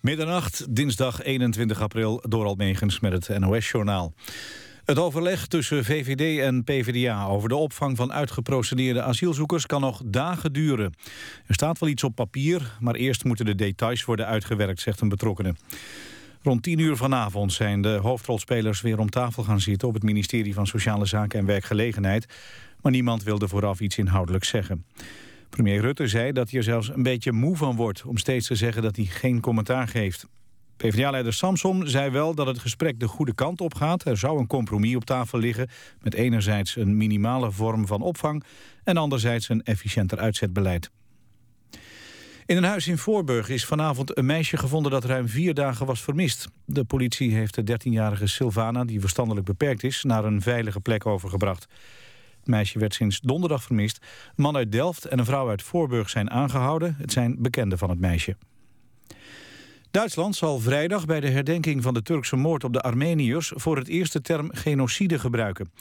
Middernacht, 0.00 0.74
dinsdag 0.74 1.22
21 1.22 1.80
april, 1.80 2.22
door 2.28 2.46
Almegens 2.46 3.00
met 3.00 3.12
het 3.12 3.38
NOS-journaal. 3.38 4.12
Het 4.84 4.98
overleg 4.98 5.46
tussen 5.46 5.84
VVD 5.84 6.40
en 6.40 6.64
PvdA 6.64 7.26
over 7.26 7.48
de 7.48 7.56
opvang 7.56 7.96
van 7.96 8.12
uitgeprocedeerde 8.12 9.02
asielzoekers 9.02 9.66
kan 9.66 9.80
nog 9.80 10.02
dagen 10.04 10.52
duren. 10.52 10.94
Er 11.46 11.54
staat 11.54 11.78
wel 11.78 11.88
iets 11.88 12.04
op 12.04 12.14
papier, 12.14 12.76
maar 12.80 12.94
eerst 12.94 13.24
moeten 13.24 13.44
de 13.44 13.54
details 13.54 14.04
worden 14.04 14.26
uitgewerkt, 14.26 14.80
zegt 14.80 15.00
een 15.00 15.08
betrokkenen. 15.08 15.56
Rond 16.42 16.62
10 16.62 16.78
uur 16.78 16.96
vanavond 16.96 17.52
zijn 17.52 17.82
de 17.82 17.98
hoofdrolspelers 18.02 18.80
weer 18.80 18.98
om 18.98 19.10
tafel 19.10 19.42
gaan 19.42 19.60
zitten 19.60 19.88
op 19.88 19.94
het 19.94 20.02
ministerie 20.02 20.54
van 20.54 20.66
Sociale 20.66 21.06
Zaken 21.06 21.38
en 21.38 21.46
Werkgelegenheid. 21.46 22.26
Maar 22.82 22.92
niemand 22.92 23.22
wilde 23.22 23.48
vooraf 23.48 23.80
iets 23.80 23.98
inhoudelijks 23.98 24.48
zeggen. 24.48 24.84
Premier 25.50 25.80
Rutte 25.80 26.08
zei 26.08 26.32
dat 26.32 26.50
hij 26.50 26.58
er 26.58 26.64
zelfs 26.64 26.88
een 26.88 27.02
beetje 27.02 27.32
moe 27.32 27.56
van 27.56 27.76
wordt... 27.76 28.04
om 28.04 28.16
steeds 28.16 28.46
te 28.46 28.54
zeggen 28.54 28.82
dat 28.82 28.96
hij 28.96 29.04
geen 29.04 29.40
commentaar 29.40 29.88
geeft. 29.88 30.26
PvdA-leider 30.76 31.32
Samson 31.32 31.88
zei 31.88 32.10
wel 32.10 32.34
dat 32.34 32.46
het 32.46 32.58
gesprek 32.58 33.00
de 33.00 33.08
goede 33.08 33.34
kant 33.34 33.60
op 33.60 33.74
gaat. 33.74 34.06
Er 34.06 34.16
zou 34.16 34.38
een 34.38 34.46
compromis 34.46 34.96
op 34.96 35.04
tafel 35.04 35.38
liggen... 35.38 35.68
met 36.00 36.14
enerzijds 36.14 36.76
een 36.76 36.96
minimale 36.96 37.50
vorm 37.50 37.86
van 37.86 38.02
opvang... 38.02 38.44
en 38.84 38.96
anderzijds 38.96 39.48
een 39.48 39.62
efficiënter 39.62 40.18
uitzetbeleid. 40.18 40.90
In 42.46 42.56
een 42.56 42.64
huis 42.64 42.86
in 42.86 42.98
Voorburg 42.98 43.48
is 43.48 43.64
vanavond 43.64 44.16
een 44.16 44.26
meisje 44.26 44.56
gevonden 44.56 44.92
dat 44.92 45.04
ruim 45.04 45.28
vier 45.28 45.54
dagen 45.54 45.86
was 45.86 46.02
vermist. 46.02 46.48
De 46.64 46.84
politie 46.84 47.34
heeft 47.34 47.54
de 47.54 47.72
13-jarige 47.72 48.26
Silvana, 48.26 48.84
die 48.84 49.00
verstandelijk 49.00 49.46
beperkt 49.46 49.82
is, 49.82 50.02
naar 50.02 50.24
een 50.24 50.42
veilige 50.42 50.80
plek 50.80 51.06
overgebracht. 51.06 51.66
Het 52.40 52.48
meisje 52.48 52.78
werd 52.78 52.94
sinds 52.94 53.20
donderdag 53.20 53.62
vermist. 53.62 53.98
Een 54.36 54.42
man 54.42 54.56
uit 54.56 54.72
Delft 54.72 55.04
en 55.04 55.18
een 55.18 55.24
vrouw 55.24 55.48
uit 55.48 55.62
Voorburg 55.62 56.10
zijn 56.10 56.30
aangehouden. 56.30 56.94
Het 56.98 57.12
zijn 57.12 57.36
bekenden 57.38 57.78
van 57.78 57.90
het 57.90 58.00
meisje. 58.00 58.36
Duitsland 59.90 60.36
zal 60.36 60.58
vrijdag 60.58 61.06
bij 61.06 61.20
de 61.20 61.28
herdenking 61.28 61.82
van 61.82 61.94
de 61.94 62.02
Turkse 62.02 62.36
moord 62.36 62.64
op 62.64 62.72
de 62.72 62.80
Armeniërs... 62.80 63.52
voor 63.54 63.76
het 63.76 63.88
eerst 63.88 64.12
de 64.12 64.20
term 64.20 64.50
genocide 64.52 65.18
gebruiken. 65.18 65.72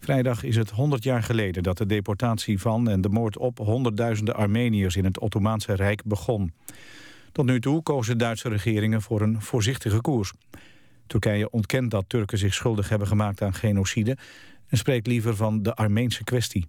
Vrijdag 0.00 0.42
is 0.42 0.56
het 0.56 0.70
100 0.70 1.02
jaar 1.02 1.22
geleden 1.22 1.62
dat 1.62 1.78
de 1.78 1.86
deportatie 1.86 2.60
van... 2.60 2.88
en 2.88 3.00
de 3.00 3.08
moord 3.08 3.38
op 3.38 3.58
honderdduizenden 3.58 4.34
Armeniërs 4.34 4.96
in 4.96 5.04
het 5.04 5.18
Ottomaanse 5.18 5.74
Rijk 5.74 6.04
begon. 6.04 6.52
Tot 7.32 7.44
nu 7.46 7.60
toe 7.60 7.82
kozen 7.82 8.18
Duitse 8.18 8.48
regeringen 8.48 9.02
voor 9.02 9.20
een 9.20 9.42
voorzichtige 9.42 10.00
koers. 10.00 10.32
Turkije 11.06 11.50
ontkent 11.50 11.90
dat 11.90 12.04
Turken 12.06 12.38
zich 12.38 12.54
schuldig 12.54 12.88
hebben 12.88 13.08
gemaakt 13.08 13.42
aan 13.42 13.54
genocide 13.54 14.16
en 14.74 14.80
spreekt 14.80 15.06
liever 15.06 15.36
van 15.36 15.62
de 15.62 15.74
Armeense 15.74 16.24
kwestie. 16.24 16.66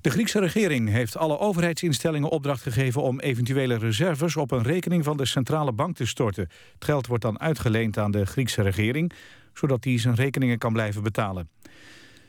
De 0.00 0.10
Griekse 0.10 0.40
regering 0.40 0.88
heeft 0.88 1.16
alle 1.16 1.38
overheidsinstellingen 1.38 2.28
opdracht 2.28 2.62
gegeven 2.62 3.02
om 3.02 3.20
eventuele 3.20 3.78
reserves 3.78 4.36
op 4.36 4.50
een 4.50 4.62
rekening 4.62 5.04
van 5.04 5.16
de 5.16 5.26
centrale 5.26 5.72
bank 5.72 5.96
te 5.96 6.06
storten. 6.06 6.48
Het 6.74 6.84
geld 6.84 7.06
wordt 7.06 7.22
dan 7.22 7.40
uitgeleend 7.40 7.98
aan 7.98 8.10
de 8.10 8.26
Griekse 8.26 8.62
regering, 8.62 9.12
zodat 9.54 9.82
die 9.82 9.98
zijn 9.98 10.14
rekeningen 10.14 10.58
kan 10.58 10.72
blijven 10.72 11.02
betalen. 11.02 11.48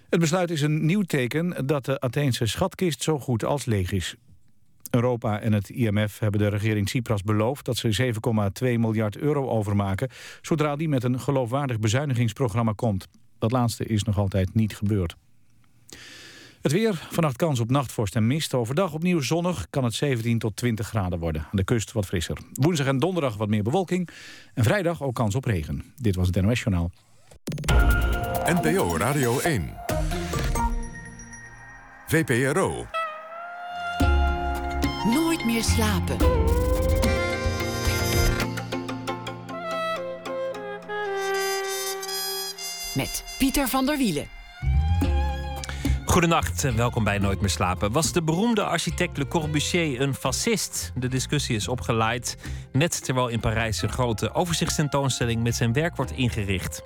Het 0.09 0.19
besluit 0.19 0.51
is 0.51 0.61
een 0.61 0.85
nieuw 0.85 1.01
teken 1.01 1.67
dat 1.67 1.85
de 1.85 1.99
Atheense 1.99 2.45
schatkist 2.45 3.03
zo 3.03 3.19
goed 3.19 3.45
als 3.45 3.65
leeg 3.65 3.91
is. 3.91 4.15
Europa 4.89 5.39
en 5.39 5.53
het 5.53 5.69
IMF 5.69 6.19
hebben 6.19 6.39
de 6.39 6.47
regering 6.47 6.85
Tsipras 6.85 7.23
beloofd 7.23 7.65
dat 7.65 7.77
ze 7.77 8.13
7,2 8.63 8.79
miljard 8.79 9.17
euro 9.17 9.49
overmaken, 9.49 10.09
zodra 10.41 10.75
die 10.75 10.89
met 10.89 11.03
een 11.03 11.19
geloofwaardig 11.19 11.79
bezuinigingsprogramma 11.79 12.73
komt. 12.75 13.07
Dat 13.41 13.51
laatste 13.51 13.85
is 13.85 14.03
nog 14.03 14.17
altijd 14.17 14.53
niet 14.53 14.75
gebeurd. 14.75 15.15
Het 16.61 16.71
weer, 16.71 17.07
vannacht 17.11 17.35
kans 17.35 17.59
op 17.59 17.69
nachtvorst 17.69 18.15
en 18.15 18.27
mist. 18.27 18.53
Overdag 18.53 18.93
opnieuw 18.93 19.21
zonnig, 19.21 19.67
kan 19.69 19.83
het 19.83 19.93
17 19.93 20.39
tot 20.39 20.55
20 20.55 20.87
graden 20.87 21.19
worden. 21.19 21.41
Aan 21.41 21.49
de 21.51 21.63
kust 21.63 21.91
wat 21.91 22.05
frisser. 22.05 22.37
Woensdag 22.53 22.87
en 22.87 22.97
donderdag 22.97 23.37
wat 23.37 23.49
meer 23.49 23.63
bewolking. 23.63 24.09
En 24.53 24.63
vrijdag 24.63 25.03
ook 25.03 25.15
kans 25.15 25.35
op 25.35 25.45
regen. 25.45 25.93
Dit 25.95 26.15
was 26.15 26.27
het 26.27 26.41
NOS 26.41 26.59
Journaal. 26.59 26.91
NPO 28.45 28.97
Radio 28.97 29.39
1. 29.39 29.73
VPRO. 32.07 32.85
Nooit 35.05 35.45
meer 35.45 35.63
slapen. 35.63 36.17
Met 42.95 43.23
Pieter 43.37 43.67
van 43.67 43.85
der 43.85 43.97
Wielen. 43.97 44.27
Goedenacht 46.05 46.63
en 46.63 46.75
welkom 46.75 47.03
bij 47.03 47.17
Nooit 47.17 47.41
meer 47.41 47.49
slapen. 47.49 47.91
Was 47.91 48.11
de 48.11 48.23
beroemde 48.23 48.63
architect 48.63 49.17
Le 49.17 49.27
Corbusier 49.27 50.01
een 50.01 50.13
fascist? 50.13 50.91
De 50.95 51.07
discussie 51.07 51.55
is 51.55 51.67
opgeleid 51.67 52.37
net 52.71 53.03
terwijl 53.05 53.27
in 53.27 53.39
Parijs 53.39 53.81
een 53.81 53.89
grote 53.89 54.33
overzichtstentoonstelling 54.33 55.43
met 55.43 55.55
zijn 55.55 55.73
werk 55.73 55.95
wordt 55.95 56.11
ingericht. 56.11 56.81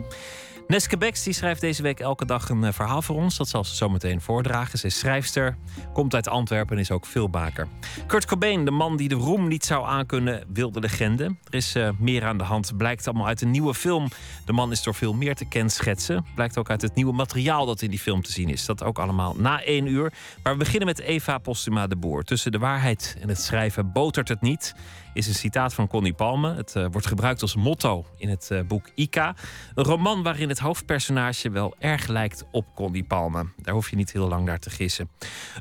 Neske 0.67 0.97
Becks 0.97 1.23
die 1.23 1.33
schrijft 1.33 1.61
deze 1.61 1.81
week 1.81 1.99
elke 1.99 2.25
dag 2.25 2.49
een 2.49 2.63
eh, 2.63 2.73
verhaal 2.73 3.01
voor 3.01 3.15
ons. 3.15 3.37
Dat 3.37 3.47
zal 3.47 3.63
ze 3.63 3.75
zo 3.75 3.89
meteen 3.89 4.21
voordragen. 4.21 4.79
Ze 4.79 4.85
is 4.85 4.99
schrijfster, 4.99 5.57
komt 5.93 6.15
uit 6.15 6.27
Antwerpen 6.27 6.75
en 6.75 6.81
is 6.81 6.91
ook 6.91 7.05
filmmaker. 7.05 7.67
Kurt 8.07 8.25
Cobain, 8.25 8.65
de 8.65 8.71
man 8.71 8.97
die 8.97 9.09
de 9.09 9.15
roem 9.15 9.47
niet 9.47 9.65
zou 9.65 9.85
aankunnen, 9.85 10.43
wilde 10.53 10.79
legende. 10.79 11.23
Er 11.23 11.55
is 11.55 11.75
uh, 11.75 11.89
meer 11.99 12.25
aan 12.25 12.37
de 12.37 12.43
hand, 12.43 12.77
blijkt 12.77 13.07
allemaal 13.07 13.27
uit 13.27 13.41
een 13.41 13.51
nieuwe 13.51 13.73
film. 13.73 14.07
De 14.45 14.53
man 14.53 14.71
is 14.71 14.83
door 14.83 14.95
veel 14.95 15.13
meer 15.13 15.35
te 15.35 15.45
kenschetsen. 15.45 16.25
Blijkt 16.35 16.57
ook 16.57 16.69
uit 16.69 16.81
het 16.81 16.95
nieuwe 16.95 17.13
materiaal 17.13 17.65
dat 17.65 17.81
in 17.81 17.89
die 17.89 17.99
film 17.99 18.21
te 18.21 18.31
zien 18.31 18.49
is. 18.49 18.65
Dat 18.65 18.83
ook 18.83 18.99
allemaal 18.99 19.35
na 19.37 19.63
één 19.63 19.87
uur. 19.87 20.13
Maar 20.43 20.53
we 20.53 20.59
beginnen 20.59 20.87
met 20.87 20.99
Eva 20.99 21.37
Postuma 21.37 21.87
de 21.87 21.95
Boer. 21.95 22.23
Tussen 22.23 22.51
de 22.51 22.59
waarheid 22.59 23.17
en 23.21 23.29
het 23.29 23.41
schrijven 23.41 23.91
botert 23.91 24.27
het 24.27 24.41
niet 24.41 24.73
is 25.15 25.27
een 25.27 25.33
citaat 25.33 25.73
van 25.73 25.87
Connie 25.87 26.13
Palme. 26.13 26.53
Het 26.53 26.75
uh, 26.75 26.85
wordt 26.91 27.07
gebruikt 27.07 27.41
als 27.41 27.55
motto 27.55 28.05
in 28.17 28.29
het 28.29 28.49
uh, 28.51 28.61
boek 28.61 28.89
Ika. 28.95 29.35
Een 29.75 29.83
roman 29.83 30.23
waarin 30.23 30.49
het 30.49 30.59
hoofdpersonage 30.59 31.49
wel 31.49 31.75
erg 31.79 32.07
lijkt 32.07 32.45
op 32.51 32.65
Connie 32.75 33.03
Palme. 33.03 33.45
Daar 33.57 33.73
hoef 33.73 33.89
je 33.89 33.95
niet 33.95 34.11
heel 34.11 34.27
lang 34.27 34.45
naar 34.45 34.59
te 34.59 34.69
gissen. 34.69 35.09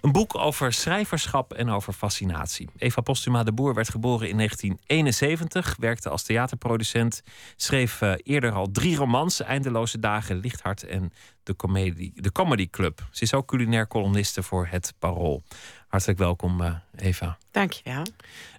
Een 0.01 0.13
boek 0.13 0.35
over 0.37 0.73
schrijverschap 0.73 1.53
en 1.53 1.69
over 1.71 1.93
fascinatie. 1.93 2.69
Eva 2.77 3.01
Postuma 3.01 3.43
de 3.43 3.53
Boer 3.53 3.75
werd 3.75 3.89
geboren 3.89 4.29
in 4.29 4.37
1971, 4.37 5.77
werkte 5.79 6.09
als 6.09 6.23
theaterproducent, 6.23 7.23
schreef 7.57 8.01
uh, 8.01 8.13
eerder 8.23 8.53
al 8.53 8.71
drie 8.71 8.97
romans: 8.97 9.43
Eindeloze 9.43 9.99
Dagen, 9.99 10.37
Lichthart 10.37 10.85
en 10.85 11.13
de 11.43 11.57
Comedy, 11.57 12.13
de 12.15 12.33
Comedy 12.33 12.71
Club. 12.71 13.07
Ze 13.11 13.23
is 13.23 13.35
ook 13.35 13.47
culinair 13.47 13.87
columniste 13.87 14.43
voor 14.43 14.67
Het 14.71 14.95
Parool. 14.99 15.43
Hartelijk 15.89 16.19
welkom, 16.19 16.81
Eva. 16.97 17.39
Dankjewel. 17.51 18.05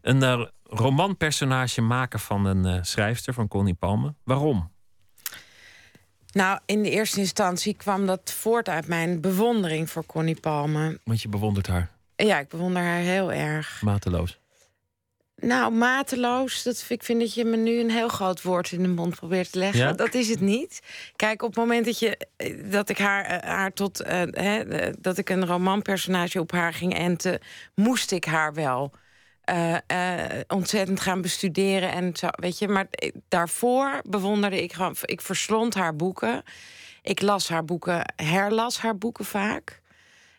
Een 0.01 0.49
romanpersonage 0.69 1.81
maken 1.81 2.19
van 2.19 2.45
een 2.45 2.65
uh, 2.65 2.77
schrijfster, 2.81 3.33
van 3.33 3.47
Connie 3.47 3.73
Palme. 3.73 4.13
Waarom? 4.23 4.71
Nou, 6.31 6.59
in 6.65 6.83
de 6.83 6.89
eerste 6.89 7.19
instantie 7.19 7.73
kwam 7.73 8.05
dat 8.05 8.31
voort 8.31 8.69
uit 8.69 8.87
mijn 8.87 9.21
bewondering 9.21 9.89
voor 9.89 10.05
Connie 10.05 10.39
Palme. 10.39 10.99
Want 11.03 11.21
je 11.21 11.29
bewondert 11.29 11.67
haar? 11.67 11.91
Ja, 12.15 12.39
ik 12.39 12.49
bewonder 12.49 12.81
haar 12.81 12.99
heel 12.99 13.31
erg. 13.31 13.81
Mateloos? 13.81 14.39
Nou, 15.35 15.73
mateloos, 15.73 16.63
dat, 16.63 16.85
ik 16.89 17.03
vind 17.03 17.19
dat 17.19 17.33
je 17.33 17.45
me 17.45 17.57
nu 17.57 17.79
een 17.79 17.91
heel 17.91 18.07
groot 18.07 18.41
woord 18.41 18.71
in 18.71 18.81
de 18.81 18.87
mond 18.87 19.15
probeert 19.15 19.51
te 19.51 19.59
leggen. 19.59 19.79
Ja? 19.79 19.93
Dat 19.93 20.13
is 20.13 20.29
het 20.29 20.39
niet. 20.39 20.79
Kijk, 21.15 21.41
op 21.41 21.49
het 21.49 21.57
moment 21.57 21.85
dat, 21.85 21.99
je, 21.99 22.27
dat 22.69 22.89
ik 22.89 22.97
haar, 22.97 23.25
eh, 23.25 23.49
haar 23.49 23.73
tot. 23.73 24.01
Uh, 24.01 24.07
hè, 24.31 24.91
dat 24.99 25.17
ik 25.17 25.29
een 25.29 25.45
romanpersonage 25.45 26.39
op 26.39 26.51
haar 26.51 26.73
ging 26.73 26.93
enten, 26.93 27.39
moest 27.75 28.11
ik 28.11 28.25
haar 28.25 28.53
wel 28.53 28.91
uh, 29.49 29.77
uh, 29.91 30.39
ontzettend 30.47 30.99
gaan 30.99 31.21
bestuderen. 31.21 31.91
En 31.91 32.15
zo, 32.15 32.27
weet 32.31 32.59
je, 32.59 32.67
maar 32.67 32.87
daarvoor 33.27 34.01
bewonderde 34.07 34.63
ik 34.63 34.73
gewoon. 34.73 34.95
Ik 35.01 35.21
verslond 35.21 35.73
haar 35.73 35.95
boeken. 35.95 36.43
Ik 37.01 37.21
las 37.21 37.49
haar 37.49 37.65
boeken, 37.65 38.13
herlas 38.15 38.79
haar 38.79 38.97
boeken 38.97 39.25
vaak. 39.25 39.81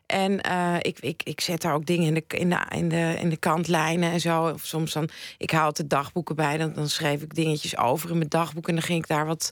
En 0.07 0.41
ik, 0.81 0.99
ik, 0.99 1.23
ik 1.23 1.41
zet 1.41 1.61
daar 1.61 1.75
ook 1.75 1.87
dingen 1.87 2.07
in 2.07 2.15
de, 2.15 2.37
in, 2.39 2.51
de, 2.51 2.67
in, 2.71 2.89
de, 2.89 3.17
in 3.21 3.29
de 3.29 3.37
kantlijnen 3.37 4.13
en 4.13 4.21
zo. 4.21 4.49
Of 4.49 4.65
soms 4.65 4.93
dan, 4.93 5.09
ik 5.39 5.51
haal 5.51 5.73
de 5.73 5.87
dagboeken 5.87 6.37
bij, 6.37 6.57
dan, 6.57 6.73
dan 6.73 6.89
schreef 6.89 7.23
ik 7.23 7.35
dingetjes 7.35 7.77
over 7.77 8.11
in 8.11 8.17
mijn 8.17 8.29
dagboek. 8.29 8.69
En 8.69 8.75
dan 8.75 8.83
ging 8.83 8.99
ik 8.99 9.09
daar 9.09 9.27
wat 9.27 9.51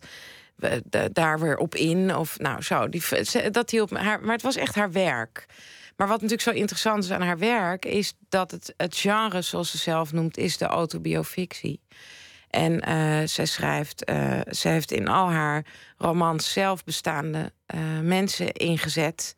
daar 1.12 1.40
weer 1.40 1.56
op 1.56 1.74
in. 1.74 2.16
Of 2.16 2.38
nou 2.38 2.62
zo, 2.62 2.88
die, 2.88 3.02
dat 3.50 3.70
hielp 3.70 3.90
me. 3.90 3.98
Haar, 3.98 4.20
maar 4.20 4.34
het 4.34 4.42
was 4.42 4.56
echt 4.56 4.74
haar 4.74 4.92
werk. 4.92 5.46
Maar 5.96 6.08
wat 6.08 6.20
natuurlijk 6.20 6.48
zo 6.48 6.54
interessant 6.60 7.04
is 7.04 7.10
aan 7.10 7.22
haar 7.22 7.38
werk, 7.38 7.84
is 7.84 8.14
dat 8.28 8.50
het, 8.50 8.74
het 8.76 8.96
genre, 8.96 9.42
zoals 9.42 9.70
ze 9.70 9.78
zelf 9.78 10.12
noemt, 10.12 10.36
is 10.36 10.56
de 10.58 10.64
autobiofictie. 10.66 11.80
En 12.50 12.72
uh, 12.88 13.26
zij 13.26 13.46
schrijft, 13.46 14.10
uh, 14.10 14.40
ze 14.50 14.68
heeft 14.68 14.92
in 14.92 15.08
al 15.08 15.30
haar 15.30 15.64
romans 15.96 16.52
zelf 16.52 16.84
bestaande 16.84 17.52
uh, 17.74 17.80
mensen 18.02 18.52
ingezet. 18.52 19.36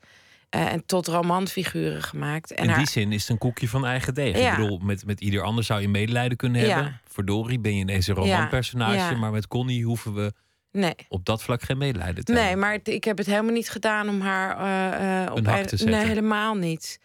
en 0.50 0.86
tot 0.86 1.06
romanfiguren 1.06 2.02
gemaakt. 2.02 2.52
En 2.54 2.68
in 2.68 2.76
die 2.76 2.88
zin 2.88 3.12
is 3.12 3.20
het 3.20 3.30
een 3.30 3.38
koekje 3.38 3.68
van 3.68 3.86
eigen 3.86 4.14
deeg. 4.14 4.38
Ja. 4.38 4.50
Ik 4.50 4.58
bedoel, 4.58 4.78
met, 4.78 5.06
met 5.06 5.20
ieder 5.20 5.42
ander 5.42 5.64
zou 5.64 5.80
je 5.80 5.88
medelijden 5.88 6.36
kunnen 6.36 6.60
Ja. 6.60 6.74
hebben. 6.74 7.00
Verdorie, 7.08 7.58
ben 7.58 7.74
je 7.74 7.80
ineens 7.80 8.06
een 8.06 8.14
romanpersonage. 8.14 8.94
Ja. 8.96 9.14
Maar 9.16 9.30
met 9.30 9.48
Connie 9.48 9.84
hoeven 9.84 10.14
we 10.14 10.32
Nee. 10.76 10.94
op 11.08 11.24
dat 11.24 11.42
vlak 11.42 11.62
geen 11.62 11.78
medelijden 11.78 12.24
te 12.24 12.32
Nee, 12.32 12.56
maar 12.56 12.78
ik 12.82 13.04
heb 13.04 13.18
het 13.18 13.26
helemaal 13.26 13.52
niet 13.52 13.70
gedaan 13.70 14.08
om 14.08 14.20
haar. 14.20 14.58
eh, 14.58 15.24
eh, 15.24 15.30
op 15.32 15.38
Een 15.38 15.46
hak 15.46 15.62
te 15.62 15.76
zetten. 15.76 15.96
Nee, 15.96 16.06
helemaal 16.06 16.54
niet. 16.54 17.00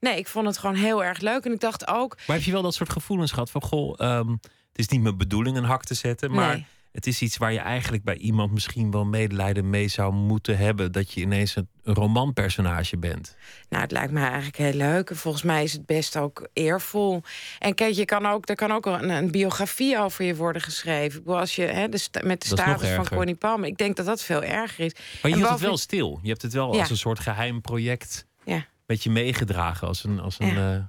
Nee, 0.00 0.18
ik 0.18 0.26
vond 0.26 0.46
het 0.46 0.58
gewoon 0.58 0.74
heel 0.74 1.04
erg 1.04 1.20
leuk. 1.20 1.44
En 1.44 1.52
ik 1.52 1.60
dacht 1.60 1.88
ook... 1.88 2.16
Maar 2.26 2.36
heb 2.36 2.44
je 2.44 2.52
wel 2.52 2.62
dat 2.62 2.74
soort 2.74 2.90
gevoelens 2.92 3.32
gehad 3.32 3.50
van... 3.50 3.62
Goh, 3.62 3.94
ehm, 3.96 4.30
het 4.30 4.78
is 4.78 4.88
niet 4.88 5.02
mijn 5.02 5.16
bedoeling 5.16 5.56
een 5.56 5.64
hak 5.64 5.84
te 5.84 5.94
zetten, 5.94 6.30
maar... 6.30 6.54
Nee. 6.54 6.66
Het 6.96 7.06
is 7.06 7.22
iets 7.22 7.36
waar 7.36 7.52
je 7.52 7.58
eigenlijk 7.58 8.04
bij 8.04 8.16
iemand 8.16 8.52
misschien 8.52 8.90
wel 8.90 9.04
medelijden 9.04 9.70
mee 9.70 9.88
zou 9.88 10.12
moeten 10.12 10.56
hebben. 10.58 10.92
Dat 10.92 11.12
je 11.12 11.20
ineens 11.20 11.56
een 11.56 11.68
romanpersonage 11.84 12.96
bent. 12.98 13.36
Nou, 13.68 13.82
het 13.82 13.92
lijkt 13.92 14.12
me 14.12 14.20
eigenlijk 14.20 14.56
heel 14.56 14.72
leuk. 14.72 15.10
En 15.10 15.16
volgens 15.16 15.42
mij 15.42 15.62
is 15.62 15.72
het 15.72 15.86
best 15.86 16.16
ook 16.16 16.48
eervol. 16.52 17.22
En 17.58 17.74
kijk, 17.74 17.94
je 17.94 18.04
kan 18.04 18.26
ook, 18.26 18.48
er 18.48 18.54
kan 18.54 18.70
ook 18.72 18.86
een, 18.86 19.10
een 19.10 19.30
biografie 19.30 19.98
over 19.98 20.24
je 20.24 20.36
worden 20.36 20.62
geschreven. 20.62 21.18
Ik 21.18 21.24
bedoel, 21.24 21.38
Als 21.40 21.56
je 21.56 21.62
hè, 21.62 21.88
de 21.88 22.08
met 22.24 22.40
de 22.42 22.48
status 22.48 22.90
van. 22.90 23.08
Connie 23.08 23.34
Palmer. 23.34 23.68
Ik 23.68 23.76
denk 23.78 23.96
dat 23.96 24.06
dat 24.06 24.22
veel 24.22 24.42
erger 24.42 24.84
is. 24.84 24.92
Maar 25.22 25.30
je 25.30 25.36
hield 25.36 25.48
het 25.50 25.60
wel 25.60 25.76
stil. 25.78 26.18
Je 26.22 26.28
hebt 26.28 26.42
het 26.42 26.52
wel 26.52 26.74
Ja. 26.74 26.80
als 26.80 26.90
een 26.90 26.96
soort 26.96 27.18
geheim 27.20 27.60
project 27.60 28.26
Ja. 28.44 28.64
met 28.86 29.02
je 29.02 29.10
meegedragen. 29.10 29.88
Als 29.88 30.04
een, 30.04 30.20
als 30.20 30.36
een, 30.38 30.46
Ja. 30.54 30.72
eh, 30.74 30.80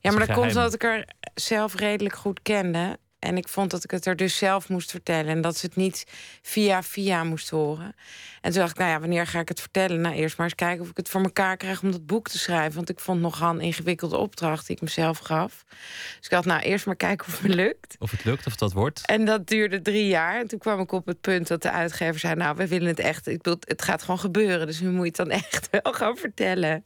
Ja, 0.00 0.10
maar 0.10 0.26
dat 0.26 0.36
komt 0.36 0.48
omdat 0.48 0.74
ik 0.74 0.82
haar 0.82 1.08
zelf 1.34 1.74
redelijk 1.74 2.14
goed 2.16 2.42
kende. 2.42 2.98
En 3.26 3.36
ik 3.36 3.48
vond 3.48 3.70
dat 3.70 3.84
ik 3.84 3.90
het 3.90 4.06
er 4.06 4.16
dus 4.16 4.36
zelf 4.36 4.68
moest 4.68 4.90
vertellen. 4.90 5.30
En 5.30 5.40
dat 5.40 5.56
ze 5.56 5.66
het 5.66 5.76
niet 5.76 6.04
via 6.42 6.82
via 6.82 7.24
moest 7.24 7.50
horen. 7.50 7.94
En 8.40 8.50
toen 8.50 8.60
dacht 8.60 8.72
ik, 8.72 8.78
nou 8.78 8.90
ja, 8.90 9.00
wanneer 9.00 9.26
ga 9.26 9.40
ik 9.40 9.48
het 9.48 9.60
vertellen? 9.60 10.00
Nou, 10.00 10.14
eerst 10.14 10.36
maar 10.36 10.46
eens 10.46 10.54
kijken 10.54 10.82
of 10.82 10.90
ik 10.90 10.96
het 10.96 11.08
voor 11.08 11.22
elkaar 11.22 11.56
krijg 11.56 11.82
om 11.82 11.90
dat 11.90 12.06
boek 12.06 12.28
te 12.28 12.38
schrijven. 12.38 12.74
Want 12.74 12.88
ik 12.88 13.00
vond 13.00 13.20
nogal 13.20 13.50
een 13.50 13.60
ingewikkelde 13.60 14.16
opdracht 14.16 14.66
die 14.66 14.76
ik 14.76 14.82
mezelf 14.82 15.18
gaf. 15.18 15.64
Dus 15.68 16.24
ik 16.24 16.30
dacht, 16.30 16.44
nou, 16.44 16.62
eerst 16.62 16.86
maar 16.86 16.96
kijken 16.96 17.26
of 17.26 17.32
het 17.32 17.42
me 17.42 17.54
lukt. 17.54 17.96
of 17.98 18.10
het 18.10 18.24
lukt, 18.24 18.46
of 18.46 18.56
dat 18.56 18.72
wordt. 18.72 19.06
En 19.06 19.24
dat 19.24 19.46
duurde 19.46 19.82
drie 19.82 20.06
jaar. 20.06 20.40
En 20.40 20.46
toen 20.46 20.58
kwam 20.58 20.80
ik 20.80 20.92
op 20.92 21.06
het 21.06 21.20
punt 21.20 21.46
dat 21.46 21.62
de 21.62 21.70
uitgever 21.70 22.20
zei... 22.20 22.34
nou, 22.34 22.56
we 22.56 22.68
willen 22.68 22.88
het 22.88 22.98
echt, 22.98 23.26
ik 23.26 23.42
bedoel, 23.42 23.58
het 23.60 23.82
gaat 23.82 24.00
gewoon 24.00 24.18
gebeuren. 24.18 24.66
Dus 24.66 24.80
nu 24.80 24.88
moet 24.88 25.00
je 25.00 25.06
het 25.06 25.16
dan 25.16 25.30
echt 25.30 25.68
wel 25.82 25.92
gaan 25.92 26.16
vertellen. 26.16 26.84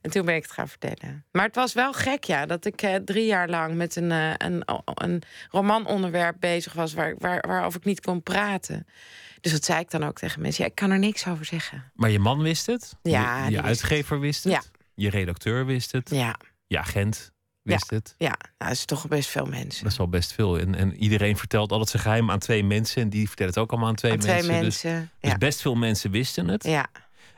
En 0.00 0.10
toen 0.10 0.24
ben 0.24 0.34
ik 0.34 0.42
het 0.42 0.52
gaan 0.52 0.68
vertellen. 0.68 1.24
Maar 1.32 1.44
het 1.46 1.54
was 1.54 1.72
wel 1.72 1.92
gek, 1.92 2.24
ja, 2.24 2.46
dat 2.46 2.64
ik 2.64 2.82
eh, 2.82 2.94
drie 2.94 3.26
jaar 3.26 3.48
lang... 3.48 3.74
met 3.74 3.96
een, 3.96 4.10
eh, 4.10 4.32
een, 4.36 4.62
een 4.94 5.22
romanonderwerp 5.50 6.36
bezig 6.40 6.72
was... 6.72 6.94
Waar, 6.94 7.14
waar, 7.18 7.44
waarover 7.46 7.80
ik 7.80 7.86
niet 7.86 8.00
kon 8.00 8.22
praten. 8.22 8.86
Dus 9.40 9.52
dat 9.52 9.64
zei 9.64 9.80
ik 9.80 9.90
dan 9.90 10.04
ook 10.04 10.18
tegen 10.18 10.42
mensen. 10.42 10.64
Ja, 10.64 10.70
ik 10.70 10.76
kan 10.76 10.90
er 10.90 10.98
niks 10.98 11.26
over 11.26 11.44
zeggen. 11.44 11.90
Maar 11.94 12.10
je 12.10 12.18
man 12.18 12.42
wist 12.42 12.66
het. 12.66 12.96
Ja, 13.02 13.44
je, 13.44 13.50
wist 13.50 13.64
uitgever 13.64 14.20
wist 14.20 14.44
het. 14.44 14.52
Ja. 14.52 14.62
Je 14.94 15.10
redacteur 15.10 15.66
wist 15.66 15.92
het. 15.92 16.10
Ja, 16.10 16.36
Je 16.66 16.78
agent 16.78 17.32
wist 17.62 17.90
het. 17.90 18.14
ja 18.18 18.26
nou, 18.28 18.54
dat 18.58 18.70
is 18.70 18.84
toch 18.84 19.08
best 19.08 19.28
veel 19.28 19.46
mensen. 19.46 19.82
Dat 19.82 19.92
is 19.92 19.98
al 19.98 20.08
best 20.08 20.32
veel. 20.32 20.58
En, 20.58 20.74
en 20.74 20.94
iedereen 20.96 21.36
vertelt 21.36 21.72
altijd 21.72 21.90
zijn 21.90 22.02
geheim 22.02 22.30
aan 22.30 22.38
twee 22.38 22.64
mensen. 22.64 23.02
En 23.02 23.08
die 23.08 23.26
vertellen 23.26 23.52
het 23.52 23.62
ook 23.62 23.70
allemaal 23.70 23.88
aan 23.88 23.94
twee 23.94 24.12
Aan 24.12 24.18
twee 24.18 24.42
mensen. 24.42 24.60
Dus, 24.62 24.82
mensen, 24.82 25.10
dus 25.20 25.30
ja. 25.30 25.38
best 25.38 25.60
veel 25.60 25.74
mensen 25.74 26.10
wisten 26.10 26.48
het. 26.48 26.64
Ja. 26.64 26.86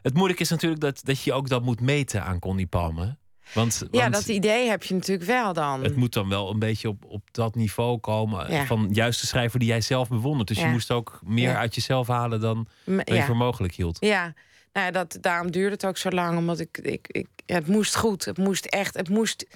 Het 0.02 0.14
moeilijke 0.14 0.42
is 0.42 0.50
natuurlijk 0.50 0.80
dat, 0.80 1.00
dat 1.04 1.22
je 1.22 1.32
ook 1.32 1.48
dat 1.48 1.62
moet 1.62 1.80
meten 1.80 2.24
aan 2.24 2.38
Connie 2.38 2.66
Palme. 2.66 3.16
Want, 3.54 3.82
ja, 3.90 4.00
want 4.00 4.14
dat 4.14 4.28
idee 4.28 4.68
heb 4.68 4.82
je 4.82 4.94
natuurlijk 4.94 5.26
wel 5.26 5.52
dan. 5.52 5.82
het 5.82 5.96
moet 5.96 6.12
dan 6.12 6.28
wel 6.28 6.50
een 6.50 6.58
beetje 6.58 6.88
op, 6.88 7.04
op 7.04 7.22
dat 7.30 7.54
niveau 7.54 7.98
komen. 7.98 8.52
Ja. 8.52 8.66
Van 8.66 8.88
juist 8.92 9.20
de 9.20 9.26
schrijver 9.26 9.58
die 9.58 9.68
jij 9.68 9.80
zelf 9.80 10.08
bewondert. 10.08 10.48
Dus 10.48 10.60
je 10.60 10.66
moest 10.66 10.90
ook 10.90 11.20
meer 11.24 11.50
Ja. 11.50 11.58
uit 11.58 11.74
jezelf 11.74 12.06
halen 12.06 12.40
dan, 12.40 12.66
je 12.84 13.22
voor 13.22 13.36
mogelijk 13.36 13.74
hield. 13.74 13.96
Ja, 14.00 14.34
nou 14.72 14.86
ja, 14.86 14.92
dat, 14.92 15.18
daarom 15.20 15.50
duurde 15.50 15.72
het 15.72 15.86
ook 15.86 15.96
zo 15.96 16.10
lang. 16.10 16.38
Omdat 16.38 16.60
ik, 16.60 16.78
ik, 16.78 17.06
ik 17.08 17.26
het 17.46 17.66
moest 17.66 17.96
goed. 17.96 18.24
Het 18.24 18.38
moest 18.38 18.64
echt, 18.64 18.94
het 18.96 19.08
moest 19.08 19.46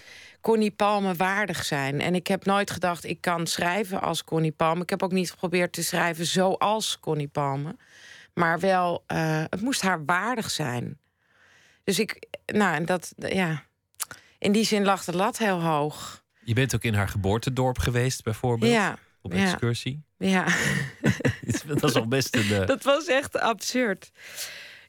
Connie 0.40 0.70
Palme 0.70 1.14
waardig 1.14 1.64
zijn. 1.64 2.00
En 2.00 2.14
ik 2.14 2.26
heb 2.26 2.44
nooit 2.44 2.70
gedacht, 2.70 3.04
ik 3.04 3.20
kan 3.20 3.46
schrijven 3.46 4.00
als 4.00 4.24
Connie 4.24 4.52
Palme. 4.52 4.82
Ik 4.82 4.90
heb 4.90 5.02
ook 5.02 5.12
niet 5.12 5.30
geprobeerd 5.30 5.72
te 5.72 5.82
schrijven 5.82 6.26
zoals 6.26 6.98
Connie 7.00 7.28
Palme. 7.28 7.76
Maar 8.34 8.60
wel, 8.60 9.04
eh, 9.06 9.44
het 9.50 9.60
moest 9.60 9.82
haar 9.82 10.04
waardig 10.04 10.50
zijn. 10.50 10.98
Dus 11.84 11.98
ik, 11.98 12.26
nou, 12.46 12.74
en 12.74 12.84
dat, 12.84 13.12
ja. 13.16 13.62
In 14.38 14.52
die 14.52 14.64
zin 14.64 14.84
lag 14.84 15.04
de 15.04 15.16
lat 15.16 15.38
heel 15.38 15.62
hoog. 15.62 16.24
Je 16.44 16.54
bent 16.54 16.74
ook 16.74 16.82
in 16.82 16.94
haar 16.94 17.08
geboortedorp 17.08 17.78
geweest, 17.78 18.22
bijvoorbeeld. 18.22 18.72
Ja, 18.72 18.98
Op 19.20 19.32
excursie. 19.34 20.02
ja. 20.18 20.44
dat 21.66 21.82
is 21.82 21.94
al 21.94 22.08
best 22.08 22.36
een. 22.36 22.50
eh, 22.60 22.66
Dat 22.66 22.82
was 22.82 23.06
echt 23.06 23.38
absurd. 23.38 24.10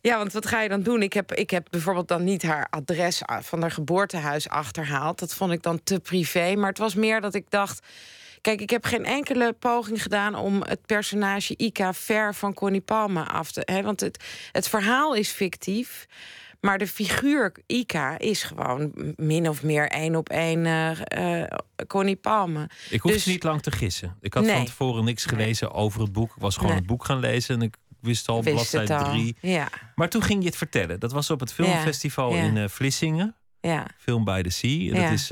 Ja, 0.01 0.17
want 0.17 0.33
wat 0.33 0.45
ga 0.45 0.61
je 0.61 0.69
dan 0.69 0.81
doen? 0.83 1.01
Ik 1.01 1.13
heb, 1.13 1.33
ik 1.33 1.49
heb 1.49 1.67
bijvoorbeeld 1.69 2.07
dan 2.07 2.23
niet 2.23 2.43
haar 2.43 2.67
adres 2.69 3.21
van 3.41 3.61
haar 3.61 3.71
geboortehuis 3.71 4.49
achterhaald. 4.49 5.19
Dat 5.19 5.33
vond 5.33 5.51
ik 5.51 5.61
dan 5.63 5.83
te 5.83 5.99
privé. 5.99 6.55
Maar 6.55 6.69
het 6.69 6.77
was 6.77 6.95
meer 6.95 7.21
dat 7.21 7.33
ik 7.35 7.45
dacht. 7.49 7.85
Kijk, 8.43 8.61
ik 8.61 8.69
heb 8.69 8.85
geen 8.85 9.05
enkele 9.05 9.53
poging 9.53 10.01
gedaan 10.01 10.35
om 10.35 10.61
het 10.61 10.85
personage 10.85 11.53
Ika 11.57 11.93
ver 11.93 12.35
van 12.35 12.53
Connie 12.53 12.81
Palme 12.81 13.23
af 13.23 13.51
te. 13.51 13.61
Hè, 13.65 13.81
want 13.81 13.99
het, 13.99 14.23
het 14.51 14.69
verhaal 14.69 15.13
is 15.15 15.29
fictief. 15.31 16.05
Maar 16.61 16.77
de 16.77 16.87
figuur 16.87 17.55
Ika 17.65 18.19
is 18.19 18.43
gewoon 18.43 18.91
min 19.15 19.49
of 19.49 19.63
meer 19.63 19.87
één 19.89 20.15
op 20.15 20.29
één 20.29 20.65
eh, 20.65 21.43
Connie 21.87 22.15
Palme. 22.15 22.69
Ik 22.89 23.01
hoefde 23.01 23.17
Dus- 23.17 23.25
niet 23.25 23.43
lang 23.43 23.61
te 23.61 23.71
gissen. 23.71 24.17
Ik 24.21 24.33
had 24.33 24.47
van 24.47 24.65
tevoren 24.65 25.03
niks 25.03 25.25
gelezen 25.25 25.71
over 25.71 26.01
het 26.01 26.11
boek. 26.11 26.29
Ik 26.35 26.41
was 26.41 26.55
gewoon 26.55 26.69
Nee. 26.69 26.79
het 26.79 26.87
boek 26.87 27.05
gaan 27.05 27.19
lezen 27.19 27.55
en 27.55 27.61
ik 27.61 27.75
wist 27.99 28.27
al 28.27 28.43
Wist 28.43 28.55
bladzijde 28.71 29.03
drie. 29.09 29.35
Ja, 29.41 29.69
Maar 29.95 30.09
toen 30.09 30.21
ging 30.23 30.39
je 30.41 30.47
het 30.47 30.57
vertellen. 30.57 30.99
Dat 30.99 31.11
was 31.11 31.29
op 31.29 31.39
het 31.39 31.53
filmfestival 31.53 32.35
Ja. 32.35 32.41
in 32.43 32.57
eh, 32.57 32.67
Vlissingen. 32.67 33.35
ja. 33.61 33.87
Film 33.97 34.23
by 34.23 34.41
the 34.41 34.49
Sea. 34.49 34.93
Dat 35.01 35.11
is 35.11 35.27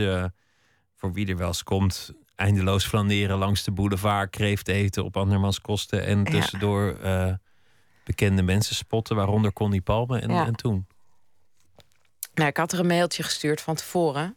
voor 0.95 1.13
wie 1.13 1.27
er 1.27 1.37
wel 1.37 1.47
eens 1.47 1.63
komt... 1.63 2.11
eindeloos 2.41 2.85
flaneren 2.85 3.37
langs 3.37 3.63
de 3.63 3.71
boulevard... 3.71 4.29
kreeft 4.29 4.67
eten 4.67 5.03
op 5.03 5.17
andermans 5.17 5.61
kosten... 5.61 6.05
en 6.05 6.23
Ja. 6.23 6.31
tussendoor 6.31 6.97
eh, 7.01 7.33
bekende 8.03 8.41
mensen 8.41 8.75
spotten... 8.75 9.15
waaronder 9.15 9.53
Connie 9.53 9.81
Palme. 9.81 10.19
En, 10.19 10.29
Ja. 10.29 10.45
en 10.45 10.55
toen? 10.55 10.87
Nou, 12.33 12.49
ik 12.49 12.57
had 12.57 12.71
er 12.71 12.79
een 12.79 12.87
mailtje 12.87 13.23
gestuurd 13.23 13.61
van 13.61 13.75
tevoren. 13.75 14.35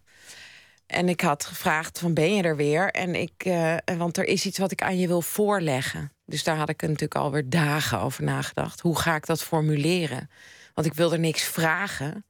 En 0.87 1.09
ik 1.09 1.21
had 1.21 1.45
gevraagd 1.45 1.99
van 1.99 2.15
ben 2.15 2.35
je 2.35 2.43
er 2.43 2.57
weer? 2.57 2.91
En 2.91 3.15
ik, 3.15 3.33
eh, 3.45 3.77
want 3.97 4.17
er 4.17 4.25
is 4.25 4.47
iets 4.47 4.59
wat 4.59 4.73
ik 4.73 4.83
aan 4.83 4.99
je 4.99 5.07
wil 5.07 5.23
voorleggen. 5.23 6.13
Dus 6.27 6.45
daar 6.45 6.57
had 6.57 6.69
ik 6.69 6.83
natuurlijk 6.83 7.15
alweer 7.15 7.49
dagen 7.51 8.01
over 8.01 8.25
nagedacht. 8.25 8.81
Hoe 8.81 8.99
ga 8.99 9.15
ik 9.15 9.27
dat 9.27 9.43
formuleren? 9.43 10.31
Want 10.75 10.87
ik 10.87 10.95
wilde 10.95 11.19
niks 11.19 11.43
vragen. 11.43 12.25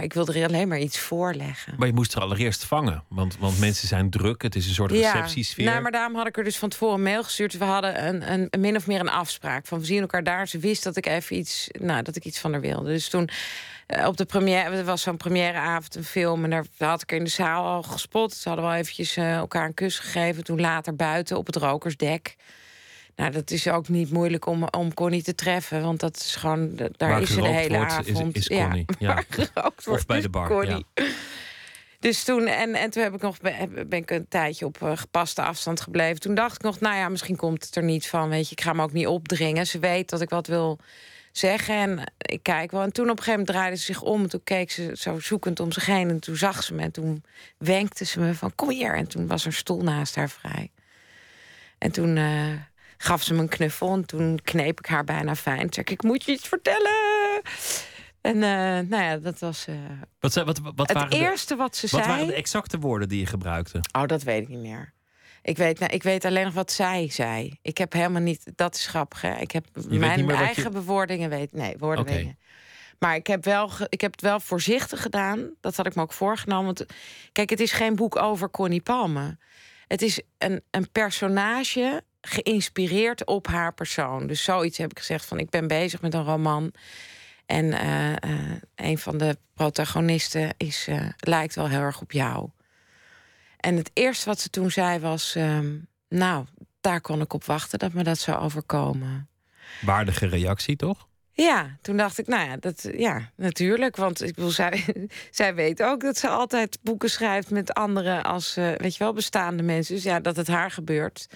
Maar 0.00 0.08
ik 0.08 0.14
wilde 0.14 0.40
er 0.40 0.46
alleen 0.46 0.68
maar 0.68 0.78
iets 0.78 0.98
voorleggen. 0.98 1.74
Maar 1.76 1.86
je 1.86 1.92
moest 1.92 2.14
er 2.14 2.20
allereerst 2.20 2.64
vangen. 2.64 3.04
Want, 3.08 3.38
want 3.38 3.58
mensen 3.58 3.88
zijn 3.88 4.10
druk. 4.10 4.42
Het 4.42 4.54
is 4.54 4.66
een 4.66 4.74
soort 4.74 4.90
receptiesfeer. 4.90 5.64
nou, 5.64 5.82
maar 5.82 5.92
daarom 5.92 6.14
had 6.14 6.26
ik 6.26 6.36
er 6.36 6.44
dus 6.44 6.58
van 6.58 6.68
tevoren 6.68 6.94
een 6.94 7.02
mail 7.02 7.22
gestuurd. 7.22 7.58
We 7.58 7.64
hadden 7.64 8.06
een, 8.06 8.32
een, 8.32 8.46
een 8.50 8.60
min 8.60 8.76
of 8.76 8.86
meer 8.86 9.00
een 9.00 9.08
afspraak. 9.08 9.66
Van 9.66 9.78
we 9.78 9.84
zien 9.84 10.00
elkaar 10.00 10.24
daar. 10.24 10.48
Ze 10.48 10.58
wist 10.58 10.84
dat 10.84 10.96
ik 10.96 11.06
even 11.06 11.36
iets, 11.36 11.68
nou, 11.78 12.02
dat 12.02 12.16
ik 12.16 12.24
iets 12.24 12.38
van 12.38 12.52
haar 12.52 12.60
wilde. 12.60 12.88
Dus 12.88 13.08
toen 13.08 13.28
eh, 13.86 14.06
op 14.06 14.16
de 14.16 14.24
première, 14.24 14.76
er 14.76 14.84
was 14.84 15.02
zo'n 15.02 15.16
premièreavond 15.16 15.94
een 15.94 16.04
film. 16.04 16.44
En 16.44 16.50
daar 16.50 16.66
had 16.78 17.02
ik 17.02 17.10
er 17.10 17.16
in 17.16 17.24
de 17.24 17.30
zaal 17.30 17.64
al 17.64 17.82
gespot. 17.82 18.34
Ze 18.34 18.48
hadden 18.48 18.66
wel 18.66 18.74
eventjes 18.74 19.16
eh, 19.16 19.34
elkaar 19.34 19.66
een 19.66 19.74
kus 19.74 19.98
gegeven. 19.98 20.44
Toen 20.44 20.60
later 20.60 20.96
buiten 20.96 21.36
op 21.36 21.46
het 21.46 21.56
rokersdek. 21.56 22.36
Nou, 23.16 23.30
dat 23.32 23.50
is 23.50 23.68
ook 23.68 23.88
niet 23.88 24.10
moeilijk 24.10 24.46
om, 24.46 24.64
om 24.70 24.94
Connie 24.94 25.22
te 25.22 25.34
treffen. 25.34 25.82
Want 25.82 26.00
dat 26.00 26.16
is 26.16 26.36
gewoon, 26.36 26.76
daar 26.76 26.90
Waar 26.96 27.22
is 27.22 27.28
ze 27.28 27.40
de 27.40 27.48
hele 27.48 27.76
wordt, 27.76 27.92
is- 28.06 28.14
avond. 28.14 28.36
is 28.36 28.48
Connie, 28.48 28.84
ja. 28.98 29.22
wordt, 29.84 30.06
bij 30.06 30.16
is 30.16 30.22
de 30.22 30.28
bar, 30.28 30.48
Connie. 30.48 30.86
Dus 31.98 32.24
toen, 32.24 32.46
en, 32.46 32.74
en 32.74 32.90
toen 32.90 33.02
heb 33.02 33.14
ik 33.14 33.20
nog, 33.22 33.38
ben 33.40 33.88
ben 33.88 33.98
ik 33.98 34.10
een 34.10 34.28
tijdje 34.28 34.64
op 34.66 34.82
eh, 34.82 34.96
gepaste 34.96 35.42
afstand 35.42 35.80
gebleven. 35.80 36.20
Toen 36.20 36.34
dacht 36.34 36.54
ik 36.54 36.62
nog, 36.62 36.80
nou 36.80 36.96
ja, 36.96 37.08
misschien 37.08 37.36
komt 37.36 37.64
het 37.64 37.76
er 37.76 37.82
niet 37.82 38.06
van. 38.08 38.28
Weet 38.28 38.46
je, 38.48 38.52
ik 38.52 38.60
ga 38.60 38.72
me 38.72 38.82
ook 38.82 38.92
niet 38.92 39.06
opdringen. 39.06 39.66
Ze 39.66 39.78
weet 39.78 40.10
dat 40.10 40.20
ik 40.20 40.30
wat 40.30 40.46
wil 40.46 40.78
zeggen 41.32 41.74
en 41.74 42.12
ik 42.18 42.42
kijk 42.42 42.70
wel. 42.70 42.82
En 42.82 42.92
toen 42.92 43.04
op 43.04 43.10
een 43.10 43.22
gegeven 43.22 43.38
moment 43.38 43.56
draaide 43.56 43.76
ze 43.76 43.84
zich 43.84 44.02
om. 44.02 44.22
En 44.22 44.28
toen 44.28 44.40
keek 44.44 44.70
ze 44.70 44.90
zo 44.94 45.18
zoekend 45.20 45.60
om 45.60 45.72
zich 45.72 45.86
heen. 45.86 46.08
En 46.08 46.20
toen 46.20 46.36
zag 46.36 46.62
ze 46.62 46.74
me 46.74 46.82
en 46.82 46.92
toen 46.92 47.24
wenkte 47.58 48.04
ze 48.04 48.20
me 48.20 48.34
van, 48.34 48.54
kom 48.54 48.70
hier. 48.70 48.94
En 48.94 49.06
toen 49.08 49.26
was 49.26 49.40
er 49.40 49.46
een 49.46 49.52
stoel 49.52 49.82
naast 49.82 50.14
haar 50.14 50.30
vrij. 50.30 50.70
En 51.78 51.92
toen 51.92 52.16
eh, 52.16 52.52
gaf 53.02 53.22
ze 53.22 53.34
me 53.34 53.40
een 53.40 53.48
knuffel. 53.48 53.92
En 53.92 54.04
toen 54.06 54.40
kneep 54.42 54.78
ik 54.78 54.86
haar 54.86 55.04
bijna 55.04 55.34
fijn. 55.36 55.58
Toen 55.60 55.72
zei 55.72 55.86
ik, 55.86 55.92
ik 55.92 56.02
moet 56.02 56.24
je 56.24 56.32
iets 56.32 56.48
vertellen. 56.48 57.40
En 58.20 58.34
eh, 58.34 58.88
nou 58.88 59.02
ja, 59.02 59.16
dat 59.16 59.38
was 59.38 59.66
eh, 59.66 59.74
Wat, 60.20 60.32
zei- 60.32 60.44
wat, 60.46 60.58
wat, 60.58 60.74
het 60.88 60.92
waren 60.92 61.10
de, 61.10 61.16
eerste 61.16 61.56
wat 61.56 61.76
ze 61.76 61.86
wat 61.90 62.00
zei. 62.04 62.12
waren 62.12 62.26
de 62.26 62.34
exacte 62.34 62.78
woorden 62.78 63.08
die 63.08 63.18
je 63.20 63.26
gebruikte? 63.26 63.80
Oh, 63.92 64.06
dat 64.06 64.22
weet 64.22 64.42
ik 64.42 64.48
niet 64.48 64.58
meer. 64.58 64.92
Ik 65.42 65.56
weet, 65.56 65.78
nou, 65.78 65.92
ik 65.92 66.02
weet 66.02 66.24
alleen 66.24 66.44
nog 66.44 66.54
wat 66.54 66.72
zij 66.72 67.08
zei. 67.10 67.58
Ik 67.62 67.78
heb 67.78 67.92
helemaal 67.92 68.20
niet. 68.22 68.52
Dat 68.54 68.74
is 68.74 68.86
grappig. 68.86 69.20
Hè? 69.20 69.36
Ik 69.38 69.50
heb 69.50 69.66
mijn 69.88 70.26
wat 70.26 70.34
eigen 70.36 70.62
je- 70.62 70.68
bewoordingen 70.70 71.30
weet. 71.30 71.52
Nee, 71.52 71.74
woorden 71.78 72.06
ik. 72.06 72.34
Maar 72.98 73.14
ik 73.14 73.26
heb, 73.26 73.44
wel, 73.44 73.70
ik 73.88 74.00
heb 74.00 74.10
het 74.12 74.20
wel 74.20 74.40
voorzichtig 74.40 75.02
gedaan. 75.02 75.50
Dat 75.60 75.76
had 75.76 75.86
ik 75.86 75.94
me 75.94 76.02
ook 76.02 76.12
voorgenomen. 76.12 76.64
Want, 76.64 76.84
kijk, 77.32 77.50
het 77.50 77.60
is 77.60 77.72
geen 77.72 77.96
boek 77.96 78.16
over 78.16 78.50
Connie 78.50 78.80
Palme. 78.82 79.38
Het 79.86 80.02
is 80.02 80.20
een, 80.38 80.62
een 80.70 80.90
personage 80.92 82.02
geïnspireerd 82.20 83.26
op 83.26 83.46
haar 83.46 83.74
persoon. 83.74 84.26
Dus 84.26 84.42
zoiets 84.42 84.78
heb 84.78 84.90
ik 84.90 84.98
gezegd 84.98 85.24
van... 85.24 85.38
ik 85.38 85.50
ben 85.50 85.66
bezig 85.66 86.00
met 86.00 86.14
een 86.14 86.24
roman... 86.24 86.72
En 87.50 87.72
eh, 87.72 88.12
eh, 88.12 88.56
een 88.74 88.98
van 88.98 89.18
de 89.18 89.38
protagonisten 89.54 90.54
is, 90.56 90.86
eh, 90.88 91.08
lijkt 91.18 91.54
wel 91.54 91.68
heel 91.68 91.80
erg 91.80 92.00
op 92.00 92.12
jou. 92.12 92.48
En 93.56 93.76
het 93.76 93.90
eerste 93.94 94.28
wat 94.28 94.40
ze 94.40 94.50
toen 94.50 94.70
zei 94.70 94.98
was... 94.98 95.34
ehm, 95.34 95.78
nou, 96.08 96.44
daar 96.80 97.00
kon 97.00 97.20
ik 97.20 97.32
op 97.32 97.44
wachten 97.44 97.78
dat 97.78 97.92
me 97.92 98.02
dat 98.02 98.18
zou 98.18 98.38
overkomen. 98.38 99.28
Waardige 99.80 100.26
reactie, 100.26 100.76
toch? 100.76 101.08
Ja, 101.42 101.76
toen 101.82 101.96
dacht 101.96 102.18
ik, 102.18 102.26
nou 102.26 102.48
ja, 102.48 102.56
dat, 102.56 102.88
ja 102.96 103.30
natuurlijk. 103.34 103.96
Want 103.96 104.22
ik 104.22 104.34
bedoel, 104.34 104.50
zij, 104.50 104.84
zij 105.30 105.54
weet 105.54 105.82
ook 105.82 106.00
dat 106.00 106.18
ze 106.18 106.28
altijd 106.28 106.78
boeken 106.82 107.10
schrijft 107.10 107.50
met 107.50 107.74
anderen 107.74 108.24
als, 108.24 108.56
uh, 108.56 108.72
weet 108.76 108.96
je 108.96 109.04
wel, 109.04 109.12
bestaande 109.12 109.62
mensen. 109.62 109.94
Dus 109.94 110.04
ja, 110.04 110.20
dat 110.20 110.36
het 110.36 110.46
haar 110.46 110.70
gebeurt. 110.70 111.26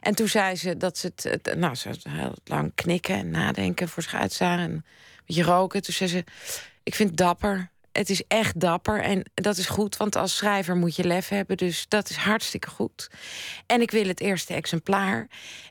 En 0.00 0.14
toen 0.14 0.28
zei 0.28 0.56
ze 0.56 0.76
dat 0.76 0.98
ze 0.98 1.06
het, 1.06 1.22
het 1.22 1.58
nou, 1.58 1.74
ze 1.74 1.90
heel 2.08 2.34
lang 2.44 2.72
knikken 2.74 3.14
en 3.14 3.30
nadenken 3.30 3.88
voor 3.88 4.02
zich 4.02 4.14
uitzagen. 4.14 4.64
En 4.64 4.70
een 4.70 4.84
beetje 5.26 5.42
roken. 5.42 5.82
Toen 5.82 5.94
zei 5.94 6.10
ze, 6.10 6.24
ik 6.82 6.94
vind 6.94 7.08
het 7.08 7.18
dapper 7.18 7.70
het 7.92 8.10
is 8.10 8.22
echt 8.28 8.60
dapper 8.60 9.00
en 9.02 9.30
dat 9.34 9.56
is 9.56 9.66
goed, 9.66 9.96
want 9.96 10.16
als 10.16 10.36
schrijver 10.36 10.76
moet 10.76 10.96
je 10.96 11.04
lef 11.04 11.28
hebben. 11.28 11.56
Dus 11.56 11.84
dat 11.88 12.10
is 12.10 12.16
hartstikke 12.16 12.68
goed. 12.68 13.10
En 13.66 13.80
ik 13.80 13.90
wil 13.90 14.06
het 14.06 14.20
eerste 14.20 14.54
exemplaar. 14.54 15.28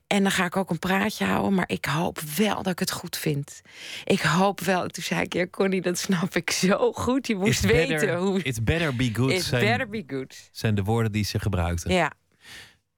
En 0.08 0.24
dan 0.24 0.32
ga 0.32 0.46
ik 0.46 0.58
ook 0.58 0.70
een 0.70 0.80
praatje 0.80 1.26
houden, 1.26 1.54
maar 1.54 1.70
ik 1.70 1.86
hoop 1.86 2.20
wel 2.20 2.56
dat 2.56 2.72
ik 2.72 2.80
het 2.80 2.92
goed 2.92 3.18
vind. 3.18 3.62
Ik 4.04 4.22
hoop 4.22 4.60
wel. 4.60 4.88
Toen 4.88 5.04
zei 5.04 5.22
ik, 5.22 5.34
ja, 5.34 5.48
Connie, 5.48 5.82
dat 5.82 5.98
snap 5.98 6.36
ik 6.36 6.52
zo 6.52 6.92
goed. 6.92 7.28
Je 7.28 7.36
moest 7.36 7.66
weten 7.66 8.18
hoe. 8.18 8.42
It's 8.42 8.64
better 8.64 8.96
be 8.96 9.10
good. 9.14 9.32
It's 9.32 9.48
zijn, 9.48 9.66
better 9.66 9.90
be 9.90 10.04
good. 10.08 10.50
Zijn 10.52 10.76
de 10.76 10.84
woorden 10.84 11.12
die 11.12 11.24
ze 11.24 11.40
gebruikten. 11.40 11.92
Ja. 11.92 12.12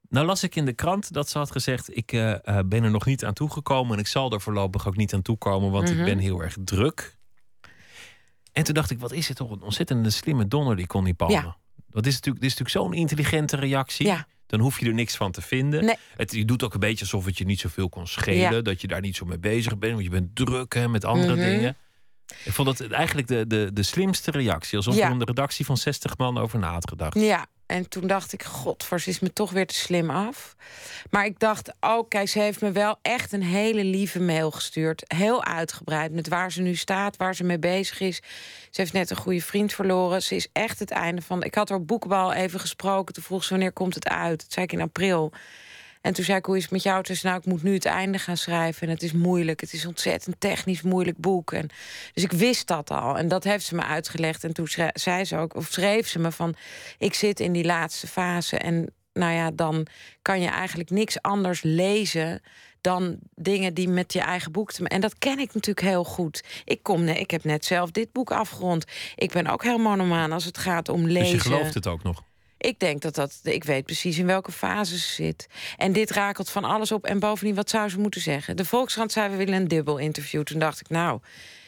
Nou 0.10 0.26
las 0.26 0.44
ik 0.44 0.56
in 0.56 0.66
de 0.66 0.74
krant 0.74 1.14
dat 1.14 1.30
ze 1.30 1.38
had 1.38 1.52
gezegd: 1.52 1.98
ik 1.98 2.12
uh, 2.12 2.36
ben 2.66 2.84
er 2.84 2.92
nog 2.92 3.06
niet 3.06 3.26
aan 3.26 3.34
toegekomen 3.34 3.94
en 3.94 4.00
ik 4.00 4.08
zal 4.08 4.32
er 4.32 4.42
voorlopig 4.42 4.88
ook 4.88 4.96
niet 4.96 5.14
aan 5.14 5.22
toekomen, 5.22 5.72
want 5.72 5.90
ik 5.90 5.96
mhm. 5.96 6.06
ben 6.06 6.18
heel 6.18 6.42
erg 6.42 6.56
druk. 6.64 7.18
En 8.54 8.64
toen 8.64 8.74
dacht 8.74 8.92
ik, 8.92 9.00
wat 9.00 9.12
is 9.12 9.28
het 9.28 9.38
toch 9.38 9.52
een 9.52 9.62
ontzettende 9.62 10.10
slimme 10.10 10.48
donder, 10.48 10.76
die 10.76 10.88
Connie 10.88 11.14
Palme. 11.14 11.34
Ja. 11.34 11.58
Dat 11.90 12.06
is 12.06 12.14
natuurlijk, 12.14 12.44
dit 12.44 12.52
is 12.52 12.58
natuurlijk 12.58 12.70
zo'n 12.70 13.00
intelligente 13.00 13.56
reactie. 13.56 14.06
Ja. 14.06 14.28
Dan 14.46 14.60
hoef 14.60 14.80
je 14.80 14.86
er 14.86 14.94
niks 14.94 15.16
van 15.16 15.32
te 15.32 15.42
vinden. 15.42 15.86
Nee. 15.86 15.96
Het, 16.16 16.32
je 16.32 16.46
doet 16.46 16.64
ook 16.64 16.74
een 16.74 16.80
beetje 16.80 17.02
alsof 17.02 17.26
het 17.26 17.38
je 17.38 17.46
niet 17.46 17.60
zoveel 17.60 17.90
kon 17.90 18.08
schelen. 18.08 18.64
Dat 18.64 18.82
je 18.82 18.88
daar 18.88 19.02
niet 19.02 19.16
zo 19.16 19.26
mee 19.26 19.40
bezig 19.40 19.78
bent. 19.78 19.94
Want 19.94 20.04
je 20.04 20.10
bent 20.10 20.36
druk 20.36 20.74
hè, 20.74 20.88
met 20.88 21.06
andere 21.06 21.36
mhm. 21.36 21.44
dingen. 21.44 21.78
Ik 22.44 22.52
vond 22.52 22.80
het 22.80 22.92
eigenlijk 22.92 23.28
de, 23.28 23.48
de, 23.48 23.70
de 23.74 23.84
slimste 23.84 24.32
reactie. 24.32 24.78
Alsof 24.78 24.98
er 24.98 25.12
om 25.12 25.20
de 25.20 25.26
redactie 25.26 25.66
van 25.66 25.78
60 25.78 26.18
man 26.18 26.38
over 26.38 26.60
na 26.60 26.72
had 26.72 26.90
gedacht. 26.90 27.20
Ja, 27.20 27.48
en 27.66 27.90
toen 27.90 28.08
dacht 28.08 28.34
ik, 28.34 28.44
god, 28.44 28.86
ze 28.98 29.10
is 29.10 29.20
me 29.20 29.34
toch 29.34 29.52
weer 29.52 29.68
te 29.68 29.74
slim 29.74 30.10
af. 30.10 30.56
Maar 31.10 31.26
ik 31.26 31.40
dacht, 31.40 31.72
kijk, 32.08 32.28
ze 32.28 32.40
heeft 32.40 32.62
me 32.62 32.72
wel 32.72 33.00
echt 33.02 33.32
een 33.32 33.44
hele 33.44 33.84
lieve 33.84 34.20
mail 34.20 34.52
gestuurd. 34.52 35.04
Heel 35.08 35.44
uitgebreid, 35.44 36.12
met 36.12 36.28
waar 36.28 36.52
ze 36.52 36.62
nu 36.62 36.76
staat, 36.76 37.18
waar 37.18 37.36
ze 37.36 37.44
mee 37.44 37.60
bezig 37.60 38.00
is. 38.00 38.16
Ze 38.70 38.82
heeft 38.82 38.94
net 38.94 39.10
een 39.10 39.16
goede 39.16 39.42
vriend 39.42 39.74
verloren. 39.74 40.24
Ze 40.24 40.36
is 40.36 40.48
echt 40.52 40.80
het 40.80 40.92
einde 40.92 41.22
van... 41.22 41.44
Ik 41.44 41.56
had 41.56 41.70
haar 41.70 41.84
boekbal 41.86 42.34
even 42.34 42.60
gesproken. 42.60 43.14
Toen 43.14 43.24
vroeg 43.24 43.44
ze, 43.44 43.50
wanneer 43.50 43.74
komt 43.74 43.96
het 43.96 44.08
uit? 44.08 44.40
Dat 44.40 44.54
zei 44.54 44.66
ik 44.66 44.72
in 44.72 44.82
april. 44.82 45.32
En 46.04 46.14
toen 46.14 46.24
zei 46.24 46.38
ik, 46.38 46.46
hoe 46.46 46.58
is 46.58 46.62
het 46.62 46.72
met 46.72 46.84
jou? 46.84 47.04
Toen 47.04 47.16
zei 47.16 47.34
nou, 47.34 47.46
ik 47.46 47.52
moet 47.52 47.64
nu 47.64 47.74
het 47.74 47.86
einde 47.86 48.18
gaan 48.18 48.38
schrijven. 48.38 48.88
En 48.88 48.94
het 48.94 49.04
is 49.04 49.12
moeilijk. 49.12 49.62
Het 49.62 49.74
is 49.74 49.86
ontzettend 49.86 50.36
technisch 50.40 50.82
moeilijk 50.82 51.18
boek. 51.18 51.52
En, 51.52 51.70
dus 52.14 52.24
ik 52.24 52.32
wist 52.32 52.68
dat 52.68 52.92
al. 52.92 53.18
En 53.18 53.28
dat 53.28 53.44
heeft 53.44 53.66
ze 53.66 53.76
me 53.76 53.84
uitgelegd. 53.84 54.44
En 54.44 54.54
toen 54.54 54.68
zei 54.94 55.26
ze 55.26 55.38
ook, 55.38 55.56
of 55.56 55.68
schreef 55.72 56.08
ze 56.08 56.20
me 56.20 56.32
van... 56.32 56.56
ik 56.98 57.14
zit 57.14 57.40
in 57.40 57.52
die 57.52 57.66
laatste 57.66 58.08
fase. 58.08 58.58
En 58.58 58.94
nou 59.14 59.34
ja, 59.34 59.52
dan 59.52 59.88
kan 60.22 60.42
je 60.42 60.48
eigenlijk 60.48 60.90
niks 60.90 61.22
anders 61.22 61.62
lezen 61.62 62.42
dan 62.82 63.18
dingen 63.36 63.74
die 63.74 63.90
met 63.90 64.14
je 64.14 64.22
eigen 64.22 64.52
boek 64.52 64.72
te 64.72 64.88
En 64.88 65.02
dat 65.02 65.18
ken 65.18 65.40
ik 65.40 65.54
natuurlijk 65.54 65.88
heel 65.88 66.04
goed. 66.04 66.44
Ik, 66.66 66.84
kom, 66.84 67.08
ik 67.08 67.32
heb 67.32 67.44
net 67.44 67.66
zelf 67.66 67.92
dit 67.92 68.12
boek 68.12 68.32
afgerond. 68.32 68.86
Ik 69.16 69.32
ben 69.32 69.48
ook 69.48 69.64
heel 69.64 69.78
monomaan 69.78 70.32
als 70.32 70.46
het 70.46 70.58
gaat 70.58 70.90
om 70.90 71.08
lezen. 71.08 71.34
Dus 71.34 71.44
je 71.44 71.50
gelooft 71.50 71.74
het 71.74 71.88
ook 71.88 72.04
nog? 72.04 72.24
Ik 72.66 72.80
denk 72.80 73.02
dat 73.02 73.16
dat. 73.16 73.40
Ik 73.44 73.64
weet 73.64 73.86
precies 73.86 74.18
in 74.18 74.26
welke 74.26 74.52
fase 74.52 74.98
ze 74.98 75.14
zit. 75.14 75.48
En 75.78 75.92
dit 75.92 76.12
rakelt 76.12 76.50
van 76.50 76.64
alles 76.64 76.92
op. 76.92 77.06
En 77.06 77.20
bovendien, 77.20 77.56
wat 77.56 77.70
zou 77.70 77.90
ze 77.90 78.00
moeten 78.00 78.22
zeggen? 78.22 78.56
De 78.56 78.66
Volkskrant 78.66 79.12
zei: 79.12 79.30
we 79.30 79.36
willen 79.36 79.54
een 79.54 79.68
dubbel 79.68 79.98
interview. 79.98 80.44
Toen 80.44 80.60
dacht 80.60 80.80
ik, 80.80 80.90
nou, 80.90 81.20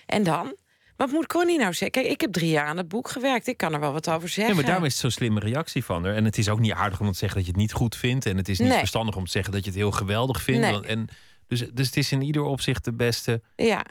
en 0.06 0.24
dan? 0.24 0.56
Wat 0.96 1.12
moet 1.12 1.28
Connie 1.28 1.58
nou 1.58 1.74
zeggen? 1.74 1.92
Kijk, 2.02 2.14
ik 2.14 2.22
heb 2.22 2.32
drie 2.32 2.50
jaar 2.50 2.66
aan 2.66 2.78
het 2.78 2.88
boek 2.88 3.10
gewerkt. 3.10 3.48
Ik 3.48 3.58
kan 3.58 3.74
er 3.74 3.80
wel 3.80 3.92
wat 3.92 4.10
over 4.10 4.30
zeggen. 4.30 4.48
Ja, 4.48 4.60
maar 4.60 4.70
daarom 4.70 4.86
is 4.86 4.92
het 4.92 5.02
zo'n 5.02 5.12
slimme 5.12 5.40
reactie 5.40 5.86
van 5.86 6.06
haar. 6.06 6.16
En 6.16 6.26
het 6.26 6.38
is 6.38 6.50
ook 6.50 6.60
niet 6.60 6.72
aardig 6.72 7.00
om 7.00 7.12
te 7.12 7.18
zeggen 7.18 7.38
dat 7.38 7.46
je 7.46 7.52
het 7.52 7.62
niet 7.62 7.74
goed 7.74 7.96
vindt. 7.96 8.26
En 8.26 8.38
het 8.38 8.50
is 8.50 8.60
niet 8.60 8.74
verstandig 8.74 9.16
om 9.16 9.26
te 9.26 9.32
zeggen 9.32 9.52
dat 9.54 9.64
je 9.64 9.70
het 9.70 9.80
heel 9.80 9.92
geweldig 9.92 10.42
vindt. 10.42 10.62
Nee. 10.62 10.82
En 10.82 11.08
dus, 11.48 11.66
dus 11.74 11.86
het 11.86 11.98
is 11.98 12.12
in 12.12 12.22
ieder 12.22 12.44
opzicht 12.44 12.84
de 12.84 12.94
beste 12.94 13.42
ja. 13.56 13.86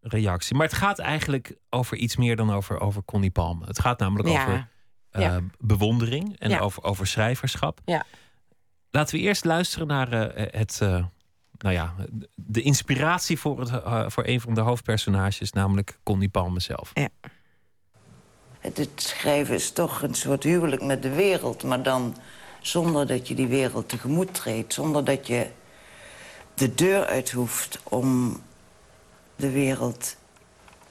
reactie. 0.00 0.56
Maar 0.56 0.66
het 0.66 0.76
gaat 0.76 0.98
eigenlijk 0.98 1.54
over 1.70 1.96
iets 1.96 2.16
meer 2.16 2.36
dan 2.36 2.52
over, 2.52 2.80
over 2.80 3.04
Connie 3.04 3.30
Palme. 3.30 3.66
Het 3.66 3.80
gaat 3.80 3.98
namelijk 3.98 4.28
over 4.28 4.68
uh, 5.12 5.36
bewondering 5.58 6.38
en 6.38 6.60
over, 6.60 6.82
over 6.82 7.06
schrijverschap. 7.06 7.80
Ja. 7.84 8.04
Laten 8.90 9.14
we 9.16 9.20
eerst 9.20 9.44
luisteren 9.44 9.86
naar 9.86 10.12
uh, 10.12 10.46
het, 10.50 10.80
uh, 10.82 11.04
nou 11.58 11.74
ja, 11.74 11.94
de 12.34 12.62
inspiratie 12.62 13.38
voor, 13.38 13.60
het, 13.60 13.70
voor 14.12 14.26
een 14.26 14.40
van 14.40 14.54
de 14.54 14.60
hoofdpersonages, 14.60 15.52
namelijk 15.52 15.98
Connie 16.02 16.28
Palme 16.28 16.60
zelf. 16.60 16.90
Ja. 16.94 17.08
Het, 18.58 18.90
schrijven 18.94 19.54
is 19.54 19.70
toch 19.70 20.02
een 20.02 20.14
soort 20.14 20.42
huwelijk 20.42 20.82
met 20.82 21.02
de 21.02 21.14
wereld, 21.14 21.62
maar 21.62 21.82
dan 21.82 22.16
zonder 22.60 23.06
dat 23.06 23.28
je 23.28 23.34
die 23.34 23.46
wereld 23.46 23.88
tegemoet 23.88 24.34
treedt, 24.34 24.72
zonder 24.72 25.04
dat 25.04 25.26
je 25.26 25.50
de 26.54 26.74
deur 26.74 27.06
uit 27.06 27.30
hoeft 27.30 27.80
om 27.82 28.40
de 29.36 29.50
wereld 29.50 30.16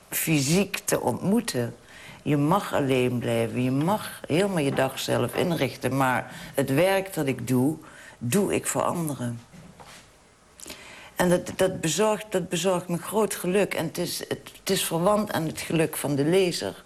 fysiek 0.09 0.77
te 0.77 0.99
ontmoeten. 0.99 1.75
Je 2.21 2.37
mag 2.37 2.73
alleen 2.73 3.19
blijven, 3.19 3.63
je 3.63 3.71
mag 3.71 4.21
helemaal 4.27 4.59
je 4.59 4.73
dag 4.73 4.99
zelf 4.99 5.35
inrichten... 5.35 5.97
maar 5.97 6.31
het 6.53 6.73
werk 6.73 7.13
dat 7.13 7.27
ik 7.27 7.47
doe, 7.47 7.77
doe 8.17 8.53
ik 8.53 8.67
voor 8.67 8.81
anderen. 8.81 9.41
En 11.15 11.29
dat, 11.29 11.51
dat, 11.55 11.81
bezorgt, 11.81 12.31
dat 12.31 12.49
bezorgt 12.49 12.87
me 12.87 12.97
groot 12.97 13.35
geluk. 13.35 13.73
En 13.73 13.85
het 13.85 13.97
is, 13.97 14.19
het, 14.19 14.51
het 14.59 14.69
is 14.69 14.85
verwant 14.85 15.31
aan 15.31 15.45
het 15.45 15.61
geluk 15.61 15.97
van 15.97 16.15
de 16.15 16.25
lezer. 16.25 16.83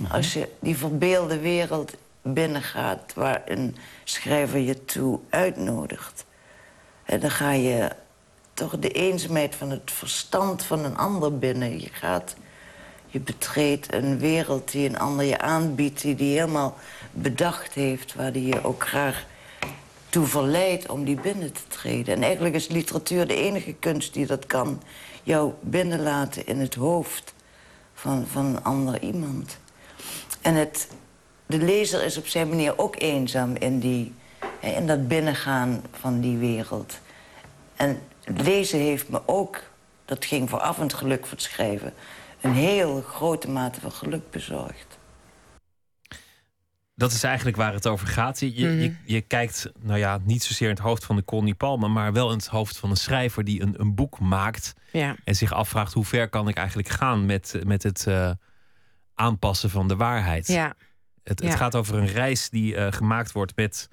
Mhm. 0.00 0.12
Als 0.12 0.32
je 0.32 0.48
die 0.60 0.76
verbeelde 0.76 1.38
wereld 1.38 1.94
binnengaat... 2.22 3.14
waar 3.14 3.42
een 3.44 3.76
schrijver 4.04 4.58
je 4.58 4.84
toe 4.84 5.20
uitnodigt... 5.28 6.24
En 7.06 7.20
dan 7.20 7.30
ga 7.30 7.50
je 7.50 7.90
toch 8.54 8.78
de 8.78 8.90
eenzaamheid 8.90 9.54
van 9.54 9.70
het 9.70 9.90
verstand 9.90 10.62
van 10.62 10.84
een 10.84 10.96
ander 10.96 11.38
binnen. 11.38 11.80
Je 11.80 11.88
gaat, 11.92 12.36
je 13.16 13.22
betreedt 13.22 13.92
een 13.92 14.18
wereld 14.18 14.70
die 14.70 14.88
een 14.88 14.98
ander 14.98 15.24
je 15.24 15.38
aanbiedt... 15.38 16.00
die 16.00 16.14
die 16.14 16.38
helemaal 16.38 16.76
bedacht 17.12 17.72
heeft, 17.72 18.14
waar 18.14 18.32
die 18.32 18.46
je 18.46 18.64
ook 18.64 18.86
graag 18.86 19.24
toe 20.08 20.26
verleidt 20.26 20.88
om 20.88 21.04
die 21.04 21.20
binnen 21.20 21.52
te 21.52 21.66
treden. 21.68 22.14
En 22.14 22.22
eigenlijk 22.22 22.54
is 22.54 22.68
literatuur 22.68 23.26
de 23.26 23.34
enige 23.34 23.72
kunst 23.72 24.14
die 24.14 24.26
dat 24.26 24.46
kan. 24.46 24.82
Jou 25.22 25.52
binnenlaten 25.60 26.46
in 26.46 26.60
het 26.60 26.74
hoofd 26.74 27.34
van, 27.94 28.26
van 28.26 28.44
een 28.44 28.64
ander 28.64 29.02
iemand. 29.02 29.58
En 30.40 30.54
het, 30.54 30.88
de 31.46 31.58
lezer 31.58 32.04
is 32.04 32.16
op 32.16 32.26
zijn 32.26 32.48
manier 32.48 32.78
ook 32.78 33.00
eenzaam 33.00 33.54
in, 33.54 33.78
die, 33.78 34.14
in 34.60 34.86
dat 34.86 35.08
binnengaan 35.08 35.82
van 35.92 36.20
die 36.20 36.36
wereld. 36.36 36.98
En 37.76 38.00
lezen 38.24 38.78
heeft 38.78 39.08
me 39.08 39.20
ook, 39.26 39.62
dat 40.04 40.24
ging 40.24 40.50
vooraf 40.50 40.76
het 40.76 40.94
geluk 40.94 41.26
voor 41.26 41.36
het 41.36 41.42
schrijven... 41.42 41.94
een 42.46 42.54
heel 42.54 43.02
grote 43.02 43.50
mate 43.50 43.80
van 43.80 43.92
geluk 43.92 44.30
bezorgd. 44.30 44.98
Dat 46.94 47.12
is 47.12 47.22
eigenlijk 47.22 47.56
waar 47.56 47.72
het 47.72 47.86
over 47.86 48.06
gaat. 48.06 48.40
Je, 48.40 48.54
je, 48.54 48.66
mhm. 48.66 48.92
je, 49.04 49.20
kijkt, 49.20 49.72
nou 49.80 49.98
ja, 49.98 50.18
niet 50.24 50.42
zozeer 50.42 50.68
in 50.68 50.74
het 50.74 50.82
hoofd 50.82 51.04
van 51.04 51.16
de 51.16 51.24
Connie 51.24 51.54
Palme... 51.54 51.88
maar 51.88 52.12
wel 52.12 52.30
in 52.30 52.36
het 52.36 52.46
hoofd 52.46 52.76
van 52.76 52.90
een 52.90 52.96
schrijver 52.96 53.44
die 53.44 53.62
een, 53.62 53.80
een 53.80 53.94
boek 53.94 54.18
maakt... 54.18 54.74
Ja. 54.92 55.16
en 55.24 55.36
zich 55.36 55.52
afvraagt 55.52 55.92
hoe 55.92 56.04
ver 56.04 56.28
kan 56.28 56.48
ik 56.48 56.56
eigenlijk 56.56 56.88
gaan... 56.88 57.26
met, 57.26 57.60
met 57.64 57.82
het 57.82 58.04
uh, 58.08 58.30
aanpassen 59.14 59.70
van 59.70 59.88
de 59.88 59.96
waarheid. 59.96 60.46
Ja. 60.46 60.74
Het, 61.22 61.42
het 61.42 61.54
gaat 61.54 61.74
over 61.74 61.94
een 61.94 62.06
reis 62.06 62.50
die 62.50 62.74
uh, 62.74 62.86
gemaakt 62.92 63.32
wordt 63.32 63.56
met 63.56 63.88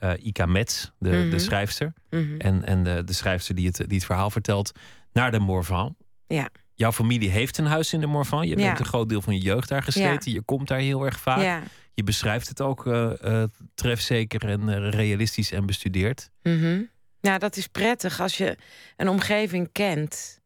uh, 0.00 0.12
Ika 0.22 0.46
Metz, 0.46 0.90
de, 0.98 1.10
de 1.10 1.16
mhm. 1.16 1.38
schrijfster. 1.38 1.92
Mhm. 2.10 2.38
En, 2.38 2.64
en 2.64 2.84
de, 2.84 3.04
de 3.04 3.12
schrijfster 3.12 3.54
die 3.54 3.66
het, 3.66 3.76
die 3.76 3.96
het 3.96 4.04
verhaal 4.04 4.30
vertelt, 4.30 4.72
naar 5.12 5.30
de 5.30 5.38
Morvan. 5.38 5.96
Ja. 6.26 6.48
Jouw 6.74 6.92
familie 6.92 7.30
heeft 7.30 7.58
een 7.58 7.66
huis 7.66 7.92
in 7.92 8.00
de 8.00 8.06
Morvan. 8.06 8.46
Je 8.46 8.60
hebt 8.60 8.78
een 8.78 8.86
groot 8.86 9.08
deel 9.08 9.22
van 9.22 9.34
je 9.34 9.40
jeugd 9.40 9.68
daar 9.68 9.82
gesleten. 9.82 10.32
Je 10.32 10.42
komt 10.42 10.68
daar 10.68 10.78
heel 10.78 11.04
erg 11.04 11.20
vaak. 11.20 11.42
Ja. 11.42 11.62
Je 11.94 12.02
beschrijft 12.02 12.48
het 12.48 12.60
ook 12.60 12.86
uh, 12.86 13.10
uh, 13.24 13.42
trefzeker 13.74 14.48
en 14.48 14.90
realistisch 14.90 15.52
en 15.52 15.66
bestudeerd. 15.66 16.30
Mm 16.42 16.88
Ja, 17.20 17.38
dat 17.38 17.56
is 17.56 17.66
prettig 17.66 18.20
als 18.20 18.36
je 18.36 18.56
een 18.96 19.08
omgeving 19.08 19.68
kent 19.72 20.42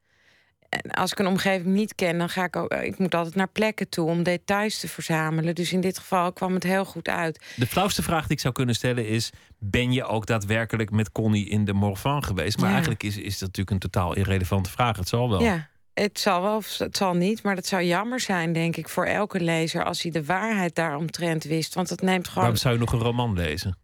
en 0.69 0.91
als 0.91 1.13
ik 1.13 1.19
een 1.19 1.27
omgeving 1.27 1.75
niet 1.75 1.95
ken, 1.95 2.19
dan 2.19 2.29
ga 2.29 2.45
ik 2.45 2.57
ook. 2.57 2.73
Ik 2.73 2.99
moet 2.99 3.15
altijd 3.15 3.35
naar 3.35 3.49
plekken 3.49 3.89
toe 3.89 4.09
om 4.09 4.23
details 4.23 4.79
te 4.79 4.89
verzamelen. 4.89 5.55
Dus 5.55 5.73
in 5.73 5.81
dit 5.81 5.99
geval 5.99 6.33
kwam 6.33 6.55
het 6.55 6.63
heel 6.63 6.85
goed 6.85 7.09
uit. 7.09 7.55
De 7.57 7.67
flauwste 7.67 8.03
vraag 8.03 8.23
die 8.23 8.37
ik 8.37 8.41
zou 8.41 8.55
kunnen 8.55 8.75
stellen 8.75 9.07
is: 9.07 9.31
ben 9.59 9.93
je 9.93 10.05
ook 10.05 10.27
daadwerkelijk 10.27 10.91
met 10.91 11.13
Connie 11.13 11.49
in 11.49 11.65
de 11.65 11.73
Morvan 11.73 12.25
geweest? 12.25 12.59
Maar 12.59 12.71
eigenlijk 12.71 13.03
is, 13.03 13.17
is 13.17 13.33
dat 13.33 13.49
natuurlijk 13.49 13.71
een 13.71 13.91
totaal 13.91 14.15
irrelevante 14.15 14.71
vraag. 14.71 14.97
Het 14.97 15.09
zal 15.09 15.31
wel. 15.31 15.43
Ja, 15.43 15.69
het 16.03 16.21
zal 16.21 16.43
wel, 16.43 16.63
het 16.79 16.97
zal 16.97 17.15
niet. 17.15 17.43
Maar 17.43 17.55
dat 17.55 17.67
zou 17.67 17.83
jammer 17.83 18.21
zijn, 18.21 18.53
denk 18.53 18.77
ik, 18.77 18.89
voor 18.89 19.07
elke 19.07 19.41
lezer 19.41 19.85
als 19.85 20.03
hij 20.03 20.11
de 20.11 20.25
waarheid 20.25 20.75
daaromtrent 20.75 21.45
wist. 21.45 21.75
Want 21.75 21.89
dat 21.89 22.01
neemt 22.01 22.27
gewoon. 22.27 22.43
Waarom 22.43 22.61
zou 22.61 22.75
je 22.75 22.81
nog 22.81 22.93
een 22.93 22.99
roman 22.99 23.35
lezen? 23.35 23.79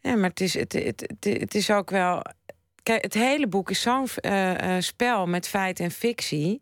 Ja, 0.00 0.16
maar 0.16 0.30
het 0.30 0.40
is, 0.40 0.54
het, 0.54 0.72
het, 0.72 1.14
het, 1.20 1.40
het 1.40 1.54
is 1.54 1.70
ook 1.70 1.90
wel 1.90 2.22
Kijk, 2.86 3.02
het 3.02 3.14
hele 3.14 3.46
boek 3.46 3.70
is 3.70 3.80
zo'n 3.80 4.08
uh, 4.20 4.76
spel 4.78 5.26
met 5.26 5.48
feit 5.48 5.80
en 5.80 5.90
fictie. 5.90 6.60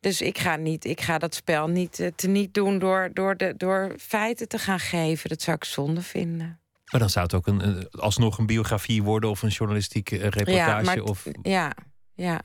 Dus 0.00 0.20
ik 0.20 0.38
ga, 0.38 0.56
niet, 0.56 0.84
ik 0.84 1.00
ga 1.00 1.18
dat 1.18 1.34
spel 1.34 1.68
niet 1.68 1.98
uh, 1.98 2.08
te 2.16 2.28
niet 2.28 2.54
doen 2.54 2.78
door, 2.78 3.10
door, 3.12 3.36
de, 3.36 3.54
door 3.56 3.94
feiten 3.98 4.48
te 4.48 4.58
gaan 4.58 4.80
geven. 4.80 5.28
Dat 5.28 5.42
zou 5.42 5.56
ik 5.56 5.64
zonde 5.64 6.02
vinden. 6.02 6.60
Maar 6.90 7.00
dan 7.00 7.10
zou 7.10 7.24
het 7.24 7.34
ook 7.34 7.46
een, 7.46 7.88
alsnog 7.90 8.38
een 8.38 8.46
biografie 8.46 9.02
worden 9.02 9.30
of 9.30 9.42
een 9.42 9.48
journalistieke 9.48 10.16
reportage. 10.16 10.54
Ja, 10.54 10.82
maar, 10.82 11.00
of... 11.00 11.26
ja, 11.42 11.72
ja. 12.14 12.40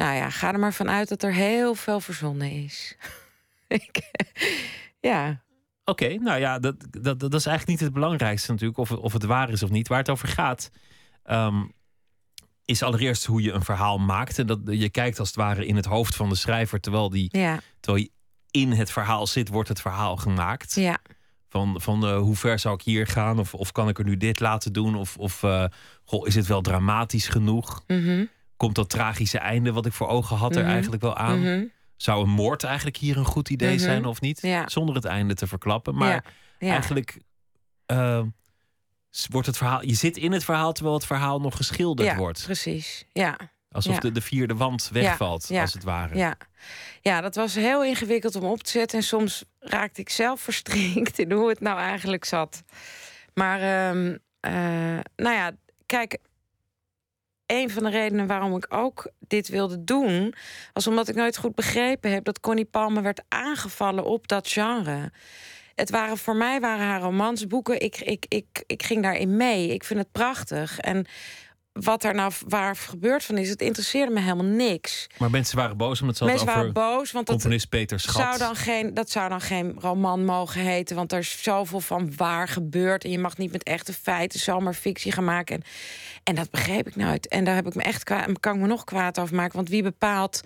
Nou 0.00 0.14
ja, 0.14 0.30
ga 0.30 0.52
er 0.52 0.58
maar 0.58 0.72
vanuit 0.72 1.08
dat 1.08 1.22
er 1.22 1.32
heel 1.32 1.74
veel 1.74 2.00
verzonnen 2.00 2.50
is. 2.50 2.96
ja. 5.10 5.42
Oké, 5.84 6.14
nou 6.14 6.40
ja, 6.40 6.58
dat, 6.58 6.74
dat, 6.90 7.20
dat 7.20 7.34
is 7.34 7.46
eigenlijk 7.46 7.66
niet 7.66 7.80
het 7.80 7.92
belangrijkste 7.92 8.50
natuurlijk, 8.50 8.78
of, 8.78 8.92
of 8.92 9.12
het 9.12 9.24
waar 9.24 9.50
is 9.50 9.62
of 9.62 9.70
niet. 9.70 9.88
Waar 9.88 9.98
het 9.98 10.08
over 10.08 10.28
gaat, 10.28 10.70
ehm, 11.22 11.64
is 12.64 12.82
allereerst 12.82 13.24
hoe 13.24 13.42
je 13.42 13.52
een 13.52 13.64
verhaal 13.64 13.98
maakt. 13.98 14.38
En 14.38 14.46
dat 14.46 14.60
je 14.64 14.90
kijkt 14.90 15.18
als 15.18 15.28
het 15.28 15.36
ware 15.36 15.66
in 15.66 15.76
het 15.76 15.86
hoofd 15.86 16.16
van 16.16 16.28
de 16.28 16.34
schrijver, 16.34 16.80
terwijl, 16.80 17.10
die, 17.10 17.28
ja. 17.38 17.60
terwijl 17.80 18.04
je 18.04 18.10
in 18.50 18.72
het 18.72 18.90
verhaal 18.90 19.26
zit, 19.26 19.48
wordt 19.48 19.68
het 19.68 19.80
verhaal 19.80 20.16
gemaakt. 20.16 20.74
Ja. 20.74 20.98
Van, 21.48 21.80
van 21.80 22.04
uh, 22.04 22.18
hoe 22.18 22.36
ver 22.36 22.58
zou 22.58 22.74
ik 22.74 22.82
hier 22.82 23.06
gaan? 23.06 23.38
Of, 23.38 23.54
of 23.54 23.72
kan 23.72 23.88
ik 23.88 23.98
er 23.98 24.04
nu 24.04 24.16
dit 24.16 24.40
laten 24.40 24.72
doen? 24.72 24.94
Of, 24.94 25.16
of 25.16 25.42
uh, 25.42 25.64
goh, 26.04 26.26
is 26.26 26.34
het 26.34 26.46
wel 26.46 26.60
dramatisch 26.60 27.28
genoeg? 27.28 27.82
Mm 27.86 28.28
Komt 28.60 28.74
dat 28.74 28.90
tragische 28.90 29.38
einde 29.38 29.72
wat 29.72 29.86
ik 29.86 29.92
voor 29.92 30.08
ogen 30.08 30.36
had 30.36 30.56
er 30.56 30.62
Mhm. 30.62 30.70
eigenlijk 30.70 31.02
wel 31.02 31.16
aan? 31.16 31.40
Mhm. 31.40 31.64
Zou 31.96 32.22
een 32.22 32.30
moord 32.30 32.64
eigenlijk 32.64 32.96
hier 32.96 33.16
een 33.16 33.24
goed 33.24 33.50
idee 33.50 33.74
Mhm. 33.74 33.78
zijn 33.84 34.04
of 34.04 34.20
niet? 34.20 34.42
Ja. 34.42 34.68
Zonder 34.68 34.94
het 34.94 35.04
einde 35.04 35.34
te 35.34 35.46
verklappen. 35.46 35.94
Maar 35.94 36.08
ja. 36.08 36.22
Ja. 36.58 36.70
eigenlijk 36.72 37.18
eh, 37.86 38.22
s- 39.10 39.26
wordt 39.30 39.46
het 39.46 39.56
verhaal. 39.56 39.84
Je 39.84 39.94
zit 39.94 40.16
in 40.16 40.32
het 40.32 40.44
verhaal 40.44 40.72
terwijl 40.72 40.96
het 40.96 41.06
verhaal 41.06 41.40
nog 41.40 41.56
geschilderd 41.56 42.08
ja, 42.08 42.16
wordt. 42.16 42.42
precies. 42.44 43.04
Ja. 43.12 43.36
Alsof 43.70 43.94
ja. 43.94 44.00
de, 44.00 44.12
de 44.12 44.20
vierde 44.20 44.54
wand 44.54 44.88
wegvalt, 44.92 45.48
ja, 45.48 45.60
als 45.60 45.72
het 45.72 45.84
ware. 45.84 46.16
Ja. 46.16 46.36
ja, 47.00 47.20
dat 47.20 47.34
was 47.34 47.54
heel 47.54 47.84
ingewikkeld 47.84 48.34
om 48.36 48.44
op 48.44 48.62
te 48.62 48.70
zetten. 48.70 48.98
En 48.98 49.04
soms 49.04 49.44
raakte 49.58 50.00
ik 50.00 50.08
zelf 50.08 50.40
verstrikt 50.40 51.18
in 51.18 51.32
hoe 51.32 51.48
het 51.48 51.60
nou 51.60 51.78
eigenlijk 51.78 52.24
zat. 52.24 52.62
Maar, 53.34 53.60
ehm, 53.60 54.16
eh, 54.40 54.52
nou 55.16 55.34
ja, 55.36 55.50
kijk. 55.86 56.18
Een 57.50 57.70
van 57.70 57.82
de 57.82 57.90
redenen 57.90 58.26
waarom 58.26 58.56
ik 58.56 58.66
ook 58.68 59.10
dit 59.18 59.48
wilde 59.48 59.84
doen, 59.84 60.34
was 60.72 60.86
omdat 60.86 61.08
ik 61.08 61.14
nooit 61.14 61.36
goed 61.36 61.54
begrepen 61.54 62.12
heb 62.12 62.24
dat 62.24 62.40
Connie 62.40 62.64
Palmer 62.64 63.02
werd 63.02 63.22
aangevallen 63.28 64.04
op 64.04 64.28
dat 64.28 64.48
genre. 64.48 65.12
Het 65.74 65.90
waren 65.90 66.18
voor 66.18 66.36
mij 66.36 66.60
waren 66.60 66.86
haar 66.86 67.00
romansboeken. 67.00 67.80
Ik, 67.80 68.00
ik, 68.00 68.24
ik, 68.28 68.62
ik 68.66 68.82
ging 68.82 69.02
daarin 69.02 69.36
mee. 69.36 69.68
Ik 69.68 69.84
vind 69.84 69.98
het 69.98 70.12
prachtig. 70.12 70.78
En 70.78 71.06
wat 71.72 72.04
er 72.04 72.14
nou 72.14 72.32
waar 72.48 72.76
gebeurd 72.76 73.24
van 73.24 73.38
is, 73.38 73.48
het 73.48 73.60
interesseerde 73.62 74.12
me 74.12 74.20
helemaal 74.20 74.44
niks. 74.44 75.06
Maar 75.18 75.30
mensen 75.30 75.56
waren 75.56 75.76
boos 75.76 76.00
omdat 76.00 76.16
ze 76.16 76.24
Mensen 76.24 76.48
over 76.48 76.58
waren 76.58 76.72
boos, 76.72 77.12
want 77.12 77.26
dat 77.26 77.34
componist 77.36 77.68
Peter 77.68 78.00
Schat. 78.00 78.14
zou 78.22 78.38
dan 78.38 78.56
geen, 78.56 78.94
dat 78.94 79.10
zou 79.10 79.28
dan 79.28 79.40
geen 79.40 79.74
roman 79.78 80.24
mogen 80.24 80.60
heten. 80.60 80.96
Want 80.96 81.12
er 81.12 81.18
is 81.18 81.42
zoveel 81.42 81.80
van 81.80 82.12
waar 82.16 82.48
gebeurd. 82.48 83.04
En 83.04 83.10
je 83.10 83.18
mag 83.18 83.36
niet 83.36 83.52
met 83.52 83.62
echte 83.62 83.92
feiten 83.92 84.40
zomaar 84.40 84.74
fictie 84.74 85.12
gaan 85.12 85.24
maken. 85.24 85.56
En, 85.56 85.62
en 86.24 86.34
dat 86.34 86.50
begreep 86.50 86.86
ik 86.88 86.96
nooit. 86.96 87.28
En 87.28 87.44
daar 87.44 87.54
heb 87.54 87.66
ik 87.66 87.74
me 87.74 87.82
echt 87.82 88.04
kwa- 88.04 88.26
kan 88.40 88.54
ik 88.54 88.60
me 88.60 88.66
nog 88.66 88.84
kwaad 88.84 89.18
over 89.20 89.36
maken. 89.36 89.56
Want 89.56 89.68
wie 89.68 89.82
bepaalt 89.82 90.40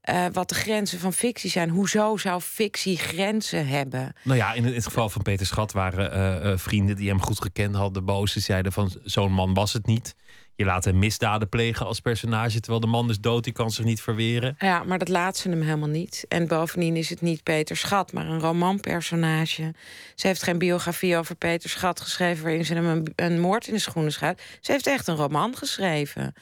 eh, 0.00 0.24
wat 0.32 0.48
de 0.48 0.54
grenzen 0.54 0.98
van 0.98 1.12
fictie 1.12 1.50
zijn? 1.50 1.68
Hoezo 1.68 2.16
zou 2.16 2.40
fictie 2.40 2.96
grenzen 2.96 3.66
hebben? 3.66 4.14
Nou 4.22 4.36
ja, 4.38 4.52
in 4.52 4.64
het 4.64 4.84
geval 4.84 5.08
van 5.08 5.22
Peter 5.22 5.46
Schat 5.46 5.72
waren 5.72 6.12
eh, 6.12 6.52
eh, 6.52 6.58
vrienden 6.58 6.96
die 6.96 7.08
hem 7.08 7.22
goed 7.22 7.42
gekend 7.42 7.74
hadden, 7.74 8.04
boos. 8.04 8.32
Ze 8.32 8.40
zeiden 8.40 8.72
van 8.72 8.92
zo'n 9.04 9.32
man 9.32 9.54
was 9.54 9.72
het 9.72 9.86
niet. 9.86 10.14
Je 10.60 10.66
laat 10.66 10.84
hem 10.84 10.98
misdaden 10.98 11.48
plegen 11.48 11.86
als 11.86 12.00
personage, 12.00 12.60
terwijl 12.60 12.80
de 12.80 12.86
man 12.86 13.10
is 13.10 13.20
dood, 13.20 13.44
die 13.44 13.52
kan 13.52 13.70
zich 13.70 13.84
niet 13.84 14.00
verweren. 14.00 14.56
Ja, 14.58 14.82
maar 14.82 14.98
dat 14.98 15.08
laat 15.08 15.36
ze 15.36 15.48
hem 15.48 15.62
helemaal 15.62 15.88
niet. 15.88 16.24
En 16.28 16.46
bovendien 16.46 16.96
is 16.96 17.10
het 17.10 17.20
niet 17.20 17.42
Peter 17.42 17.76
Schat, 17.76 18.12
maar 18.12 18.26
een 18.26 18.40
romanpersonage. 18.40 19.74
Ze 20.14 20.26
heeft 20.26 20.42
geen 20.42 20.58
biografie 20.58 21.16
over 21.16 21.34
Peter 21.34 21.70
Schat 21.70 22.00
geschreven... 22.00 22.44
waarin 22.44 22.64
ze 22.64 22.74
hem 22.74 22.86
een, 22.86 23.12
een 23.16 23.40
moord 23.40 23.66
in 23.66 23.74
de 23.74 23.80
schoenen 23.80 24.12
schuift. 24.12 24.42
Ze 24.60 24.72
heeft 24.72 24.86
echt 24.86 25.06
een 25.06 25.16
roman 25.16 25.56
geschreven. 25.56 26.34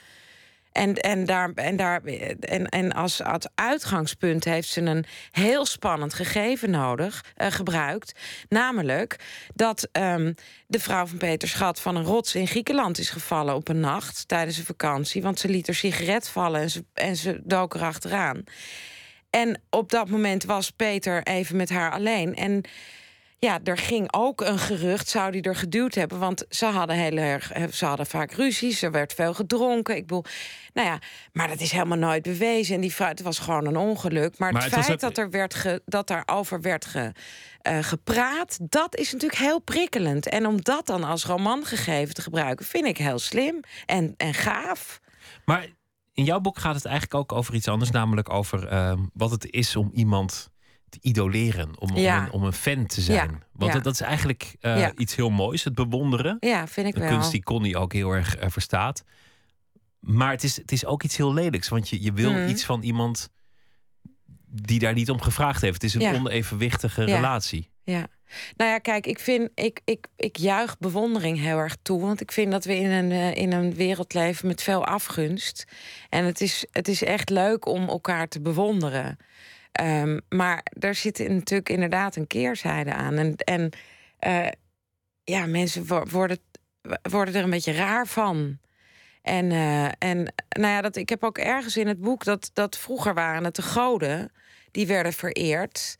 En, 0.72 0.94
en, 0.94 1.25
daar, 1.25 1.52
en, 1.54 1.76
daar, 1.76 2.02
en, 2.04 2.66
en 2.66 2.93
als, 2.93 3.23
als 3.23 3.47
uitgangspunt 3.54 4.45
heeft 4.45 4.69
ze 4.69 4.80
een 4.80 5.04
heel 5.30 5.66
spannend 5.66 6.14
gegeven 6.14 6.71
nodig, 6.71 7.25
eh, 7.34 7.50
gebruikt. 7.50 8.19
Namelijk 8.49 9.16
dat 9.54 9.88
ehm, 9.93 10.32
de 10.66 10.80
vrouw 10.80 11.06
van 11.06 11.19
Peter 11.19 11.49
Schat 11.49 11.80
van 11.80 11.97
een 11.97 12.04
rots 12.04 12.34
in 12.34 12.47
Griekenland 12.47 12.99
is 12.99 13.10
gevallen 13.10 13.54
op 13.54 13.69
een 13.69 13.80
nacht 13.80 14.28
tijdens 14.28 14.58
een 14.58 14.64
vakantie. 14.64 15.23
Want 15.23 15.38
ze 15.38 15.49
liet 15.49 15.66
haar 15.66 15.76
sigaret 15.76 16.28
vallen 16.28 16.60
en 16.60 16.71
ze, 16.71 16.84
en 16.95 17.16
ze 17.16 17.40
dook 17.45 17.75
erachteraan. 17.75 18.45
En 19.30 19.60
op 19.71 19.90
dat 19.90 20.08
moment 20.08 20.45
was 20.45 20.71
Peter 20.71 21.23
even 21.23 21.56
met 21.56 21.69
haar 21.69 21.90
alleen. 21.90 22.34
En 22.34 22.64
ja, 23.38 23.58
er 23.64 23.76
ging 23.76 24.12
ook 24.12 24.40
een 24.40 24.58
gerucht, 24.58 25.08
zou 25.08 25.30
die 25.30 25.42
er 25.42 25.56
geduwd 25.56 25.94
hebben. 25.94 26.18
Want 26.18 26.44
ze 26.48 26.66
hadden 26.66 26.96
heel 26.96 27.16
erg, 27.16 27.52
eh, 27.52 27.64
ze 27.68 27.84
hadden 27.84 28.06
vaak 28.06 28.32
ruzies, 28.32 28.82
er 28.82 28.90
werd 28.90 29.12
veel 29.12 29.34
gedronken. 29.34 29.96
Ik 29.96 30.06
bedoel, 30.06 30.24
nou 30.72 30.88
ja, 30.88 30.98
maar 31.32 31.48
dat 31.48 31.60
is 31.60 31.72
helemaal 31.72 31.98
nooit 31.98 32.22
bewezen. 32.22 32.74
En 32.74 32.80
die 32.80 32.94
vrouw, 32.94 33.08
het 33.08 33.22
was 33.22 33.38
gewoon 33.38 33.66
een 33.66 33.76
ongeluk. 33.76 34.38
Maar, 34.38 34.52
Maar 34.52 34.62
het, 34.62 34.84
feit 34.84 35.00
dat 35.00 35.18
er 35.18 35.30
werd 35.30 35.54
ge, 35.54 35.82
dat 35.84 36.06
daarover 36.06 36.60
werd 36.60 36.84
ge, 36.84 37.12
eh, 37.62 37.78
gepraat, 37.78 38.58
dat 38.62 38.96
is 38.96 39.12
natuurlijk 39.12 39.40
heel 39.40 39.58
prikkelend. 39.58 40.28
En 40.28 40.46
om 40.46 40.62
dat 40.62 40.86
dan 40.86 41.04
als 41.04 41.24
romangegeven 41.24 42.14
te 42.14 42.22
gebruiken, 42.22 42.66
vind 42.66 42.86
ik 42.86 42.98
heel 42.98 43.18
slim 43.18 43.60
en, 43.86 44.14
en 44.16 44.34
gaaf. 44.34 45.00
Maar 45.44 45.66
in 46.12 46.24
jouw 46.24 46.40
boek 46.40 46.58
gaat 46.58 46.74
het 46.74 46.84
eigenlijk 46.84 47.14
ook 47.14 47.38
over 47.38 47.54
iets 47.54 47.68
anders, 47.68 47.90
namelijk 47.90 48.30
over 48.30 48.66
ehm, 48.66 48.98
wat 49.12 49.30
het 49.30 49.50
is 49.50 49.76
om 49.76 49.90
iemand 49.92 50.50
te 50.88 50.98
idoleren, 51.00 51.80
om, 51.80 51.96
Ja. 51.96 52.18
om, 52.18 52.24
een, 52.24 52.30
om 52.32 52.42
een 52.44 52.52
fan 52.52 52.86
te 52.86 53.00
zijn. 53.00 53.30
Ja, 53.30 53.46
Want 53.52 53.72
ja. 53.72 53.78
dat, 53.80 53.92
is 53.94 54.00
eigenlijk 54.00 54.56
eh, 54.60 54.88
iets 54.96 55.14
heel 55.14 55.30
moois, 55.30 55.64
het 55.64 55.74
bewonderen. 55.74 56.36
Ja, 56.40 56.66
vind 56.66 56.86
ik 56.88 56.94
Een 56.94 57.00
wel. 57.00 57.10
kunst 57.10 57.30
die 57.30 57.42
Connie 57.42 57.76
ook 57.76 57.92
heel 57.92 58.10
erg 58.10 58.36
eh, 58.36 58.50
verstaat. 58.50 59.04
Maar 60.00 60.30
het 60.30 60.44
is, 60.44 60.56
het 60.56 60.72
is 60.72 60.84
ook 60.84 61.02
iets 61.02 61.16
heel 61.16 61.34
lelijks, 61.34 61.68
want 61.68 61.88
je, 61.88 62.02
je 62.02 62.12
wil 62.12 62.32
Mhm. 62.32 62.48
iets 62.48 62.64
van 62.64 62.82
iemand 62.82 63.28
die 64.50 64.78
daar 64.78 64.94
niet 64.94 65.10
om 65.10 65.20
gevraagd 65.20 65.60
heeft. 65.60 65.82
Het 65.82 65.94
is 65.94 65.94
een 65.94 66.14
onevenwichtige 66.14 67.04
relatie. 67.04 67.70
Ja. 67.82 68.06
Nou 68.56 68.70
ja, 68.70 68.78
kijk, 68.78 69.06
ik 69.06 69.18
vind, 69.18 69.50
ik, 69.54 69.80
ik, 69.84 70.06
ik 70.16 70.36
juich 70.36 70.78
bewondering 70.78 71.38
heel 71.38 71.58
erg 71.58 71.76
toe. 71.82 72.00
Want 72.00 72.20
ik 72.20 72.32
vind 72.32 72.52
dat 72.52 72.64
we 72.64 72.76
in 72.76 72.90
een, 72.90 73.10
eh, 73.12 73.34
in 73.34 73.52
een 73.52 73.74
wereld 73.74 74.14
leven 74.14 74.46
met 74.46 74.62
veel 74.62 74.84
afgunst. 74.86 75.64
En 76.08 76.24
het 76.24 76.40
is, 76.40 76.66
het 76.70 76.88
is 76.88 77.02
echt 77.04 77.30
leuk 77.30 77.66
om 77.66 77.88
elkaar 77.88 78.28
te 78.28 78.40
bewonderen. 78.40 79.16
Ehm, 79.78 80.19
maar 80.28 80.67
er 80.80 80.95
zit 80.95 81.19
natuurlijk 81.28 81.69
inderdaad 81.69 82.17
een 82.17 82.26
keerzijde 82.26 82.95
aan. 82.95 83.14
En, 83.14 83.36
en 83.36 83.71
eh, 84.19 84.49
ja, 85.25 85.47
mensen 85.47 85.86
wo- 85.86 86.04
worden, 86.10 86.38
worden 87.02 87.34
er 87.34 87.43
een 87.43 87.50
beetje 87.50 87.73
raar 87.73 88.06
van. 88.06 88.58
En, 89.23 89.52
eh, 89.52 89.84
en 89.84 90.34
nou 90.49 90.73
ja, 90.73 90.80
dat, 90.80 90.97
ik 90.97 91.08
heb 91.08 91.25
ook 91.25 91.38
ergens 91.38 91.76
in 91.76 91.86
het 91.86 92.00
boek 92.00 92.25
dat, 92.25 92.50
dat 92.52 92.78
vroeger 92.78 93.14
waren 93.14 93.45
het 93.45 93.56
de 93.56 93.62
goden 93.62 94.32
die 94.71 94.86
werden 94.86 95.12
vereerd. 95.12 95.97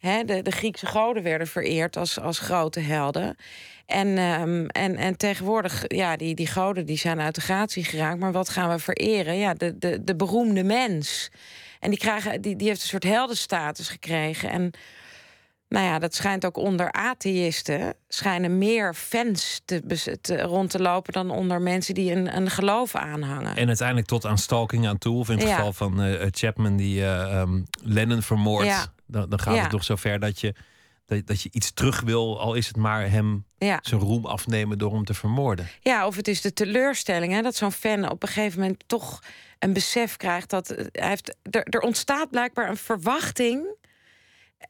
De, 0.00 0.42
de 0.42 0.50
Griekse 0.50 0.86
goden 0.86 1.22
werden 1.22 1.46
vereerd 1.46 1.96
als, 1.96 2.20
als 2.20 2.38
grote 2.38 2.80
helden. 2.80 3.36
En, 3.86 4.18
ehm, 4.18 4.66
en, 4.66 4.96
en 4.96 5.16
tegenwoordig, 5.16 5.84
ja, 5.86 6.16
die, 6.16 6.34
die 6.34 6.46
goden 6.46 6.86
die 6.86 6.98
zijn 6.98 7.20
uit 7.20 7.34
de 7.34 7.40
gratie 7.40 7.84
geraakt. 7.84 8.18
Maar 8.18 8.32
wat 8.32 8.48
gaan 8.48 8.70
we 8.70 8.78
vereren? 8.78 9.36
Ja, 9.36 9.54
de, 9.54 9.78
de, 9.78 10.04
de 10.04 10.16
beroemde 10.16 10.64
mens. 10.64 11.30
En 11.84 11.90
die, 11.90 11.98
krijgen, 11.98 12.40
die, 12.40 12.56
die 12.56 12.68
heeft 12.68 12.80
een 12.82 12.88
soort 12.88 13.02
heldenstatus 13.04 13.88
gekregen. 13.88 14.50
En 14.50 14.70
nou 15.68 15.86
ja, 15.86 15.98
dat 15.98 16.14
schijnt 16.14 16.44
ook 16.44 16.56
onder 16.56 16.92
atheïsten... 16.92 17.94
schijnen 18.08 18.58
meer 18.58 18.94
fans 18.94 19.60
te, 19.64 19.82
te, 20.20 20.42
rond 20.42 20.70
te 20.70 20.82
lopen... 20.82 21.12
dan 21.12 21.30
onder 21.30 21.62
mensen 21.62 21.94
die 21.94 22.12
een, 22.12 22.36
een 22.36 22.50
geloof 22.50 22.94
aanhangen. 22.94 23.56
En 23.56 23.66
uiteindelijk 23.68 24.06
tot 24.06 24.26
aan 24.26 24.38
stalking 24.38 24.88
aan 24.88 24.98
toe. 24.98 25.18
Of 25.18 25.28
in 25.28 25.38
het 25.38 25.48
Ja. 25.48 25.54
geval 25.54 25.72
van 25.72 26.02
eh, 26.02 26.26
Chapman 26.30 26.76
die 26.76 27.00
eh, 27.02 27.40
ehm, 27.40 27.62
Lennon 27.82 28.22
vermoordt. 28.22 28.66
Ja. 28.66 28.86
Dan, 29.06 29.28
dan 29.28 29.40
gaat 29.40 29.54
Ja. 29.54 29.62
het 29.62 29.72
nog 29.72 29.84
zover 29.84 30.18
dat 30.20 30.40
je, 30.40 30.54
dat, 31.06 31.26
dat 31.26 31.42
je 31.42 31.48
iets 31.52 31.72
terug 31.72 32.00
wil. 32.00 32.40
Al 32.40 32.54
is 32.54 32.66
het 32.66 32.76
maar 32.76 33.10
hem 33.10 33.44
Ja. 33.58 33.78
zijn 33.82 34.00
roem 34.00 34.26
afnemen 34.26 34.78
door 34.78 34.92
hem 34.92 35.04
te 35.04 35.14
vermoorden. 35.14 35.68
Ja, 35.80 36.06
of 36.06 36.16
het 36.16 36.28
is 36.28 36.40
de 36.40 36.52
teleurstelling, 36.52 37.32
hè, 37.32 37.42
dat 37.42 37.54
zo'n 37.56 37.72
fan 37.72 38.10
op 38.10 38.22
een 38.22 38.28
gegeven 38.28 38.60
moment 38.60 38.82
toch 38.86 39.22
een 39.58 39.72
besef 39.72 40.16
krijgt 40.16 40.50
dat 40.50 40.70
eh, 40.70 40.84
hij 40.92 41.08
heeft, 41.08 41.36
er, 41.50 41.62
er 41.62 41.80
ontstaat 41.80 42.30
blijkbaar 42.30 42.68
een 42.68 42.76
verwachting 42.76 43.66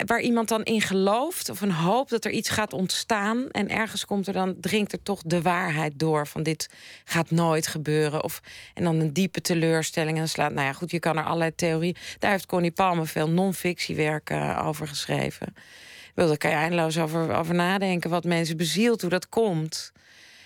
waar 0.07 0.20
iemand 0.20 0.49
dan 0.49 0.62
in 0.62 0.81
gelooft 0.81 1.49
of 1.51 1.61
een 1.61 1.73
hoop 1.73 2.09
dat 2.09 2.25
er 2.25 2.31
iets 2.31 2.49
gaat 2.49 2.73
ontstaan 2.73 3.51
en 3.51 3.68
ergens 3.68 4.05
komt 4.05 4.27
er 4.27 4.33
dan 4.33 4.55
dringt 4.61 4.92
er 4.92 5.03
toch 5.03 5.23
de 5.23 5.42
waarheid 5.42 5.92
door 5.99 6.27
van 6.27 6.42
dit 6.42 6.70
gaat 7.05 7.31
nooit 7.31 7.66
gebeuren 7.66 8.25
of 8.25 8.40
en 8.75 8.85
dan 8.85 9.01
een 9.01 9.12
diepe 9.12 9.40
teleurstelling 9.40 10.12
en 10.12 10.18
dan 10.18 10.29
slaat 10.29 10.53
nou 10.53 10.66
ja 10.66 10.73
goed 10.73 10.90
je 10.90 10.99
kan 10.99 11.16
er 11.16 11.25
allerlei 11.25 11.55
theorieën 11.55 11.97
daar 12.18 12.31
heeft 12.31 12.47
Connie 12.47 12.70
Palmer 12.70 13.07
veel 13.07 13.29
non-fictiewerk 13.29 14.31
eh, 14.31 14.62
over 14.66 14.88
geschreven. 14.88 15.55
Ik 16.14 16.20
bedoel, 16.20 16.38
daar 16.38 16.50
kan 16.50 16.59
je 16.59 16.64
eindeloos 16.64 16.98
over, 16.98 17.35
over 17.35 17.55
nadenken 17.55 18.11
wat 18.11 18.24
mensen 18.24 18.57
bezielt, 18.57 19.00
hoe 19.00 19.11
dat 19.11 19.29
komt. 19.29 19.92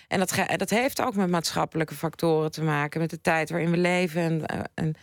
En 0.07 0.19
dat, 0.19 0.35
dat 0.55 0.69
heeft 0.69 1.01
ook 1.01 1.15
met 1.15 1.29
maatschappelijke 1.29 1.95
factoren 1.95 2.51
te 2.51 2.63
maken, 2.63 2.99
met 2.99 3.09
de 3.09 3.21
tijd 3.21 3.49
waarin 3.49 3.71
we 3.71 3.77
leven. 3.77 4.21
En, 4.21 4.45
eh, 4.45 4.59
en, 4.73 4.95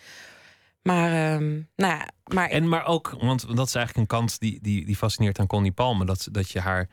Maar, 0.82 1.32
ehm, 1.34 1.52
nou 1.76 1.92
ja, 1.92 2.08
maar 2.24 2.48
En 2.48 2.68
maar 2.68 2.86
ook, 2.86 3.16
want 3.20 3.56
dat 3.56 3.66
is 3.66 3.74
eigenlijk 3.74 3.96
een 4.12 4.18
kant 4.18 4.40
die, 4.40 4.58
die, 4.62 4.86
die 4.86 4.96
fascineert 4.96 5.38
aan 5.38 5.46
Connie 5.46 5.72
Palme. 5.72 6.04
Dat, 6.04 6.28
dat 6.30 6.50
je 6.50 6.60
haar 6.60 6.88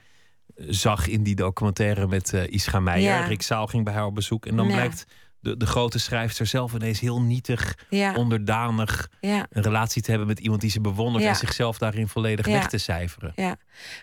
eh, 0.55 0.65
zag 0.69 1.07
in 1.07 1.23
die 1.23 1.35
documentaire 1.35 2.07
met 2.07 2.33
eh 2.33 2.47
Ischa 2.47 2.79
Meijer. 2.79 3.09
Ja. 3.13 3.25
Rick 3.25 3.41
Zaal 3.41 3.67
ging 3.67 3.83
bij 3.83 3.93
haar 3.93 4.05
op 4.05 4.15
bezoek. 4.15 4.45
En 4.45 4.55
dan 4.55 4.67
Ja. 4.67 4.73
blijkt 4.73 5.05
de, 5.43 5.57
de 5.57 5.65
grote 5.65 5.99
schrijfster 5.99 6.45
zelf 6.45 6.73
ineens 6.73 6.99
heel 6.99 7.21
nietig, 7.21 7.77
ja, 7.89 8.13
onderdanig... 8.15 9.09
ja, 9.19 9.45
een 9.49 9.63
relatie 9.63 10.01
te 10.01 10.09
hebben 10.09 10.27
met 10.27 10.39
iemand 10.39 10.61
die 10.61 10.69
ze 10.69 10.81
bewondert... 10.81 11.23
Ja. 11.23 11.29
en 11.29 11.35
zichzelf 11.35 11.77
daarin 11.77 12.07
volledig 12.07 12.45
weg 12.45 12.67
te 12.67 12.77
cijferen. 12.77 13.31
ja. 13.35 13.57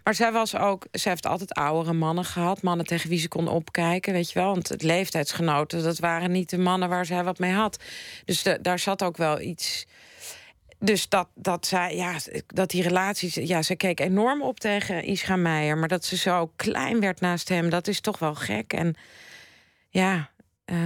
Maar 0.05 0.15
zij 0.15 0.33
was 0.33 0.57
ook, 0.57 0.87
zij 0.93 1.11
heeft 1.13 1.27
altijd 1.27 1.53
oudere 1.55 1.93
mannen 1.95 2.25
gehad. 2.25 2.63
Mannen 2.63 2.87
tegen 2.87 3.09
wie 3.09 3.19
ze 3.19 3.29
kon 3.29 3.49
opkijken, 3.49 4.13
weet 4.13 4.31
je 4.31 4.39
wel. 4.39 4.53
Want 4.53 4.69
het 4.69 4.83
leeftijdsgenoten, 4.83 5.83
dat 5.83 5.99
waren 5.99 6.31
niet 6.31 6.51
de 6.51 6.59
mannen 6.59 6.89
waar 6.89 7.07
zij 7.07 7.25
wat 7.25 7.39
mee 7.39 7.53
had. 7.53 7.83
Dus 8.25 8.43
de- 8.43 8.59
daar 8.63 8.79
zat 8.79 9.03
ook 9.03 9.17
wel 9.17 9.41
iets... 9.41 9.87
Dus 10.79 11.09
dat, 11.09 11.29
dat 11.35 11.67
zij, 11.67 11.97
ja, 11.97 12.17
dat 12.47 12.71
die 12.71 12.83
relaties, 12.83 13.35
ja, 13.35 13.63
ze 13.63 13.77
keek 13.77 14.01
enorm 14.01 14.43
op 14.43 14.61
tegen 14.61 15.05
Ischa 15.05 15.37
Meijer, 15.37 15.79
maar 15.79 15.89
dat 15.89 16.05
ze 16.05 16.17
zo 16.17 16.53
klein 16.57 17.01
werd 17.01 17.21
naast 17.21 17.49
hem, 17.49 17.71
dat 17.71 17.89
is 17.89 18.01
toch 18.01 18.19
wel 18.19 18.35
gek. 18.35 18.73
En 18.73 18.95
ja, 19.89 20.31
eh, 20.65 20.77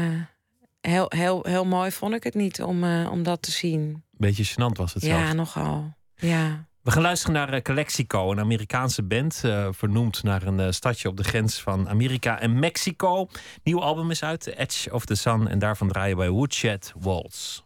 heel, 0.89 1.07
heel, 1.09 1.45
heel 1.49 1.65
mooi 1.65 1.91
vond 1.91 2.15
ik 2.15 2.25
het 2.25 2.35
niet 2.35 2.63
om, 2.63 2.85
eh, 2.85 3.11
om 3.11 3.23
dat 3.23 3.43
te 3.43 3.51
zien. 3.51 4.05
Beetje 4.11 4.45
gênant 4.45 4.77
was 4.77 4.95
het 4.95 5.03
zelfs. 5.03 5.23
Ja, 5.23 5.33
nogal. 5.33 5.95
Ja. 6.15 6.67
We 6.83 6.91
gaan 6.91 7.03
luisteren 7.03 7.35
naar 7.35 7.53
eh, 7.53 7.63
Calexico, 7.63 8.31
een 8.31 8.41
Amerikaanse 8.41 9.03
band. 9.03 9.41
eh, 9.45 9.69
vernoemd 9.71 10.23
naar 10.23 10.43
een 10.43 10.75
stadje 10.75 11.09
op 11.09 11.17
de 11.17 11.25
grens 11.25 11.61
van 11.63 11.89
Amerika 11.89 12.41
en 12.41 12.59
Mexico. 12.59 13.29
Nieuw 13.63 13.81
album 13.81 14.11
is 14.11 14.23
uit, 14.23 14.41
The 14.41 14.59
Edge 14.59 14.93
of 14.93 15.05
the 15.05 15.15
Sun. 15.15 15.49
En 15.49 15.59
daarvan 15.59 15.89
draaien 15.89 16.17
wij 16.17 16.31
Woodshed 16.31 16.93
Waltz. 16.99 17.63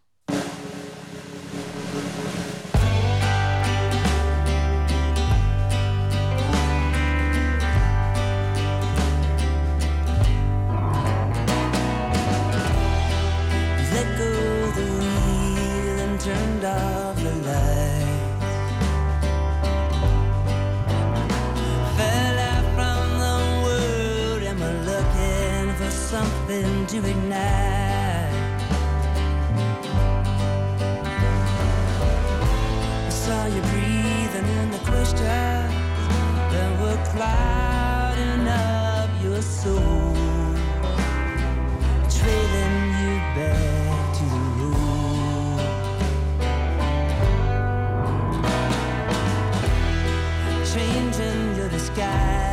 Your 51.99 52.48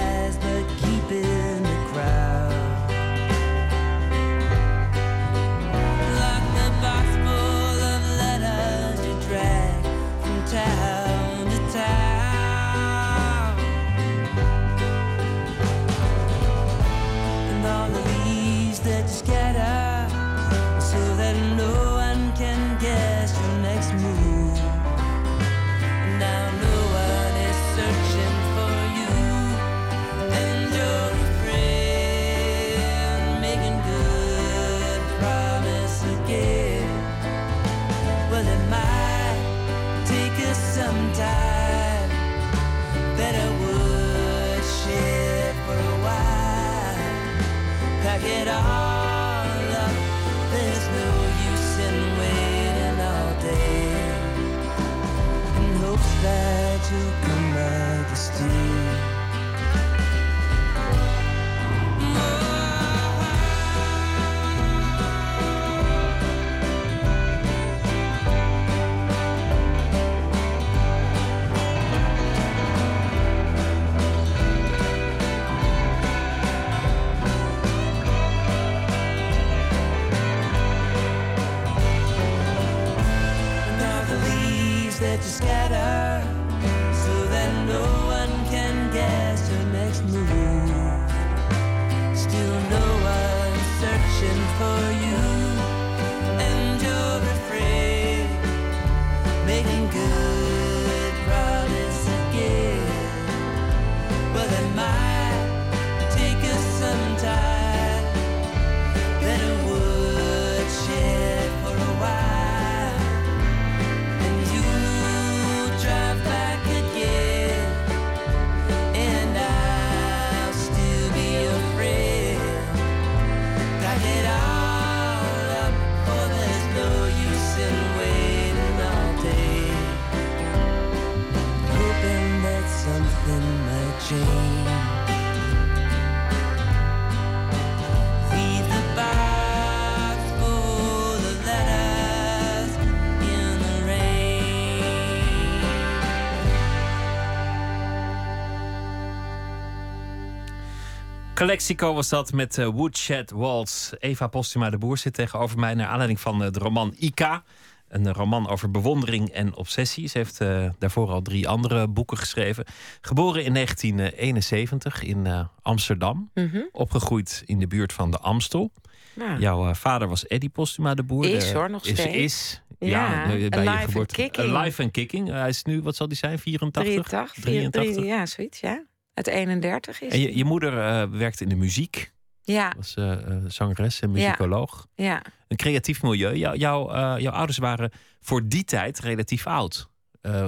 Calexico 151.46 151.94
was 151.94 152.10
dat 152.10 152.34
met 152.34 152.58
eh, 152.58 152.68
Woodshed 152.68 153.32
Waltz. 153.32 153.92
Eva 154.00 154.28
Postuma 154.28 154.70
de 154.70 154.78
Boer 154.78 154.98
zit 154.98 155.14
tegenover 155.14 155.60
mij... 155.60 155.74
naar 155.74 155.88
aanleiding 155.88 156.20
van 156.20 156.44
eh, 156.44 156.52
de 156.52 156.60
roman 156.60 156.94
Ika. 156.98 157.44
Een 157.88 158.14
roman 158.14 158.50
over 158.50 158.72
bewondering 158.72 159.30
en 159.30 159.56
obsessie. 159.56 160.08
Ze 160.08 160.18
heeft 160.18 160.42
eh, 160.42 160.70
daarvoor 160.80 161.10
al 161.10 161.22
drie 161.22 161.48
andere 161.48 161.88
boeken 161.88 162.18
geschreven. 162.18 162.66
Geboren 163.02 163.44
in 163.44 163.54
1971 163.54 165.04
in 165.04 165.26
eh, 165.26 165.46
Amsterdam. 165.62 166.30
Mhm. 166.34 166.62
Opgegroeid 166.72 167.44
in 167.46 167.60
de 167.60 167.68
buurt 167.68 167.94
van 167.94 168.12
de 168.12 168.20
Amstel. 168.20 168.72
Ja. 169.14 169.38
Jouw 169.40 169.68
eh, 169.70 169.74
vader 169.76 170.08
was 170.08 170.28
Eddie 170.28 170.50
Postuma 170.50 170.94
de 170.94 171.04
Boer. 171.04 171.26
Is, 171.26 171.48
De- 171.50 171.56
hoor, 171.58 171.70
nog 171.70 171.86
is, 171.86 172.00
steeds. 172.00 172.16
Is, 172.16 172.62
Ja, 172.80 173.22
eh, 173.24 173.28
bij 173.28 173.40
je 173.40 173.52
alive 173.52 173.70
and 173.72 173.84
geboorte. 173.84 174.16
kicking. 174.16 174.56
Alive 174.56 174.84
and 174.84 174.92
kicking. 174.92 175.30
Hij 175.30 175.50
is 175.50 175.64
nu, 175.64 175.82
wat 175.82 175.96
zal 175.96 176.08
die 176.08 176.18
zijn, 176.18 176.40
84? 176.40 176.84
83, 176.84 177.44
83. 177.44 178.06
ja, 178.06 178.26
zoiets, 178.26 178.60
ja. 178.60 178.84
Het 179.16 179.28
31 179.28 180.02
is. 180.02 180.12
En 180.12 180.20
je, 180.20 180.38
je 180.38 180.46
moeder 180.46 180.78
eh, 180.80 181.08
werkte 181.10 181.44
in 181.44 181.50
de 181.50 181.56
muziek. 181.56 182.12
Ja, 182.42 182.74
Was 182.78 182.94
eh, 182.96 183.12
eh, 183.12 183.44
zangeres 183.48 184.00
en 184.00 184.12
muzikoloog. 184.12 184.88
ja. 184.96 185.22
Een 185.48 185.58
creatief 185.58 186.02
milieu. 186.02 186.36
Jou, 186.36 186.58
jou, 186.58 186.92
jouw 187.22 187.32
ouders 187.34 187.58
waren 187.58 187.92
voor 188.22 188.48
die 188.48 188.64
tijd 188.64 189.00
relatief 189.00 189.48
oud. 189.48 189.90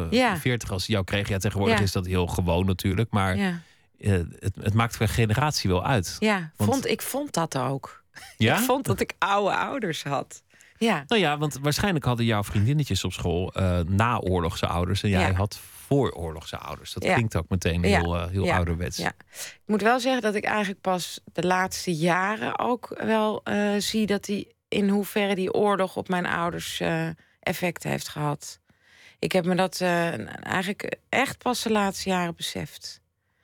Ja. 0.10 0.38
40 0.38 0.72
als 0.72 0.86
ze 0.86 0.92
jou 0.92 1.04
kregen. 1.04 1.34
Ja, 1.34 1.38
tegenwoordig 1.40 1.78
Ja. 1.78 1.84
is 1.84 1.92
dat 1.92 2.06
heel 2.06 2.28
gewoon 2.28 2.66
natuurlijk. 2.66 3.12
Maar 3.12 3.38
ja. 3.38 3.60
het, 3.98 4.56
het 4.62 4.74
maakt 4.74 4.98
per 4.98 5.08
generatie 5.10 5.70
wel 5.70 5.86
uit. 5.86 6.16
ja. 6.20 6.52
Want- 6.56 6.72
Vond, 6.72 6.88
ik 6.88 7.02
vond 7.02 7.34
dat 7.34 7.58
ook. 7.58 8.04
Ja? 8.38 8.58
Ik 8.58 8.64
vond 8.64 8.86
dat 8.86 9.00
ik 9.00 9.14
oude 9.18 9.56
ouders 9.56 10.04
had. 10.04 10.44
Ja, 10.78 11.04
Nou 11.08 11.22
ja, 11.22 11.38
want 11.38 11.58
waarschijnlijk 11.62 12.06
hadden 12.06 12.26
jouw 12.26 12.44
vriendinnetjes 12.44 13.04
op 13.04 13.14
school 13.14 13.54
eh 13.54 13.80
naoorlogse 13.88 14.68
ouders. 14.68 15.04
En 15.04 15.10
jij 15.10 15.22
Ja. 15.30 15.34
had 15.34 15.60
vooroorlogse 15.88 16.58
ouders. 16.58 16.94
Dat 16.94 17.04
Ja. 17.04 17.14
klinkt 17.14 17.36
ook 17.36 17.50
meteen 17.50 17.82
Ja. 17.82 18.02
heel, 18.02 18.16
eh, 18.18 18.28
heel 18.28 18.46
Ja. 18.46 18.56
ouderwets. 18.56 18.98
Ja. 18.98 19.14
ik 19.30 19.62
moet 19.66 19.82
wel 19.82 20.00
zeggen 20.00 20.22
dat 20.22 20.36
ik 20.36 20.44
eigenlijk 20.44 20.82
pas 20.82 21.20
de 21.34 21.44
laatste 21.48 21.94
jaren 21.96 22.60
ook 22.60 23.02
wel 23.04 23.42
eh, 23.44 23.70
zie 23.78 24.06
dat 24.06 24.26
die 24.26 24.56
in 24.68 24.90
hoeverre 24.90 25.36
die 25.36 25.54
oorlog 25.54 25.96
op 25.96 26.10
mijn 26.10 26.26
ouders 26.26 26.80
eh, 26.80 27.08
effect 27.40 27.84
heeft 27.84 28.08
gehad. 28.08 28.60
Ik 29.20 29.32
heb 29.32 29.46
me 29.46 29.56
dat 29.56 29.82
eigenlijk 30.42 30.98
echt 31.10 31.38
pas 31.38 31.64
de 31.64 31.72
laatste 31.72 32.10
jaren 32.10 32.36
beseft. 32.36 33.02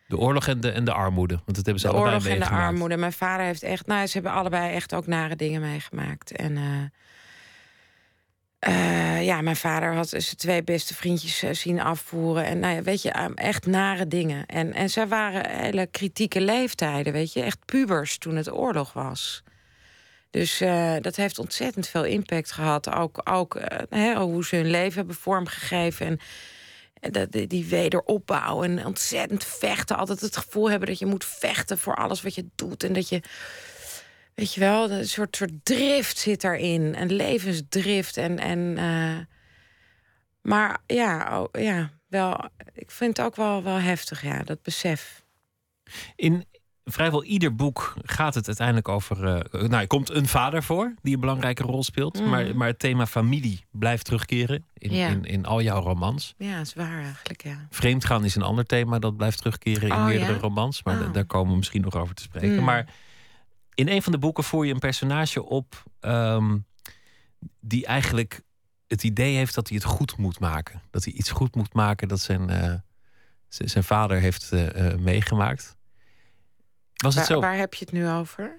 De 0.08 0.18
oorlog 0.18 0.48
en 0.48 0.60
de, 0.62 0.72
en 0.72 0.84
de 0.86 0.94
armoede. 0.94 1.34
Want 1.34 1.56
dat 1.56 1.66
hebben 1.66 1.80
ze 1.80 1.88
De 1.88 1.94
allebei 1.94 2.16
oorlog 2.16 2.34
en 2.34 2.40
de 2.40 2.50
armoede. 2.50 2.98
Mijn 2.98 3.14
vader 3.14 3.46
heeft 3.46 3.64
echt, 3.64 3.86
nou, 3.88 4.08
ze 4.08 4.14
hebben 4.14 4.32
allebei 4.32 4.74
echt 4.74 4.94
ook 4.94 5.08
nare 5.08 5.36
dingen 5.36 5.62
meegemaakt. 5.62 6.32
En 6.32 6.58
eh, 8.64 9.24
ja, 9.24 9.42
mijn 9.42 9.56
vader 9.56 9.94
had 9.94 10.10
zijn 10.10 10.24
twee 10.24 10.64
beste 10.64 10.96
vriendjes 10.96 11.44
eh, 11.44 11.54
zien 11.54 11.82
afvoeren. 11.82 12.46
En 12.46 12.60
nou 12.60 12.76
ja, 12.76 12.82
weet 12.82 13.02
je, 13.02 13.12
eh, 13.12 13.26
echt 13.36 13.66
nare 13.66 14.08
dingen. 14.08 14.46
En, 14.46 14.74
en 14.74 14.90
zij 14.90 15.08
waren 15.08 15.50
hele 15.50 15.88
kritieke 15.88 16.42
leeftijden, 16.42 17.14
weet 17.14 17.34
je, 17.34 17.42
echt 17.42 17.66
pubers 17.66 18.18
toen 18.18 18.36
het 18.36 18.52
oorlog 18.52 18.94
was. 18.94 19.44
Dus 20.30 20.58
dat 21.02 21.16
heeft 21.16 21.40
ontzettend 21.40 21.88
veel 21.88 22.04
impact 22.04 22.52
gehad. 22.52 22.94
Ook, 22.94 23.22
ook 23.24 23.60
hoe 24.16 24.46
ze 24.46 24.56
hun 24.56 24.70
leven 24.70 24.98
hebben 24.98 25.16
vormgegeven. 25.16 26.20
En 27.00 27.28
die 27.48 27.66
wederopbouw 27.66 28.64
en 28.64 28.86
ontzettend 28.86 29.44
vechten. 29.46 29.98
Altijd 29.98 30.20
het 30.22 30.38
gevoel 30.38 30.70
hebben 30.70 30.88
dat 30.88 31.00
je 31.00 31.06
moet 31.06 31.26
vechten 31.26 31.78
voor 31.78 31.96
alles 31.96 32.22
wat 32.22 32.36
je 32.36 32.46
doet. 32.56 32.84
En 32.84 32.94
dat 32.94 33.10
je, 33.10 33.22
weet 34.36 34.54
je 34.54 34.60
wel, 34.60 34.92
een 34.92 35.08
soort, 35.08 35.36
soort 35.36 35.52
drift 35.64 36.18
zit 36.18 36.44
erin. 36.44 36.96
Een 37.02 37.14
levensdrift. 37.14 38.18
En, 38.18 38.40
en, 38.40 38.78
eh, 38.78 39.26
maar 40.42 40.78
ja, 40.88 41.42
oh, 41.42 41.62
ja, 41.62 41.90
wel, 42.08 42.50
ik 42.74 42.92
vind 42.92 43.18
het 43.18 43.26
ook 43.26 43.36
wel, 43.36 43.64
wel 43.64 43.78
heftig, 43.80 44.22
ja, 44.24 44.44
dat 44.44 44.62
besef. 44.62 45.24
In 46.16 46.46
vrijwel 46.86 47.24
ieder 47.24 47.56
boek 47.56 47.94
gaat 48.04 48.36
het 48.36 48.48
uiteindelijk 48.48 48.88
over. 48.88 49.26
eh, 49.28 49.62
nou, 49.62 49.74
er 49.82 49.88
komt 49.88 50.10
een 50.10 50.28
vader 50.28 50.64
voor 50.64 50.94
die 51.02 51.14
een 51.14 51.20
belangrijke 51.20 51.64
rol 51.64 51.84
speelt. 51.84 52.20
Mhm. 52.20 52.30
Maar, 52.30 52.56
maar 52.56 52.68
het 52.68 52.80
thema 52.80 53.06
familie 53.06 53.66
blijft 53.72 54.06
terugkeren 54.06 54.66
in, 54.78 54.94
Ja. 54.94 55.08
in, 55.08 55.24
in 55.26 55.46
al 55.46 55.62
jouw 55.62 55.82
romans. 55.82 56.34
Ja, 56.38 56.60
is 56.60 56.74
waar 56.74 57.02
eigenlijk, 57.04 57.44
ja. 57.44 57.68
Vreemdgaan 57.70 58.26
is 58.26 58.36
een 58.36 58.42
ander 58.42 58.66
thema 58.66 59.00
dat 59.00 59.18
blijft 59.18 59.38
terugkeren 59.38 59.90
in 59.90 59.96
Oh, 59.96 60.06
meerdere 60.06 60.34
ja? 60.34 60.40
romans. 60.40 60.84
Maar 60.84 61.02
Oh. 61.02 61.14
daar 61.14 61.26
komen 61.26 61.52
we 61.52 61.58
misschien 61.58 61.82
nog 61.82 61.96
over 61.96 62.16
te 62.16 62.22
spreken. 62.24 62.58
Mm. 62.58 62.64
Maar 62.64 62.86
in 63.76 63.88
een 63.88 64.02
van 64.02 64.12
de 64.12 64.18
boeken 64.18 64.44
voer 64.44 64.66
je 64.66 64.74
een 64.74 64.80
personage 64.80 65.44
op 65.44 65.84
ehm, 66.00 66.58
die 67.60 67.86
eigenlijk 67.86 68.42
het 68.88 69.04
idee 69.04 69.36
heeft 69.36 69.56
dat 69.56 69.68
hij 69.68 69.78
het 69.78 69.86
goed 69.86 70.18
moet 70.18 70.40
maken. 70.40 70.82
Dat 70.92 71.04
hij 71.04 71.14
iets 71.14 71.32
goed 71.32 71.56
moet 71.56 71.74
maken 71.74 72.08
dat 72.08 72.20
zijn, 72.20 72.50
eh, 72.50 72.74
zijn 73.48 73.84
vader 73.84 74.20
heeft 74.20 74.52
eh, 74.52 74.92
eh, 74.92 75.00
meegemaakt. 75.00 75.76
Was 76.96 77.16
het 77.16 77.28
Waar, 77.28 77.36
zo? 77.36 77.42
waar 77.42 77.58
heb 77.58 77.74
je 77.74 77.86
het 77.86 77.94
nu 77.94 78.08
over? 78.10 78.56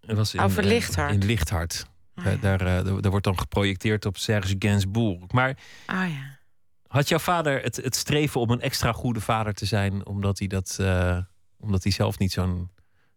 Het 0.00 0.16
was 0.16 0.34
in, 0.34 0.40
Over 0.40 0.64
Lichthart. 0.64 1.12
In 1.12 1.24
Lichthart. 1.24 1.86
Ah, 2.14 2.24
Daar, 2.40 2.66
ja. 2.66 2.82
daar, 2.82 3.10
wordt 3.10 3.24
dan 3.24 3.38
geprojecteerd 3.38 4.06
op 4.06 4.16
Serge 4.16 4.56
Gainsbourg. 4.58 5.32
Maar 5.32 5.58
Ah, 5.86 6.08
ja. 6.10 6.38
had 6.86 7.08
jouw 7.08 7.18
vader 7.18 7.62
het, 7.62 7.76
het 7.76 7.96
streven 7.96 8.40
om 8.40 8.50
een 8.50 8.60
extra 8.60 8.92
goede 8.92 9.20
vader 9.20 9.54
te 9.54 9.66
zijn, 9.66 10.06
omdat 10.06 10.38
hij, 10.38 10.48
dat, 10.48 10.78
omdat 11.58 11.82
hij 11.82 11.92
zelf 11.92 12.18
niet 12.18 12.32
zo'n 12.32 12.70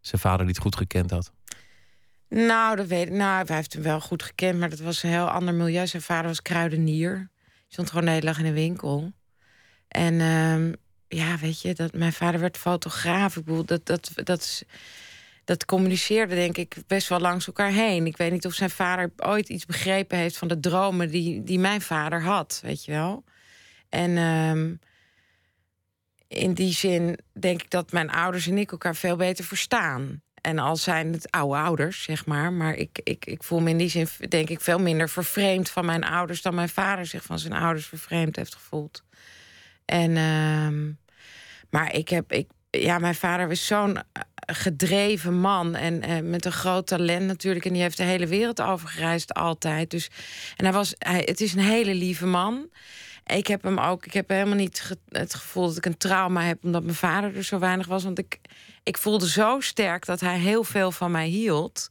zijn 0.06 0.22
vader 0.22 0.46
niet 0.46 0.58
goed 0.58 0.76
gekend 0.76 1.12
had? 1.12 1.32
Nou, 2.30 2.76
dat 2.76 2.88
weet 2.88 3.08
ik. 3.08 3.14
Nou, 3.14 3.46
hij 3.46 3.56
heeft 3.56 3.74
hem 3.74 3.84
wel 3.84 4.02
goed 4.02 4.24
gekend, 4.24 4.60
maar 4.60 4.70
dat 4.70 4.80
was 4.80 5.04
een 5.04 5.10
heel 5.10 5.30
ander 5.30 5.54
milieu. 5.54 5.88
Zijn 5.88 6.02
vader 6.02 6.28
was 6.28 6.42
kruidenier. 6.42 7.12
Hij 7.14 7.68
stond 7.68 7.90
gewoon 7.90 8.06
de 8.06 8.12
hele 8.12 8.26
dag 8.26 8.40
in 8.40 8.46
een 8.46 8.54
winkel. 8.54 9.12
En 9.88 10.22
ehm, 10.22 10.74
ja, 11.08 11.38
weet 11.38 11.62
je, 11.62 11.74
dat, 11.74 11.94
mijn 11.94 12.14
vader 12.14 12.40
werd 12.40 12.58
fotograaf. 12.58 13.36
Ik 13.36 13.46
bedoel, 13.46 13.66
dat, 13.66 13.86
dat, 13.86 14.12
dat, 14.16 14.64
dat 15.44 15.66
communiceerde 15.66 16.36
denk 16.36 16.58
ik 16.58 16.76
best 16.88 17.08
wel 17.08 17.20
langs 17.20 17.48
elkaar 17.48 17.72
heen. 17.72 18.06
Ik 18.06 18.18
weet 18.18 18.32
niet 18.32 18.46
of 18.46 18.54
zijn 18.54 18.70
vader 18.70 19.12
ooit 19.18 19.50
iets 19.50 19.66
begrepen 19.66 20.18
heeft 20.18 20.38
van 20.38 20.48
de 20.48 20.60
dromen 20.60 21.10
die, 21.10 21.44
die 21.44 21.60
mijn 21.60 21.82
vader 21.82 22.22
had, 22.22 22.60
weet 22.64 22.86
je 22.86 22.92
wel. 22.92 23.24
En 23.90 24.18
ehm, 24.18 24.74
in 26.34 26.54
die 26.54 26.74
zin 26.74 27.20
denk 27.40 27.62
ik 27.62 27.70
dat 27.70 27.92
mijn 27.92 28.10
ouders 28.10 28.48
en 28.48 28.58
ik 28.58 28.72
elkaar 28.72 28.96
veel 28.96 29.16
beter 29.16 29.46
verstaan. 29.46 30.22
En 30.42 30.60
al 30.60 30.76
zijn 30.76 31.14
het 31.14 31.32
oude 31.32 31.58
ouders, 31.58 32.04
zeg 32.04 32.26
maar. 32.26 32.54
Maar 32.54 32.76
ik, 32.76 33.00
ik, 33.04 33.26
ik 33.26 33.44
voel 33.44 33.60
me 33.60 33.70
in 33.70 33.78
die 33.78 33.90
zin, 33.90 34.08
denk 34.30 34.50
ik, 34.50 34.62
veel 34.62 34.80
minder 34.80 35.10
vervreemd 35.10 35.70
van 35.70 35.86
mijn 35.86 36.04
ouders 36.04 36.42
dan 36.42 36.56
mijn 36.56 36.70
vader 36.70 37.06
zich 37.06 37.24
van 37.24 37.40
zijn 37.40 37.54
ouders 37.54 37.86
vervreemd 37.86 38.36
heeft 38.36 38.56
gevoeld. 38.56 39.04
En, 39.86 40.18
ehm, 40.18 40.92
maar 41.70 41.94
ik 41.96 42.10
heb, 42.10 42.32
ik, 42.32 42.50
ja, 42.70 43.00
mijn 43.00 43.16
vader 43.16 43.48
was 43.48 43.66
zo'n 43.66 43.98
eh, 43.98 44.04
gedreven 44.46 45.40
man 45.40 45.76
en 45.76 46.02
eh, 46.02 46.20
met 46.20 46.46
een 46.46 46.52
groot 46.52 46.88
talent 46.88 47.26
natuurlijk. 47.26 47.66
En 47.66 47.74
die 47.74 47.82
heeft 47.82 47.98
de 47.98 48.04
hele 48.04 48.28
wereld 48.28 48.62
overgereisd 48.62 49.34
altijd. 49.34 49.90
Dus, 49.90 50.10
en 50.56 50.66
hij 50.66 50.74
was, 50.74 50.96
hij, 50.98 51.22
het 51.26 51.42
is 51.42 51.54
een 51.54 51.60
hele 51.60 51.94
lieve 51.94 52.26
man. 52.26 52.70
Ik 53.26 53.48
heb 53.48 53.64
hem 53.64 53.78
ook, 53.78 54.06
ik 54.06 54.14
heb 54.14 54.30
helemaal 54.30 54.56
niet 54.56 54.96
het 55.10 55.34
gevoel 55.34 55.68
dat 55.68 55.78
ik 55.78 55.86
een 55.86 55.98
trauma 55.98 56.44
heb 56.44 56.64
omdat 56.64 56.84
mijn 56.84 56.96
vader 56.96 57.36
er 57.36 57.44
zo 57.44 57.60
weinig 57.60 57.88
was. 57.88 58.04
Want 58.04 58.20
ik, 58.20 58.40
ik 58.84 58.98
voelde 58.98 59.30
zo 59.30 59.60
sterk 59.60 60.06
dat 60.06 60.20
hij 60.20 60.40
heel 60.40 60.64
veel 60.64 60.92
van 60.92 61.12
mij 61.12 61.28
hield. 61.28 61.90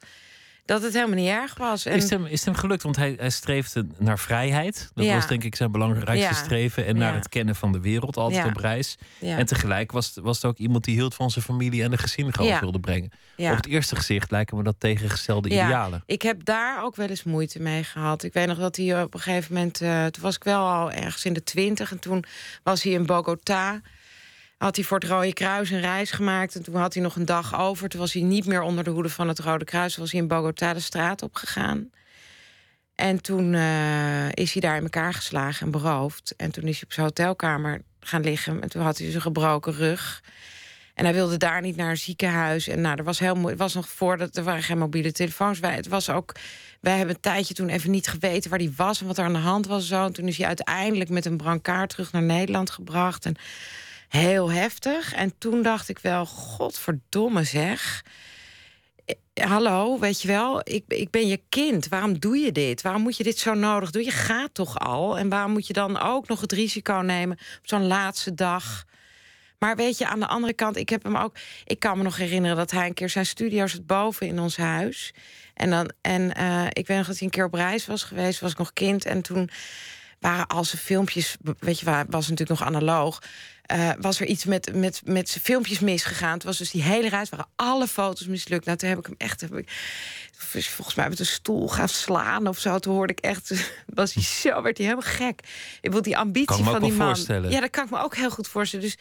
Dat 0.64 0.82
het 0.82 0.92
helemaal 0.92 1.16
niet 1.16 1.28
erg 1.28 1.56
was. 1.58 1.84
En, 1.86 1.94
Is 1.96 2.02
het 2.02 2.10
hem, 2.10 2.24
is 2.26 2.32
het 2.32 2.44
hem 2.44 2.54
gelukt? 2.54 2.82
Want 2.82 2.96
hij, 2.96 3.14
hij 3.18 3.30
streefde 3.30 3.86
naar 3.98 4.18
vrijheid. 4.18 4.90
Dat 4.94 5.04
Ja. 5.04 5.14
was 5.14 5.26
denk 5.26 5.44
ik 5.44 5.54
zijn 5.56 5.72
belangrijkste 5.72 6.28
Ja. 6.28 6.32
streven. 6.32 6.86
En 6.86 6.96
naar 6.96 7.10
Ja. 7.12 7.18
het 7.18 7.28
kennen 7.28 7.54
van 7.56 7.72
de 7.72 7.80
wereld, 7.80 8.16
altijd 8.16 8.44
op 8.46 8.56
reis. 8.56 8.96
En 9.20 9.46
tegelijk 9.46 9.92
was, 9.92 10.12
was 10.22 10.36
het 10.36 10.44
ook 10.44 10.56
iemand 10.58 10.84
die 10.84 10.94
hield 10.94 11.14
van 11.14 11.30
zijn 11.30 11.44
familie 11.44 11.82
en 11.82 11.90
de 11.90 11.98
gezin 11.98 12.32
groot 12.32 12.46
Ja. 12.48 12.60
wilde 12.60 12.80
brengen. 12.80 13.10
Op 13.36 13.56
het 13.56 13.66
eerste 13.66 13.96
gezicht 13.96 14.30
lijken 14.30 14.56
me 14.56 14.62
dat 14.62 14.76
tegengestelde 14.78 15.48
Ja. 15.48 15.64
idealen. 15.64 16.02
Ik 16.06 16.22
heb 16.22 16.44
daar 16.44 16.82
ook 16.84 16.96
wel 16.96 17.08
eens 17.08 17.22
moeite 17.24 17.60
mee 17.60 17.84
gehad. 17.84 18.22
Ik 18.22 18.32
weet 18.32 18.46
nog 18.46 18.58
dat 18.58 18.76
hij 18.76 19.02
op 19.02 19.14
een 19.14 19.20
gegeven 19.20 19.54
moment... 19.54 19.80
eh, 19.80 20.06
toen 20.06 20.22
was 20.22 20.34
ik 20.36 20.44
wel 20.44 20.66
al 20.66 20.90
ergens 20.92 21.24
in 21.24 21.32
de 21.32 21.42
twintig... 21.44 21.90
en 21.90 21.98
toen 21.98 22.24
was 22.62 22.82
hij 22.82 22.92
in 22.92 23.06
Bogota. 23.06 23.80
Had 24.62 24.76
hij 24.76 24.84
voor 24.84 24.98
het 24.98 25.08
Rode 25.08 25.32
Kruis 25.32 25.70
een 25.70 25.80
reis 25.80 26.10
gemaakt... 26.10 26.54
en 26.54 26.62
toen 26.62 26.74
had 26.74 26.94
hij 26.94 27.02
nog 27.02 27.16
een 27.16 27.24
dag 27.24 27.60
over. 27.60 27.88
Toen 27.88 28.00
was 28.00 28.12
hij 28.12 28.22
niet 28.22 28.46
meer 28.46 28.62
onder 28.62 28.84
de 28.84 28.90
hoede 28.90 29.08
van 29.08 29.28
het 29.28 29.38
Rode 29.38 29.64
Kruis. 29.64 29.92
Toen 29.92 30.02
was 30.02 30.12
hij 30.12 30.20
in 30.20 30.28
Bogota 30.28 30.74
de 30.74 30.80
straat 30.80 31.22
op 31.22 31.34
gegaan. 31.34 31.90
En 32.94 33.22
toen 33.22 33.54
eh, 33.54 34.32
is 34.32 34.52
hij 34.52 34.60
daar 34.60 34.76
in 34.76 34.82
elkaar 34.82 35.14
geslagen 35.14 35.66
en 35.66 35.72
beroofd. 35.72 36.34
En 36.36 36.50
toen 36.50 36.64
is 36.64 36.74
hij 36.74 36.82
op 36.84 36.92
zijn 36.92 37.06
hotelkamer 37.06 37.82
gaan 38.00 38.22
liggen. 38.22 38.62
En 38.62 38.68
toen 38.68 38.82
had 38.82 38.96
hij 38.96 39.06
dus 39.06 39.14
een 39.14 39.20
gebroken 39.20 39.72
rug... 39.72 40.22
En 40.94 41.04
hij 41.04 41.14
wilde 41.14 41.36
daar 41.36 41.60
niet 41.60 41.76
naar 41.76 41.90
een 41.90 41.96
ziekenhuis. 41.96 42.68
En 42.68 42.80
nou, 42.80 42.96
er 42.96 43.04
was 43.04 43.18
heel 43.18 43.46
Het 43.46 43.58
was 43.58 43.74
nog 43.74 43.88
voordat 43.88 44.36
er 44.36 44.44
waren 44.44 44.62
geen 44.62 44.78
mobiele 44.78 45.12
telefoons. 45.12 45.58
Wij, 45.58 45.74
het 45.74 45.88
was 45.88 46.10
ook. 46.10 46.34
Wij 46.80 46.96
hebben 46.96 47.14
een 47.14 47.20
tijdje 47.20 47.54
toen 47.54 47.68
even 47.68 47.90
niet 47.90 48.08
geweten 48.08 48.50
waar 48.50 48.58
hij 48.58 48.72
was 48.76 49.00
en 49.00 49.06
wat 49.06 49.18
er 49.18 49.24
aan 49.24 49.32
de 49.32 49.38
hand 49.38 49.66
was. 49.66 49.86
Zo. 49.86 50.04
En 50.04 50.12
toen 50.12 50.28
is 50.28 50.36
hij 50.38 50.46
uiteindelijk 50.46 51.10
met 51.10 51.24
een 51.24 51.36
brancard 51.36 51.90
terug 51.90 52.12
naar 52.12 52.22
Nederland 52.22 52.70
gebracht. 52.70 53.26
En 53.26 53.36
heel 54.18 54.50
heftig. 54.50 55.14
En 55.14 55.38
toen 55.38 55.62
dacht 55.62 55.88
ik 55.88 55.98
wel, 55.98 56.26
godverdomme 56.26 57.44
zeg. 57.44 58.04
Eh, 59.04 59.46
Hallo, 59.46 59.98
weet 59.98 60.22
je 60.22 60.28
wel, 60.28 60.60
ik, 60.64 60.84
ik 60.88 61.10
ben 61.10 61.26
je 61.28 61.40
kind. 61.48 61.88
Waarom 61.88 62.18
doe 62.18 62.36
je 62.36 62.52
dit? 62.52 62.82
Waarom 62.82 63.02
moet 63.02 63.16
je 63.16 63.24
dit 63.24 63.38
zo 63.38 63.54
nodig 63.54 63.90
doen? 63.90 64.04
Je 64.04 64.10
gaat 64.10 64.54
toch 64.54 64.78
al? 64.78 65.18
En 65.18 65.28
waarom 65.28 65.52
moet 65.52 65.66
je 65.66 65.72
dan 65.72 66.00
ook 66.00 66.28
nog 66.28 66.40
het 66.40 66.52
risico 66.52 66.94
nemen 66.94 67.36
op 67.36 67.68
zo'n 67.68 67.86
laatste 67.86 68.34
dag? 68.34 68.84
Maar 69.58 69.76
weet 69.76 69.98
je, 69.98 70.06
aan 70.06 70.20
de 70.20 70.26
andere 70.26 70.52
kant, 70.52 70.76
ik 70.76 70.88
heb 70.88 71.02
hem 71.02 71.16
ook. 71.16 71.36
Ik 71.64 71.78
kan 71.78 71.96
me 71.96 72.02
nog 72.02 72.16
herinneren 72.16 72.56
dat 72.56 72.70
hij 72.70 72.86
een 72.86 72.94
keer 72.94 73.08
zijn 73.08 73.26
studio 73.26 73.66
zat 73.66 73.86
boven 73.86 74.26
in 74.26 74.38
ons 74.38 74.56
huis. 74.56 75.14
En 75.54 75.70
dan, 75.70 75.92
en 76.00 76.34
eh, 76.34 76.66
ik 76.72 76.86
weet 76.86 76.96
nog 76.96 77.06
dat 77.06 77.18
hij 77.18 77.26
een 77.26 77.32
keer 77.32 77.44
op 77.44 77.54
reis 77.54 77.86
was 77.86 78.02
geweest, 78.02 78.40
was 78.40 78.52
ik 78.52 78.58
nog 78.58 78.72
kind. 78.72 79.04
En 79.04 79.22
toen 79.22 79.50
waren 80.22 80.46
al 80.46 80.64
zijn 80.64 80.82
filmpjes, 80.82 81.36
weet 81.58 81.78
je 81.78 81.84
waar, 81.84 82.04
was 82.08 82.28
natuurlijk 82.28 82.60
nog 82.60 82.68
analoog. 82.68 83.22
eh, 83.62 83.90
was 84.00 84.20
er 84.20 84.26
iets 84.26 84.44
met, 84.44 84.74
met, 84.74 85.00
met 85.04 85.28
zijn 85.28 85.44
filmpjes 85.44 85.78
misgegaan. 85.80 86.32
Het 86.32 86.44
was 86.44 86.58
dus 86.58 86.70
die 86.70 86.82
hele 86.82 87.08
reis, 87.08 87.28
waren 87.28 87.46
alle 87.56 87.86
foto's 87.86 88.26
mislukt. 88.26 88.64
Nou, 88.64 88.78
toen 88.78 88.88
heb 88.88 88.98
ik 88.98 89.06
hem 89.06 89.14
echt, 89.18 89.40
heb 89.40 89.54
ik, 89.56 89.70
volgens 90.36 90.94
mij 90.96 91.08
met 91.08 91.18
een 91.18 91.26
stoel 91.26 91.68
gaan 91.68 91.88
slaan 91.88 92.46
of 92.46 92.58
zo. 92.58 92.78
Toen 92.78 92.94
hoorde 92.94 93.12
ik 93.12 93.20
echt, 93.20 93.52
was 93.86 94.14
hij 94.14 94.22
zo, 94.22 94.62
werd 94.62 94.78
hij 94.78 94.86
helemaal 94.86 95.10
gek. 95.12 95.40
Ik 95.80 95.90
wil 95.92 96.02
die 96.02 96.16
ambitie 96.16 96.46
Kan 96.46 96.58
ik 96.58 96.64
me 96.64 96.70
van 96.70 96.82
ook 96.82 96.88
die 96.88 96.98
man. 96.98 97.06
voorstellen. 97.06 97.50
Ja, 97.50 97.60
dat 97.60 97.70
kan 97.70 97.84
ik 97.84 97.90
me 97.90 97.98
ook 98.02 98.16
heel 98.16 98.30
goed 98.30 98.48
voorstellen. 98.48 98.84
Dus 98.84 98.96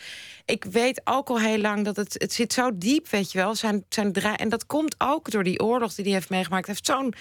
ik 0.45 0.63
weet 0.63 1.01
ook 1.03 1.29
al 1.29 1.39
heel 1.39 1.57
lang 1.59 1.85
dat 1.85 1.95
het, 1.95 2.15
het 2.17 2.33
zit 2.33 2.53
zo 2.53 2.69
diep, 2.73 3.09
weet 3.09 3.31
je 3.31 3.37
wel. 3.37 3.55
Zijn, 3.55 3.85
zijn 3.89 4.11
draai, 4.11 4.35
en 4.35 4.49
dat 4.49 4.65
komt 4.65 4.95
ook 4.97 5.31
door 5.31 5.43
die 5.43 5.59
oorlog 5.59 5.93
die 5.93 6.05
hij 6.05 6.13
heeft 6.13 6.29
meegemaakt. 6.29 6.65
Hij 6.65 6.75
heeft 6.75 6.87
zo'n, 6.87 7.13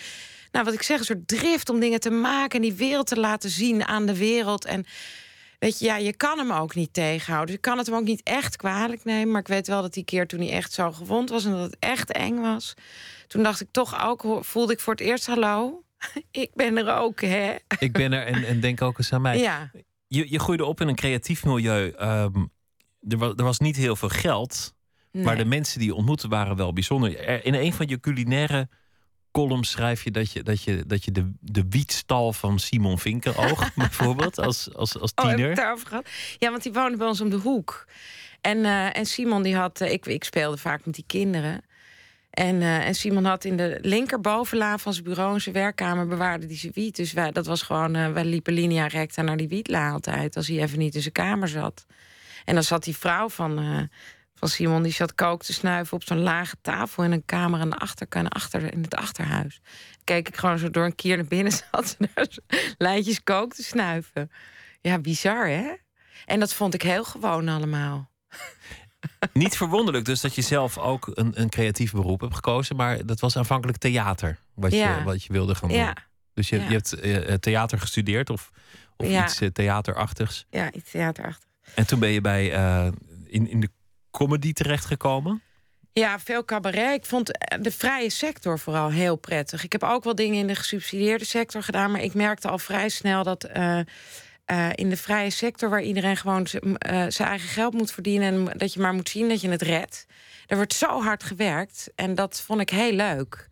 nou 0.53 0.65
wat 0.65 0.75
ik 0.75 0.83
zeg, 0.83 0.99
een 0.99 1.05
soort 1.05 1.29
drift 1.29 1.69
om 1.69 1.81
dingen 1.81 2.01
te 2.01 2.11
maken 2.11 2.57
en 2.57 2.63
die 2.69 2.73
wereld 2.75 3.07
te 3.07 3.21
laten 3.21 3.51
zien 3.51 3.85
aan 3.85 4.07
de 4.07 4.17
wereld. 4.17 4.65
En 4.65 4.87
weet 5.59 5.79
je, 5.79 5.85
ja, 5.85 5.97
je 5.97 6.13
kan 6.17 6.39
hem 6.39 6.53
ook 6.53 6.75
niet 6.75 6.93
tegenhouden. 6.93 7.47
Dus 7.47 7.57
ik 7.57 7.61
kan 7.63 7.79
het 7.79 7.87
hem 7.87 7.97
ook 7.97 8.05
niet 8.05 8.23
echt 8.25 8.57
kwalijk 8.57 9.05
nemen. 9.05 9.31
Maar 9.31 9.41
ik 9.41 9.49
weet 9.49 9.67
wel 9.67 9.83
dat 9.83 9.95
die 9.95 10.05
keer 10.05 10.27
toen 10.27 10.41
hij 10.41 10.51
echt 10.51 10.73
zo 10.73 10.93
gewond 10.93 11.31
was 11.31 11.45
en 11.45 11.51
dat 11.51 11.61
het 11.61 11.77
echt 11.79 12.13
eng 12.13 12.41
was. 12.41 12.75
Toen 13.27 13.43
dacht 13.43 13.61
ik 13.61 13.69
toch 13.71 14.05
ook, 14.07 14.25
voelde 14.41 14.73
ik 14.73 14.81
voor 14.81 14.93
het 14.93 15.03
eerst 15.03 15.27
hallo. 15.27 15.83
Ik 16.31 16.51
ben 16.55 16.77
er 16.77 16.95
ook, 16.97 17.21
hè? 17.21 17.55
Ik 17.79 17.93
ben 17.93 18.13
er 18.13 18.27
en, 18.27 18.45
en 18.45 18.61
denk 18.61 18.83
ook 18.83 18.99
eens 18.99 19.13
aan 19.13 19.23
mij. 19.23 19.39
Ja. 19.39 19.71
Je, 20.07 20.31
je 20.31 20.39
groeide 20.39 20.65
op 20.65 20.81
in 20.81 20.89
een 20.89 20.95
creatief 20.95 21.45
milieu. 21.45 21.91
Ehm, 21.91 22.45
er, 23.09 23.19
was, 23.19 23.33
er 23.37 23.45
was 23.45 23.59
niet 23.59 23.77
heel 23.77 23.97
veel 23.97 24.09
geld. 24.09 24.75
Maar 25.13 25.37
de 25.37 25.45
mensen 25.45 25.79
die 25.79 25.89
je 25.89 25.95
ontmoette 25.95 26.29
waren 26.29 26.57
wel 26.57 26.73
bijzonder. 26.73 27.19
Er- 27.19 27.45
in 27.45 27.55
een 27.55 27.73
van 27.73 27.87
je 27.89 28.01
culinaire 28.01 28.69
columns 29.33 29.71
schrijf 29.71 30.05
je 30.05 30.11
dat 30.11 30.33
je, 30.33 30.43
dat 30.43 30.63
je, 30.63 30.85
dat 30.87 31.05
je 31.05 31.13
de, 31.13 31.31
de 31.41 31.65
wietstal 31.69 32.33
van 32.33 32.59
Simon 32.59 32.99
Vinkeroog, 32.99 33.75
bijvoorbeeld, 33.75 34.39
als, 34.39 34.75
als, 34.75 34.99
als 34.99 35.13
Oh, 35.15 35.25
heb 35.25 35.31
ik 35.33 35.37
tiener. 35.39 35.55
daarover 35.57 35.87
gehad? 35.87 36.09
Ja, 36.39 36.51
want 36.51 36.63
die 36.63 36.73
woonde 36.73 36.97
bij 36.97 37.07
ons 37.07 37.21
om 37.21 37.31
de 37.31 37.37
hoek. 37.37 37.87
En, 38.41 38.65
eh, 38.65 38.97
en 38.97 39.07
Simon 39.07 39.43
die 39.43 39.57
had... 39.57 39.81
eh, 39.81 39.93
ik, 39.93 40.07
ik 40.07 40.25
speelde 40.25 40.57
vaak 40.57 40.85
met 40.85 40.95
die 40.95 41.05
kinderen. 41.07 41.63
En, 42.31 42.63
eh, 42.63 42.87
en 42.87 42.95
Simon 42.95 43.25
had 43.25 43.45
in 43.45 43.57
de 43.57 43.79
linkerbovenlaan 43.83 44.81
van 44.81 44.93
zijn 44.93 45.05
bureau... 45.05 45.35
in 45.35 45.41
zijn 45.41 45.55
werkkamer 45.55 46.07
bewaarde 46.07 46.47
die 46.47 46.57
zijn 46.57 46.73
wiet. 46.75 46.97
Dus 46.97 47.13
wij, 47.13 47.31
dat 47.31 47.47
was 47.47 47.63
gewoon... 47.63 48.13
wij 48.13 48.25
liepen 48.25 48.53
linea 48.53 48.87
recta 48.87 49.23
naar 49.23 49.37
die 49.37 49.49
wietla 49.49 49.91
altijd... 49.91 50.37
als 50.37 50.47
hij 50.49 50.59
even 50.63 50.79
niet 50.79 50.95
in 50.95 51.01
zijn 51.01 51.13
kamer 51.13 51.49
zat. 51.49 51.87
En 52.45 52.55
dan 52.55 52.63
zat 52.63 52.85
die 52.85 52.97
vrouw 52.97 53.29
van, 53.29 53.89
van 54.41 54.49
Simon... 54.49 54.83
die 54.83 54.93
zat 54.93 55.15
kook 55.15 55.43
te 55.43 55.53
snuiven 55.53 55.97
op 55.97 56.03
zo'n 56.05 56.21
lage 56.23 56.57
tafel... 56.63 57.05
in 57.05 57.13
een 57.13 57.25
kamer 57.25 57.61
aan 57.61 57.71
de 57.71 57.77
achterkant, 57.77 58.29
achter, 58.29 58.73
in 58.73 58.83
het 58.83 58.95
achterhuis. 58.95 59.61
Keek 60.05 60.29
ik 60.29 60.37
gewoon 60.37 60.59
zo 60.59 60.71
door 60.71 60.85
een 60.85 60.95
kier 60.95 61.17
naar 61.17 61.27
binnen... 61.27 61.53
zat 61.71 61.89
ze 61.89 62.09
daar 62.15 62.29
lijntjes 62.79 63.23
kook 63.23 63.55
te 63.55 63.63
snuiven. 63.63 64.31
Ja, 64.81 64.99
bizar, 64.99 65.49
hè? 65.49 65.73
En 66.27 66.41
dat 66.41 66.55
vond 66.55 66.75
ik 66.75 66.83
heel 66.83 67.05
gewoon 67.05 67.49
allemaal. 67.49 68.11
Niet 69.33 69.57
verwonderlijk 69.57 70.05
dus 70.05 70.21
dat 70.21 70.35
je 70.35 70.43
zelf 70.43 70.79
ook 70.79 71.11
een, 71.15 71.41
een 71.41 71.49
creatief 71.49 71.93
beroep 71.93 72.21
hebt 72.21 72.35
gekozen. 72.35 72.77
Maar 72.77 73.07
dat 73.07 73.21
was 73.21 73.37
aanvankelijk 73.37 73.79
theater, 73.79 74.39
wat, 74.55 74.73
Ja. 74.73 74.99
je, 74.99 75.05
wat 75.05 75.25
je 75.25 75.33
wilde 75.33 75.55
gaan 75.55 75.69
doen. 75.69 75.79
Ja, 75.79 75.97
Dus 76.35 76.49
je, 76.49 76.57
Ja. 76.57 76.63
je 76.69 76.73
hebt 76.73 76.93
eh, 76.93 77.35
theater 77.35 77.79
gestudeerd 77.79 78.31
of, 78.31 78.51
of 78.97 79.07
iets 79.07 79.41
eh, 79.41 79.49
theaterachtigs. 79.49 80.47
ja 80.51 80.73
iets 80.73 80.91
theaterachtig. 80.91 81.49
En 81.75 81.87
toen 81.87 81.99
ben 81.99 82.11
je 82.11 82.21
bij, 82.21 82.53
eh, 82.53 82.89
in, 83.27 83.49
in 83.51 83.61
de 83.61 83.71
comedy 84.11 84.53
terechtgekomen. 84.53 85.43
Ja, 85.93 86.19
veel 86.19 86.45
cabaret. 86.45 86.95
Ik 86.97 87.05
vond 87.05 87.39
eh, 87.39 87.63
de 87.63 87.71
vrije 87.71 88.11
sector 88.11 88.59
vooral 88.59 88.91
heel 88.91 89.17
prettig. 89.17 89.65
Ik 89.65 89.73
heb 89.73 89.83
ook 89.83 90.05
wel 90.05 90.15
dingen 90.15 90.39
in 90.39 90.47
de 90.47 90.55
gesubsidieerde 90.55 91.25
sector 91.25 91.63
gedaan... 91.63 91.91
maar 91.91 92.03
ik 92.03 92.15
merkte 92.15 92.49
al 92.49 92.59
vrij 92.59 92.89
snel 92.89 93.23
dat... 93.23 93.45
eh, 93.45 93.81
eh, 94.45 94.69
in 94.75 94.89
de 94.89 94.97
vrije 94.97 95.31
sector, 95.31 95.71
waar 95.71 95.83
iedereen 95.83 96.17
gewoon 96.17 96.47
zijn 96.47 97.29
eigen 97.29 97.49
geld 97.49 97.75
moet 97.75 97.93
verdienen... 97.93 98.49
en 98.49 98.59
dat 98.59 98.73
je 98.73 98.81
maar 98.81 98.95
moet 98.95 99.09
zien 99.09 99.29
dat 99.29 99.41
je 99.41 99.51
het 99.51 99.63
redt. 99.63 100.07
Er 100.47 100.57
wordt 100.57 100.75
zo 100.75 101.03
hard 101.03 101.23
gewerkt 101.23 101.93
en 101.95 102.15
dat 102.15 102.41
vond 102.41 102.61
ik 102.61 102.71
heel 102.71 102.93
leuk. 102.93 103.49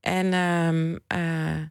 En, 0.00 0.32
ehm, 0.32 0.98
eh, 1.06 1.62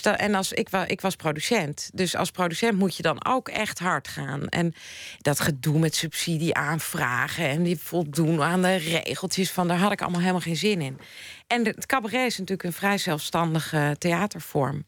dus 0.00 0.16
en 0.16 0.34
als, 0.34 0.52
ik, 0.52 0.68
wa, 0.68 0.86
ik 0.86 1.00
was 1.00 1.16
producent. 1.16 1.90
Dus 1.94 2.16
als 2.16 2.30
producent 2.30 2.78
moet 2.78 2.96
je 2.96 3.02
dan 3.02 3.24
ook 3.24 3.48
echt 3.48 3.78
hard 3.78 4.08
gaan. 4.08 4.48
En 4.48 4.74
dat 5.18 5.40
gedoe 5.40 5.78
met 5.78 5.94
subsidie 5.94 6.54
aanvragen... 6.54 7.48
en 7.48 7.62
die 7.62 7.78
voldoen 7.78 8.42
aan 8.42 8.62
de 8.62 8.74
regeltjes 8.74 9.50
van... 9.50 9.68
daar 9.68 9.78
had 9.78 9.92
ik 9.92 10.00
allemaal 10.00 10.20
helemaal 10.20 10.40
geen 10.40 10.56
zin 10.56 10.80
in. 10.80 10.98
En 11.46 11.64
het 11.64 11.86
cabaret 11.86 12.26
is 12.26 12.38
natuurlijk 12.38 12.68
een 12.68 12.72
vrij 12.72 12.98
zelfstandige 12.98 13.96
theatervorm... 13.98 14.84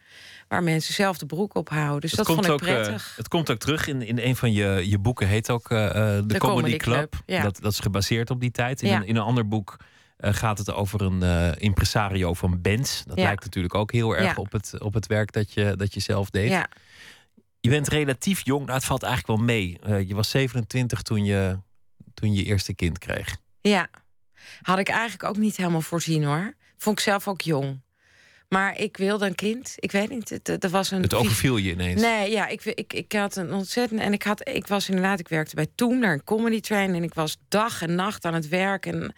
waar 0.48 0.62
mensen 0.62 0.94
zelf 0.94 1.18
de 1.18 1.26
broek 1.26 1.54
ophouden. 1.54 2.00
Dus 2.00 2.12
dat, 2.12 2.26
vond 2.26 2.44
ik 2.44 2.50
ook, 2.50 2.60
eh, 2.60 2.66
prettig. 2.66 3.12
het 3.16 3.28
komt 3.28 3.50
ook 3.50 3.58
terug 3.58 3.86
in, 3.86 4.02
in 4.02 4.18
een 4.18 4.36
van 4.36 4.52
je, 4.52 4.82
je 4.88 4.98
boeken, 4.98 5.28
heet 5.28 5.50
ook 5.50 5.70
eh, 5.70 5.86
eh, 5.86 5.94
de, 5.94 6.26
De 6.26 6.38
Comedy, 6.38 6.60
Comedy 6.60 6.76
Club. 6.76 7.10
Club, 7.10 7.22
ja. 7.26 7.42
dat, 7.42 7.58
dat 7.60 7.72
is 7.72 7.78
gebaseerd 7.78 8.30
op 8.30 8.40
die 8.40 8.50
tijd. 8.50 8.82
In, 8.82 8.88
Ja. 8.88 8.96
een, 8.96 9.06
in 9.06 9.16
een 9.16 9.22
ander 9.22 9.48
boek 9.48 9.76
eh, 10.16 10.32
gaat 10.34 10.58
het 10.58 10.72
over 10.72 11.02
een 11.02 11.22
eh, 11.22 11.50
impresario 11.62 12.34
van 12.34 12.60
Benz. 12.62 13.02
Dat 13.02 13.16
Ja. 13.16 13.22
lijkt 13.24 13.44
natuurlijk 13.44 13.74
ook 13.74 13.92
heel 13.92 14.16
erg 14.16 14.24
Ja. 14.24 14.34
op, 14.36 14.52
het, 14.52 14.80
op 14.80 14.94
het 14.94 15.06
werk 15.06 15.32
dat 15.32 15.52
je, 15.52 15.74
dat 15.76 15.94
je 15.94 16.00
zelf 16.00 16.30
deed. 16.30 16.50
ja. 16.50 16.68
Je 17.60 17.70
bent 17.70 17.88
relatief 17.88 18.44
jong, 18.44 18.62
nou, 18.64 18.76
het 18.76 18.84
valt 18.86 19.02
eigenlijk 19.02 19.38
wel 19.38 19.46
mee. 19.46 19.78
Eh, 19.82 20.08
je 20.08 20.14
was 20.14 20.30
27 20.30 21.02
toen 21.02 21.24
je, 21.24 21.58
toen 22.14 22.32
je 22.34 22.44
eerste 22.44 22.74
kind 22.74 22.98
kreeg. 22.98 23.36
Ja, 23.60 23.88
had 24.62 24.78
ik 24.78 24.88
eigenlijk 24.88 25.24
ook 25.24 25.36
niet 25.36 25.56
helemaal 25.56 25.80
voorzien 25.80 26.24
hoor. 26.24 26.54
Vond 26.76 26.98
ik 26.98 27.04
zelf 27.04 27.28
ook 27.28 27.40
jong. 27.40 27.80
Maar 28.48 28.78
ik 28.78 28.96
wilde 28.96 29.26
een 29.26 29.34
kind. 29.34 29.72
Ik 29.76 29.92
weet 29.92 30.08
niet, 30.08 30.28
het- 30.28 30.64
er 30.64 30.70
was 30.70 30.90
een... 30.90 31.02
Het 31.02 31.14
overviel 31.14 31.56
je 31.56 31.70
ineens. 31.72 32.00
Nee, 32.00 32.30
ja, 32.30 32.46
ik, 32.46 32.64
ik, 32.64 32.92
ik 32.92 33.12
had 33.12 33.36
een 33.36 33.52
ontzettend... 33.52 34.00
En 34.00 34.12
ik, 34.12 34.22
had, 34.22 34.48
ik 34.48 34.66
was 34.66 34.88
inderdaad, 34.88 35.20
ik 35.20 35.28
werkte 35.28 35.54
bij 35.54 35.66
Toen, 35.74 35.98
naar 35.98 36.12
een 36.12 36.24
comedy 36.24 36.60
train... 36.60 36.94
en 36.94 37.02
ik 37.02 37.14
was 37.14 37.36
dag 37.48 37.82
en 37.82 37.94
nacht 37.94 38.24
aan 38.24 38.34
het 38.34 38.48
werk. 38.48 38.86
En 38.86 39.14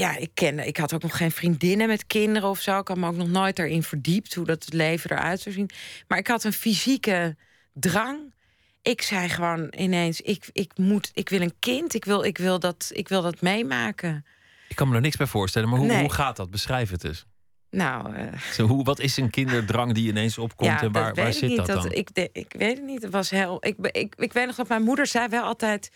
ja, 0.00 0.16
ik, 0.16 0.30
kende, 0.34 0.66
ik 0.66 0.76
had 0.76 0.94
ook 0.94 1.02
nog 1.02 1.16
geen 1.16 1.30
vriendinnen 1.30 1.86
met 1.88 2.06
kinderen 2.06 2.48
of 2.48 2.60
zo. 2.60 2.78
Ik 2.78 2.88
had 2.88 2.96
me 2.96 3.06
ook 3.06 3.16
nog 3.16 3.28
nooit 3.28 3.56
daarin 3.56 3.82
verdiept... 3.82 4.34
hoe 4.34 4.44
dat 4.44 4.72
leven 4.72 5.10
eruit 5.10 5.40
zou 5.40 5.54
zien. 5.54 5.70
Maar 6.08 6.18
ik 6.18 6.26
had 6.26 6.44
een 6.44 6.52
fysieke 6.52 7.36
drang. 7.72 8.34
Ik 8.82 9.02
zei 9.02 9.28
gewoon 9.28 9.72
ineens, 9.76 10.20
ik, 10.20 10.48
ik, 10.52 10.72
moet, 10.78 11.10
ik 11.14 11.28
wil 11.28 11.40
een 11.40 11.54
kind. 11.58 11.94
Ik 11.94 12.04
wil, 12.04 12.24
ik, 12.24 12.38
wil 12.38 12.58
dat, 12.58 12.90
ik 12.92 13.08
wil 13.08 13.22
dat 13.22 13.40
meemaken. 13.40 14.24
Ik 14.68 14.76
kan 14.76 14.88
me 14.88 14.94
er 14.94 15.00
niks 15.00 15.16
bij 15.16 15.26
voorstellen, 15.26 15.68
maar 15.68 15.78
hoe, 15.78 15.86
Nee. 15.88 16.00
hoe 16.00 16.12
gaat 16.12 16.36
dat? 16.36 16.50
Beschrijf 16.50 16.90
het 16.90 17.04
eens. 17.04 17.24
Nou, 17.70 18.14
eh, 18.14 18.40
Zo, 18.52 18.66
hoe, 18.66 18.84
wat 18.84 19.00
is 19.00 19.16
een 19.16 19.30
kinderdrang 19.30 19.92
die 19.94 20.08
ineens 20.08 20.38
opkomt 20.38 20.70
ja, 20.70 20.82
en 20.82 20.92
waar, 20.92 21.06
dat 21.06 21.16
waar 21.16 21.26
ik 21.28 21.32
zit 21.32 21.48
niet. 21.48 21.56
dat 21.56 21.66
dan? 21.66 21.92
ik, 21.92 22.14
de- 22.14 22.30
ik 22.32 22.54
weet 22.58 22.76
het 22.76 22.86
niet. 22.86 23.02
Het 23.02 23.12
was 23.12 23.30
heel. 23.30 23.56
Ik, 23.66 23.76
ik, 23.92 24.14
ik 24.18 24.32
weet 24.32 24.46
nog 24.46 24.56
dat 24.56 24.68
mijn 24.68 24.82
moeder 24.82 25.06
zei 25.06 25.28
wel 25.28 25.42
altijd. 25.44 25.90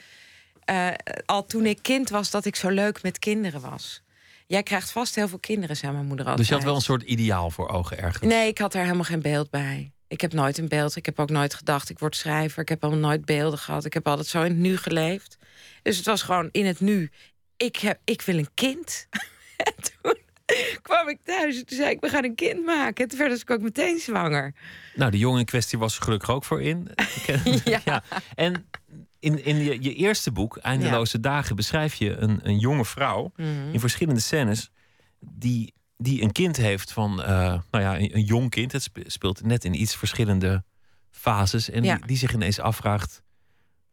Eh, 0.70 0.88
al 1.26 1.46
toen 1.46 1.66
ik 1.66 1.78
kind 1.82 2.08
was, 2.08 2.30
dat 2.30 2.44
ik 2.44 2.56
zo 2.56 2.68
leuk 2.68 3.02
met 3.02 3.18
kinderen 3.18 3.60
was. 3.60 4.02
Jij 4.46 4.62
krijgt 4.62 4.90
vast 4.90 5.14
heel 5.14 5.28
veel 5.28 5.38
kinderen, 5.38 5.76
zei 5.76 5.92
mijn 5.92 6.06
moeder 6.06 6.26
altijd. 6.26 6.38
Dus 6.38 6.48
je 6.48 6.54
had 6.54 6.64
wel 6.64 6.74
een 6.74 6.80
soort 6.80 7.02
ideaal 7.02 7.50
voor 7.50 7.68
ogen 7.68 7.98
ergens. 7.98 8.32
Nee, 8.32 8.48
ik 8.48 8.58
had 8.58 8.72
daar 8.72 8.82
helemaal 8.82 9.04
geen 9.04 9.22
beeld 9.22 9.50
bij. 9.50 9.92
Ik 10.08 10.20
heb 10.20 10.32
nooit 10.32 10.58
een 10.58 10.68
beeld. 10.68 10.96
Ik 10.96 11.06
heb 11.06 11.18
ook 11.18 11.30
nooit 11.30 11.54
gedacht, 11.54 11.90
ik 11.90 11.98
word 11.98 12.16
schrijver. 12.16 12.62
Ik 12.62 12.68
heb 12.68 12.84
al 12.84 12.90
nooit 12.90 13.24
beelden 13.24 13.58
gehad. 13.58 13.84
Ik 13.84 13.94
heb 13.94 14.08
altijd 14.08 14.26
zo 14.26 14.42
in 14.42 14.50
het 14.50 14.60
nu 14.60 14.76
geleefd. 14.76 15.36
Dus 15.82 15.96
het 15.96 16.06
was 16.06 16.22
gewoon 16.22 16.48
in 16.52 16.66
het 16.66 16.80
nu. 16.80 17.10
Ik, 17.56 17.76
heb, 17.76 17.98
ik 18.04 18.22
wil 18.22 18.38
een 18.38 18.54
kind. 18.54 19.06
en 19.66 19.74
toen 19.74 20.14
kwam 20.82 21.08
ik 21.08 21.18
thuis 21.24 21.58
en 21.58 21.66
toen 21.66 21.76
zei 21.76 21.90
ik, 21.90 22.00
we 22.00 22.08
gaan 22.08 22.24
een 22.24 22.34
kind 22.34 22.64
maken. 22.64 23.04
En 23.04 23.10
toen 23.10 23.18
werd 23.18 23.40
ik 23.40 23.50
ook 23.50 23.60
meteen 23.60 23.98
zwanger. 23.98 24.54
Nou, 24.94 25.10
de 25.10 25.18
jongen 25.18 25.38
in 25.40 25.46
kwestie 25.46 25.78
was 25.78 25.96
er 25.96 26.02
gelukkig 26.02 26.30
ook 26.30 26.44
voor 26.44 26.62
in. 26.62 26.88
Ja. 27.84 28.02
En 28.34 28.68
in, 29.20 29.44
in 29.44 29.56
je, 29.56 29.82
je 29.82 29.94
eerste 29.94 30.32
boek, 30.32 30.56
Eindeloze 30.56 31.20
Dagen, 31.20 31.56
beschrijf 31.56 31.94
je 31.94 32.16
een, 32.16 32.40
een 32.42 32.58
jonge 32.58 32.84
vrouw 32.84 33.32
Mhm. 33.36 33.48
in 33.72 33.80
verschillende 33.80 34.20
scènes 34.20 34.70
die, 35.20 35.74
die 35.96 36.22
een 36.22 36.32
kind 36.32 36.56
heeft 36.56 36.92
van, 36.92 37.22
eh, 37.22 37.28
nou 37.70 37.84
ja, 37.84 37.98
een, 37.98 38.14
een 38.16 38.24
jong 38.24 38.50
kind. 38.50 38.72
Het 38.72 38.82
spe- 38.82 39.04
speelt 39.10 39.42
net 39.44 39.64
in 39.64 39.80
iets 39.80 39.96
verschillende 39.96 40.64
fases. 41.10 41.70
En 41.70 41.82
Ja. 41.84 41.96
die, 41.96 42.06
die 42.06 42.16
zich 42.16 42.32
ineens 42.34 42.58
afvraagt: 42.60 43.22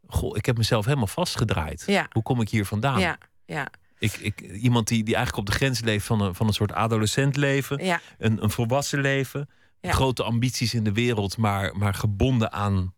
Goh, 0.06 0.36
ik 0.36 0.46
heb 0.46 0.56
mezelf 0.56 0.84
helemaal 0.84 1.06
vastgedraaid. 1.06 1.82
Ja. 1.86 2.06
Hoe 2.12 2.22
kom 2.22 2.40
ik 2.40 2.48
hier 2.48 2.64
vandaan? 2.66 3.00
Ja, 3.00 3.18
ja, 3.46 3.68
Ik, 3.98 4.12
ik, 4.12 4.40
iemand 4.40 4.88
die, 4.88 5.04
die 5.04 5.14
eigenlijk 5.14 5.46
op 5.48 5.52
de 5.54 5.58
grens 5.58 5.80
leeft 5.80 6.06
van 6.06 6.20
een, 6.20 6.34
van 6.34 6.46
een 6.46 6.52
soort 6.52 6.72
adolescent 6.72 7.36
leven, 7.36 7.84
ja. 7.84 8.00
een, 8.18 8.42
een 8.42 8.50
volwassen 8.50 9.00
leven, 9.00 9.48
grote 9.82 10.22
ambities 10.22 10.74
in 10.74 10.84
de 10.84 10.92
wereld, 10.92 11.36
maar, 11.36 11.76
maar 11.76 11.94
gebonden 11.94 12.52
aan 12.52 12.94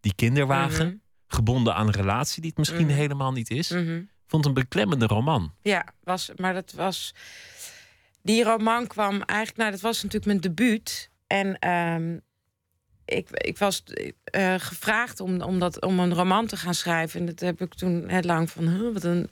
die 0.00 0.14
kinderwagen, 0.14 0.86
Mhm. 0.86 0.96
Gebonden 1.28 1.74
aan 1.74 1.86
een 1.86 1.92
relatie 1.92 2.40
die 2.40 2.50
het 2.50 2.58
misschien 2.58 2.86
Mhm. 2.86 2.96
helemaal 2.96 3.32
niet 3.32 3.50
is. 3.50 3.70
Mhm. 3.70 4.02
Vond 4.26 4.44
een 4.46 4.54
beklemmende 4.54 5.06
roman. 5.06 5.52
Ja, 5.62 5.84
was, 6.04 6.30
maar 6.36 6.54
dat 6.54 6.72
was. 6.72 7.14
Die 8.22 8.44
roman 8.44 8.86
kwam 8.86 9.22
eigenlijk. 9.22 9.58
Nou, 9.58 9.70
dat 9.70 9.80
was 9.80 9.96
natuurlijk 9.96 10.24
mijn 10.26 10.40
debuut. 10.40 11.10
En 11.26 11.58
ehm, 11.58 12.16
ik, 13.04 13.28
ik 13.30 13.58
was 13.58 13.82
eh, 14.24 14.54
gevraagd 14.58 15.20
om, 15.20 15.40
om, 15.42 15.58
dat, 15.58 15.80
om 15.80 15.98
een 16.00 16.14
roman 16.14 16.46
te 16.46 16.56
gaan 16.56 16.74
schrijven. 16.74 17.20
En 17.20 17.26
dat 17.26 17.40
heb 17.40 17.60
ik 17.60 17.74
toen 17.74 18.08
heel 18.08 18.22
lang 18.22 18.50
van. 18.50 18.68
Huh, 18.68 18.92
wat 18.92 19.04
een. 19.04 19.30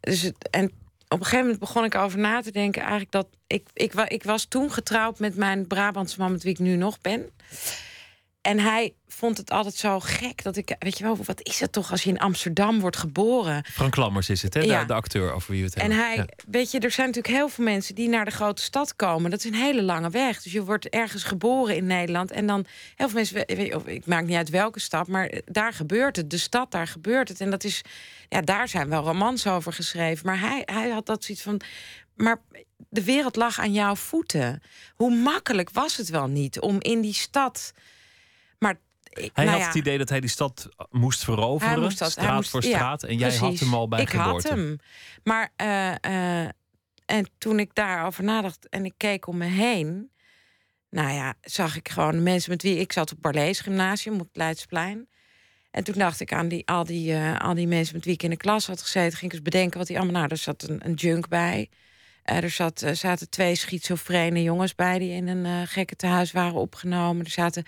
Dus 0.00 0.22
het, 0.22 0.48
en 0.50 0.64
op 1.08 1.18
een 1.18 1.24
gegeven 1.24 1.40
moment 1.40 1.58
begon 1.58 1.84
ik 1.84 1.94
over 1.94 2.18
na 2.18 2.40
te 2.40 2.50
denken. 2.52 2.80
Eigenlijk 2.80 3.10
dat 3.12 3.26
ik, 3.46 3.68
ik, 3.72 3.92
ik 3.94 4.22
was 4.22 4.44
toen 4.44 4.72
getrouwd 4.72 5.18
met 5.18 5.36
mijn 5.36 5.66
Brabantse 5.66 6.20
man, 6.20 6.32
met 6.32 6.42
wie 6.42 6.52
ik 6.52 6.58
nu 6.58 6.76
nog 6.76 7.00
ben. 7.00 7.30
En 8.40 8.58
hij 8.58 8.94
vond 9.08 9.36
het 9.36 9.50
altijd 9.50 9.74
zo 9.74 10.00
gek 10.00 10.42
dat 10.42 10.56
ik, 10.56 10.74
weet 10.78 10.98
je 10.98 11.04
wel, 11.04 11.16
wat 11.24 11.40
is 11.46 11.60
het 11.60 11.72
toch 11.72 11.90
als 11.90 12.02
je 12.02 12.10
in 12.10 12.18
Amsterdam 12.18 12.80
wordt 12.80 12.96
geboren? 12.96 13.64
Frank 13.64 13.96
Lammers 13.96 14.28
is 14.28 14.42
het, 14.42 14.54
hè? 14.54 14.60
De, 14.60 14.66
Ja. 14.66 14.84
de 14.84 14.92
acteur 14.94 15.32
over 15.32 15.50
wie 15.52 15.60
we 15.60 15.66
het 15.66 15.74
En 15.74 15.80
hebben. 15.90 16.06
hij, 16.06 16.16
Ja. 16.16 16.26
weet 16.50 16.70
je, 16.70 16.78
er 16.78 16.90
zijn 16.90 17.06
natuurlijk 17.06 17.34
heel 17.34 17.48
veel 17.48 17.64
mensen 17.64 17.94
die 17.94 18.08
naar 18.08 18.24
de 18.24 18.30
grote 18.30 18.62
stad 18.62 18.96
komen. 18.96 19.30
Dat 19.30 19.38
is 19.38 19.44
een 19.44 19.54
hele 19.54 19.82
lange 19.82 20.10
weg. 20.10 20.42
Dus 20.42 20.52
je 20.52 20.64
wordt 20.64 20.88
ergens 20.88 21.22
geboren 21.22 21.76
in 21.76 21.86
Nederland. 21.86 22.30
En 22.30 22.46
dan, 22.46 22.66
heel 22.96 23.06
veel 23.08 23.16
mensen, 23.16 23.34
weet 23.46 23.66
je, 23.66 23.76
of 23.76 23.86
ik 23.86 24.06
maak 24.06 24.24
niet 24.24 24.36
uit 24.36 24.48
welke 24.50 24.80
stad, 24.80 25.08
maar 25.08 25.30
daar 25.44 25.72
gebeurt 25.72 26.16
het. 26.16 26.30
De 26.30 26.38
stad, 26.38 26.70
daar 26.70 26.86
gebeurt 26.86 27.28
het. 27.28 27.40
En 27.40 27.50
dat 27.50 27.64
is, 27.64 27.82
ja, 28.28 28.40
daar 28.40 28.68
zijn 28.68 28.88
wel 28.88 29.02
romans 29.04 29.46
over 29.46 29.72
geschreven. 29.72 30.26
Maar 30.26 30.40
hij, 30.40 30.62
hij 30.64 30.88
had 30.90 31.06
dat 31.06 31.24
zoiets 31.24 31.42
van. 31.44 31.60
Maar 32.16 32.40
de 32.88 33.04
wereld 33.04 33.36
lag 33.36 33.58
aan 33.58 33.72
jouw 33.72 33.96
voeten. 33.96 34.62
Hoe 34.94 35.14
makkelijk 35.14 35.70
was 35.70 35.96
het 35.96 36.08
wel 36.08 36.26
niet 36.26 36.60
om 36.60 36.76
in 36.80 37.00
die 37.00 37.14
stad. 37.14 37.72
Ik- 39.10 39.30
Hij 39.34 39.44
nou 39.44 39.48
had 39.56 39.58
ja, 39.60 39.66
het 39.66 39.74
idee 39.76 39.98
dat 39.98 40.08
hij 40.08 40.20
die 40.20 40.30
stad 40.30 40.68
moest 40.90 41.24
veroveren, 41.24 41.72
hij 41.74 41.82
moest 41.82 41.98
dat, 41.98 42.14
hij 42.14 42.24
straat 42.24 42.36
moest- 42.36 42.50
voor 42.50 42.62
ja, 42.64 42.68
straat. 42.68 43.02
en 43.02 43.16
jij 43.18 43.36
had 43.36 43.58
hem 43.58 43.74
al 43.74 43.88
bij 43.88 44.00
ik 44.00 44.10
geboorte. 44.10 44.48
had 44.48 44.56
hem. 44.58 44.78
Maar 45.24 45.52
eh, 45.56 45.94
eh, 46.44 46.48
en 47.06 47.30
toen 47.38 47.58
ik 47.58 47.74
daarover 47.74 48.24
nadacht 48.24 48.68
en 48.68 48.84
ik 48.84 48.94
keek 48.96 49.26
om 49.26 49.36
me 49.36 49.44
heen, 49.46 50.10
nou 50.90 51.12
ja, 51.12 51.34
zag 51.40 51.76
ik 51.76 51.88
gewoon 51.88 52.22
mensen 52.22 52.50
met 52.50 52.62
wie 52.62 52.78
ik 52.78 52.92
zat 52.92 53.12
op 53.12 53.18
Barlees 53.22 53.60
Gymnasium 53.60 54.14
op 54.14 54.20
het 54.26 54.36
Leidsplein. 54.36 55.08
En 55.70 55.84
toen 55.84 55.94
dacht 55.98 56.20
ik 56.20 56.32
aan 56.32 56.48
die, 56.48 56.66
al, 56.66 56.84
die, 56.84 57.14
eh, 57.14 57.38
al 57.40 57.54
die 57.54 57.66
mensen 57.66 57.94
met 57.94 58.04
wie 58.04 58.14
ik 58.14 58.22
in 58.22 58.30
de 58.30 58.36
klas 58.36 58.66
had 58.66 58.82
gezeten, 58.82 59.18
ging 59.18 59.30
ik 59.32 59.32
eens 59.38 59.42
bedenken 59.50 59.78
wat 59.78 59.86
die 59.86 59.96
allemaal. 59.96 60.14
Nou, 60.14 60.28
er 60.30 60.36
zat 60.36 60.62
een, 60.68 60.80
een 60.84 60.94
junk 60.94 61.28
bij. 61.28 61.68
Eh, 62.22 62.42
er 62.42 62.50
zat, 62.50 62.82
eh, 62.82 62.92
zaten 62.94 63.30
twee 63.30 63.54
schizofrene 63.54 64.42
jongens 64.42 64.74
bij 64.74 64.98
die 64.98 65.12
in 65.12 65.28
een 65.28 65.44
eh, 65.46 65.60
gekke 65.64 65.96
tehuis 65.96 66.32
waren 66.32 66.54
opgenomen. 66.54 67.24
Er 67.24 67.30
zaten, 67.30 67.64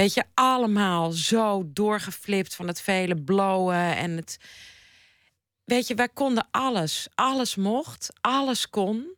weet 0.00 0.14
je, 0.14 0.24
allemaal 0.34 1.10
zo 1.10 1.62
doorgeflipt 1.66 2.54
van 2.54 2.66
het 2.66 2.80
vele 2.80 3.22
blowen 3.22 3.96
en 3.96 4.10
het. 4.10 4.38
Weet 5.64 5.86
je, 5.86 5.94
wij 5.94 6.08
konden 6.08 6.48
alles. 6.50 7.08
Alles 7.14 7.56
mocht, 7.56 8.12
alles 8.20 8.70
kon. 8.70 9.14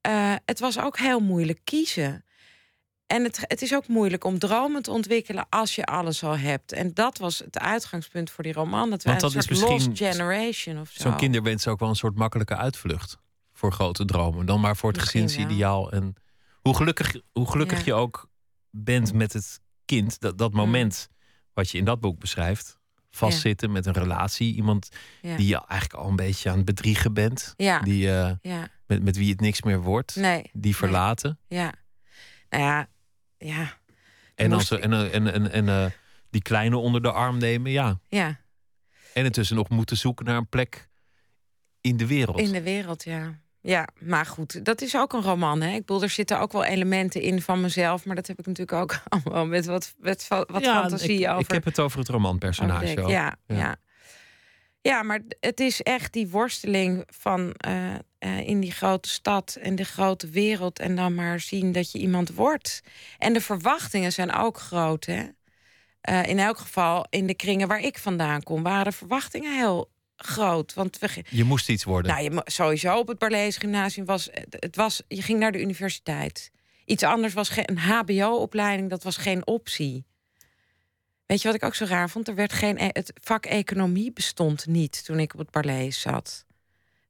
Eh, 0.00 0.34
het 0.44 0.60
was 0.60 0.78
ook 0.78 0.98
heel 0.98 1.20
moeilijk 1.20 1.60
kiezen. 1.64 2.24
En 3.06 3.24
het, 3.24 3.38
het 3.42 3.62
is 3.62 3.74
ook 3.74 3.86
moeilijk 3.88 4.24
om 4.24 4.38
dromen 4.38 4.82
te 4.82 4.90
ontwikkelen 4.90 5.46
als 5.48 5.74
je 5.74 5.84
alles 5.84 6.24
al 6.24 6.36
hebt. 6.36 6.72
En 6.72 6.94
dat 6.94 7.18
was 7.18 7.38
het 7.38 7.58
uitgangspunt 7.58 8.30
voor 8.30 8.44
die 8.44 8.52
roman. 8.52 8.90
Dat 8.90 9.02
dat 9.02 9.22
een 9.22 9.30
soort 9.30 9.60
lost 9.60 9.88
generation 9.92 10.80
of 10.80 10.90
zo. 10.90 11.02
Zo'n 11.02 11.16
kinderwens 11.16 11.66
ook 11.66 11.78
wel 11.80 11.88
een 11.88 11.94
soort 11.94 12.16
makkelijke 12.16 12.56
uitvlucht 12.56 13.18
voor 13.52 13.72
grote 13.72 14.04
dromen. 14.04 14.46
Dan 14.46 14.60
maar 14.60 14.76
voor 14.76 14.90
het 14.90 15.00
Misschien 15.00 15.28
gezinsideaal. 15.28 15.92
En 15.92 16.14
hoe 16.60 16.76
gelukkig, 16.76 17.14
hoe 17.32 17.50
gelukkig 17.50 17.78
Ja. 17.78 17.84
je 17.84 17.94
ook 17.94 18.30
bent 18.70 19.12
met 19.12 19.32
het 19.32 19.61
kind, 19.84 20.20
dat, 20.20 20.38
dat 20.38 20.52
moment 20.52 21.08
wat 21.52 21.70
je 21.70 21.78
in 21.78 21.84
dat 21.84 22.00
boek 22.00 22.18
beschrijft. 22.18 22.80
Vastzitten 23.10 23.72
met 23.72 23.86
een 23.86 23.92
relatie. 23.92 24.54
Iemand 24.54 24.88
Ja. 25.22 25.36
die 25.36 25.46
je 25.46 25.66
eigenlijk 25.66 26.02
al 26.02 26.08
een 26.08 26.16
beetje 26.16 26.50
aan 26.50 26.56
het 26.56 26.64
bedriegen 26.64 27.12
bent. 27.14 27.54
Ja. 27.56 27.80
Die, 27.80 27.98
Ja. 27.98 28.38
met, 28.86 29.02
met 29.02 29.16
wie 29.16 29.30
het 29.30 29.40
niks 29.40 29.62
meer 29.62 29.80
wordt. 29.80 30.16
Nee. 30.16 30.50
Die 30.52 30.76
verlaten. 30.76 31.38
Ja. 31.46 31.72
Nou 32.48 32.62
ja, 32.64 32.88
ja. 33.38 33.78
En, 34.34 34.60
zo, 34.60 34.74
en, 34.76 34.92
en, 35.12 35.32
en, 35.32 35.50
en 35.50 35.68
eh, 35.68 35.86
die 36.30 36.42
kleine 36.42 36.76
onder 36.76 37.02
de 37.02 37.12
arm 37.12 37.38
nemen. 37.38 37.70
Ja. 37.70 38.00
Ja, 38.08 38.40
En 39.14 39.24
intussen 39.24 39.56
nog 39.56 39.68
moeten 39.68 39.96
zoeken 39.96 40.24
naar 40.24 40.36
een 40.36 40.48
plek 40.48 40.88
in 41.80 41.96
de 41.96 42.06
wereld. 42.06 42.38
in 42.38 42.52
de 42.52 42.62
wereld, 42.62 43.04
ja. 43.04 43.40
Ja, 43.62 43.88
maar 43.98 44.26
goed, 44.26 44.64
dat 44.64 44.80
is 44.80 44.96
ook 44.96 45.12
een 45.12 45.22
roman. 45.22 45.60
Hè? 45.60 45.74
Ik 45.74 45.86
bedoel, 45.86 46.02
er 46.02 46.08
zitten 46.08 46.40
ook 46.40 46.52
wel 46.52 46.64
elementen 46.64 47.20
in 47.20 47.42
van 47.42 47.60
mezelf, 47.60 48.04
maar 48.04 48.16
dat 48.16 48.26
heb 48.26 48.38
ik 48.38 48.46
natuurlijk 48.46 48.78
ook 48.78 48.98
allemaal 49.08 49.46
met 49.46 49.66
wat, 49.66 49.94
met 49.98 50.28
wat 50.28 50.64
ja, 50.64 50.80
fantasie 50.80 51.20
ik, 51.20 51.28
over. 51.28 51.40
ik 51.40 51.50
heb 51.50 51.64
het 51.64 51.80
over 51.80 51.98
het 51.98 52.08
romanpersonage. 52.08 52.82
overdenk. 52.82 53.06
ook. 53.06 53.10
Ja, 53.10 53.36
ja. 53.46 53.76
ja. 54.80 55.02
maar 55.02 55.20
het 55.40 55.60
is 55.60 55.82
echt 55.82 56.12
die 56.12 56.28
worsteling 56.28 57.04
van 57.06 57.52
eh, 57.52 57.94
eh, 58.18 58.48
in 58.48 58.60
die 58.60 58.72
grote 58.72 59.08
stad 59.08 59.58
en 59.60 59.74
de 59.74 59.84
grote 59.84 60.28
wereld 60.28 60.78
en 60.78 60.96
dan 60.96 61.14
maar 61.14 61.40
zien 61.40 61.72
dat 61.72 61.92
je 61.92 61.98
iemand 61.98 62.34
wordt. 62.34 62.80
En 63.18 63.32
de 63.32 63.40
verwachtingen 63.40 64.12
zijn 64.12 64.32
ook 64.32 64.58
groot, 64.58 65.04
hè? 65.04 65.28
Eh, 66.00 66.28
in 66.28 66.38
elk 66.38 66.58
geval, 66.58 67.06
in 67.10 67.26
de 67.26 67.34
kringen 67.34 67.68
waar 67.68 67.80
ik 67.80 67.98
vandaan 67.98 68.42
kom, 68.42 68.62
waren 68.62 68.84
de 68.84 68.92
verwachtingen 68.92 69.56
heel 69.56 69.90
groot. 70.16 70.74
Want 70.74 70.98
we, 70.98 71.24
Je 71.28 71.44
moest 71.44 71.68
iets 71.68 71.84
worden. 71.84 72.12
nou, 72.12 72.22
je, 72.24 72.42
sowieso 72.44 72.98
op 72.98 73.08
het 73.08 73.18
Barlees 73.18 73.56
Gymnasium 73.56 74.06
was 74.06 74.28
het 74.32 74.56
het 74.58 74.76
was. 74.76 75.02
Je 75.08 75.22
ging 75.22 75.38
naar 75.38 75.52
de 75.52 75.60
universiteit. 75.60 76.50
Iets 76.84 77.02
anders 77.02 77.32
was 77.34 77.48
geen 77.48 77.70
een 77.70 77.78
HBO-opleiding, 77.78 78.90
dat 78.90 79.02
was 79.02 79.16
geen 79.16 79.46
optie. 79.46 80.04
Weet 81.26 81.42
je 81.42 81.46
wat 81.48 81.56
ik 81.56 81.64
ook 81.64 81.74
zo 81.74 81.84
raar 81.84 82.10
vond? 82.10 82.28
Er 82.28 82.34
werd 82.34 82.52
geen, 82.52 82.78
e- 82.78 82.88
het 82.92 83.12
vak 83.20 83.46
economie 83.46 84.12
bestond 84.12 84.66
niet 84.66 85.04
toen 85.04 85.18
ik 85.18 85.32
op 85.32 85.38
het 85.38 85.50
Barlees 85.50 86.00
zat. 86.00 86.44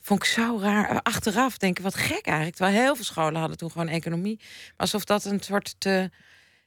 Vond 0.01 0.23
ik 0.23 0.29
zo 0.29 0.59
raar. 0.61 1.03
Achteraf 1.03 1.59
denk 1.59 1.77
ik, 1.79 1.85
wat 1.85 1.95
gek 1.95 2.27
eigenlijk. 2.27 2.57
Terwijl 2.57 2.77
heel 2.83 2.95
veel 2.97 3.05
scholen 3.05 3.41
hadden 3.41 3.57
toen 3.57 3.71
gewoon 3.71 3.89
economie. 3.89 4.41
Alsof 4.77 5.05
dat 5.05 5.25
een 5.25 5.41
soort 5.41 5.75
te, 5.79 6.11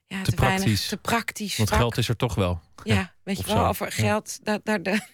ja, 0.05 0.21
te, 0.21 0.31
weinig, 0.35 0.35
praktisch. 0.35 0.87
te 0.87 0.97
praktisch 0.97 1.57
Want 1.57 1.69
vak. 1.69 1.77
geld 1.79 1.97
is 1.97 2.09
er 2.09 2.15
toch 2.15 2.35
wel. 2.35 2.61
Ja, 2.83 3.13
weet 3.23 3.37
je 3.37 3.45
wel, 3.45 3.55
zo. 3.55 3.65
over 3.67 3.91
geld, 3.91 4.39
daar, 4.43 4.59
daar, 4.63 4.83
daar 4.83 5.09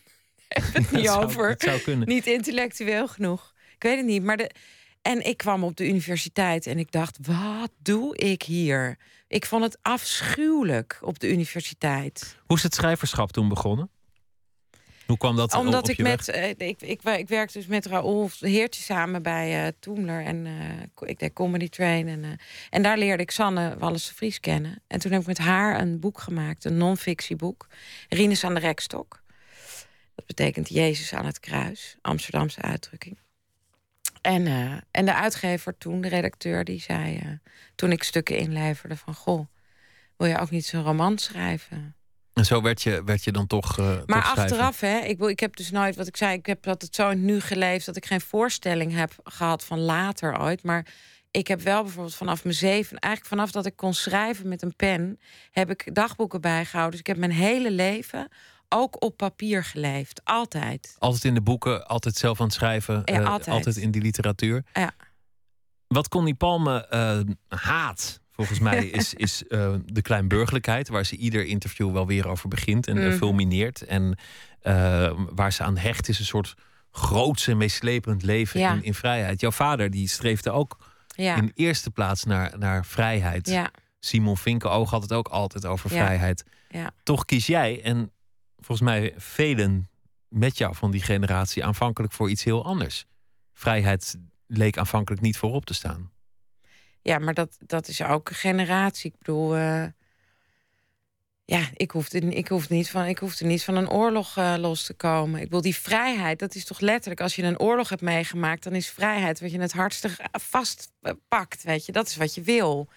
hebben 0.53 0.81
het 0.81 0.91
niet 1.01 1.05
zou- 1.05 1.23
over. 1.23 1.55
zou. 1.57 1.95
Niet 2.05 2.27
intellectueel 2.27 3.07
genoeg. 3.07 3.53
Ik 3.75 3.83
weet 3.83 3.97
het 3.97 4.05
niet, 4.05 4.23
maar 4.23 4.37
de... 4.37 4.51
En 5.01 5.25
ik 5.25 5.37
kwam 5.37 5.63
op 5.63 5.75
de 5.75 5.87
universiteit 5.87 6.67
en 6.67 6.79
ik 6.79 6.91
dacht, 6.91 7.17
wat 7.21 7.71
doe 7.77 8.17
ik 8.17 8.41
hier? 8.43 8.97
Ik 9.27 9.45
vond 9.45 9.63
het 9.63 9.77
afschuwelijk 9.81 10.99
op 11.01 11.19
de 11.19 11.29
universiteit. 11.31 12.37
Hoe 12.45 12.57
is 12.57 12.63
het 12.63 12.73
schrijverschap 12.73 13.31
toen 13.31 13.49
begonnen? 13.49 13.89
Hoe 15.05 15.17
kwam 15.19 15.35
dat 15.35 15.53
Omdat 15.53 15.83
op 15.83 15.89
ik 15.89 15.97
met, 15.97 16.27
eh, 16.27 16.49
ik, 16.49 16.81
ik, 16.81 17.01
ik 17.03 17.27
werkte 17.27 17.57
dus 17.57 17.67
met 17.67 17.85
Raoul 17.85 18.29
Heertje 18.39 18.81
samen 18.81 19.23
bij 19.23 19.65
eh 19.65 19.71
Toemler. 19.79 20.23
En 20.23 20.45
eh, 20.45 21.09
ik 21.09 21.19
deed 21.19 21.33
Comedy 21.33 21.69
Train. 21.69 22.07
En, 22.07 22.39
en 22.69 22.81
daar 22.81 22.97
leerde 22.97 23.23
ik 23.23 23.31
Sanne 23.31 23.77
Wallis 23.77 24.11
Vries 24.15 24.39
kennen. 24.39 24.81
En 24.87 24.99
toen 24.99 25.11
heb 25.11 25.21
ik 25.21 25.27
met 25.27 25.37
haar 25.37 25.81
een 25.81 25.99
boek 25.99 26.19
gemaakt, 26.19 26.65
een 26.65 26.77
non-fictieboek. 26.77 27.67
Rinus 28.09 28.43
aan 28.43 28.53
de 28.53 28.59
Rekstok. 28.59 29.21
Dat 30.27 30.35
betekent 30.35 30.69
Jezus 30.69 31.13
aan 31.13 31.25
het 31.25 31.39
kruis, 31.39 31.95
Amsterdamse 32.01 32.61
uitdrukking. 32.61 33.17
En, 34.21 34.47
eh, 34.47 34.71
en 34.91 35.05
de 35.05 35.13
uitgever 35.13 35.77
toen, 35.77 36.01
de 36.01 36.07
redacteur, 36.07 36.63
die 36.63 36.79
zei... 36.81 37.17
eh, 37.17 37.27
toen 37.75 37.91
ik 37.91 38.03
stukken 38.03 38.37
inleverde 38.37 38.97
van... 38.97 39.13
goh, 39.13 39.45
wil 40.17 40.27
je 40.27 40.37
ook 40.37 40.49
niet 40.49 40.65
zo'n 40.65 40.83
roman 40.83 41.17
schrijven? 41.17 41.95
En 42.33 42.45
zo 42.45 42.61
werd 42.61 42.81
je, 42.81 43.03
werd 43.03 43.23
je 43.23 43.31
dan 43.31 43.47
toch. 43.47 43.79
eh, 43.79 43.85
Maar 44.05 44.21
toch 44.23 44.37
achteraf, 44.37 44.79
hè, 44.79 44.99
ik, 44.99 45.17
wil, 45.17 45.27
ik 45.27 45.39
heb 45.39 45.55
dus 45.55 45.71
nooit, 45.71 45.95
wat 45.95 46.07
ik 46.07 46.17
zei, 46.17 46.37
ik 46.37 46.45
heb 46.45 46.63
dat 46.63 46.81
het 46.81 46.95
zo 46.95 47.09
in 47.09 47.25
nu 47.25 47.39
geleefd 47.39 47.85
dat 47.85 47.95
ik 47.95 48.05
geen 48.05 48.21
voorstelling 48.21 48.93
heb 48.93 49.15
gehad 49.23 49.65
van 49.65 49.79
later 49.79 50.39
ooit. 50.39 50.63
Maar 50.63 50.85
ik 51.31 51.47
heb 51.47 51.61
wel 51.61 51.83
bijvoorbeeld 51.83 52.15
vanaf 52.15 52.43
mijn 52.43 52.55
zeven, 52.55 52.97
eigenlijk 52.97 53.33
vanaf 53.35 53.51
dat 53.51 53.65
ik 53.65 53.75
kon 53.75 53.93
schrijven 53.93 54.47
met 54.47 54.61
een 54.61 54.75
pen, 54.75 55.19
heb 55.51 55.69
ik 55.69 55.95
dagboeken 55.95 56.41
bijgehouden. 56.41 56.91
Dus 56.91 56.99
ik 56.99 57.07
heb 57.07 57.17
mijn 57.17 57.31
hele 57.31 57.71
leven 57.71 58.29
ook 58.71 59.03
op 59.03 59.17
papier 59.17 59.63
geleefd. 59.63 60.21
Altijd. 60.23 60.95
Altijd 60.99 61.23
in 61.23 61.33
de 61.33 61.41
boeken, 61.41 61.87
altijd 61.87 62.15
zelf 62.15 62.39
aan 62.39 62.45
het 62.45 62.55
schrijven. 62.55 63.01
Ja, 63.05 63.19
eh, 63.19 63.27
altijd. 63.27 63.77
in 63.77 63.91
die 63.91 64.01
literatuur. 64.01 64.63
Ja. 64.73 64.91
Wat 65.87 66.07
Connie 66.07 66.35
Palme 66.35 66.87
eh, 66.87 67.19
haat, 67.47 68.19
volgens 68.31 68.59
mij, 68.59 68.85
is, 68.99 69.13
is 69.13 69.47
eh, 69.47 69.73
de 69.85 70.01
kleinburgerlijkheid. 70.01 70.87
Waar 70.89 71.05
ze 71.05 71.15
ieder 71.15 71.45
interview 71.45 71.91
wel 71.91 72.07
weer 72.07 72.27
over 72.27 72.47
begint 72.49 72.87
en 72.87 72.97
Mhm. 73.07 73.17
fulmineert. 73.17 73.81
En 73.81 74.17
waar 75.33 75.53
ze 75.53 75.63
aan 75.63 75.77
hecht 75.77 76.09
is 76.09 76.19
een 76.19 76.25
soort 76.25 76.53
groots 76.91 77.47
en 77.47 77.57
meeslepend 77.57 78.23
leven 78.23 78.59
Ja. 78.59 78.73
in, 78.73 78.83
in 78.83 78.93
vrijheid. 78.93 79.41
Jouw 79.41 79.51
vader 79.51 79.89
die 79.89 80.07
streefde 80.07 80.51
ook 80.51 80.77
Ja. 81.15 81.35
in 81.35 81.51
eerste 81.55 81.91
plaats 81.91 82.23
naar, 82.23 82.57
naar 82.57 82.85
vrijheid. 82.85 83.47
Ja. 83.49 83.71
Simon 83.99 84.37
Vinkenoog 84.37 84.89
had 84.89 85.01
het 85.01 85.13
ook 85.13 85.27
altijd 85.27 85.65
over 85.65 85.89
vrijheid. 85.89 86.43
Ja. 86.69 86.91
Toch 87.03 87.25
kies 87.25 87.45
jij, 87.47 87.81
en 87.83 88.11
volgens 88.61 88.89
mij 88.89 89.13
velen 89.17 89.89
met 90.27 90.57
jou 90.57 90.75
van 90.75 90.91
die 90.91 91.01
generatie, 91.01 91.65
aanvankelijk 91.65 92.13
voor 92.13 92.29
iets 92.29 92.43
heel 92.43 92.65
anders. 92.65 93.05
Vrijheid 93.53 94.17
leek 94.47 94.77
aanvankelijk 94.77 95.21
niet 95.21 95.37
voorop 95.37 95.65
te 95.65 95.73
staan. 95.73 96.11
Ja, 97.01 97.19
maar 97.19 97.33
dat, 97.33 97.57
dat 97.59 97.87
is 97.87 98.01
ook 98.01 98.29
een 98.29 98.35
generatie. 98.35 99.11
Ik 99.11 99.17
bedoel, 99.17 99.55
eh, 99.55 99.85
ja, 101.45 101.69
ik 101.73 101.91
hoefde, 101.91 102.19
ik, 102.19 102.69
niet 102.69 102.89
van, 102.89 103.05
ik 103.05 103.17
hoefde 103.17 103.45
niet 103.45 103.63
van 103.63 103.75
een 103.75 103.89
oorlog 103.89 104.37
eh, 104.37 104.53
los 104.57 104.83
te 104.83 104.93
komen. 104.93 105.39
Ik 105.39 105.45
bedoel, 105.45 105.61
die 105.61 105.75
vrijheid, 105.75 106.39
dat 106.39 106.55
is 106.55 106.65
toch 106.65 106.79
letterlijk... 106.79 107.21
als 107.21 107.35
je 107.35 107.43
een 107.43 107.59
oorlog 107.59 107.89
hebt 107.89 108.01
meegemaakt, 108.01 108.63
dan 108.63 108.75
is 108.75 108.89
vrijheid... 108.89 109.39
wat 109.39 109.51
je 109.51 109.59
het 109.59 109.73
hardste 109.73 110.09
vastpakt, 110.31 111.63
weet 111.63 111.85
je. 111.85 111.91
Dat 111.91 112.07
is 112.07 112.15
wat 112.15 112.35
je 112.35 112.41
wil. 112.41 112.89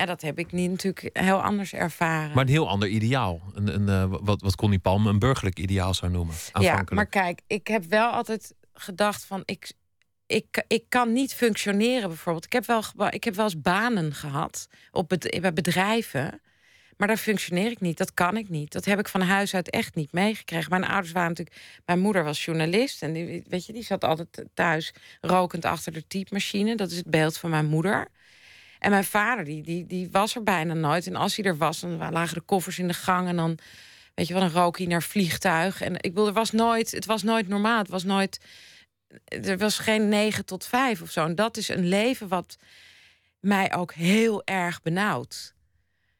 Ja, 0.00 0.06
dat 0.06 0.20
heb 0.20 0.38
ik 0.38 0.52
niet 0.52 0.70
natuurlijk 0.70 1.10
heel 1.12 1.42
anders 1.42 1.72
ervaren. 1.72 2.34
Maar 2.34 2.44
een 2.44 2.50
heel 2.50 2.68
ander 2.68 2.88
ideaal. 2.88 3.40
Een, 3.54 3.74
een, 3.74 3.88
eh, 3.88 4.18
wat, 4.20 4.42
wat 4.42 4.56
Connie 4.56 4.78
Palme 4.78 5.10
een 5.10 5.18
burgerlijk 5.18 5.58
ideaal 5.58 5.94
zou 5.94 6.12
noemen. 6.12 6.34
Ja, 6.60 6.84
maar 6.88 7.06
kijk, 7.06 7.40
ik 7.46 7.66
heb 7.66 7.84
wel 7.84 8.10
altijd 8.10 8.54
gedacht 8.72 9.24
van... 9.24 9.42
ik, 9.44 9.72
ik, 10.26 10.64
ik 10.66 10.84
kan 10.88 11.12
niet 11.12 11.34
functioneren 11.34 12.08
bijvoorbeeld. 12.08 12.44
Ik 12.44 12.52
heb 12.52 12.66
wel, 12.66 12.82
ik 13.10 13.24
heb 13.24 13.34
wel 13.34 13.44
eens 13.44 13.60
banen 13.60 14.14
gehad 14.14 14.68
op 14.90 15.08
bij 15.40 15.52
bedrijven... 15.52 16.40
Maar 16.96 17.08
daar 17.08 17.16
functioneer 17.16 17.70
ik 17.70 17.80
niet. 17.80 17.98
Dat 17.98 18.14
kan 18.14 18.36
ik 18.36 18.48
niet. 18.48 18.72
Dat 18.72 18.84
heb 18.84 18.98
ik 18.98 19.08
van 19.08 19.20
huis 19.20 19.54
uit 19.54 19.70
echt 19.70 19.94
niet 19.94 20.12
meegekregen. 20.12 20.70
Mijn 20.70 20.84
ouders 20.84 21.12
waren 21.12 21.28
natuurlijk. 21.28 21.56
Mijn 21.86 22.00
moeder 22.00 22.24
was 22.24 22.44
journalist. 22.44 23.02
En 23.02 23.12
die, 23.12 23.44
weet 23.48 23.66
je, 23.66 23.72
die 23.72 23.82
zat 23.82 24.04
altijd 24.04 24.44
thuis 24.54 24.94
rokend 25.20 25.64
achter 25.64 25.92
de 25.92 26.06
typemachine. 26.06 26.76
Dat 26.76 26.90
is 26.90 26.96
het 26.96 27.10
beeld 27.10 27.38
van 27.38 27.50
mijn 27.50 27.66
moeder. 27.66 28.08
En 28.80 28.90
mijn 28.90 29.04
vader, 29.04 29.44
die, 29.44 29.62
die, 29.62 29.86
die 29.86 30.08
was 30.10 30.34
er 30.34 30.42
bijna 30.42 30.74
nooit. 30.74 31.06
En 31.06 31.16
als 31.16 31.36
hij 31.36 31.44
er 31.44 31.56
was, 31.56 31.80
dan 31.80 31.96
lagen 31.96 32.34
de 32.34 32.40
koffers 32.40 32.78
in 32.78 32.88
de 32.88 32.94
gang. 32.94 33.28
En 33.28 33.36
dan, 33.36 33.58
weet 34.14 34.26
je 34.26 34.34
wel, 34.34 34.42
een 34.42 34.50
rook 34.50 34.78
naar 34.78 35.02
vliegtuig. 35.02 35.80
En 35.80 35.94
ik 35.94 36.02
bedoel, 36.02 36.26
er 36.26 36.32
was 36.32 36.50
nooit, 36.50 36.90
het 36.90 37.06
was 37.06 37.22
nooit 37.22 37.48
normaal. 37.48 37.78
Het 37.78 37.88
was 37.88 38.04
nooit. 38.04 38.40
Er 39.24 39.58
was 39.58 39.78
geen 39.78 40.08
negen 40.08 40.44
tot 40.44 40.66
vijf 40.66 41.02
of 41.02 41.10
zo. 41.10 41.24
En 41.24 41.34
dat 41.34 41.56
is 41.56 41.68
een 41.68 41.88
leven 41.88 42.28
wat 42.28 42.56
mij 43.40 43.74
ook 43.74 43.92
heel 43.92 44.44
erg 44.44 44.82
benauwt. 44.82 45.54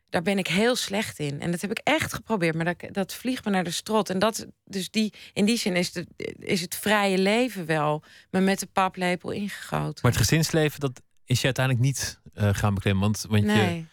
Daar 0.09 0.23
ben 0.23 0.39
ik 0.39 0.47
heel 0.47 0.77
slecht 0.77 1.19
in. 1.19 1.41
En 1.41 1.51
dat 1.51 1.61
heb 1.61 1.71
ik 1.71 1.81
echt 1.85 2.13
geprobeerd, 2.13 2.55
maar 2.55 2.65
dat, 2.65 2.95
dat 2.95 3.15
vliegt 3.15 3.45
me 3.45 3.51
naar 3.51 3.65
de 3.65 3.71
strot. 3.71 4.11
En 4.11 4.19
dat, 4.19 4.47
dus 4.65 4.91
die, 4.91 5.13
in 5.33 5.45
die 5.45 5.59
zin 5.59 5.77
is, 5.77 5.93
is 6.39 6.61
het 6.61 6.75
vrije 6.75 7.19
leven 7.19 7.67
wel 7.67 8.03
me 8.31 8.41
met 8.41 8.59
de 8.59 8.67
paplepel 8.67 9.31
ingegoten. 9.31 9.99
Maar 10.03 10.13
het 10.13 10.21
gezinsleven, 10.21 10.81
dat 10.81 11.03
is 11.25 11.39
je 11.41 11.45
uiteindelijk 11.45 11.85
niet 11.85 12.20
eh, 12.41 12.49
gaan 12.53 12.74
beklemmen. 12.74 13.03
Want, 13.03 13.26
want 13.28 13.45
nee. 13.45 13.76
je, 13.76 13.84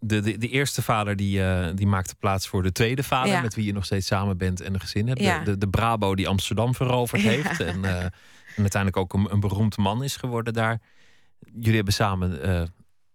de, 0.00 0.20
de, 0.20 0.38
de 0.38 0.48
eerste 0.48 0.82
vader 0.82 1.16
die, 1.16 1.42
eh, 1.42 1.68
die 1.74 1.86
maakte 1.86 2.14
plaats 2.14 2.48
voor 2.48 2.62
de 2.62 2.72
tweede 2.72 3.02
vader, 3.02 3.32
Ja. 3.32 3.40
met 3.40 3.54
wie 3.54 3.64
je 3.64 3.72
nog 3.72 3.84
steeds 3.84 4.06
samen 4.06 4.36
bent 4.38 4.60
en 4.60 4.74
een 4.74 4.80
gezin 4.80 5.08
hebt. 5.08 5.20
Ja. 5.20 5.38
De, 5.38 5.44
de, 5.50 5.58
de 5.58 5.68
Brabo 5.68 6.14
die 6.14 6.28
Amsterdam 6.28 6.74
veroverd 6.74 7.22
Ja. 7.22 7.28
heeft. 7.28 7.60
En, 7.60 7.84
eh, 7.84 8.02
en 8.04 8.62
uiteindelijk 8.62 8.96
ook 8.96 9.12
een, 9.12 9.32
een 9.32 9.40
beroemd 9.40 9.76
man 9.76 10.02
is 10.02 10.16
geworden 10.16 10.52
daar. 10.52 10.80
Jullie 11.38 11.74
hebben 11.76 11.94
samen 11.94 12.42
eh, 12.42 12.62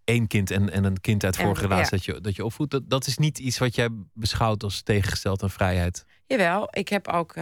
één 0.04 0.28
kind 0.28 0.52
en, 0.52 0.70
en 0.72 0.84
een 0.84 1.02
kind 1.02 1.24
uit 1.24 1.38
vorige 1.38 1.62
relatie 1.68 1.90
dat, 1.90 2.06
je, 2.06 2.22
dat 2.22 2.36
je 2.36 2.46
opvoedt. 2.46 2.72
Dat, 2.72 2.90
dat 2.90 3.08
is 3.08 3.18
niet 3.18 3.40
iets 3.40 3.58
wat 3.58 3.76
jij 3.76 3.90
beschouwt 4.14 4.64
als 4.64 4.82
tegengesteld 4.82 5.44
aan 5.44 5.50
vrijheid. 5.50 6.06
Jawel, 6.28 6.68
ik 6.72 6.88
heb 6.90 7.08
ook 7.08 7.36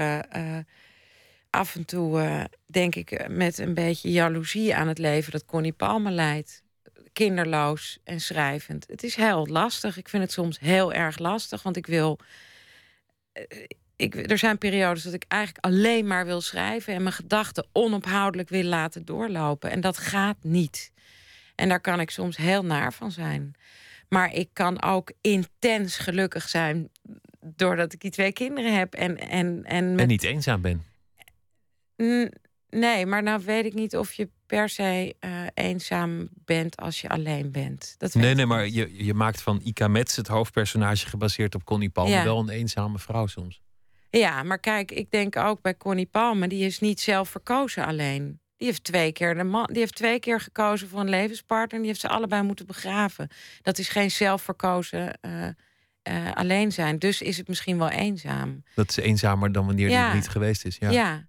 af 1.49 1.75
en 1.75 1.85
toe, 1.85 2.47
denk 2.65 2.95
ik, 2.95 3.27
met 3.29 3.57
een 3.57 3.73
beetje 3.73 4.11
jaloezie 4.11 4.75
aan 4.75 4.87
het 4.87 4.97
leven 4.97 5.31
dat 5.31 5.45
Connie 5.45 5.73
Palmer 5.73 6.11
leidt. 6.11 6.63
Kinderloos 7.13 7.99
en 8.03 8.19
schrijvend. 8.21 8.85
Het 8.87 9.03
is 9.03 9.15
heel 9.15 9.47
lastig. 9.47 9.97
Ik 9.97 10.09
vind 10.09 10.23
het 10.23 10.31
soms 10.31 10.59
heel 10.59 10.93
erg 10.93 11.17
lastig, 11.17 11.63
want 11.63 11.77
ik 11.77 11.85
wil. 11.87 12.19
eh, 13.31 13.43
Ik, 13.95 14.15
er 14.31 14.37
zijn 14.37 14.57
periodes 14.57 15.03
dat 15.03 15.13
ik 15.13 15.25
eigenlijk 15.27 15.65
alleen 15.65 16.07
maar 16.07 16.25
wil 16.25 16.41
schrijven 16.41 16.93
en 16.93 17.01
mijn 17.03 17.15
gedachten 17.15 17.67
onophoudelijk 17.71 18.49
wil 18.49 18.63
laten 18.63 19.05
doorlopen. 19.05 19.71
En 19.71 19.81
dat 19.81 19.97
gaat 19.97 20.37
niet. 20.41 20.91
En 21.55 21.69
daar 21.69 21.81
kan 21.81 21.99
ik 21.99 22.09
soms 22.11 22.37
heel 22.37 22.65
naar 22.65 22.93
van 22.93 23.11
zijn. 23.11 23.53
Maar 24.09 24.33
ik 24.33 24.49
kan 24.53 24.81
ook 24.83 25.11
intens 25.21 25.97
gelukkig 25.97 26.49
zijn 26.49 26.89
doordat 27.41 27.93
ik 27.93 27.99
die 28.01 28.11
twee 28.11 28.33
kinderen 28.33 28.77
heb. 28.77 28.93
En, 28.93 29.17
en, 29.17 29.63
en, 29.65 29.91
met- 29.91 29.99
En 30.01 30.07
niet 30.07 30.23
eenzaam 30.23 30.61
ben. 30.61 30.83
Nee, 32.69 33.05
maar 33.05 33.23
nou 33.23 33.41
weet 33.45 33.65
ik 33.65 33.73
niet 33.73 33.97
of 33.97 34.13
je 34.13 34.29
per 34.49 34.69
se 34.69 35.15
eh, 35.19 35.31
eenzaam 35.53 36.29
bent 36.45 36.77
als 36.77 37.01
je 37.01 37.09
alleen 37.09 37.51
bent. 37.51 37.95
Dat 37.97 38.13
Nee, 38.13 38.33
nee, 38.35 38.45
maar 38.45 38.67
je, 38.67 39.05
je 39.05 39.13
maakt 39.13 39.41
van 39.41 39.59
Ika 39.63 39.87
Metz, 39.87 40.15
het 40.15 40.27
hoofdpersonage 40.27 41.07
gebaseerd 41.07 41.55
op 41.55 41.63
Connie 41.63 41.89
Palmer, 41.89 42.13
Ja. 42.13 42.23
wel 42.23 42.39
een 42.39 42.49
eenzame 42.49 42.99
vrouw 42.99 43.27
soms. 43.27 43.61
Ja, 44.09 44.43
maar 44.43 44.59
kijk, 44.59 44.91
ik 44.91 45.11
denk 45.11 45.35
ook 45.35 45.61
bij 45.61 45.77
Connie 45.77 46.05
Palme, 46.11 46.47
die 46.47 46.65
is 46.65 46.79
niet 46.79 46.99
zelf 46.99 47.29
verkozen 47.29 47.85
alleen. 47.85 48.39
Die 48.57 48.67
heeft 48.67 48.83
twee 48.83 49.11
keer 49.11 49.35
de 49.35 49.43
man, 49.43 49.65
die 49.71 49.77
heeft 49.79 49.95
twee 49.95 50.19
keer 50.19 50.39
gekozen 50.39 50.89
voor 50.89 50.99
een 50.99 51.09
levenspartner. 51.09 51.71
En 51.73 51.77
die 51.79 51.87
heeft 51.87 51.99
ze 51.99 52.07
allebei 52.07 52.41
moeten 52.43 52.65
begraven. 52.65 53.27
Dat 53.61 53.77
is 53.77 53.89
geen 53.89 54.11
zelfverkozen 54.11 55.19
eh, 55.21 56.31
alleen 56.33 56.71
zijn. 56.71 56.99
Dus 56.99 57.21
is 57.21 57.37
het 57.37 57.47
misschien 57.47 57.77
wel 57.77 57.89
eenzaam. 57.89 58.63
Dat 58.75 58.89
is 58.89 58.95
eenzamer 58.97 59.51
dan 59.51 59.65
wanneer 59.65 59.87
die 59.87 59.95
Ja. 59.97 60.09
er 60.09 60.15
niet 60.15 60.27
geweest 60.29 60.65
is. 60.65 60.77
Ja. 60.79 60.89
Ja. 60.89 61.27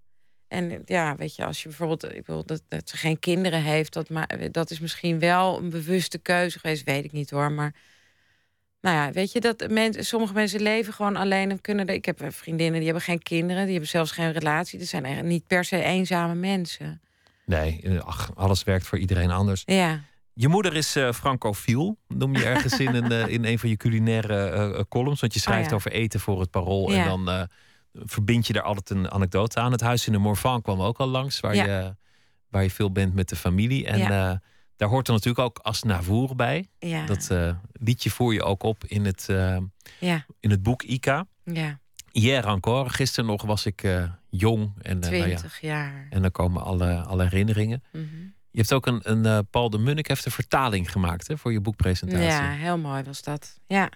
En 0.50 0.82
ja, 0.84 1.16
weet 1.16 1.36
je, 1.36 1.44
als 1.44 1.62
je 1.62 1.68
bijvoorbeeld, 1.68 2.04
ik 2.14 2.24
bedoel, 2.24 2.44
dat, 2.44 2.62
dat 2.68 2.88
ze 2.88 2.96
geen 2.96 3.18
kinderen 3.18 3.62
heeft, 3.62 3.92
dat, 3.92 4.08
ma- 4.08 4.26
dat 4.50 4.70
is 4.70 4.80
misschien 4.80 5.18
wel 5.18 5.58
een 5.58 5.70
bewuste 5.70 6.18
keuze 6.18 6.58
geweest, 6.58 6.84
weet 6.84 7.04
ik 7.04 7.12
niet 7.12 7.30
hoor. 7.30 7.52
Maar 7.52 7.74
nou 8.80 8.96
ja, 8.96 9.12
weet 9.12 9.32
je, 9.32 9.40
dat 9.40 9.68
mensen, 9.70 10.04
sommige 10.04 10.32
mensen 10.32 10.60
leven 10.62 10.92
gewoon 10.92 11.16
alleen 11.16 11.50
en 11.50 11.60
kunnen. 11.60 11.86
er- 11.86 11.94
Ik 11.94 12.04
heb 12.04 12.20
vriendinnen 12.28 12.74
die 12.74 12.84
hebben 12.84 13.02
geen 13.02 13.22
kinderen, 13.22 13.62
die 13.62 13.70
hebben 13.72 13.90
zelfs 13.90 14.10
geen 14.10 14.32
relatie. 14.32 14.78
Dat 14.78 14.88
zijn 14.88 15.04
echt 15.04 15.22
niet 15.22 15.46
per 15.46 15.64
se 15.64 15.82
eenzame 15.82 16.34
mensen. 16.34 17.00
Nee, 17.46 17.80
eh, 17.82 17.98
ach, 17.98 18.30
alles 18.34 18.64
werkt 18.64 18.86
voor 18.86 18.98
iedereen 18.98 19.30
anders. 19.30 19.62
Ja, 19.66 20.00
Je 20.34 20.48
moeder 20.48 20.76
is 20.76 20.96
eh 20.96 21.12
francofiel, 21.12 21.96
noem 22.08 22.36
je 22.36 22.44
ergens 22.44 22.78
in 22.80 22.94
een, 22.94 23.12
eh, 23.12 23.26
in 23.26 23.44
een 23.44 23.58
van 23.58 23.68
je 23.68 23.76
culinaire 23.76 24.48
eh, 24.50 24.64
eh, 24.78 24.80
columns. 24.88 25.20
Want 25.20 25.34
je 25.34 25.40
schrijft 25.40 25.64
Oh 25.64 25.70
ja. 25.70 25.74
over 25.76 25.92
eten 25.92 26.20
voor 26.20 26.40
het 26.40 26.50
parool. 26.50 26.92
Ja. 26.92 26.98
En 27.02 27.08
dan 27.08 27.28
eh, 27.30 27.42
verbind 27.92 28.46
je 28.46 28.52
daar 28.52 28.62
altijd 28.62 28.90
een 28.90 29.10
anekdote 29.10 29.60
aan. 29.60 29.72
Het 29.72 29.80
huis 29.80 30.06
in 30.06 30.12
de 30.12 30.18
Morvan 30.18 30.62
kwam 30.62 30.80
ook 30.80 30.98
al 30.98 31.06
langs, 31.08 31.40
waar, 31.40 31.54
Ja. 31.54 31.64
je, 31.64 31.96
waar 32.48 32.62
je 32.62 32.70
veel 32.70 32.92
bent 32.92 33.14
met 33.14 33.28
de 33.28 33.36
familie. 33.36 33.86
En 33.86 33.98
Ja. 33.98 34.30
eh, 34.30 34.36
daar 34.76 34.88
hoort 34.88 35.06
er 35.06 35.12
natuurlijk 35.12 35.44
ook 35.44 35.58
Asnavoer 35.58 36.36
bij. 36.36 36.68
ja, 36.78 37.06
Dat 37.06 37.30
eh, 37.30 37.54
liedje 37.72 38.10
voer 38.10 38.32
je 38.32 38.42
ook 38.42 38.62
op 38.62 38.84
in 38.84 39.04
het, 39.04 39.28
eh, 39.28 39.56
in 40.40 40.50
het 40.50 40.62
boek 40.62 40.82
Ika. 40.82 41.26
ja. 41.44 41.78
Hier 42.12 42.46
encore, 42.46 42.88
gisteren 42.90 43.30
nog 43.30 43.42
was 43.42 43.66
ik 43.66 43.82
jong. 44.30 44.72
En, 44.82 45.00
eh, 45.02 45.10
nou 45.10 45.14
ja, 45.16 45.22
Twintig 45.24 45.60
jaar. 45.60 46.06
en 46.10 46.22
dan 46.22 46.30
komen 46.30 46.62
alle, 46.62 46.94
alle 47.02 47.22
herinneringen. 47.22 47.82
Mhm. 47.92 48.04
Je 48.50 48.58
hebt 48.58 48.72
ook 48.72 48.86
een, 48.86 49.00
een 49.10 49.46
Paul 49.50 49.70
de 49.70 49.78
Munnik 49.78 50.08
heeft 50.08 50.24
een 50.26 50.32
vertaling 50.32 50.90
gemaakt 50.92 51.28
hè, 51.28 51.38
voor 51.38 51.52
je 51.52 51.60
boekpresentatie. 51.60 52.26
Ja, 52.26 52.50
heel 52.50 52.78
mooi 52.78 53.02
was 53.02 53.22
dat. 53.22 53.60
Ja. 53.66 53.90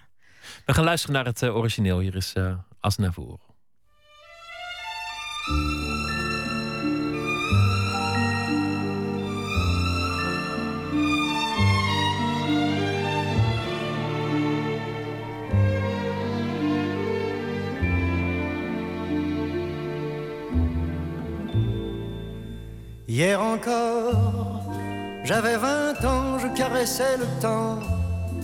We 0.65 0.73
gaan 0.73 0.83
luisteren 0.83 1.15
naar 1.15 1.25
het 1.25 1.43
origineel. 1.43 1.99
Hier 1.99 2.15
is 2.15 2.33
Asnavoer. 2.79 3.39
Hier 5.47 5.53
encore, 23.39 24.63
j'avais 25.23 25.57
vingt 25.57 26.03
ans, 26.03 26.39
je 26.39 26.47
caressais 26.57 27.17
le 27.17 27.25
temps 27.39 27.79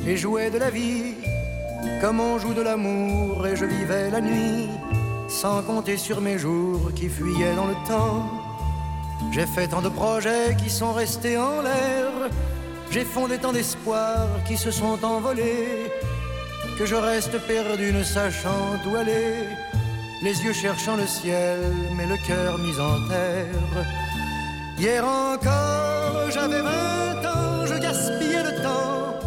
et 0.05 0.15
jouais 0.15 0.51
de 0.51 0.59
la 0.59 0.69
vie 0.69 1.15
comme 1.99 2.19
on 2.19 2.37
joue 2.37 2.53
de 2.53 2.61
l'amour 2.61 3.47
et 3.47 3.55
je 3.55 3.65
vivais 3.65 4.11
la 4.11 4.21
nuit 4.21 4.69
sans 5.31 5.63
compter 5.63 5.97
sur 5.97 6.19
mes 6.19 6.37
jours 6.37 6.91
qui 6.93 7.07
fuyaient 7.07 7.55
dans 7.55 7.67
le 7.67 7.75
temps. 7.87 8.29
J'ai 9.31 9.45
fait 9.45 9.67
tant 9.69 9.81
de 9.81 9.89
projets 9.89 10.55
qui 10.57 10.69
sont 10.69 10.91
restés 10.91 11.37
en 11.37 11.61
l'air, 11.61 12.11
j'ai 12.91 13.05
fondé 13.05 13.37
tant 13.37 13.53
d'espoirs 13.53 14.27
qui 14.45 14.57
se 14.57 14.71
sont 14.71 15.03
envolés 15.03 15.89
que 16.77 16.85
je 16.85 16.95
reste 16.95 17.37
perdu 17.47 17.93
ne 17.93 18.03
sachant 18.03 18.77
où 18.87 18.95
aller, 18.95 19.45
les 20.21 20.43
yeux 20.43 20.53
cherchant 20.53 20.97
le 20.97 21.07
ciel 21.07 21.59
mais 21.95 22.07
le 22.07 22.17
cœur 22.27 22.57
mis 22.57 22.77
en 22.79 23.07
terre. 23.07 23.85
Hier 24.77 25.03
encore, 25.05 26.29
j'avais 26.29 26.61
vingt 26.61 27.25
ans, 27.25 27.65
je 27.65 27.75
gaspillais 27.75 28.43
le 28.43 28.61
temps 28.61 29.19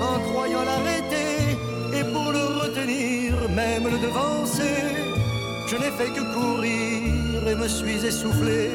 en 0.00 0.18
croyant 0.30 0.64
l'arrêter 0.64 1.58
et 1.92 2.04
pour 2.04 2.32
le 2.32 2.44
retenir, 2.62 3.48
même 3.50 3.84
le 3.84 3.98
devancer. 3.98 5.09
Je 5.70 5.76
n'ai 5.76 5.92
fait 5.92 6.10
que 6.10 6.34
courir 6.34 7.46
et 7.48 7.54
me 7.54 7.68
suis 7.68 8.04
essoufflé, 8.04 8.72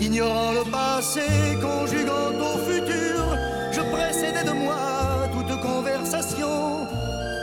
ignorant 0.00 0.50
le 0.50 0.68
passé, 0.68 1.20
conjuguant 1.62 2.34
au 2.50 2.58
futur. 2.68 3.22
Je 3.70 3.80
précédais 3.80 4.42
de 4.42 4.50
moi 4.50 5.28
toute 5.32 5.60
conversation 5.60 6.88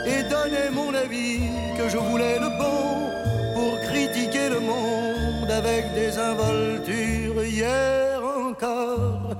et 0.04 0.22
donnais 0.24 0.70
mon 0.70 0.92
avis 0.92 1.40
que 1.78 1.88
je 1.88 1.96
voulais 1.96 2.38
le 2.38 2.50
bon 2.58 3.08
pour 3.54 3.80
critiquer 3.88 4.50
le 4.50 4.60
monde 4.60 5.50
avec 5.50 5.94
des 5.94 6.18
involtures. 6.18 7.42
Hier 7.42 8.20
encore, 8.22 9.34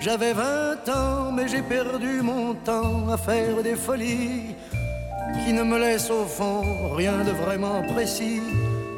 j'avais 0.00 0.32
vingt 0.32 0.88
ans, 0.88 1.32
mais 1.32 1.48
j'ai 1.48 1.60
perdu 1.60 2.22
mon 2.22 2.54
temps 2.54 3.10
à 3.10 3.18
faire 3.18 3.62
des 3.62 3.76
folies 3.76 4.54
qui 5.44 5.52
ne 5.52 5.64
me 5.64 5.78
laissent 5.78 6.10
au 6.10 6.24
fond 6.24 6.94
rien 6.96 7.18
de 7.24 7.32
vraiment 7.44 7.82
précis 7.82 8.40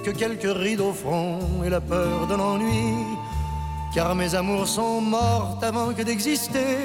que 0.02 0.10
quelques 0.10 0.56
rides 0.56 0.80
au 0.80 0.92
front 0.92 1.62
et 1.64 1.70
la 1.70 1.80
peur 1.80 2.26
de 2.26 2.34
l'ennui. 2.34 2.94
Car 3.94 4.14
mes 4.14 4.34
amours 4.34 4.66
sont 4.66 5.00
mortes 5.00 5.62
avant 5.62 5.92
que 5.92 6.02
d'exister. 6.02 6.78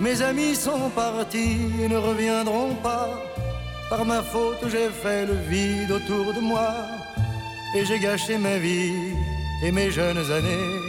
Mes 0.00 0.22
amis 0.22 0.54
sont 0.54 0.90
partis 0.94 1.58
et 1.82 1.88
ne 1.88 1.96
reviendront 1.96 2.74
pas. 2.82 3.10
Par 3.90 4.04
ma 4.04 4.22
faute, 4.22 4.64
j'ai 4.70 4.88
fait 5.02 5.26
le 5.26 5.36
vide 5.48 5.90
autour 5.90 6.32
de 6.32 6.40
moi. 6.40 6.72
Et 7.76 7.84
j'ai 7.84 7.98
gâché 7.98 8.38
ma 8.38 8.56
vie 8.56 9.14
et 9.62 9.70
mes 9.70 9.90
jeunes 9.90 10.30
années. 10.30 10.80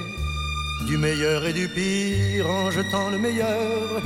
Du 0.87 0.97
meilleur 0.97 1.45
et 1.45 1.53
du 1.53 1.67
pire 1.67 2.49
en 2.49 2.71
jetant 2.71 3.09
le 3.09 3.17
meilleur. 3.17 4.01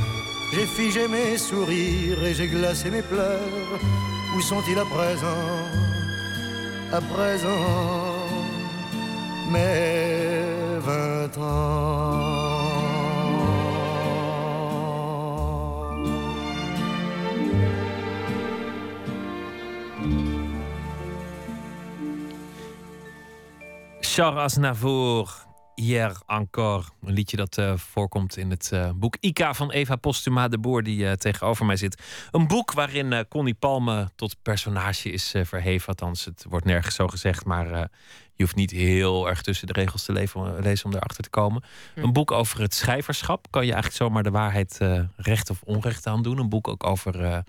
J'ai 0.54 0.66
figé 0.66 1.08
mes 1.08 1.38
sourires 1.38 2.24
et 2.24 2.34
j'ai 2.34 2.48
glacé 2.48 2.90
mes 2.90 3.02
pleurs. 3.02 3.80
Où 4.36 4.42
sont-ils 4.42 4.80
à 4.80 4.86
présent? 4.86 5.97
À 6.92 7.02
présent, 7.02 7.50
mes 9.52 10.80
vingt 10.80 11.38
ans. 11.38 12.38
Charles 24.02 24.40
Aznavour, 24.40 25.47
Hier 25.82 26.18
encore. 26.26 26.84
Een 27.02 27.14
liedje 27.14 27.38
dat 27.38 27.58
eh, 27.58 27.78
voorkomt 27.78 28.38
in 28.38 28.50
het 28.50 28.72
eh, 28.72 28.90
boek 28.96 29.18
Ika 29.20 29.54
van 29.54 29.72
Eva 29.72 29.96
Postuma 29.96 30.48
de 30.48 30.58
Boer, 30.58 30.84
die 30.84 31.08
eh, 31.08 31.14
tegenover 31.14 31.66
mij 31.66 31.76
zit. 31.76 32.02
Een 32.32 32.48
boek 32.48 32.72
waarin 32.72 33.26
Connie 33.30 33.54
Palme 33.54 34.10
tot 34.16 34.36
personage 34.42 35.12
is 35.12 35.34
verheven. 35.44 35.88
Althans, 35.88 36.26
het 36.26 36.46
wordt 36.50 36.66
nergens 36.66 36.96
zo 36.96 37.08
gezegd, 37.08 37.46
maar 37.46 37.68
je 38.34 38.44
hoeft 38.44 38.56
niet 38.56 38.72
heel 38.72 39.30
erg 39.30 39.42
tussen 39.42 39.68
de 39.68 39.74
regels 39.74 40.06
te 40.06 40.12
leven, 40.12 40.60
lezen 40.62 40.86
om 40.86 40.94
erachter 40.94 41.24
te 41.24 41.30
komen. 41.30 41.64
Hm. 41.94 42.04
Een 42.04 42.14
boek 42.14 42.32
over 42.32 42.62
het 42.62 42.74
schrijverschap. 42.74 43.48
Kan 43.50 43.66
je 43.66 43.72
eigenlijk 43.72 44.04
zomaar 44.04 44.24
de 44.24 44.32
waarheid 44.32 44.80
recht 45.16 45.50
of 45.50 45.62
onrecht 45.64 46.08
aan 46.08 46.22
doen. 46.22 46.38
Een 46.38 46.50
boek 46.50 46.68
ook 46.68 46.84
over 46.84 47.44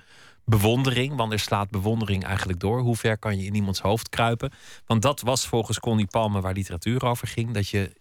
bewondering. 0.45 1.17
Wanneer 1.17 1.39
slaat 1.39 1.71
bewondering 1.71 2.25
eigenlijk 2.25 2.61
door? 2.61 2.81
Hoe 2.81 2.97
ver 2.97 3.19
kan 3.19 3.39
je 3.39 3.47
in 3.47 3.55
iemands 3.55 3.81
hoofd 3.81 4.09
kruipen? 4.09 4.53
Want 4.87 5.03
dat 5.03 5.21
was 5.21 5.47
volgens 5.47 5.81
Connie 5.81 6.07
Palme 6.07 6.41
waar 6.41 6.53
literatuur 6.53 7.05
over 7.05 7.29
ging. 7.29 7.53
Dat 7.53 7.69
je 7.69 7.93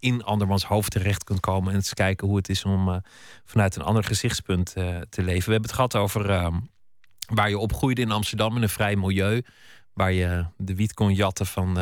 in 0.00 0.24
andermans 0.24 0.64
hoofd 0.64 0.90
terecht 0.90 1.24
kunt 1.24 1.40
komen 1.40 1.70
en 1.70 1.76
eens 1.76 1.94
kijken 1.94 2.26
hoe 2.26 2.36
het 2.36 2.48
is 2.48 2.64
om 2.64 2.88
uh, 2.88 2.96
vanuit 3.44 3.76
een 3.76 3.82
ander 3.82 4.04
gezichtspunt 4.04 4.74
uh, 4.76 4.98
te 4.98 5.22
leven. 5.22 5.44
We 5.44 5.52
hebben 5.52 5.70
het 5.70 5.72
gehad 5.72 5.96
over 5.96 6.30
uh, 6.30 6.56
waar 7.26 7.48
je 7.48 7.58
opgroeide 7.58 8.00
in 8.00 8.10
Amsterdam 8.10 8.56
in 8.56 8.62
een 8.62 8.68
vrij 8.68 8.96
milieu, 8.96 9.42
waar 9.92 10.12
je 10.12 10.44
de 10.56 10.74
wiet 10.74 10.94
kon 10.94 11.14
jatten 11.14 11.46
van, 11.46 11.74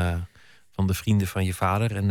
van 0.70 0.86
de 0.86 0.94
vrienden 0.94 1.26
van 1.26 1.44
je 1.44 1.54
vader. 1.54 1.96
En 1.96 2.10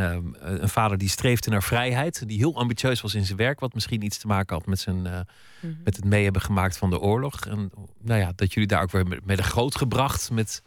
een 0.62 0.70
vader 0.70 0.98
die 0.98 1.10
streefde 1.10 1.50
naar 1.50 1.64
vrijheid, 1.64 2.28
die 2.28 2.38
heel 2.38 2.56
ambitieus 2.56 3.02
was 3.02 3.14
in 3.14 3.26
zijn 3.26 3.38
werk, 3.38 3.60
wat 3.60 3.74
misschien 3.74 4.04
iets 4.04 4.18
te 4.18 4.28
maken 4.28 4.56
had 4.56 4.66
met, 4.66 4.80
zijn, 4.80 4.98
mm 4.98 5.26
-hmm. 5.60 5.78
met 5.84 5.96
het 5.96 6.06
mee 6.06 6.24
hebben 6.24 6.42
gemaakt 6.42 6.78
van 6.78 6.90
de 6.90 7.00
oorlog. 7.00 7.46
En 7.46 7.72
nou 8.02 8.20
ja, 8.20 8.32
dat 8.36 8.54
jullie 8.54 8.70
daar 8.70 8.82
ook 8.82 8.92
weer 8.92 9.20
mee 9.24 9.38
groot 9.38 9.76
gebracht 9.76 10.32
met 10.32 10.62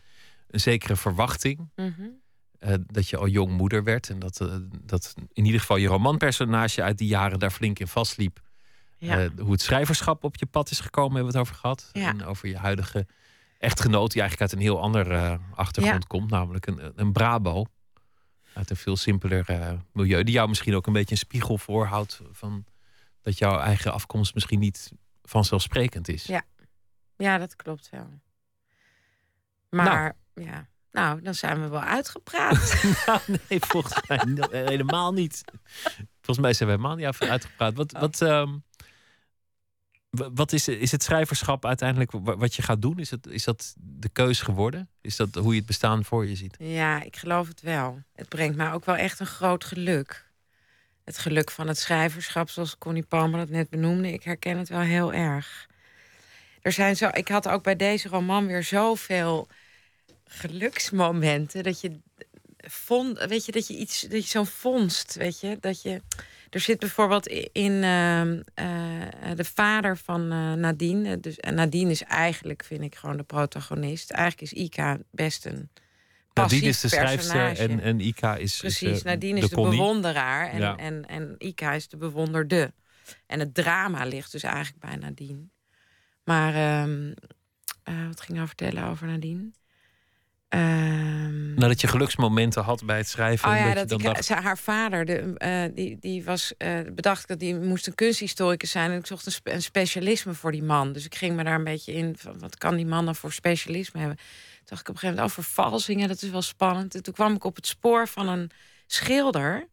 een 0.50 0.60
zekere 0.60 0.96
verwachting. 0.96 1.70
Mm 1.76 1.94
-hmm. 1.96 2.20
Uh, 2.60 2.74
dat 2.86 3.08
je 3.08 3.16
al 3.16 3.26
jong 3.26 3.52
moeder 3.52 3.84
werd. 3.84 4.10
En 4.10 4.18
dat, 4.18 4.40
uh, 4.40 4.54
dat 4.70 5.14
in 5.32 5.44
ieder 5.44 5.60
geval 5.60 5.76
je 5.76 5.88
romanpersonage 5.88 6.82
uit 6.82 6.98
die 6.98 7.08
jaren 7.08 7.38
daar 7.38 7.50
flink 7.50 7.78
in 7.78 7.86
vastliep. 7.86 8.40
Ja. 8.98 9.22
Uh, 9.24 9.30
hoe 9.38 9.52
het 9.52 9.60
schrijverschap 9.60 10.24
op 10.24 10.36
je 10.36 10.46
pad 10.46 10.70
is 10.70 10.80
gekomen, 10.80 11.14
hebben 11.14 11.32
we 11.32 11.38
het 11.38 11.48
over 11.48 11.60
gehad. 11.60 11.88
Ja. 11.92 12.08
En 12.08 12.24
over 12.24 12.48
je 12.48 12.56
huidige 12.56 13.06
echtgenoot, 13.58 14.10
die 14.12 14.20
eigenlijk 14.20 14.50
uit 14.50 14.60
een 14.60 14.66
heel 14.66 14.80
ander 14.80 15.38
achtergrond 15.54 16.02
Ja. 16.02 16.08
komt. 16.08 16.30
Namelijk 16.30 16.66
een, 16.66 16.92
een 16.94 17.12
Brabo. 17.12 17.64
Uit 18.54 18.70
een 18.70 18.76
veel 18.76 18.96
simpeler 18.96 19.78
milieu. 19.92 20.22
Die 20.22 20.34
jou 20.34 20.48
misschien 20.48 20.74
ook 20.74 20.86
een 20.86 20.92
beetje 20.92 21.10
een 21.10 21.20
spiegel 21.20 21.58
voorhoudt. 21.58 22.20
Van 22.32 22.64
dat 23.22 23.38
jouw 23.38 23.58
eigen 23.58 23.92
afkomst 23.92 24.34
misschien 24.34 24.58
niet 24.58 24.92
vanzelfsprekend 25.22 26.08
is. 26.08 26.24
Ja. 26.24 26.42
Ja, 27.16 27.38
dat 27.38 27.56
klopt 27.56 27.90
wel. 27.90 28.20
Maar 29.70 30.16
ja, 30.34 30.68
nou, 30.92 31.22
dan 31.22 31.34
zijn 31.34 31.60
we 31.62 31.68
wel 31.68 31.80
uitgepraat. 31.82 32.82
Nou, 33.06 33.20
nee, 33.48 33.58
volgens 33.60 33.94
mij 34.08 34.20
helemaal 34.50 35.12
niet. 35.12 35.44
Volgens 36.20 36.38
mij 36.38 36.52
zijn 36.52 36.68
we 36.68 36.74
helemaal 36.74 36.96
niet 36.96 37.06
uit- 37.06 37.30
uitgepraat. 37.30 37.74
Wat, 37.74 37.92
wat, 37.92 38.20
ehm, 38.22 38.48
wa- 40.10 40.30
wat 40.32 40.52
is, 40.52 40.68
is 40.68 40.92
het 40.92 41.02
schrijverschap 41.02 41.66
uiteindelijk 41.66 42.10
wa- 42.12 42.36
wat 42.36 42.54
je 42.54 42.62
gaat 42.62 42.82
doen? 42.82 42.98
Is, 42.98 43.10
het, 43.10 43.26
is 43.26 43.44
dat 43.44 43.74
de 43.76 44.08
keus 44.08 44.40
geworden? 44.40 44.88
Is 45.00 45.16
dat 45.16 45.34
hoe 45.34 45.52
je 45.52 45.58
het 45.58 45.66
bestaan 45.66 46.04
voor 46.04 46.26
je 46.26 46.36
ziet? 46.36 46.56
Ja, 46.58 47.02
ik 47.02 47.16
geloof 47.16 47.48
het 47.48 47.60
wel. 47.60 48.02
Het 48.14 48.28
brengt 48.28 48.56
mij 48.56 48.72
ook 48.72 48.84
wel 48.84 48.96
echt 48.96 49.20
een 49.20 49.26
groot 49.26 49.64
geluk. 49.64 50.28
Het 51.04 51.18
geluk 51.18 51.50
van 51.50 51.68
het 51.68 51.78
schrijverschap, 51.78 52.50
zoals 52.50 52.78
Connie 52.78 53.06
Palmer 53.06 53.38
dat 53.38 53.48
net 53.48 53.70
benoemde. 53.70 54.12
Ik 54.12 54.22
herken 54.22 54.58
het 54.58 54.68
wel 54.68 54.80
heel 54.80 55.12
erg. 55.12 55.68
Er 56.62 56.72
zijn 56.72 56.96
zo, 56.96 57.08
ik 57.12 57.28
had 57.28 57.48
ook 57.48 57.62
bij 57.62 57.76
deze 57.76 58.08
roman 58.08 58.46
weer 58.46 58.62
zoveel 58.64 59.48
geluksmomenten. 60.30 61.62
Dat 61.62 61.80
je 61.80 61.98
vond, 62.56 63.18
weet 63.24 63.44
je, 63.44 63.52
dat 63.52 63.66
je 63.66 63.76
iets, 63.76 64.00
dat 64.00 64.22
je 64.22 64.28
zo'n 64.30 64.46
vondst, 64.46 65.14
weet 65.14 65.40
je, 65.40 65.56
dat 65.60 65.82
je. 65.82 66.02
Er 66.50 66.60
zit 66.60 66.78
bijvoorbeeld 66.78 67.26
in 67.52 67.82
ehm, 67.82 68.40
eh, 68.54 69.34
de 69.34 69.44
vader 69.44 69.96
van 69.96 70.32
eh, 70.32 70.52
Nadine. 70.52 71.20
Dus, 71.20 71.36
en 71.36 71.54
Nadine 71.54 71.90
is 71.90 72.02
eigenlijk, 72.02 72.64
vind 72.64 72.82
ik, 72.82 72.94
gewoon 72.94 73.16
de 73.16 73.22
protagonist. 73.22 74.10
Eigenlijk 74.10 74.52
is 74.52 74.58
Ika 74.62 74.98
best 75.10 75.46
een. 75.46 75.70
Nadine 76.34 76.66
is 76.66 76.80
de 76.80 76.88
schrijfster 76.88 77.58
en, 77.58 77.80
en 77.80 78.00
Ika 78.00 78.36
is. 78.36 78.58
Precies, 78.58 78.88
is, 78.90 78.98
eh, 78.98 79.04
Nadine 79.04 79.40
is 79.40 79.48
de, 79.48 79.54
Connie. 79.54 79.78
bewonderaar 79.78 80.50
en, 80.50 80.58
Ja. 80.58 80.76
en, 80.76 81.06
en 81.06 81.34
Ika 81.38 81.72
is 81.72 81.88
de 81.88 81.96
bewonderde. 81.96 82.72
En 83.26 83.38
het 83.40 83.54
drama 83.54 84.04
ligt 84.04 84.32
dus 84.32 84.42
eigenlijk 84.42 84.84
bij 84.84 84.96
Nadine. 84.96 85.48
Maar 86.24 86.54
ehm, 86.54 87.12
eh, 87.82 88.06
wat 88.06 88.20
ging 88.20 88.28
ik 88.28 88.34
nou 88.34 88.46
vertellen 88.46 88.84
over 88.84 89.06
Nadine? 89.06 89.50
Ehm, 90.50 91.54
Nadat 91.54 91.80
je 91.80 91.86
geluksmomenten 91.86 92.62
had 92.62 92.84
bij 92.84 92.96
het 92.96 93.08
schrijven. 93.08 93.50
Oh 93.50 93.56
ja, 93.56 93.64
dat, 93.64 93.74
dat 93.74 93.82
je 93.82 94.04
dan 94.04 94.16
ik, 94.16 94.26
dacht, 94.28 94.42
haar 94.42 94.58
vader, 94.58 95.04
de, 95.04 95.34
eh, 95.36 95.64
die, 95.74 95.96
die 96.00 96.24
was 96.24 96.52
eh, 96.56 96.78
bedacht 96.92 97.28
dat 97.28 97.38
die 97.38 97.54
moest 97.54 97.86
een 97.86 97.94
kunsthistoricus 97.94 98.70
zijn. 98.70 98.90
En 98.90 98.98
ik 98.98 99.06
zocht 99.06 99.26
een, 99.26 99.32
spe- 99.32 99.52
een 99.52 99.62
specialisme 99.62 100.34
voor 100.34 100.52
die 100.52 100.62
man. 100.62 100.92
Dus 100.92 101.04
ik 101.04 101.14
ging 101.14 101.36
me 101.36 101.44
daar 101.44 101.54
een 101.54 101.64
beetje 101.64 101.92
in. 101.92 102.16
Van, 102.18 102.38
wat 102.38 102.58
kan 102.58 102.76
die 102.76 102.86
man 102.86 103.04
dan 103.04 103.16
voor 103.16 103.32
specialisme 103.32 104.00
hebben? 104.00 104.16
Toen 104.16 104.26
dacht 104.64 104.80
ik 104.80 104.88
op 104.88 104.94
een 104.94 105.00
gegeven 105.00 105.22
moment, 105.22 105.38
oh, 105.38 105.44
vervalsingen, 105.44 106.08
dat 106.08 106.22
is 106.22 106.30
wel 106.30 106.42
spannend. 106.42 106.94
En 106.94 107.02
toen 107.02 107.14
kwam 107.14 107.34
ik 107.34 107.44
op 107.44 107.56
het 107.56 107.66
spoor 107.66 108.08
van 108.08 108.28
een 108.28 108.50
schilder. 108.86 109.66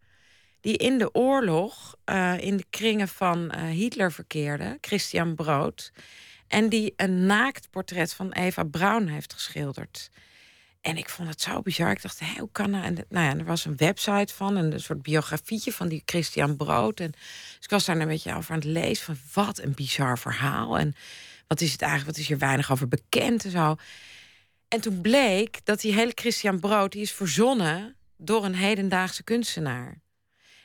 die 0.62 0.78
in 0.78 0.98
de 0.98 1.14
oorlog 1.14 1.96
eh, 2.04 2.34
in 2.40 2.58
de 2.58 2.66
kringen 2.70 3.08
van 3.08 3.56
Hitler 3.56 4.12
verkeerde, 4.12 4.78
Christian 4.82 5.36
Brood. 5.36 5.92
En 6.48 6.70
die 6.70 6.94
een 6.96 7.26
naakt 7.26 7.70
portret 7.70 8.14
van 8.14 8.32
Eva 8.32 8.64
Braun 8.64 9.08
heeft 9.08 9.34
geschilderd. 9.34 10.10
En 10.88 10.98
ik 10.98 11.10
vond 11.10 11.30
het 11.30 11.42
zo 11.42 11.62
bizar. 11.62 11.92
Ik 11.92 12.02
dacht, 12.02 12.20
hé, 12.20 12.40
hoe 12.40 12.50
kan 12.52 12.72
dat? 12.72 12.84
En 12.84 12.94
nou 13.10 13.26
ja, 13.26 13.38
er 13.38 13.46
was 13.46 13.66
een 13.66 13.78
website 13.78 14.34
van, 14.34 14.58
en 14.58 14.74
een 14.74 14.80
soort 14.80 15.02
biografietje 15.02 15.72
van 15.72 15.88
die 15.88 16.02
Christian 16.06 16.56
Brood. 16.56 17.00
En 17.00 17.12
dus 17.12 17.58
ik 17.62 17.70
was 17.70 17.86
daar 17.86 17.98
een 17.98 18.08
beetje 18.08 18.36
over 18.36 18.52
aan 18.52 18.60
het 18.60 18.68
lezen 18.68 19.06
van 19.06 19.18
wat 19.34 19.60
een 19.60 19.74
bizar 19.74 20.20
verhaal. 20.20 20.78
En 20.78 20.96
wat 21.48 21.62
is 21.62 21.72
het 21.72 21.82
eigenlijk, 21.82 22.12
wat 22.12 22.20
is 22.22 22.28
hier 22.28 22.38
weinig 22.38 22.72
over 22.72 22.88
bekend 22.88 23.46
en 23.46 23.52
zo. 23.52 23.76
En 24.68 24.82
toen 24.82 25.02
bleek 25.02 25.66
dat 25.66 25.82
die 25.82 25.94
hele 25.94 26.12
Christian 26.16 26.60
Brood, 26.60 26.92
die 26.92 27.02
is 27.02 27.12
verzonnen 27.12 27.96
door 28.18 28.46
een 28.46 28.56
hedendaagse 28.56 29.24
kunstenaar. 29.24 30.02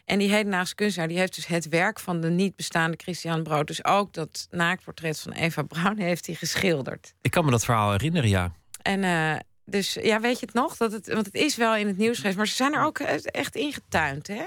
En 0.04 0.18
die 0.18 0.30
hedendaagse 0.30 0.74
kunstenaar 0.74 1.08
die 1.08 1.18
heeft 1.18 1.34
dus 1.34 1.46
het 1.46 1.68
werk 1.68 2.00
van 2.00 2.20
de 2.20 2.30
niet 2.30 2.56
bestaande 2.56 2.96
Christian 2.96 3.42
Brood. 3.42 3.66
Dus 3.66 3.84
ook 3.84 4.12
dat 4.12 4.46
naaktportret 4.50 5.20
van 5.20 5.32
Eva 5.32 5.62
Braun 5.62 5.98
heeft 5.98 6.26
hij 6.26 6.34
geschilderd. 6.34 7.14
ik 7.20 7.30
kan 7.30 7.44
me 7.44 7.50
dat 7.50 7.64
verhaal 7.64 7.90
herinneren, 7.90 8.28
ja. 8.28 8.52
En 8.82 9.04
eh, 9.04 9.36
dus 9.64 9.92
ja, 9.92 10.20
weet 10.20 10.40
je 10.40 10.46
het 10.46 10.54
nog? 10.54 10.76
Dat 10.76 10.92
het, 10.92 11.12
want 11.12 11.26
het 11.26 11.34
is 11.34 11.56
wel 11.56 11.76
in 11.76 11.86
het 11.86 11.96
nieuws 11.96 12.16
geweest, 12.16 12.36
maar 12.36 12.48
ze 12.48 12.54
zijn 12.54 12.74
er 12.74 12.84
ook 12.84 12.98
eh, 12.98 13.14
echt 13.24 13.56
ingetuind, 13.56 14.26
hè? 14.26 14.44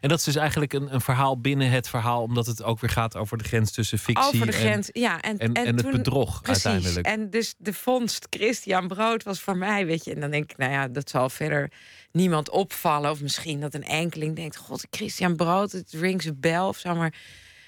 En 0.00 0.08
dat 0.08 0.18
is 0.18 0.24
dus 0.24 0.36
eigenlijk 0.36 0.72
een, 0.72 0.94
een 0.94 1.00
verhaal 1.00 1.40
binnen 1.40 1.70
het 1.70 1.88
verhaal, 1.88 2.22
omdat 2.22 2.46
het 2.46 2.62
ook 2.62 2.80
weer 2.80 2.90
gaat 2.90 3.16
over 3.16 3.38
de 3.38 3.44
grens 3.44 3.72
tussen 3.72 3.98
fictie 3.98 4.26
Over 4.26 4.46
de 4.46 4.52
en, 4.52 4.58
grens. 4.58 4.88
ja, 4.92 5.20
en, 5.20 5.38
en, 5.38 5.52
en, 5.52 5.66
het 5.66 5.78
toen- 5.78 5.90
bedrog 5.92 6.42
Precies. 6.42 6.64
uiteindelijk. 6.66 7.06
En 7.06 7.30
dus 7.30 7.54
de 7.58 7.72
vondst 7.72 8.26
Christian 8.30 8.88
Brood 8.88 9.22
was 9.22 9.40
voor 9.40 9.56
mij, 9.56 9.86
weet 9.86 10.04
je. 10.04 10.14
En 10.14 10.20
dan 10.20 10.30
denk 10.30 10.50
ik, 10.50 10.56
nou 10.56 10.72
ja, 10.72 10.88
dat 10.88 11.10
zal 11.10 11.30
verder 11.30 11.72
niemand 12.12 12.50
opvallen. 12.50 13.10
Of 13.10 13.20
misschien 13.20 13.60
dat 13.60 13.74
een 13.74 13.84
enkeling 13.84 14.36
denkt, 14.36 14.56
god, 14.56 14.86
Christian 14.90 15.36
Brood, 15.36 15.72
het 15.72 15.92
rings 15.92 16.26
a 16.26 16.32
bell 16.34 16.60
of 16.60 16.78
zo. 16.78 16.94
Maar, 16.94 17.14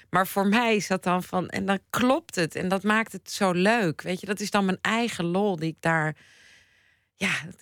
maar 0.09 0.27
voor 0.27 0.47
mij 0.47 0.75
is 0.75 0.87
dat 0.87 1.03
dan 1.03 1.23
van, 1.23 1.47
en 1.49 1.65
dan 1.65 1.79
klopt 1.89 2.35
het. 2.35 2.55
En 2.55 2.67
dat 2.67 2.83
maakt 2.83 3.11
het 3.11 3.31
zo 3.31 3.51
leuk, 3.51 4.01
weet 4.01 4.19
je. 4.19 4.25
Dat 4.25 4.39
is 4.39 4.51
dan 4.51 4.65
mijn 4.65 4.79
eigen 4.81 5.25
lol 5.25 5.55
die 5.55 5.69
ik 5.69 5.77
daar... 5.79 6.15
Ja, 7.19 7.31
dat 7.45 7.61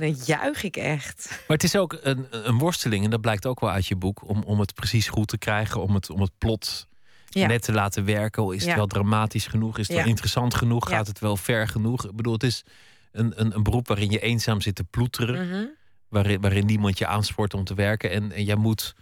dan, 0.00 0.16
juich 0.24 0.62
ik 0.62 0.76
echt. 0.76 1.28
Maar 1.28 1.56
het 1.56 1.62
is 1.62 1.76
ook 1.76 1.98
een, 2.02 2.26
een 2.30 2.58
worsteling, 2.58 3.04
en 3.04 3.10
dat 3.10 3.20
blijkt 3.20 3.46
ook 3.46 3.60
wel 3.60 3.70
uit 3.70 3.86
je 3.86 3.96
boek, 3.96 4.28
om, 4.28 4.42
om 4.42 4.60
het 4.60 4.74
precies 4.74 5.08
goed 5.08 5.28
te 5.28 5.38
krijgen, 5.38 5.82
om 5.82 5.94
het, 5.94 6.10
om 6.10 6.20
het 6.20 6.30
plot 6.38 6.86
Ja. 7.28 7.46
net 7.46 7.62
te 7.62 7.72
laten 7.72 8.04
werken. 8.04 8.52
Is 8.54 8.60
het 8.60 8.70
Ja. 8.70 8.76
wel 8.76 8.86
dramatisch 8.86 9.46
genoeg? 9.46 9.78
Is 9.78 9.86
het 9.86 9.96
Ja. 9.96 10.02
wel 10.02 10.10
interessant 10.10 10.54
genoeg? 10.54 10.88
Gaat 10.88 11.06
het 11.06 11.18
wel 11.18 11.36
ver 11.36 11.68
genoeg? 11.68 12.04
Ik 12.08 12.16
bedoel, 12.16 12.32
het 12.32 12.42
is 12.42 12.64
een, 13.12 13.40
een, 13.40 13.54
een 13.54 13.62
beroep 13.62 13.88
waarin 13.88 14.10
je 14.10 14.20
eenzaam 14.20 14.60
zit 14.60 14.74
te 14.74 14.84
ploeteren, 14.84 15.48
Mhm. 15.48 15.64
waarin, 16.08 16.40
waarin 16.40 16.66
niemand 16.66 16.98
je 16.98 17.06
aanspoort 17.06 17.54
om 17.54 17.64
te 17.64 17.74
werken. 17.74 18.10
En, 18.10 18.32
en 18.32 18.44
jij 18.44 18.56
moet 18.56 18.94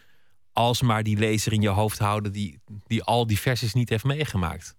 alsmaar 0.53 1.03
die 1.03 1.17
lezer 1.19 1.53
in 1.53 1.61
je 1.61 1.69
hoofd 1.69 1.99
houden 1.99 2.33
die, 2.33 2.61
die 2.87 3.03
al 3.03 3.27
die 3.27 3.39
versies 3.41 3.73
niet 3.75 3.89
heeft 3.89 4.05
meegemaakt. 4.05 4.75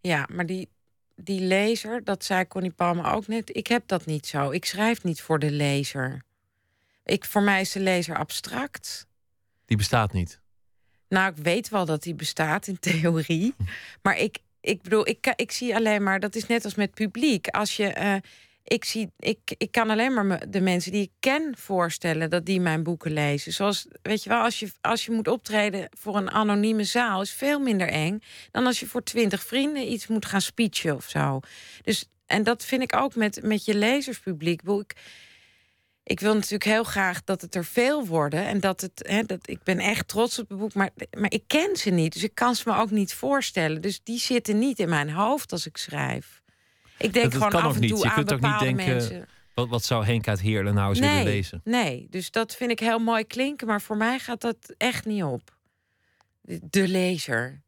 Ja, 0.00 0.28
maar 0.32 0.46
die, 0.46 0.68
die 1.16 1.40
lezer, 1.40 2.04
dat 2.04 2.24
zei 2.24 2.46
Connie 2.46 2.70
Palme 2.70 3.12
ook 3.12 3.26
net. 3.26 3.56
Ik 3.56 3.66
heb 3.66 3.82
dat 3.86 4.06
niet 4.06 4.26
zo. 4.26 4.50
Ik 4.50 4.64
schrijf 4.64 5.04
niet 5.04 5.20
voor 5.20 5.38
de 5.38 5.50
lezer. 5.50 6.22
Ik, 7.04 7.24
voor 7.24 7.42
mij 7.42 7.60
is 7.60 7.72
de 7.72 7.80
lezer 7.80 8.16
abstract. 8.16 9.06
Die 9.64 9.76
bestaat 9.76 10.12
niet. 10.12 10.40
Nou, 11.08 11.30
ik 11.30 11.36
weet 11.42 11.68
wel 11.68 11.84
dat 11.84 12.02
die 12.02 12.14
bestaat 12.14 12.66
in 12.66 12.78
theorie. 12.78 13.54
Maar 14.02 14.18
ik, 14.18 14.38
ik 14.60 14.82
bedoel, 14.82 15.08
ik, 15.08 15.32
ik 15.36 15.52
zie 15.52 15.74
alleen 15.74 16.02
maar, 16.02 16.20
dat 16.20 16.34
is 16.34 16.46
net 16.46 16.64
als 16.64 16.74
met 16.74 16.94
publiek. 16.94 17.48
Als 17.48 17.76
je, 17.76 17.86
eh, 17.86 18.16
ik, 18.66 18.84
zie, 18.84 19.12
ik, 19.18 19.38
ik 19.58 19.70
kan 19.70 19.90
alleen 19.90 20.14
maar 20.14 20.50
de 20.50 20.60
mensen 20.60 20.92
die 20.92 21.02
ik 21.02 21.10
ken 21.20 21.54
voorstellen 21.58 22.30
dat 22.30 22.46
die 22.46 22.60
mijn 22.60 22.82
boeken 22.82 23.12
lezen. 23.12 23.52
Zoals, 23.52 23.86
weet 24.02 24.22
je 24.22 24.28
wel, 24.28 24.42
als 24.42 24.58
je, 24.58 24.68
als 24.80 25.04
je 25.04 25.12
moet 25.12 25.28
optreden 25.28 25.88
voor 25.98 26.16
een 26.16 26.30
anonieme 26.30 26.84
zaal, 26.84 27.20
is 27.20 27.32
veel 27.32 27.60
minder 27.60 27.88
eng 27.88 28.22
dan 28.50 28.66
als 28.66 28.80
je 28.80 28.86
voor 28.86 29.02
twintig 29.02 29.44
vrienden 29.44 29.92
iets 29.92 30.06
moet 30.06 30.26
gaan 30.26 30.40
speechen 30.40 30.94
of 30.94 31.08
zo. 31.08 31.40
Dus, 31.82 32.08
en 32.26 32.42
dat 32.42 32.64
vind 32.64 32.82
ik 32.82 32.96
ook 32.96 33.14
met, 33.14 33.42
met 33.42 33.64
je 33.64 33.74
lezerspubliek. 33.74 34.62
Ik, 34.62 34.94
ik 36.02 36.20
wil 36.20 36.34
natuurlijk 36.34 36.64
heel 36.64 36.84
graag 36.84 37.24
dat 37.24 37.40
het 37.40 37.54
er 37.54 37.64
veel 37.64 38.06
worden. 38.06 38.46
En 38.46 38.60
dat 38.60 38.80
het, 38.80 39.02
hè, 39.08 39.22
dat, 39.22 39.48
ik 39.48 39.62
ben 39.62 39.78
echt 39.78 40.08
trots 40.08 40.38
op 40.38 40.48
het 40.48 40.58
boek, 40.58 40.74
maar, 40.74 40.90
maar 41.18 41.32
ik 41.32 41.44
ken 41.46 41.76
ze 41.76 41.90
niet. 41.90 42.12
Dus 42.12 42.22
ik 42.22 42.34
kan 42.34 42.54
ze 42.54 42.62
me 42.66 42.76
ook 42.76 42.90
niet 42.90 43.14
voorstellen. 43.14 43.82
Dus 43.82 44.00
die 44.02 44.18
zitten 44.18 44.58
niet 44.58 44.78
in 44.78 44.88
mijn 44.88 45.10
hoofd 45.10 45.52
als 45.52 45.66
ik 45.66 45.76
schrijf. 45.76 46.44
Ik 46.98 47.12
denk 47.12 47.14
Dat- 47.14 47.22
dat 47.22 47.32
gewoon 47.32 47.50
kan 47.50 47.62
af 47.62 47.74
en 47.74 47.80
niet. 47.80 47.90
toe 47.90 47.98
Je 47.98 48.04
aan 48.08 48.14
kunt 48.14 48.32
ook 48.32 48.40
niet 48.40 48.58
denken, 48.58 48.86
mensen. 48.86 49.26
Wat, 49.54 49.68
wat 49.68 49.84
zou 49.84 50.04
Henk 50.04 50.28
uit 50.28 50.40
Heerlen 50.40 50.74
nou 50.74 50.88
eens 50.88 50.98
willen 50.98 51.14
Nee, 51.14 51.24
lezen? 51.24 51.60
nee, 51.64 52.06
dus 52.10 52.30
dat 52.30 52.54
vind 52.56 52.70
ik 52.70 52.80
heel 52.80 52.98
mooi 52.98 53.24
klinken. 53.24 53.66
Maar 53.66 53.80
voor 53.80 53.96
mij 53.96 54.18
gaat 54.18 54.40
dat 54.40 54.74
echt 54.76 55.04
niet 55.06 55.22
op. 55.22 55.56
De, 56.40 56.60
de 56.70 56.88
lezer. 56.88 57.62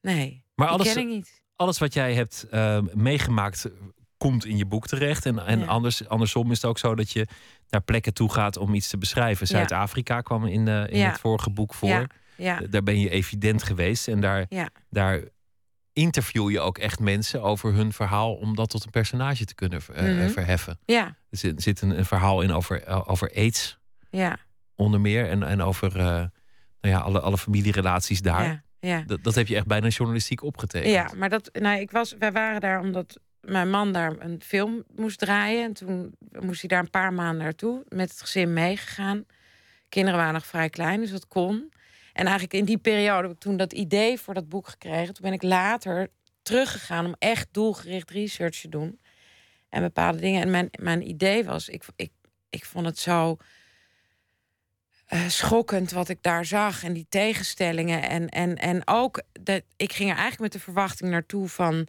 Nee, 0.00 0.44
Maar 0.54 0.68
alles, 0.68 0.92
ken 0.92 1.02
ik 1.02 1.08
niet. 1.08 1.42
alles 1.56 1.78
wat 1.78 1.94
jij 1.94 2.14
hebt 2.14 2.46
eh, 2.50 2.78
meegemaakt, 2.94 3.66
komt 4.16 4.44
in 4.44 4.56
je 4.56 4.66
boek 4.66 4.86
terecht. 4.86 5.26
En, 5.26 5.46
en 5.46 5.58
Ja. 5.58 5.66
anders, 5.66 6.08
andersom 6.08 6.50
is 6.50 6.56
het 6.56 6.64
ook 6.70 6.78
zo 6.78 6.94
dat 6.94 7.10
je 7.10 7.26
naar 7.70 7.82
plekken 7.82 8.14
toe 8.14 8.32
gaat 8.32 8.56
om 8.56 8.74
iets 8.74 8.88
te 8.88 8.98
beschrijven. 8.98 9.46
Ja. 9.50 9.56
Zuid-Afrika 9.56 10.20
kwam 10.20 10.46
in, 10.46 10.68
eh, 10.68 10.86
in 10.88 10.98
Ja. 10.98 11.10
het 11.10 11.20
vorige 11.20 11.50
boek 11.50 11.74
voor. 11.74 12.06
Daar 12.70 12.82
ben 12.82 13.00
je 13.00 13.10
evident 13.10 13.62
geweest. 13.62 14.08
En 14.08 14.20
daar, 14.20 14.46
ja. 14.48 14.68
daar 14.90 15.22
interview 15.92 16.50
je 16.50 16.60
ook 16.60 16.78
echt 16.78 16.98
mensen 17.00 17.42
over 17.42 17.72
hun 17.72 17.92
verhaal... 17.92 18.34
om 18.34 18.54
dat 18.56 18.70
tot 18.70 18.84
een 18.84 18.90
personage 18.90 19.44
te 19.44 19.54
kunnen 19.54 19.80
eh, 19.94 20.02
Mhm. 20.16 20.28
verheffen. 20.28 20.78
ja, 20.84 21.06
Er 21.30 21.38
zit, 21.38 21.62
zit 21.62 21.80
een, 21.82 21.98
een 21.98 22.04
verhaal 22.04 22.40
in 22.42 22.52
over, 22.52 22.82
eh, 22.82 23.02
over 23.10 23.32
aids, 23.36 23.78
ja, 24.10 24.36
onder 24.76 25.00
meer. 25.00 25.28
En, 25.28 25.42
en 25.42 25.60
over 25.62 25.96
eh, 25.98 26.04
nou 26.04 26.28
ja, 26.80 26.98
alle, 26.98 27.20
alle 27.20 27.38
familierelaties 27.38 28.22
daar. 28.22 28.44
ja, 28.44 28.62
ja. 28.80 29.02
Dat, 29.06 29.22
dat 29.24 29.34
heb 29.34 29.46
je 29.46 29.56
echt 29.56 29.66
bijna 29.66 29.88
journalistiek 29.88 30.42
opgetekend. 30.42 30.92
Ja, 30.92 31.10
maar 31.16 31.28
dat, 31.28 31.50
nou, 31.52 31.80
ik 31.80 31.90
was, 31.90 32.14
wij 32.18 32.32
waren 32.32 32.60
daar 32.60 32.80
omdat 32.80 33.20
mijn 33.40 33.70
man 33.70 33.92
daar 33.92 34.14
een 34.18 34.40
film 34.44 34.82
moest 34.96 35.18
draaien. 35.18 35.64
En 35.64 35.72
toen 35.72 36.14
moest 36.40 36.60
hij 36.60 36.68
daar 36.68 36.78
een 36.80 36.90
paar 36.90 37.12
maanden 37.12 37.42
naartoe. 37.44 37.84
Met 37.88 38.10
het 38.10 38.20
gezin 38.20 38.52
meegegaan. 38.52 39.24
Kinderen 39.88 40.18
waren 40.18 40.34
nog 40.34 40.46
vrij 40.46 40.68
klein, 40.70 41.00
dus 41.00 41.10
dat 41.10 41.28
kon. 41.28 41.71
En 42.12 42.24
eigenlijk 42.24 42.54
in 42.54 42.64
die 42.64 42.78
periode 42.78 43.22
heb 43.22 43.36
ik 43.36 43.42
toen 43.42 43.56
dat 43.56 43.72
idee 43.72 44.18
voor 44.20 44.34
dat 44.34 44.48
boek 44.48 44.68
gekregen. 44.68 45.14
Toen 45.14 45.24
ben 45.24 45.32
ik 45.32 45.42
later 45.42 46.10
teruggegaan 46.42 47.06
om 47.06 47.14
echt 47.18 47.48
doelgericht 47.50 48.10
research 48.10 48.60
te 48.60 48.68
doen. 48.68 49.00
En 49.68 49.82
bepaalde 49.82 50.18
dingen. 50.18 50.42
En 50.42 50.50
mijn, 50.50 50.68
mijn 50.80 51.08
idee 51.08 51.44
was, 51.44 51.68
ik, 51.68 51.84
ik, 51.96 52.10
ik 52.50 52.64
vond 52.64 52.86
het 52.86 52.98
zo 52.98 53.36
eh, 55.06 55.28
schokkend 55.28 55.90
wat 55.90 56.08
ik 56.08 56.22
daar 56.22 56.44
zag. 56.44 56.84
En 56.84 56.92
die 56.92 57.06
tegenstellingen. 57.08 58.08
En, 58.08 58.28
en, 58.28 58.56
en 58.56 58.82
ook, 58.84 59.22
dat, 59.32 59.62
ik 59.76 59.92
ging 59.92 60.10
er 60.10 60.16
eigenlijk 60.16 60.42
met 60.42 60.52
de 60.52 60.70
verwachting 60.70 61.10
naartoe 61.10 61.48
van... 61.48 61.86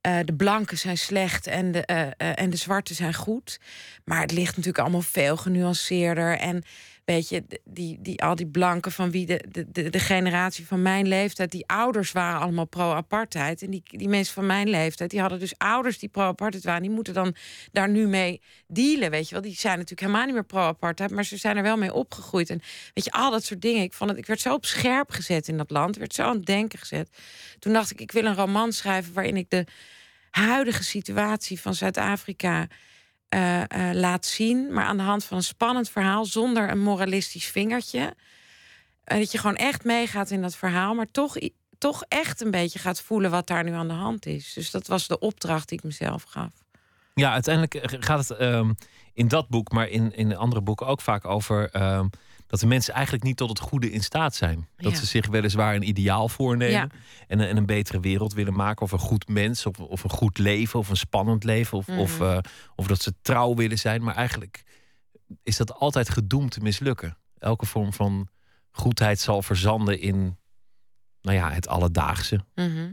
eh, 0.00 0.18
de 0.24 0.34
blanken 0.34 0.78
zijn 0.78 0.98
slecht 0.98 1.46
en 1.46 1.72
de, 1.72 1.84
eh, 1.84 2.38
en 2.38 2.50
de 2.50 2.56
zwarte 2.56 2.94
zijn 2.94 3.14
goed. 3.14 3.60
Maar 4.04 4.20
het 4.20 4.32
ligt 4.32 4.56
natuurlijk 4.56 4.78
allemaal 4.78 5.00
veel 5.00 5.36
genuanceerder. 5.36 6.38
En 6.38 6.62
weet 7.06 7.28
je, 7.28 7.44
die, 7.64 7.98
die, 8.00 8.22
al 8.22 8.34
die 8.34 8.46
blanken 8.46 8.92
van 8.92 9.10
wie 9.10 9.26
de, 9.26 9.44
de, 9.48 9.70
de, 9.70 9.90
de 9.90 9.98
generatie 9.98 10.66
van 10.66 10.82
mijn 10.82 11.06
leeftijd... 11.06 11.50
die 11.50 11.66
ouders 11.66 12.12
waren 12.12 12.40
allemaal 12.40 12.66
pro-apartheid. 12.66 13.62
En 13.62 13.70
die, 13.70 13.82
die 13.84 14.08
mensen 14.08 14.34
van 14.34 14.46
mijn 14.46 14.68
leeftijd, 14.68 15.10
die 15.10 15.20
hadden 15.20 15.38
dus 15.38 15.58
ouders 15.58 15.98
die 15.98 16.08
pro-apartheid 16.08 16.64
waren. 16.64 16.82
Die 16.82 16.90
moeten 16.90 17.14
dan 17.14 17.34
daar 17.72 17.88
nu 17.88 18.06
mee 18.06 18.40
dealen, 18.66 19.10
weet 19.10 19.28
je 19.28 19.34
wel. 19.34 19.42
Die 19.42 19.54
zijn 19.54 19.74
natuurlijk 19.74 20.00
helemaal 20.00 20.24
niet 20.24 20.34
meer 20.34 20.44
pro-apartheid... 20.44 21.10
maar 21.10 21.24
ze 21.24 21.36
zijn 21.36 21.56
er 21.56 21.62
wel 21.62 21.76
mee 21.76 21.92
opgegroeid. 21.92 22.50
En 22.50 22.60
weet 22.94 23.04
je, 23.04 23.12
al 23.12 23.30
dat 23.30 23.44
soort 23.44 23.62
dingen. 23.62 23.82
Ik, 23.82 23.92
vond 23.92 24.10
het, 24.10 24.18
ik 24.18 24.26
werd 24.26 24.40
zo 24.40 24.54
op 24.54 24.64
scherp 24.64 25.10
gezet 25.10 25.48
in 25.48 25.56
dat 25.56 25.70
land. 25.70 25.94
Ik 25.94 26.00
werd 26.00 26.14
zo 26.14 26.22
aan 26.22 26.36
het 26.36 26.46
denken 26.46 26.78
gezet. 26.78 27.08
Toen 27.58 27.72
dacht 27.72 27.90
ik, 27.90 28.00
ik 28.00 28.12
wil 28.12 28.24
een 28.24 28.34
roman 28.34 28.72
schrijven... 28.72 29.12
waarin 29.12 29.36
ik 29.36 29.50
de 29.50 29.64
huidige 30.30 30.84
situatie 30.84 31.60
van 31.60 31.74
Zuid-Afrika 31.74 32.66
eh, 33.28 33.62
eh, 33.62 33.94
laat 33.96 34.26
zien, 34.26 34.72
maar 34.72 34.84
aan 34.84 34.96
de 34.96 35.02
hand 35.02 35.24
van 35.24 35.36
een 35.36 35.42
spannend 35.42 35.90
verhaal 35.90 36.24
zonder 36.24 36.70
een 36.70 36.82
moralistisch 36.82 37.46
vingertje. 37.46 38.14
En 39.04 39.18
dat 39.18 39.32
je 39.32 39.38
gewoon 39.38 39.56
echt 39.56 39.84
meegaat 39.84 40.30
in 40.30 40.42
dat 40.42 40.56
verhaal, 40.56 40.94
maar 40.94 41.10
toch, 41.10 41.36
toch 41.78 42.04
echt 42.08 42.40
een 42.40 42.50
beetje 42.50 42.78
gaat 42.78 43.00
voelen 43.00 43.30
wat 43.30 43.46
daar 43.46 43.64
nu 43.64 43.72
aan 43.72 43.88
de 43.88 43.94
hand 43.94 44.26
is. 44.26 44.52
Dus 44.52 44.70
dat 44.70 44.86
was 44.86 45.06
de 45.06 45.18
opdracht 45.18 45.68
die 45.68 45.78
ik 45.78 45.84
mezelf 45.84 46.22
gaf. 46.22 46.52
Ja, 47.14 47.32
uiteindelijk 47.32 47.74
eh, 47.74 47.96
gaat 48.00 48.28
het 48.28 48.38
ehm, 48.38 48.72
in 49.12 49.28
dat 49.28 49.48
boek, 49.48 49.72
maar 49.72 49.88
in, 49.88 50.16
in 50.16 50.36
andere 50.36 50.62
boeken 50.62 50.86
ook 50.86 51.00
vaak 51.00 51.24
over 51.24 51.70
ehm, 51.70 52.06
dat 52.46 52.60
de 52.60 52.66
mensen 52.66 52.94
eigenlijk 52.94 53.24
niet 53.24 53.36
tot 53.36 53.48
het 53.48 53.60
goede 53.60 53.90
in 53.90 54.02
staat 54.02 54.34
zijn. 54.34 54.68
Dat 54.76 54.92
Ja. 54.92 54.98
ze 54.98 55.06
zich 55.06 55.26
weliswaar 55.26 55.74
een 55.74 55.88
ideaal 55.88 56.28
voornemen 56.28 56.72
Ja. 56.74 56.88
en, 57.26 57.38
een- 57.40 57.48
en 57.48 57.56
een 57.56 57.66
betere 57.66 58.00
wereld 58.00 58.32
willen 58.34 58.54
maken, 58.54 58.82
of 58.82 58.92
een 58.92 58.98
goed 58.98 59.28
mens, 59.28 59.66
of, 59.66 59.78
of 59.80 60.04
een 60.04 60.10
goed 60.10 60.38
leven, 60.38 60.78
of 60.78 60.88
een 60.88 60.96
spannend 60.96 61.44
leven, 61.44 61.78
of, 61.78 61.88
of, 61.88 62.18
Mhm. 62.18 62.28
eh, 62.30 62.38
of 62.76 62.86
dat 62.86 63.02
ze 63.02 63.14
trouw 63.22 63.54
willen 63.54 63.78
zijn. 63.78 64.02
Maar 64.02 64.14
eigenlijk 64.14 64.62
is 65.42 65.56
dat 65.56 65.74
altijd 65.74 66.08
gedoemd 66.08 66.50
te 66.50 66.60
mislukken. 66.60 67.16
Elke 67.38 67.66
vorm 67.66 67.92
van 67.92 68.28
goedheid 68.70 69.20
zal 69.20 69.42
verzanden 69.42 70.00
in 70.00 70.36
nou 71.22 71.36
ja, 71.36 71.50
het 71.52 71.68
alledaagse. 71.68 72.44
Mhm. 72.54 72.90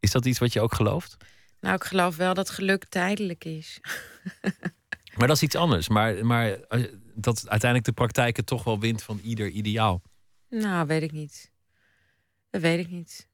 Is 0.00 0.10
dat 0.10 0.24
iets 0.24 0.38
wat 0.38 0.52
je 0.52 0.60
ook 0.60 0.74
gelooft? 0.74 1.16
Nou, 1.60 1.74
ik 1.74 1.84
geloof 1.84 2.16
wel 2.16 2.34
dat 2.34 2.50
geluk 2.50 2.84
tijdelijk 2.88 3.44
is. 3.44 3.80
Maar 5.16 5.26
dat 5.26 5.36
is 5.36 5.42
iets 5.42 5.56
anders. 5.56 5.88
Maar, 5.88 6.26
maar 6.26 6.52
eh, 6.52 6.84
dat 7.14 7.48
uiteindelijk 7.48 7.84
de 7.84 7.92
praktijk 7.92 8.36
het 8.36 8.46
toch 8.46 8.64
wel 8.64 8.80
wint 8.80 9.02
van 9.02 9.20
ieder 9.22 9.48
ideaal. 9.48 10.02
Nou, 10.48 10.86
weet 10.86 11.02
ik 11.02 11.12
niet. 11.12 11.52
Dat 12.50 12.60
weet 12.60 12.78
ik 12.78 12.90
niet. 12.90 13.28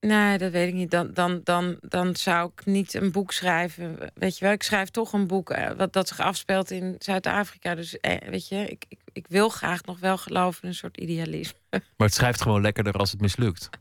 Nee, 0.00 0.38
dat 0.38 0.52
weet 0.52 0.68
ik 0.68 0.74
niet. 0.74 0.90
Dan, 0.90 1.10
dan, 1.12 1.40
dan, 1.44 1.76
dan 1.80 2.16
zou 2.16 2.50
ik 2.54 2.66
niet 2.66 2.94
een 2.94 3.12
boek 3.12 3.32
schrijven. 3.32 3.98
Weet 4.14 4.38
je 4.38 4.44
wel, 4.44 4.54
ik 4.54 4.62
schrijf 4.62 4.90
toch 4.90 5.12
een 5.12 5.26
boek 5.26 5.50
eh, 5.50 5.70
wat 5.76 5.92
dat 5.92 6.08
zich 6.08 6.20
afspeelt 6.20 6.70
in 6.70 6.94
Zuid-Afrika. 6.98 7.74
Dus 7.74 8.00
eh, 8.00 8.28
weet 8.28 8.48
je, 8.48 8.66
ik, 8.66 8.84
ik, 8.88 8.98
ik 9.12 9.26
wil 9.28 9.48
graag 9.48 9.84
nog 9.84 9.98
wel 9.98 10.18
geloven 10.18 10.62
in 10.62 10.68
een 10.68 10.74
soort 10.74 10.96
idealisme. 10.96 11.58
Maar 11.70 12.06
het 12.06 12.14
schrijft 12.14 12.42
gewoon 12.42 12.60
lekkerder 12.60 12.92
als 12.92 13.10
het 13.10 13.20
mislukt. 13.20 13.68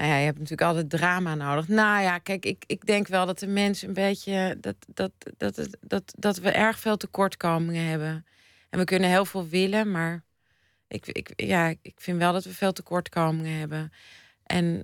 Nou 0.00 0.12
ja, 0.12 0.18
je 0.18 0.24
hebt 0.24 0.38
natuurlijk 0.38 0.68
altijd 0.68 0.90
drama 0.90 1.34
nodig. 1.34 1.68
Nou 1.68 2.02
ja, 2.02 2.18
kijk, 2.18 2.44
ik, 2.44 2.64
ik 2.66 2.86
denk 2.86 3.06
wel 3.06 3.26
dat 3.26 3.38
de 3.38 3.46
mensen 3.46 3.88
een 3.88 3.94
beetje. 3.94 4.56
Dat, 4.60 4.76
dat, 4.94 5.12
dat, 5.36 5.56
dat, 5.56 5.76
dat, 5.80 6.14
dat 6.16 6.38
we 6.38 6.50
erg 6.50 6.78
veel 6.78 6.96
tekortkomingen 6.96 7.84
hebben. 7.84 8.26
En 8.70 8.78
we 8.78 8.84
kunnen 8.84 9.08
heel 9.08 9.24
veel 9.24 9.48
willen, 9.48 9.90
maar 9.90 10.24
ik, 10.88 11.06
ik, 11.06 11.32
ja, 11.36 11.74
ik 11.82 11.94
vind 11.96 12.18
wel 12.18 12.32
dat 12.32 12.44
we 12.44 12.54
veel 12.54 12.72
tekortkomingen 12.72 13.58
hebben. 13.58 13.92
En 14.42 14.82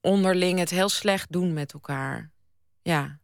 onderling 0.00 0.58
het 0.58 0.70
heel 0.70 0.88
slecht 0.88 1.32
doen 1.32 1.52
met 1.52 1.72
elkaar. 1.72 2.30
Ja. 2.82 3.18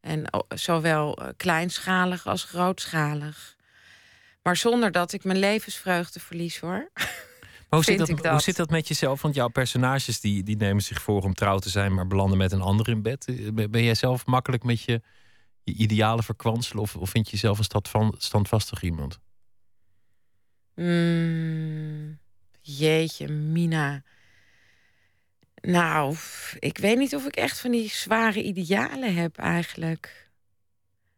En 0.00 0.24
zowel 0.48 1.16
eh, 1.16 1.28
kleinschalig 1.36 2.26
als 2.26 2.44
grootschalig. 2.44 3.56
Maar 4.42 4.56
zonder 4.56 4.92
dat 4.92 5.12
ik 5.12 5.24
mijn 5.24 5.38
levensvreugde 5.38 6.20
verlies 6.20 6.58
hoor. 6.58 6.90
Hoe, 7.74 7.84
zit 7.84 7.98
dat, 7.98 8.08
hoe 8.30 8.40
zit 8.40 8.56
dat 8.56 8.70
met 8.70 8.88
jezelf? 8.88 9.22
Want 9.22 9.34
jouw 9.34 9.48
personages 9.48 10.20
die, 10.20 10.42
die 10.42 10.56
nemen 10.56 10.82
zich 10.82 11.02
voor 11.02 11.22
om 11.22 11.34
trouw 11.34 11.58
te 11.58 11.68
zijn, 11.68 11.94
maar 11.94 12.06
belanden 12.06 12.38
met 12.38 12.52
een 12.52 12.60
ander 12.60 12.88
in 12.88 13.02
bed. 13.02 13.26
Eh, 13.28 13.66
Ben 13.70 13.82
jij 13.84 13.94
zelf 13.94 14.26
makkelijk 14.26 14.62
met 14.62 14.82
je, 14.82 15.02
je 15.64 15.74
idealen 15.74 16.24
verkwanselen? 16.24 16.82
Of, 16.82 16.96
of 16.96 17.10
vind 17.10 17.26
je 17.26 17.32
jezelf 17.32 17.58
een 17.58 17.64
stadvan- 17.64 18.14
standvastig 18.18 18.82
iemand? 18.82 19.18
Mm, 20.74 22.18
jeetje, 22.60 23.28
Mina. 23.28 24.02
Nou, 25.60 26.16
ik 26.58 26.78
weet 26.78 26.98
niet 26.98 27.14
of 27.14 27.26
ik 27.26 27.36
echt 27.36 27.60
van 27.60 27.70
die 27.70 27.88
zware 27.90 28.42
idealen 28.42 29.14
heb 29.14 29.36
eigenlijk. 29.38 30.30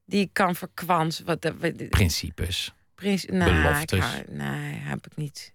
Die 0.07 0.21
ik 0.21 0.31
kan 0.33 0.55
verkwansen. 0.55 1.25
Wat, 1.25 1.53
Principes. 1.91 2.73
Prins, 2.95 3.25
nou, 3.25 3.51
ik 3.57 3.63
beloftes. 3.63 4.01
hou- 4.05 4.25
nee, 4.29 4.75
heb 4.75 5.07
ik 5.07 5.17
niet. 5.17 5.54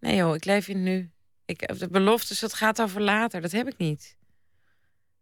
Nee 0.00 0.16
joh, 0.16 0.34
ik 0.34 0.44
leef 0.44 0.68
in 0.68 0.74
het 0.76 0.84
nu. 0.84 1.10
Ik, 1.44 1.78
de 1.78 1.88
beloftes, 1.88 2.40
dat 2.40 2.54
gaat 2.54 2.80
over 2.80 3.02
later. 3.02 3.40
Dat 3.40 3.52
heb 3.52 3.66
ik 3.66 3.76
niet. 3.76 4.16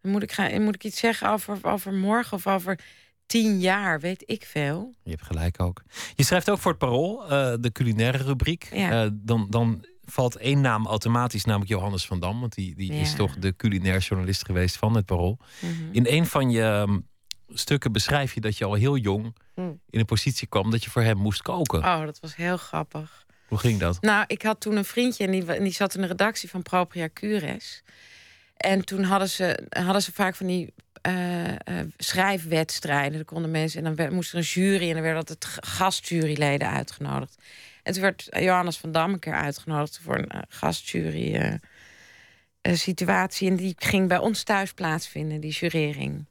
Dan 0.01 0.13
moet 0.13 0.23
ik, 0.23 0.33
gaan, 0.33 0.63
moet 0.63 0.75
ik 0.75 0.85
iets 0.85 0.99
zeggen 0.99 1.31
over, 1.31 1.59
over 1.63 1.93
morgen 1.93 2.37
of 2.37 2.47
over 2.47 2.79
tien 3.27 3.61
jaar, 3.61 4.01
weet 4.01 4.23
ik 4.27 4.45
veel. 4.45 4.95
Je 5.03 5.11
hebt 5.11 5.23
gelijk 5.23 5.61
ook. 5.61 5.83
Je 6.15 6.25
schrijft 6.25 6.51
ook 6.51 6.59
voor 6.59 6.71
het 6.71 6.81
Parool, 6.81 7.23
eh, 7.31 7.55
de 7.61 7.73
culinaire 7.73 8.23
rubriek. 8.23 8.69
Ja. 8.73 9.05
Eh, 9.05 9.11
dan, 9.13 9.47
dan 9.51 9.85
valt 10.05 10.37
één 10.37 10.61
naam 10.61 10.87
automatisch, 10.87 11.45
namelijk 11.45 11.71
Johannes 11.71 12.07
van 12.07 12.21
Dam. 12.21 12.41
Want 12.41 12.55
die, 12.55 12.75
die 12.75 12.93
is 12.93 13.15
toch 13.15 13.37
de 13.37 13.57
culinair 13.57 13.99
journalist 14.01 14.45
geweest 14.45 14.77
van 14.77 14.95
het 14.97 15.07
Parool. 15.07 15.39
Mhm. 15.61 15.73
In 15.93 16.07
een 16.09 16.27
van 16.27 16.51
je 16.51 16.63
ehm, 16.63 16.99
stukken 17.49 17.93
beschrijf 17.93 18.35
je 18.35 18.41
dat 18.41 18.59
je 18.59 18.65
al 18.65 18.75
heel 18.75 18.97
jong 18.97 19.35
Mm. 19.57 19.81
in 19.91 19.99
een 19.99 20.05
positie 20.05 20.47
kwam 20.47 20.71
dat 20.71 20.85
je 20.85 20.91
voor 20.91 21.03
hem 21.03 21.17
moest 21.17 21.43
koken. 21.43 21.79
Oh, 21.79 22.05
dat 22.05 22.21
was 22.21 22.37
heel 22.37 22.57
grappig. 22.57 23.26
Hoe 23.49 23.59
ging 23.59 23.81
dat? 23.81 24.01
Nou, 24.01 24.25
ik 24.27 24.43
had 24.43 24.61
toen 24.61 24.77
een 24.77 24.85
vriendje 24.85 25.25
en 25.25 25.31
die, 25.31 25.61
die 25.61 25.73
zat 25.73 25.95
in 25.95 26.01
de 26.01 26.07
redactie 26.07 26.51
van 26.51 26.63
Propria 26.63 27.09
Cures. 27.13 27.83
En 28.57 28.85
toen 28.85 29.03
hadden 29.03 29.29
ze, 29.29 29.67
hadden 29.69 30.03
ze 30.03 30.13
vaak 30.13 30.35
van 30.35 30.47
die 30.47 30.75
eh, 31.07 31.53
eh, 31.53 31.87
schrijfwedstrijden. 31.97 33.13
Daar 33.13 33.25
konden 33.25 33.51
mensen 33.51 33.85
en 33.85 33.95
dan 33.95 34.15
moest 34.15 34.33
er 34.33 34.39
een 34.39 34.45
jury 34.45 34.89
en 34.89 34.93
dan 34.93 35.03
werden 35.03 35.19
altijd 35.19 35.45
gastjuryleden 35.61 36.71
uitgenodigd. 36.71 37.43
En 37.83 37.93
toen 37.93 38.03
werd 38.03 38.27
Johannes 38.31 38.77
van 38.77 38.93
Dam 38.93 39.17
uitgenodigd 39.21 40.01
voor 40.03 40.19
een 40.19 40.29
eh, 40.29 40.41
gastjury 40.49 41.61
situatie. 42.63 43.51
En 43.51 43.57
die 43.57 43.75
ging 43.77 44.09
bij 44.09 44.19
ons 44.19 44.43
thuis 44.43 44.73
plaatsvinden, 44.73 45.41
die 45.41 45.53
jurering. 45.53 46.29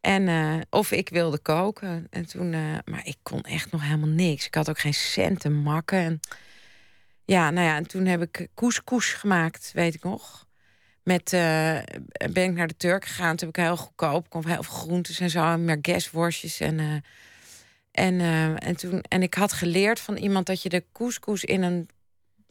En 0.00 0.28
eh, 0.28 0.60
of 0.70 0.92
ik 0.92 1.08
wilde 1.08 1.38
koken. 1.38 2.06
En 2.10 2.26
toen, 2.26 2.52
eh, 2.52 2.60
maar 2.84 3.06
ik 3.06 3.16
kon 3.22 3.42
echt 3.42 3.70
nog 3.70 3.82
helemaal 3.82 4.08
niks. 4.08 4.46
Ik 4.46 4.54
had 4.54 4.68
ook 4.68 4.78
geen 4.78 4.94
cent 4.94 5.40
te 5.40 5.48
makken. 5.48 5.98
En, 5.98 6.20
ja, 7.24 7.50
nou 7.50 7.66
ja, 7.66 7.76
en 7.76 7.86
toen 7.86 8.06
heb 8.06 8.22
ik 8.22 8.48
couscous 8.54 9.12
gemaakt, 9.12 9.70
weet 9.74 9.94
ik 9.94 10.02
nog. 10.02 10.46
Met, 11.02 11.32
eh, 11.32 11.78
ben 12.32 12.44
ik 12.44 12.52
naar 12.52 12.66
de 12.66 12.76
Turk 12.76 13.04
gegaan. 13.04 13.36
Toen 13.36 13.48
heb 13.48 13.58
ik 13.58 13.64
heel 13.64 13.76
goedkoop, 13.76 14.30
kon 14.30 14.46
heel 14.46 14.62
veel 14.62 14.74
groentes 14.74 15.20
en 15.20 15.30
zo. 15.30 15.52
En 15.52 15.64
merguezworstjes 15.64 16.60
en... 16.60 17.04
en, 17.92 18.20
en, 18.58 18.76
toen, 18.76 19.00
en 19.00 19.22
ik 19.22 19.34
had 19.34 19.52
geleerd 19.52 20.00
van 20.00 20.16
iemand 20.16 20.46
dat 20.46 20.62
je 20.62 20.68
de 20.68 20.84
couscous 20.92 21.44
in 21.44 21.62
een... 21.62 21.88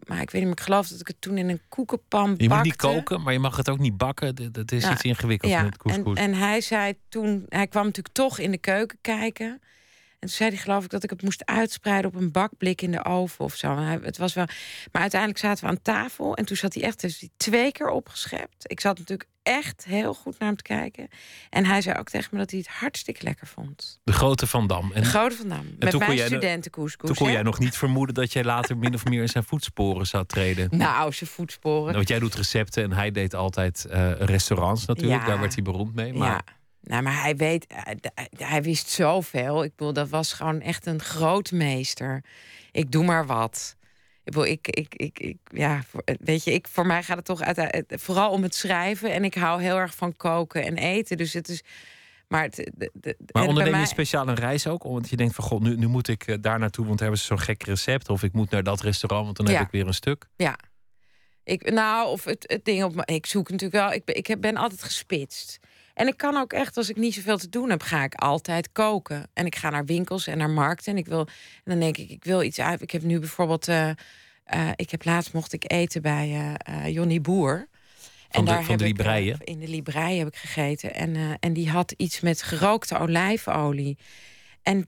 Maar 0.08 0.22
ik 0.22 0.30
weet 0.32 0.42
niet 0.44 0.52
ik 0.52 0.60
geloof 0.60 0.88
dat 0.88 1.00
ik 1.00 1.08
het 1.08 1.22
toen 1.22 1.38
in 1.38 1.50
een 1.50 1.62
koekenpan 1.70 2.34
Je 2.38 2.50
moet 2.50 2.64
niet 2.64 2.78
bakte. 2.78 2.96
koken, 2.96 3.22
maar 3.22 3.34
je 3.34 3.40
mag 3.40 3.58
het 3.58 3.70
ook 3.70 3.80
niet 3.80 3.98
bakken. 3.98 4.52
Dat 4.52 4.72
is 4.72 4.90
iets 4.90 5.02
ingewikkelds 5.02 5.56
Ja, 5.56 5.62
met 5.64 5.72
en, 5.72 5.78
couscous. 5.78 6.18
en 6.20 6.34
hij 6.34 6.62
zei 6.62 6.94
toen, 7.10 7.46
hij 7.50 7.68
kwam 7.68 7.86
natuurlijk 7.86 8.16
toch 8.16 8.40
in 8.40 8.52
de 8.52 8.58
keuken 8.58 8.98
kijken. 9.02 9.62
En 10.20 10.28
toen 10.28 10.38
zei 10.38 10.50
hij, 10.50 10.60
geloof 10.60 10.84
ik, 10.84 10.90
dat 10.90 11.04
ik 11.04 11.10
het 11.10 11.22
moest 11.22 11.46
uitspreiden 11.46 12.12
op 12.12 12.22
een 12.22 12.32
bakblik 12.32 12.82
in 12.82 12.92
de 12.92 13.06
oven 13.06 13.46
of 13.46 13.56
zo. 13.56 13.78
Hij, 13.78 14.00
het 14.04 14.18
was 14.18 14.34
wel... 14.34 14.46
Maar 14.92 15.02
uiteindelijk 15.02 15.40
zaten 15.40 15.64
we 15.64 15.70
aan 15.70 15.82
tafel 15.82 16.36
en 16.36 16.46
toen 16.46 16.58
zat 16.58 16.74
hij 16.74 16.84
echt 16.84 17.02
dus 17.02 17.20
die 17.20 17.32
twee 17.38 17.72
keer 17.72 17.90
opgeschept. 17.90 18.72
Ik 18.72 18.80
zat 18.80 18.98
natuurlijk 18.98 19.30
echt 19.44 19.86
heel 19.86 20.14
goed 20.14 20.40
naar 20.40 20.48
hem 20.48 20.58
te 20.58 20.64
kijken. 20.64 21.08
En 21.50 21.66
hij 21.66 21.82
zei 21.82 22.00
ook 22.00 22.10
tegen 22.10 22.30
me 22.32 22.40
dat 22.40 22.50
hij 22.52 22.60
het 22.60 22.68
hartstikke 22.68 23.24
lekker 23.24 23.48
vond. 23.48 24.00
De 24.04 24.12
grote 24.12 24.48
Van 24.48 24.68
Dam. 24.68 24.92
En 24.92 25.02
De 25.02 25.08
grote 25.08 25.36
van 25.36 25.48
Dam. 25.50 25.66
Met 25.80 25.90
toen 25.90 26.00
mijn 26.00 26.18
studentenkoeskoes. 26.18 27.08
toen 27.08 27.18
kon 27.18 27.28
hè? 27.28 27.34
jij 27.34 27.42
nog 27.42 27.60
niet 27.60 27.78
vermoeden 27.78 28.16
dat 28.16 28.34
jij 28.34 28.44
later 28.44 28.78
min 28.78 28.94
of 28.94 29.06
meer 29.06 29.22
in 29.22 29.30
zijn 29.30 29.44
voetsporen 29.44 30.08
zou 30.08 30.26
treden. 30.26 30.70
Nou, 30.78 31.14
zijn 31.14 31.30
voetsporen. 31.30 31.94
Want 31.94 32.08
jij 32.08 32.20
doet 32.20 32.36
recepten 32.36 32.84
en 32.84 32.92
hij 32.92 33.12
deed 33.12 33.34
altijd 33.34 33.86
eh, 33.86 34.12
restaurants 34.12 34.86
natuurlijk. 34.86 35.22
Ja. 35.22 35.28
Daar 35.28 35.40
werd 35.40 35.54
hij 35.54 35.64
beroemd 35.64 35.96
mee. 35.96 36.14
Maar 36.14 36.30
Ja. 36.30 36.58
Nou, 36.90 37.02
maar 37.04 37.22
hij 37.22 37.36
weet, 37.36 37.66
hij, 37.68 37.98
hij 38.38 38.64
wist 38.64 38.90
zoveel. 38.90 39.64
Ik 39.64 39.76
bedoel, 39.76 39.94
dat 39.94 40.10
was 40.10 40.34
gewoon 40.34 40.62
echt 40.62 40.86
een 40.86 41.02
grootmeester. 41.02 42.24
Ik 42.72 42.92
doe 42.92 43.04
maar 43.06 43.26
wat. 43.26 43.76
Ik 44.24 44.24
bedoel, 44.24 44.46
ik, 44.46 44.68
ik, 44.68 44.96
ik, 44.96 45.20
ik 45.20 45.38
ja, 45.54 45.82
voor- 45.90 46.04
weet 46.20 46.44
je, 46.44 46.54
ik, 46.54 46.68
voor 46.68 46.86
mij 46.86 47.04
gaat 47.04 47.18
het 47.18 47.26
toch 47.26 47.42
uit, 47.42 47.84
vooral 47.88 48.32
om 48.32 48.44
het 48.44 48.56
schrijven. 48.56 49.12
En 49.14 49.24
ik 49.24 49.34
hou 49.34 49.62
heel 49.62 49.78
erg 49.78 49.96
van 49.96 50.16
koken 50.16 50.64
en 50.66 50.78
eten. 50.78 51.18
Dus 51.18 51.34
het 51.34 51.48
is, 51.50 51.62
maar 52.28 52.44
het, 52.44 52.56
de, 52.56 52.90
de, 52.94 53.18
Maar 53.32 53.44
onderneem 53.48 53.74
je 53.74 53.80
mij- 53.80 53.88
speciaal 53.88 54.28
een 54.28 54.36
reis 54.36 54.68
ook? 54.68 54.84
Want 54.84 55.10
je 55.10 55.16
denkt 55.16 55.36
van, 55.36 55.44
god, 55.44 55.62
nu, 55.62 55.76
nu 55.76 55.88
moet 55.88 56.08
ik 56.08 56.28
eh, 56.28 56.36
daar 56.42 56.60
naartoe, 56.60 56.86
want 56.86 57.00
hebben 57.00 57.20
ze 57.20 57.26
zo'n 57.26 57.40
gek 57.40 57.64
recept. 57.64 58.10
Of 58.10 58.24
ik 58.24 58.34
moet 58.34 58.50
naar 58.50 58.64
dat 58.64 58.82
restaurant, 58.82 59.26
want 59.26 59.38
dan 59.38 59.46
heb 59.56 59.66
ik 59.66 59.72
weer 59.72 59.88
een 59.88 59.94
stuk. 59.94 60.26
Ja. 60.36 60.58
Ik, 61.44 61.72
nou, 61.72 62.08
of 62.10 62.24
het, 62.24 62.44
het 62.48 62.66
ding 62.66 62.84
op. 62.84 63.02
Ik 63.06 63.26
zoek 63.26 63.50
natuurlijk 63.50 63.82
wel. 63.82 63.94
Ik, 63.94 64.06
ben- 64.06 64.16
ik 64.16 64.38
ben 64.42 64.56
altijd 64.58 64.84
gespitst. 64.84 65.60
En 66.00 66.08
ik 66.08 66.18
kan 66.18 66.36
ook 66.38 66.54
echt, 66.54 66.78
als 66.78 66.90
ik 66.90 66.96
niet 66.96 67.14
zoveel 67.14 67.38
te 67.38 67.50
doen 67.50 67.70
heb, 67.70 67.82
ga 67.82 68.04
ik 68.04 68.14
altijd 68.16 68.72
koken. 68.72 69.30
En 69.34 69.46
ik 69.46 69.56
ga 69.56 69.70
naar 69.70 69.86
winkels 69.86 70.28
en 70.28 70.38
naar 70.38 70.50
markten. 70.50 70.92
En 70.94 70.98
ik 70.98 71.06
wil. 71.06 71.20
En 71.20 71.28
dan 71.64 71.80
denk 71.80 71.98
ik, 71.98 72.10
ik 72.10 72.24
wil 72.24 72.42
iets 72.44 72.60
uit. 72.60 72.82
Ik 72.82 72.92
heb 72.92 73.02
nu 73.02 73.20
bijvoorbeeld. 73.20 73.68
eh, 73.68 73.90
eh, 73.90 74.70
ik 74.76 74.90
heb 74.92 75.06
laatst 75.06 75.34
mocht 75.34 75.54
ik 75.54 75.72
eten 75.72 76.02
bij 76.02 76.30
eh 76.66 76.84
eh 76.86 76.94
Johnny 76.94 77.22
Boer. 77.22 77.68
Van 78.30 78.46
de- 78.46 78.52
van 78.64 78.70
heb 78.70 78.80
de 78.80 78.86
ik, 78.86 78.96
in 79.44 79.60
de 79.60 79.68
Librei 79.68 80.18
heb 80.18 80.28
ik 80.28 80.36
gegeten. 80.36 80.94
En, 80.96 81.38
en 81.40 81.54
die 81.54 81.70
had 81.70 81.92
iets 81.98 82.20
met 82.20 82.42
gerookte 82.42 82.98
olijfolie. 83.00 83.98
En 84.64 84.88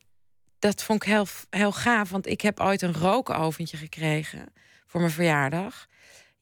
dat 0.60 0.84
vond 0.84 1.04
ik 1.04 1.10
heel, 1.10 1.26
heel 1.50 1.72
gaaf, 1.72 2.10
want 2.10 2.28
ik 2.28 2.42
heb 2.42 2.60
ooit 2.60 2.82
een 2.82 2.94
rookoventje 2.94 3.78
gekregen 3.78 4.46
voor 4.88 5.00
mijn 5.00 5.12
verjaardag. 5.14 5.88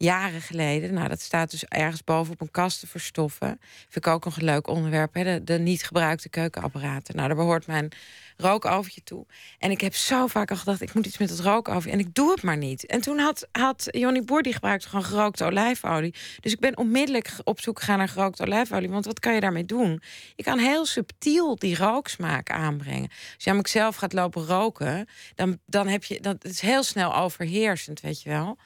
Jaren 0.02 0.42
geleden. 0.42 0.94
Nou, 0.94 1.08
dat 1.08 1.22
staat 1.22 1.52
dus 1.52 1.66
ergens 1.66 2.04
boven 2.04 2.34
op 2.34 2.42
een 2.42 2.52
kast 2.52 2.80
te 2.80 2.88
verstoffen. 2.88 3.60
Vind 3.90 4.06
ik 4.06 4.08
ook 4.08 4.26
nog 4.26 4.38
een 4.38 4.44
leuk 4.44 4.68
onderwerp. 4.68 5.14
Hè? 5.14 5.44
De, 5.44 5.60
niet 5.60 5.84
gebruikte 5.84 6.30
keukenapparaten. 6.30 7.16
Nou, 7.16 7.28
daar 7.28 7.38
behoort 7.38 7.68
mijn 7.68 7.92
rookoventje 8.38 9.04
toe. 9.04 9.26
En 9.58 9.72
ik 9.72 9.82
heb 9.82 9.96
zo 9.96 10.28
vaak 10.28 10.52
al 10.52 10.58
gedacht, 10.58 10.82
ik 10.82 10.94
moet 10.94 11.06
iets 11.06 11.18
met 11.18 11.30
het 11.30 11.40
rookoventje. 11.40 11.92
En 11.92 12.00
ik 12.00 12.14
doe 12.14 12.32
het 12.32 12.42
maar 12.42 12.58
niet. 12.58 12.86
En 12.86 13.02
toen 13.02 13.18
had, 13.18 13.48
had 13.52 13.88
Johnny 13.92 14.24
Boer, 14.24 14.42
die 14.42 14.54
gebruikte 14.54 14.90
gewoon 14.90 15.06
gerookte 15.06 15.46
olijfolie. 15.46 16.14
Dus 16.40 16.52
ik 16.52 16.60
ben 16.60 16.78
onmiddellijk 16.78 17.32
op 17.44 17.62
zoek 17.62 17.80
gegaan 17.80 17.98
naar 17.98 18.10
gerookte 18.10 18.44
olijfolie. 18.44 18.90
Want 18.90 19.06
wat 19.06 19.20
kan 19.20 19.34
je 19.34 19.40
daarmee 19.40 19.66
doen? 19.66 20.02
Je 20.36 20.44
kan 20.44 20.60
heel 20.60 20.86
subtiel 20.86 21.56
die 21.56 21.78
rooksmaak 21.78 22.50
aanbrengen. 22.50 23.10
Als 23.10 23.34
je 23.38 23.46
namelijk 23.46 23.68
zelf 23.68 23.96
gaat 23.96 24.14
lopen 24.14 24.46
roken, 24.46 25.08
dan, 25.36 25.60
dan 25.66 25.88
heb 25.88 26.04
je... 26.04 26.20
Dat, 26.20 26.44
het 26.44 26.52
is 26.52 26.62
heel 26.62 26.84
snel 26.84 27.16
overheersend, 27.16 28.02
weet 28.02 28.22
je 28.22 28.30
wel. 28.30 28.58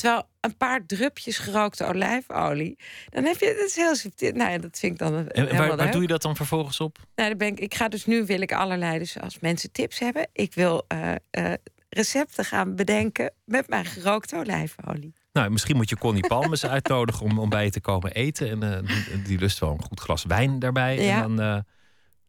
Terwijl 0.00 0.22
een 0.40 0.56
paar 0.56 0.86
drupjes 0.86 1.38
gerookte 1.38 1.86
olijfolie, 1.86 2.78
dan 3.08 3.24
heb 3.24 3.38
je... 3.38 3.54
Dat 3.58 3.66
is 3.66 3.76
heel 3.76 3.94
subtiel. 3.94 4.32
Nou 4.32 4.50
ja, 4.50 4.58
dat 4.58 4.78
vind 4.78 4.92
ik 4.92 4.98
dan 4.98 5.14
En 5.16 5.26
helemaal 5.32 5.58
waar, 5.58 5.68
waar 5.68 5.84
leuk. 5.84 5.92
doe 5.92 6.02
je 6.02 6.08
dat 6.08 6.22
dan 6.22 6.36
vervolgens 6.36 6.80
op? 6.80 6.98
Nou, 7.14 7.28
dan 7.28 7.38
ben 7.38 7.48
ik, 7.48 7.60
ik 7.60 7.74
ga 7.74 7.88
dus 7.88 8.06
nu 8.06 8.24
wil 8.26 8.40
ik 8.40 8.52
allerlei, 8.52 8.98
dus 8.98 9.20
als 9.20 9.38
mensen 9.38 9.72
tips 9.72 9.98
hebben, 9.98 10.28
ik 10.32 10.54
wil 10.54 10.84
eh, 10.88 11.52
recepten 11.88 12.44
gaan 12.44 12.76
bedenken 12.76 13.32
met 13.44 13.68
mijn 13.68 13.84
gerookte 13.84 14.36
olijfolie. 14.36 15.14
Nou, 15.32 15.50
misschien 15.50 15.76
moet 15.76 15.88
je 15.88 15.96
Connie 15.96 16.26
Palmes 16.26 16.66
uitnodigen 16.76 17.26
om, 17.26 17.38
om 17.38 17.48
bij 17.48 17.64
je 17.64 17.70
te 17.70 17.80
komen 17.80 18.12
eten. 18.12 18.50
En 18.50 18.86
eh, 18.86 19.24
die, 19.24 19.38
lust 19.38 19.58
wel 19.58 19.70
een 19.70 19.82
goed 19.82 20.00
glas 20.00 20.24
wijn 20.24 20.58
daarbij. 20.58 21.02
Ja. 21.02 21.22
En 21.22 21.36
dan 21.36 21.64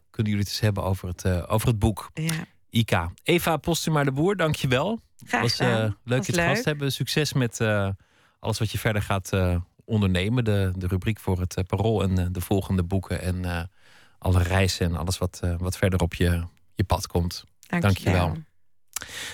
kunnen 0.10 0.32
jullie 0.32 0.40
het 0.40 0.48
eens 0.48 0.60
hebben 0.60 0.84
over 0.84 1.08
het, 1.08 1.48
over 1.48 1.68
het 1.68 1.80
boek. 1.80 2.12
Ja, 2.14 2.46
Ika. 2.72 3.12
Eva 3.24 3.58
Postuma 3.58 4.04
de 4.04 4.12
Boer, 4.12 4.36
dank 4.36 4.56
je 4.56 4.68
wel. 4.68 5.00
graag 5.26 5.42
was 5.42 5.60
eh, 5.60 5.92
leuk 6.04 6.18
Was 6.18 6.28
je 6.28 6.34
te 6.34 6.42
gast 6.42 6.66
hebben. 6.66 6.92
Succes 6.92 7.34
met 7.34 7.60
eh, 7.60 7.90
alles 8.40 8.60
wat 8.60 8.72
je 8.72 8.78
verder 8.78 9.02
gaat 9.02 9.34
eh, 9.34 9.56
ondernemen. 9.86 10.44
De, 10.44 10.72
de 10.76 10.88
rubriek 10.88 11.20
voor 11.20 11.40
het 11.40 11.64
Parool 11.68 12.04
en 12.04 12.32
de 12.32 12.42
volgende 12.42 12.84
boeken. 12.84 13.22
En 13.22 13.70
alle 14.18 14.44
reizen 14.44 14.86
en 14.86 14.96
alles 14.96 15.18
wat, 15.18 15.40
wat 15.58 15.78
verder 15.78 16.00
op 16.00 16.14
je, 16.14 16.44
je 16.76 16.84
pad 16.84 17.08
komt. 17.08 17.44
Dank 17.68 17.98
je 17.98 18.12
wel. 18.12 18.38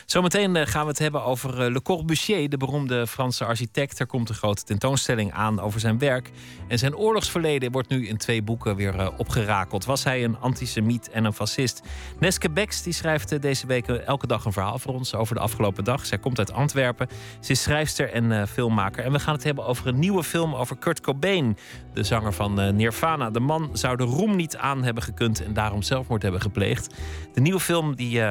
Zometeen 0.05 0.55
eh, 0.55 0.67
gaan 0.67 0.81
we 0.81 0.89
het 0.89 0.99
hebben 0.99 1.23
over 1.23 1.61
eh, 1.61 1.71
Le 1.71 1.81
Corbusier, 1.81 2.49
de 2.49 2.57
beroemde 2.57 3.07
Franse 3.07 3.45
architect. 3.45 3.99
Er 3.99 4.05
komt 4.05 4.29
een 4.29 4.35
grote 4.35 4.63
tentoonstelling 4.63 5.33
aan 5.33 5.59
over 5.59 5.79
zijn 5.79 5.97
werk. 5.97 6.31
En 6.67 6.79
zijn 6.79 6.95
oorlogsverleden 6.95 7.71
wordt 7.71 7.89
nu 7.89 8.07
in 8.07 8.17
twee 8.17 8.41
boeken 8.41 8.75
weer 8.75 8.99
eh, 8.99 9.07
opgerakeld. 9.17 9.85
Was 9.85 10.03
hij 10.03 10.23
een 10.23 10.37
antisemiet 10.37 11.09
en 11.09 11.25
een 11.25 11.33
fascist? 11.33 11.81
Neske 12.19 12.49
Becks 12.49 12.83
die 12.83 12.93
schrijft 12.93 13.41
deze 13.41 13.67
week 13.67 13.87
elke 13.87 14.27
dag 14.27 14.45
een 14.45 14.53
verhaal 14.53 14.79
voor 14.79 14.93
ons 14.93 15.15
over 15.15 15.35
de 15.35 15.41
afgelopen 15.41 15.83
dag. 15.83 16.05
Zij 16.05 16.17
komt 16.17 16.37
uit 16.37 16.53
Antwerpen. 16.53 17.07
Ze 17.39 17.51
is 17.51 17.61
schrijfster 17.61 18.11
en 18.11 18.47
filmmaker. 18.47 19.03
En 19.03 19.11
we 19.11 19.19
gaan 19.19 19.33
het 19.33 19.43
hebben 19.43 19.65
over 19.65 19.87
een 19.87 19.99
nieuwe 19.99 20.23
film 20.23 20.55
over 20.55 20.77
Kurt 20.77 21.01
Cobain, 21.01 21.57
de 21.93 22.03
zanger 22.03 22.33
van 22.33 22.75
Nirvana. 22.75 23.29
De 23.29 23.39
man 23.39 23.69
zou 23.73 23.97
de 23.97 24.03
roem 24.03 24.35
niet 24.35 24.57
aan 24.57 24.83
hebben 24.83 25.03
gekund 25.03 25.43
en 25.43 25.53
daarom 25.53 25.81
zelfmoord 25.81 26.21
hebben 26.21 26.41
gepleegd. 26.41 26.95
De 27.33 27.41
nieuwe 27.41 27.59
film 27.59 27.95
die. 27.95 28.21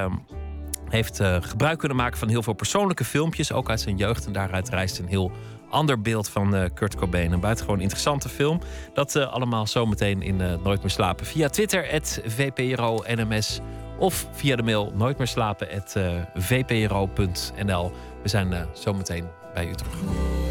Heeft 0.88 1.20
eh, 1.20 1.36
gebruik 1.40 1.78
kunnen 1.78 1.96
maken 1.96 2.18
van 2.18 2.28
heel 2.28 2.42
veel 2.42 2.52
persoonlijke 2.52 3.04
filmpjes, 3.04 3.52
ook 3.52 3.70
uit 3.70 3.80
zijn 3.80 3.96
jeugd. 3.96 4.26
En 4.26 4.32
daaruit 4.32 4.68
reist 4.68 4.98
een 4.98 5.08
heel 5.08 5.32
ander 5.70 6.00
beeld 6.00 6.28
van 6.28 6.54
eh, 6.54 6.64
Kurt 6.74 6.94
Cobain. 6.94 7.32
Een 7.32 7.40
buitengewoon 7.40 7.80
interessante 7.80 8.28
film. 8.28 8.60
Dat 8.94 9.16
eh, 9.16 9.32
allemaal 9.32 9.66
zometeen 9.66 10.22
in 10.22 10.36
Nooit 10.36 10.80
meer 10.80 10.90
slapen. 10.90 11.26
Via 11.26 11.48
Twitter, 11.48 12.02
VPRO 12.24 13.02
NMS. 13.06 13.60
Of 13.98 14.28
via 14.32 14.56
de 14.56 14.62
mail 14.62 14.92
nooit 14.94 15.18
meer 15.18 15.26
slapen, 15.26 15.70
eh, 15.70 16.12
VPRO.nl. 16.34 17.92
We 18.22 18.28
zijn 18.28 18.66
zometeen 18.72 19.24
bij 19.54 19.68
u 19.68 19.74
terug. 19.74 20.45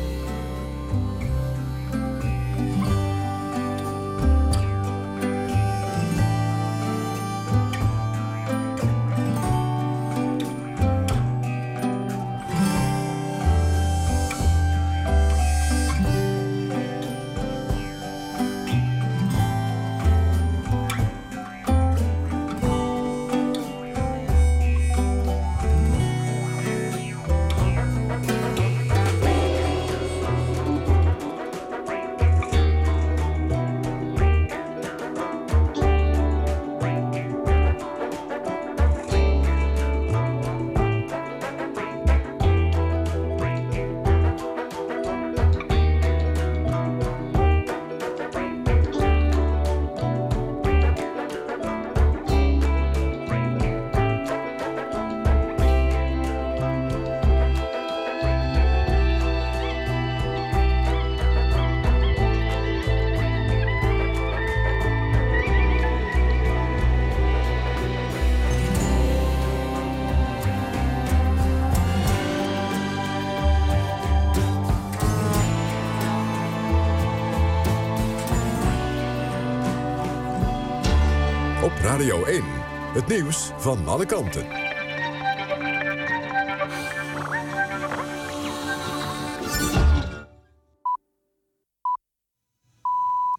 Nieuws 83.15 83.51
van 83.57 83.87
alle 83.87 84.05
kanten. 84.05 84.45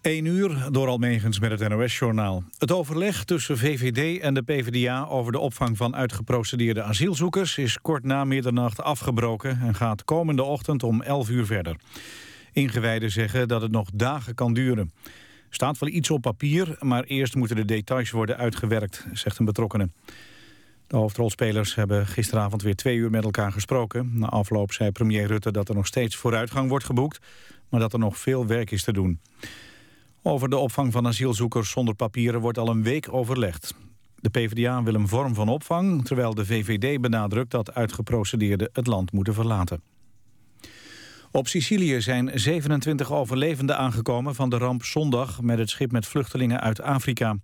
1 0.02 0.24
uur 0.24 0.68
door 0.70 0.88
Almegens 0.88 1.38
met 1.38 1.60
het 1.60 1.68
NOS-journaal. 1.68 2.44
Het 2.58 2.72
overleg 2.72 3.24
tussen 3.24 3.58
VVD 3.58 4.20
en 4.20 4.34
de 4.34 4.42
PvdA 4.42 5.06
over 5.06 5.32
de 5.32 5.38
opvang 5.38 5.76
van 5.76 5.96
uitgeprocedeerde 5.96 6.82
asielzoekers... 6.82 7.58
is 7.58 7.80
kort 7.80 8.04
na 8.04 8.24
middernacht 8.24 8.82
afgebroken 8.82 9.60
en 9.60 9.74
gaat 9.74 10.04
komende 10.04 10.42
ochtend 10.42 10.82
om 10.82 11.02
11 11.02 11.28
uur 11.28 11.46
verder. 11.46 11.76
Ingewijden 12.52 13.10
zeggen 13.10 13.48
dat 13.48 13.62
het 13.62 13.70
nog 13.70 13.88
dagen 13.92 14.34
kan 14.34 14.54
duren. 14.54 14.92
Staat 15.50 15.78
wel 15.78 15.88
iets 15.88 16.10
op 16.10 16.20
papier, 16.20 16.76
maar 16.80 17.04
eerst 17.04 17.34
moeten 17.34 17.56
de 17.56 17.64
details 17.64 18.10
worden 18.10 18.36
uitgewerkt, 18.36 19.06
zegt 19.12 19.38
een 19.38 19.44
betrokkenen. 19.44 19.92
De 20.86 20.96
hoofdrolspelers 20.96 21.74
hebben 21.74 22.06
gisteravond 22.06 22.62
weer 22.62 22.74
twee 22.74 22.96
uur 22.96 23.10
met 23.10 23.24
elkaar 23.24 23.52
gesproken. 23.52 24.10
Na 24.14 24.26
afloop 24.26 24.72
zei 24.72 24.90
premier 24.90 25.26
Rutte 25.26 25.50
dat 25.50 25.68
er 25.68 25.74
nog 25.74 25.86
steeds 25.86 26.16
vooruitgang 26.16 26.68
wordt 26.68 26.84
geboekt... 26.84 27.18
maar 27.68 27.80
dat 27.80 27.92
er 27.92 27.98
nog 27.98 28.18
veel 28.18 28.46
werk 28.46 28.70
is 28.70 28.84
te 28.84 28.92
doen. 28.92 29.20
Over 30.22 30.48
de 30.48 30.56
opvang 30.56 30.92
van 30.92 31.06
asielzoekers 31.06 31.70
zonder 31.70 31.94
papieren 31.94 32.40
wordt 32.40 32.58
al 32.58 32.68
een 32.68 32.82
week 32.82 33.12
overlegd. 33.12 33.74
De 34.16 34.30
PvdA 34.30 34.82
wil 34.82 34.94
een 34.94 35.08
vorm 35.08 35.34
van 35.34 35.48
opvang, 35.48 36.04
terwijl 36.04 36.34
de 36.34 36.46
VVD 36.46 37.00
benadrukt 37.00 37.50
dat 37.50 37.74
uitgeprocedeerden 37.74 38.70
het 38.72 38.86
land 38.86 39.12
moeten 39.12 39.34
verlaten. 39.34 39.82
Op 41.36 41.48
Sicilië 41.48 42.00
zijn 42.00 42.30
27 42.34 43.12
overlevenden 43.12 43.76
aangekomen 43.76 44.34
van 44.34 44.50
de 44.50 44.58
ramp 44.58 44.84
zondag 44.84 45.40
met 45.40 45.58
het 45.58 45.70
schip 45.70 45.92
met 45.92 46.06
vluchtelingen 46.06 46.60
uit 46.60 46.80
Afrika. 46.80 47.36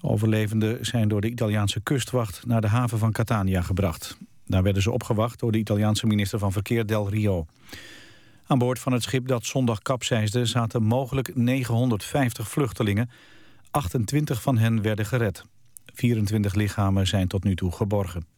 De 0.00 0.08
overlevenden 0.08 0.86
zijn 0.86 1.08
door 1.08 1.20
de 1.20 1.30
Italiaanse 1.30 1.80
kustwacht 1.80 2.46
naar 2.46 2.60
de 2.60 2.66
haven 2.66 2.98
van 2.98 3.12
Catania 3.12 3.62
gebracht. 3.62 4.18
Daar 4.44 4.62
werden 4.62 4.82
ze 4.82 4.90
opgewacht 4.90 5.38
door 5.40 5.52
de 5.52 5.58
Italiaanse 5.58 6.06
minister 6.06 6.38
van 6.38 6.52
Verkeer 6.52 6.86
Del 6.86 7.08
Rio. 7.08 7.46
Aan 8.46 8.58
boord 8.58 8.78
van 8.78 8.92
het 8.92 9.02
schip 9.02 9.26
dat 9.26 9.44
zondag 9.44 9.82
kapseisde 9.82 10.44
zaten 10.44 10.82
mogelijk 10.82 11.36
950 11.36 12.48
vluchtelingen. 12.48 13.10
28 13.70 14.42
van 14.42 14.58
hen 14.58 14.82
werden 14.82 15.06
gered. 15.06 15.44
24 15.86 16.54
lichamen 16.54 17.06
zijn 17.06 17.28
tot 17.28 17.44
nu 17.44 17.54
toe 17.54 17.72
geborgen. 17.72 18.35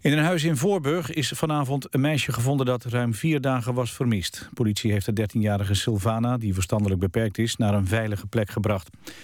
In 0.00 0.12
een 0.12 0.24
huis 0.24 0.44
in 0.44 0.56
Voorburg 0.56 1.12
is 1.12 1.28
vanavond 1.28 1.94
een 1.94 2.00
meisje 2.00 2.32
gevonden 2.32 2.66
dat 2.66 2.84
ruim 2.84 3.14
vier 3.14 3.40
dagen 3.40 3.74
was 3.74 3.92
vermist. 3.92 4.48
Politie 4.54 4.92
heeft 4.92 5.16
de 5.16 5.28
13-jarige 5.28 5.74
Silvana, 5.74 6.38
die 6.38 6.54
verstandelijk 6.54 7.00
beperkt 7.00 7.38
is, 7.38 7.56
naar 7.56 7.74
een 7.74 7.86
veilige 7.86 8.26
plek 8.26 8.50
gebracht. 8.50 8.90
Het 9.04 9.14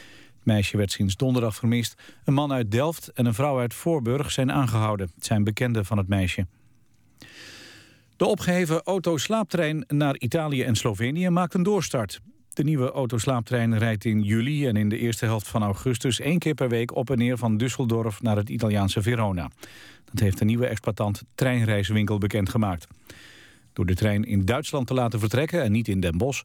meisje 0.42 0.76
werd 0.76 0.92
sinds 0.92 1.16
donderdag 1.16 1.54
vermist. 1.54 2.02
Een 2.24 2.34
man 2.34 2.52
uit 2.52 2.70
Delft 2.70 3.08
en 3.08 3.26
een 3.26 3.34
vrouw 3.34 3.58
uit 3.58 3.74
Voorburg 3.74 4.30
zijn 4.30 4.52
aangehouden. 4.52 5.10
Het 5.14 5.26
zijn 5.26 5.44
bekenden 5.44 5.84
van 5.84 5.98
het 5.98 6.08
meisje. 6.08 6.46
De 8.16 8.26
opgeheven 8.26 8.82
autoslaaptrein 8.82 9.84
naar 9.88 10.16
Italië 10.18 10.62
en 10.62 10.76
Slovenië 10.76 11.28
maakt 11.28 11.54
een 11.54 11.62
doorstart. 11.62 12.20
De 12.52 12.64
nieuwe 12.64 12.90
autoslaaptrein 12.90 13.78
rijdt 13.78 14.04
in 14.04 14.22
juli 14.22 14.66
en 14.66 14.76
in 14.76 14.88
de 14.88 14.98
eerste 14.98 15.24
helft 15.24 15.48
van 15.48 15.62
augustus... 15.62 16.20
één 16.20 16.38
keer 16.38 16.54
per 16.54 16.68
week 16.68 16.94
op 16.94 17.10
en 17.10 17.18
neer 17.18 17.38
van 17.38 17.62
Düsseldorf 17.62 18.20
naar 18.20 18.36
het 18.36 18.48
Italiaanse 18.48 19.02
Verona. 19.02 19.50
Dat 20.04 20.20
heeft 20.20 20.38
de 20.38 20.44
nieuwe 20.44 20.66
exploitant 20.66 21.22
Treinreiswinkel 21.34 22.18
bekendgemaakt. 22.18 22.86
Door 23.72 23.86
de 23.86 23.94
trein 23.94 24.24
in 24.24 24.44
Duitsland 24.44 24.86
te 24.86 24.94
laten 24.94 25.20
vertrekken 25.20 25.62
en 25.62 25.72
niet 25.72 25.88
in 25.88 26.00
Den 26.00 26.18
Bosch... 26.18 26.42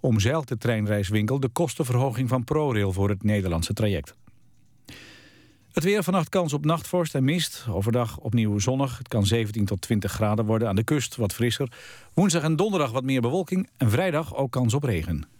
omzeilt 0.00 0.48
de 0.48 0.58
treinreiswinkel 0.58 1.40
de 1.40 1.48
kostenverhoging 1.48 2.28
van 2.28 2.44
ProRail 2.44 2.92
voor 2.92 3.08
het 3.08 3.22
Nederlandse 3.22 3.72
traject. 3.72 4.14
Het 5.72 5.84
weer 5.84 6.02
vannacht 6.02 6.28
kans 6.28 6.52
op 6.52 6.64
nachtvorst 6.64 7.14
en 7.14 7.24
mist. 7.24 7.66
Overdag 7.68 8.18
opnieuw 8.18 8.58
zonnig. 8.58 8.98
Het 8.98 9.08
kan 9.08 9.26
17 9.26 9.64
tot 9.64 9.80
20 9.80 10.12
graden 10.12 10.44
worden. 10.44 10.68
Aan 10.68 10.76
de 10.76 10.84
kust 10.84 11.16
wat 11.16 11.32
frisser. 11.32 11.72
Woensdag 12.14 12.42
en 12.42 12.56
donderdag 12.56 12.90
wat 12.90 13.04
meer 13.04 13.20
bewolking. 13.20 13.68
En 13.76 13.90
vrijdag 13.90 14.34
ook 14.34 14.50
kans 14.50 14.74
op 14.74 14.82
regen. 14.82 15.39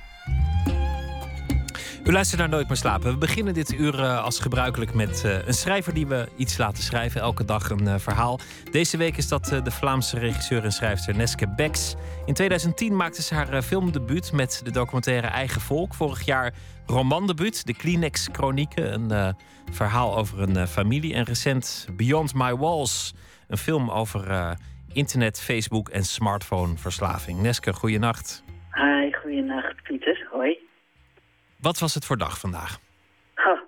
U 2.05 2.11
luistert 2.11 2.39
naar 2.39 2.49
Nooit 2.49 2.67
meer 2.67 2.77
slapen. 2.77 3.11
We 3.11 3.17
beginnen 3.17 3.53
dit 3.53 3.73
uur 3.73 3.93
uh, 3.93 4.23
als 4.23 4.39
gebruikelijk 4.39 4.93
met 4.93 5.23
uh, 5.25 5.47
een 5.47 5.53
schrijver 5.53 5.93
die 5.93 6.07
we 6.07 6.27
iets 6.37 6.57
laten 6.57 6.83
schrijven. 6.83 7.21
Elke 7.21 7.45
dag 7.45 7.69
een 7.69 7.83
uh, 7.83 7.95
verhaal. 7.97 8.39
Deze 8.71 8.97
week 8.97 9.17
is 9.17 9.27
dat 9.27 9.45
de 9.63 9.71
Vlaamse 9.71 10.19
regisseur 10.19 10.63
en 10.63 10.71
schrijfster 10.71 11.15
Neske 11.15 11.47
Becks. 11.55 11.95
In 12.25 12.33
2010 12.33 12.95
maakte 12.95 13.21
ze 13.21 13.35
haar 13.35 13.61
filmdebuut 13.61 14.31
met 14.31 14.61
de 14.63 14.71
documentaire 14.71 15.27
Eigen 15.27 15.61
Volk. 15.61 15.93
Vorig 15.93 16.25
jaar 16.25 16.53
romandebuut, 16.85 17.65
de 17.65 17.75
Kleenex 17.75 18.29
Chronieken. 18.31 19.11
Een 19.11 19.35
verhaal 19.71 20.17
over 20.17 20.39
een 20.39 20.67
familie. 20.67 21.13
En 21.13 21.23
recent 21.23 21.87
Beyond 21.97 22.33
My 22.33 22.55
Walls. 22.55 23.13
Een 23.47 23.57
film 23.57 23.89
over 23.89 24.55
internet, 24.93 25.41
Facebook 25.41 25.89
en 25.89 26.03
smartphoneverslaving. 26.03 27.41
Neske, 27.41 27.73
goeienacht. 27.73 28.43
Hi, 28.71 29.13
goeienacht 29.21 29.83
Pieter. 29.83 30.27
Hoi. 30.31 30.69
Wat 31.61 31.79
was 31.79 31.93
het 31.93 32.05
voor 32.05 32.17
dag 32.17 32.39
vandaag? 32.39 32.77
Oh, 33.35 33.59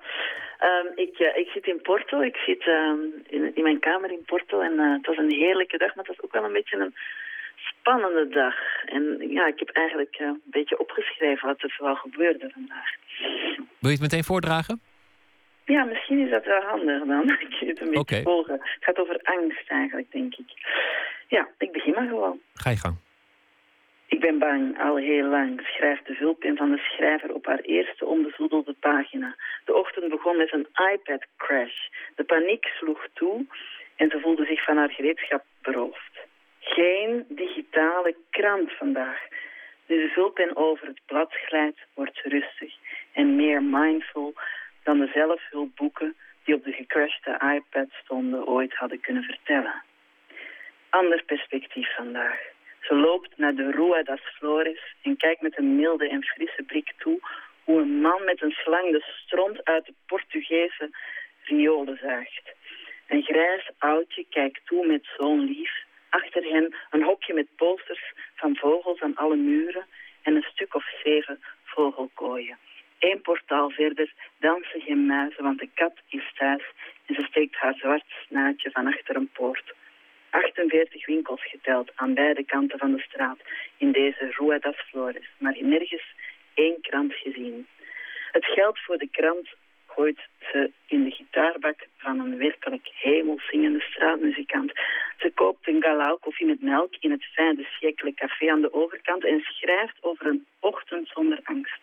um, 0.70 0.92
ik, 0.96 1.20
uh, 1.20 1.38
ik 1.38 1.48
zit 1.54 1.66
in 1.68 1.82
Porto. 1.82 2.22
Ik 2.22 2.36
zit 2.36 2.66
uh, 2.66 2.92
in, 3.28 3.56
in, 3.56 3.64
mijn 3.64 3.80
kamer 3.80 4.12
in 4.12 4.24
Porto. 4.26 4.62
En 4.62 4.74
uh, 4.74 4.94
het 4.94 5.06
was 5.06 5.18
een 5.18 5.32
heerlijke 5.32 5.78
dag, 5.78 5.96
maar 5.96 6.06
het 6.06 6.16
was 6.16 6.26
ook 6.26 6.34
wel 6.34 6.44
een 6.44 6.54
beetje 6.54 6.78
een 6.78 6.96
spannende 7.56 8.28
dag. 8.28 8.56
En 8.86 9.30
ja, 9.30 9.48
ik 9.48 9.60
heb 9.60 9.70
eigenlijk 9.70 10.16
een 10.20 10.42
beetje 10.44 10.80
opgeschreven 10.80 11.48
wat 11.48 11.62
er 11.62 11.74
zoal 11.78 11.96
gebeurde 11.96 12.50
vandaag. 12.54 12.90
Wil 13.80 13.90
je 13.92 13.98
het 13.98 14.02
meteen 14.02 14.24
voordragen? 14.24 14.82
Ja, 15.66 15.84
misschien 15.84 16.20
is 16.20 16.30
dat 16.30 16.46
wel 16.46 16.62
handig 16.62 17.04
dan. 17.04 17.30
ik 17.48 17.54
je 17.60 17.66
het 17.66 17.80
een 17.80 17.86
beetje 17.86 18.00
okay. 18.00 18.22
volgen. 18.22 18.54
Het 18.54 18.84
gaat 18.84 19.00
over 19.00 19.20
angst 19.24 19.70
eigenlijk, 19.70 20.12
denk 20.12 20.36
ik. 20.36 20.52
Ja, 21.28 21.48
ik 21.58 21.72
begin 21.72 21.94
maar 21.94 22.08
gewoon. 22.08 22.40
Ga 22.54 22.70
je 22.70 22.78
gang. 22.78 22.96
Ik 24.14 24.20
ben 24.20 24.40
bang, 24.40 24.82
al 24.82 24.96
heel 24.96 25.28
lang, 25.28 25.62
schrijft 25.62 26.08
de 26.08 26.14
vulpen 26.14 26.58
van 26.58 26.72
de 26.72 26.78
schrijver 26.78 27.34
op 27.34 27.46
haar 27.46 27.60
eerste 27.60 28.06
onbezoedelde 28.06 28.76
pagina. 28.80 29.36
De 29.66 29.74
ochtend 29.74 30.10
begon 30.10 30.38
met 30.38 30.54
een 30.54 30.68
iPad-crash. 30.94 31.88
De 32.16 32.24
paniek 32.24 32.66
sloeg 32.66 33.08
toe 33.14 33.46
en 33.96 34.10
ze 34.10 34.20
voelde 34.20 34.46
zich 34.46 34.64
van 34.64 34.78
haar 34.78 34.92
gereedschap 34.92 35.44
beroofd. 35.62 36.12
Geen 36.60 37.26
digitale 37.28 38.16
krant 38.30 38.72
vandaag. 38.72 39.20
Nu 39.88 40.02
de 40.02 40.10
vulpen 40.10 40.56
over 40.56 40.88
het 40.88 41.02
blad 41.06 41.34
glijdt, 41.34 41.80
wordt 41.94 42.20
ze 42.24 42.30
rustig 42.30 42.74
en 43.14 43.36
meer 43.36 43.64
mindful 43.64 44.34
dan 44.84 45.00
de 45.00 45.10
zelfhulpboeken 45.14 46.16
die 46.44 46.56
op 46.56 46.64
de 46.64 46.72
gecrashte 46.72 47.42
iPad 47.56 47.88
stonden 48.04 48.48
ooit 48.48 48.74
hadden 48.74 49.00
kunnen 49.00 49.24
vertellen. 49.24 49.84
Ander 50.90 51.24
perspectief 51.24 51.96
vandaag. 51.96 52.52
Ze 52.84 52.96
loopt 52.96 53.38
naar 53.38 53.56
de 53.56 53.72
Rua 53.72 54.04
das 54.04 54.22
Flores 54.38 54.96
en 55.02 55.18
kijkt 55.18 55.42
met 55.42 55.58
een 55.58 55.76
milde 55.76 56.10
en 56.10 56.24
frisse 56.24 56.64
blik 56.64 56.94
toe 56.98 57.20
hoe 57.64 57.82
een 57.82 58.02
man 58.02 58.24
met 58.24 58.42
een 58.42 58.52
slang 58.52 58.92
de 58.92 59.04
stront 59.26 59.64
uit 59.64 59.86
de 59.86 59.94
Portugese 60.06 60.90
riolen 61.44 61.98
zaagt. 62.02 62.56
Een 63.08 63.24
grijs 63.24 63.70
oudje 63.78 64.26
kijkt 64.30 64.62
toe 64.66 64.88
met 64.88 65.08
zo'n 65.18 65.40
lief. 65.40 65.72
Achter 66.10 66.44
hen 66.44 66.76
een 66.90 67.04
hokje 67.04 67.34
met 67.34 67.56
posters 67.56 68.14
van 68.36 68.56
vogels 68.56 69.02
aan 69.02 69.16
alle 69.16 69.36
muren 69.36 69.86
en 70.22 70.36
een 70.36 70.48
stuk 70.54 70.76
of 70.76 70.86
zeven 71.04 71.40
vogelkooien. 71.64 72.58
Eén 73.00 73.22
portaal 73.22 73.70
verder 73.70 74.14
dansen 74.40 74.82
geen 74.82 75.06
muizen, 75.06 75.44
want 75.44 75.60
de 75.60 75.70
kat 75.74 75.94
is 76.08 76.32
thuis 76.38 76.64
en 77.06 77.16
ze 77.16 77.24
steekt 77.30 77.56
haar 77.56 77.76
zwart 77.76 78.06
snaadje 78.28 78.72
van 78.72 78.88
achter 78.88 79.16
een 79.16 79.30
poort. 79.34 79.74
48 80.34 81.06
winkels 81.06 81.44
geteld 81.50 81.92
aan 81.96 82.14
beide 82.14 82.44
kanten 82.44 82.80
van 82.80 82.92
de 82.96 83.02
straat 83.02 83.40
in 83.78 83.92
deze 83.92 84.34
Rua 84.38 84.58
das 84.60 84.76
Flores, 84.76 85.30
maar 85.38 85.58
nergens 85.60 86.16
één 86.54 86.82
krant 86.82 87.14
gezien. 87.14 87.68
Het 88.32 88.46
geld 88.46 88.80
voor 88.80 88.98
de 88.98 89.08
krant 89.12 89.48
gooit 89.88 90.20
ze 90.52 90.72
in 90.88 91.04
de 91.04 91.12
gitaarbak 91.12 91.88
van 91.98 92.20
een 92.20 92.38
werkelijk 92.38 92.90
hemelzingende 92.94 93.82
straatmuzikant. 93.82 94.72
Ze 95.18 95.32
koopt 95.34 95.68
een 95.68 95.82
galao 95.82 96.18
koffie 96.18 96.48
met 96.48 96.62
melk 96.62 96.94
in 97.00 97.12
het 97.12 97.26
fijne 97.26 97.64
siècle 97.64 98.14
café 98.14 98.52
aan 98.52 98.62
de 98.62 98.74
overkant 98.74 99.26
en 99.26 99.40
schrijft 99.42 99.98
over 100.02 100.26
een 100.26 100.46
ochtend 100.60 101.08
zonder 101.08 101.40
angst. 101.44 101.80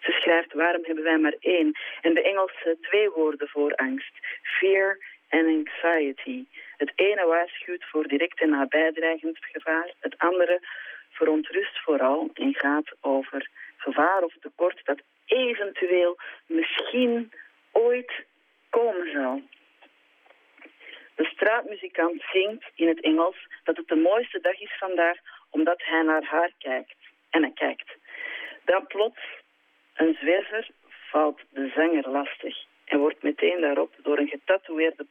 Ze 0.00 0.12
schrijft 0.12 0.52
waarom 0.52 0.84
hebben 0.84 1.04
wij 1.04 1.18
maar 1.18 1.36
één 1.40 1.78
en 2.00 2.14
de 2.14 2.22
Engelse 2.22 2.76
twee 2.80 3.10
woorden 3.10 3.48
voor 3.48 3.74
angst. 3.74 4.12
Fear 4.42 4.98
en 5.28 5.46
anxiety. 5.46 6.44
Het 6.76 6.92
ene 6.94 7.26
waarschuwt 7.26 7.84
voor 7.84 8.06
direct 8.08 8.40
en 8.40 8.50
nabij 8.50 8.92
gevaar, 9.40 9.92
het 10.00 10.18
andere 10.18 10.60
verontrust 11.10 11.78
vooral 11.78 12.30
en 12.34 12.54
gaat 12.54 12.96
over 13.00 13.48
gevaar 13.76 14.22
of 14.22 14.34
tekort 14.40 14.80
dat 14.84 15.02
eventueel 15.26 16.18
misschien 16.46 17.32
ooit 17.72 18.12
komen 18.70 19.10
zal. 19.12 19.42
De 21.14 21.24
straatmuzikant 21.24 22.22
zingt 22.32 22.70
in 22.74 22.88
het 22.88 23.00
Engels 23.00 23.36
dat 23.64 23.76
het 23.76 23.88
de 23.88 23.96
mooiste 23.96 24.40
dag 24.40 24.60
is 24.60 24.76
vandaag 24.78 25.18
omdat 25.50 25.82
hij 25.84 26.02
naar 26.02 26.24
haar 26.24 26.52
kijkt. 26.58 26.96
En 27.30 27.42
hij 27.42 27.52
kijkt. 27.54 27.96
Dan 28.64 28.86
plots, 28.86 29.20
een 29.94 30.16
zwerver 30.20 30.68
valt 31.10 31.40
de 31.50 31.72
zanger 31.74 32.08
lastig 32.08 32.64
en 32.86 32.98
wordt 32.98 33.22
meteen 33.22 33.60
daarop 33.60 33.94
door 34.02 34.18
een 34.18 34.28
getatoeëerde 34.28 35.06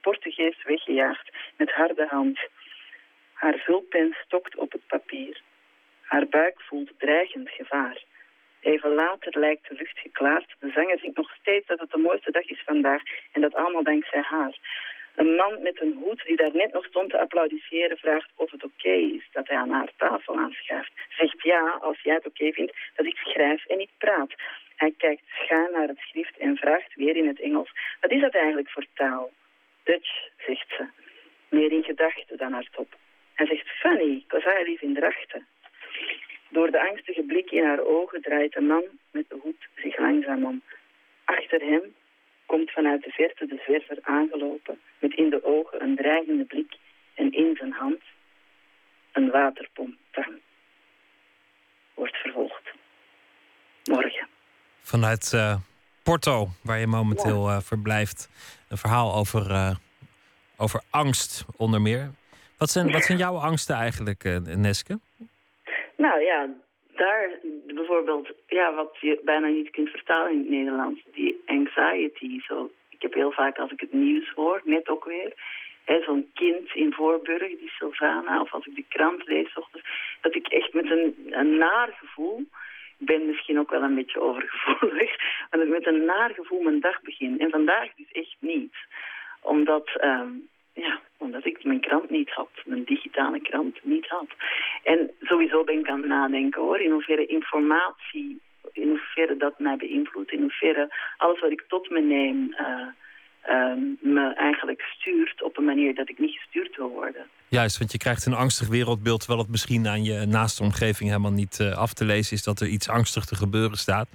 Portugees, 0.00 0.62
weggejaagd 0.64 1.30
met 1.56 1.70
harde 1.70 2.06
hand. 2.06 2.38
Haar 3.32 3.58
vulpen 3.58 4.16
stokt 4.24 4.56
op 4.56 4.72
het 4.72 4.86
papier. 4.86 5.40
Haar 6.00 6.26
buik 6.26 6.60
voelt 6.60 6.90
dreigend 6.98 7.50
gevaar. 7.50 8.04
Even 8.60 8.94
later 8.94 9.38
lijkt 9.38 9.68
de 9.68 9.74
lucht 9.74 9.98
geklaard. 9.98 10.54
De 10.58 10.70
zanger 10.70 10.98
zingt 10.98 11.16
nog 11.16 11.30
steeds 11.40 11.66
dat 11.66 11.80
het 11.80 11.90
de 11.90 11.98
mooiste 11.98 12.30
dag 12.30 12.44
is 12.44 12.62
vandaag 12.64 13.02
en 13.32 13.40
dat 13.40 13.54
allemaal 13.54 13.82
dankzij 13.82 14.20
haar. 14.20 14.58
Een 15.14 15.34
man 15.34 15.62
met 15.62 15.80
een 15.80 15.98
hoed 16.02 16.22
die 16.26 16.36
daar 16.36 16.54
net 16.54 16.72
nog 16.72 16.84
stond 16.84 17.10
te 17.10 17.20
applaudisseren 17.20 17.96
vraagt 17.96 18.30
of 18.34 18.50
het 18.50 18.64
oké 18.64 18.92
is 18.92 19.28
dat 19.32 19.48
hij 19.48 19.56
aan 19.56 19.70
haar 19.70 19.92
tafel 19.96 20.36
aanschuift. 20.36 20.92
Zegt 21.08 21.42
ja 21.42 21.78
als 21.80 22.00
jij 22.00 22.14
het 22.14 22.26
oké 22.26 22.52
vindt 22.52 22.76
dat 22.94 23.06
ik 23.06 23.16
schrijf 23.16 23.66
en 23.66 23.80
ik 23.80 23.90
praat. 23.98 24.34
Hij 24.76 24.94
kijkt 24.96 25.22
schuin 25.26 25.72
naar 25.72 25.88
het 25.88 25.98
schrift 25.98 26.38
en 26.38 26.56
vraagt 26.56 26.94
weer 26.94 27.16
in 27.16 27.26
het 27.26 27.40
Engels. 27.40 27.72
Wat 28.00 28.10
is 28.10 28.20
dat 28.20 28.34
eigenlijk 28.34 28.70
voor 28.70 28.86
taal? 28.94 29.32
Dutch, 29.82 30.28
zegt 30.38 30.68
ze. 30.68 30.86
Meer 31.48 31.72
in 31.72 31.82
gedachten 31.82 32.36
dan 32.36 32.52
hardop. 32.52 32.96
Hij 33.34 33.46
zegt 33.46 33.68
funny, 33.68 34.24
cause 34.26 34.60
I 34.60 34.70
live 34.70 34.84
in 34.84 34.94
Drachten. 34.94 35.46
Door 36.48 36.70
de 36.70 36.88
angstige 36.88 37.22
blik 37.22 37.50
in 37.50 37.64
haar 37.64 37.80
ogen 37.80 38.22
draait 38.22 38.52
de 38.52 38.60
man 38.60 38.84
met 39.10 39.28
de 39.28 39.36
hoed 39.42 39.68
zich 39.76 39.98
langzaam 39.98 40.44
om. 40.44 40.62
Achter 41.24 41.60
hem 41.60 41.94
komt 42.46 42.70
vanuit 42.70 43.02
de 43.02 43.10
verte 43.10 43.46
de 43.46 43.62
zwerver 43.64 43.98
aangelopen, 44.02 44.80
met 44.98 45.14
in 45.14 45.30
de 45.30 45.44
ogen 45.44 45.82
een 45.82 45.96
dreigende 45.96 46.44
blik 46.44 46.76
en 47.14 47.32
in 47.32 47.56
zijn 47.56 47.72
hand 47.72 48.02
een 49.12 49.30
waterpomptang. 49.30 50.40
Wordt 51.94 52.16
vervolgd. 52.16 52.72
Morgen. 53.84 54.35
Vanuit 54.92 55.32
eh, 55.32 55.56
Porto, 56.04 56.46
waar 56.62 56.78
je 56.78 56.86
momenteel 56.86 57.48
eh, 57.48 57.58
verblijft. 57.60 58.28
Een 58.68 58.76
verhaal 58.76 59.14
over, 59.14 59.50
eh, 59.50 59.74
over 60.58 60.80
angst, 60.90 61.44
onder 61.56 61.80
meer. 61.80 62.10
Wat 62.58 62.70
zijn, 62.70 62.92
wat 62.92 63.02
zijn 63.02 63.18
jouw 63.18 63.36
angsten 63.36 63.76
eigenlijk, 63.76 64.22
Neske? 64.56 64.98
Nou 65.96 66.20
ja, 66.20 66.48
daar 66.96 67.30
bijvoorbeeld, 67.66 68.28
ja, 68.46 68.74
wat 68.74 68.96
je 69.00 69.20
bijna 69.24 69.46
niet 69.46 69.70
kunt 69.70 69.88
vertalen 69.88 70.32
in 70.32 70.38
het 70.38 70.48
Nederlands, 70.48 71.00
die 71.12 71.42
anxiety. 71.46 72.40
Zo. 72.40 72.70
Ik 72.88 73.02
heb 73.02 73.14
heel 73.14 73.32
vaak 73.32 73.58
als 73.58 73.70
ik 73.70 73.80
het 73.80 73.92
nieuws 73.92 74.30
hoor, 74.34 74.60
net 74.64 74.88
ook 74.88 75.04
weer, 75.04 75.32
hè, 75.84 76.02
zo'n 76.02 76.30
kind 76.34 76.74
in 76.74 76.92
Voorburg, 76.92 77.58
die 77.58 77.70
Sylvana, 77.78 78.40
of 78.40 78.52
als 78.52 78.66
ik 78.66 78.74
de 78.74 78.84
krant 78.88 79.26
lees, 79.26 79.54
ochtends, 79.54 79.88
dat 80.20 80.34
ik 80.34 80.46
echt 80.46 80.72
met 80.72 80.90
een, 80.90 81.26
een 81.30 81.58
naar 81.58 81.96
gevoel, 82.00 82.46
ben 82.98 83.26
misschien 83.26 83.58
ook 83.58 83.70
wel 83.70 83.82
een 83.82 83.94
beetje 83.94 84.20
overgevoelig, 84.20 85.16
dat 85.50 85.62
ik 85.62 85.68
met 85.68 85.86
een 85.86 86.04
naar 86.04 86.30
gevoel 86.34 86.60
mijn 86.60 86.80
dag 86.80 87.02
begin. 87.02 87.38
En 87.38 87.50
vandaag 87.50 87.94
dus 87.96 88.12
echt 88.12 88.36
niet. 88.38 88.74
Omdat, 89.40 89.88
ehm, 89.96 90.28
ja, 90.72 91.00
omdat 91.16 91.44
ik 91.44 91.64
mijn 91.64 91.80
krant 91.80 92.10
niet 92.10 92.30
had, 92.30 92.50
mijn 92.64 92.84
digitale 92.84 93.40
krant 93.40 93.78
niet 93.82 94.08
had. 94.08 94.28
En 94.82 95.10
sowieso 95.20 95.64
ben 95.64 95.78
ik 95.78 95.88
aan 95.88 95.98
het 95.98 96.08
nadenken 96.08 96.62
hoor, 96.62 96.80
in 96.80 96.90
hoeverre 96.90 97.26
informatie, 97.26 98.40
in 98.72 98.88
hoeverre 98.88 99.36
dat 99.36 99.58
mij 99.58 99.76
beïnvloedt, 99.76 100.32
in 100.32 100.40
hoeverre 100.40 100.94
alles 101.16 101.40
wat 101.40 101.50
ik 101.50 101.64
tot 101.68 101.90
me 101.90 102.00
neem 102.00 102.52
eh, 102.52 102.86
ehm, 103.46 104.12
me 104.14 104.34
eigenlijk 104.34 104.80
stuurt 104.80 105.42
op 105.42 105.58
een 105.58 105.64
manier 105.64 105.94
dat 105.94 106.08
ik 106.08 106.18
niet 106.18 106.34
gestuurd 106.36 106.76
wil 106.76 106.88
worden. 106.88 107.26
Juist, 107.48 107.78
want 107.78 107.92
je 107.92 107.98
krijgt 107.98 108.26
een 108.26 108.34
angstig 108.34 108.68
wereldbeeld, 108.68 109.18
terwijl 109.18 109.40
het 109.40 109.50
misschien 109.50 109.88
aan 109.88 110.04
je 110.04 110.24
naaste 110.26 110.62
omgeving 110.62 111.08
helemaal 111.10 111.32
niet 111.32 111.60
eh, 111.60 111.72
af 111.76 111.92
te 111.92 112.04
lezen 112.04 112.36
is 112.36 112.42
dat 112.42 112.60
er 112.60 112.66
iets 112.66 112.88
angstig 112.88 113.24
te 113.24 113.34
gebeuren 113.34 113.78
staat. 113.78 114.08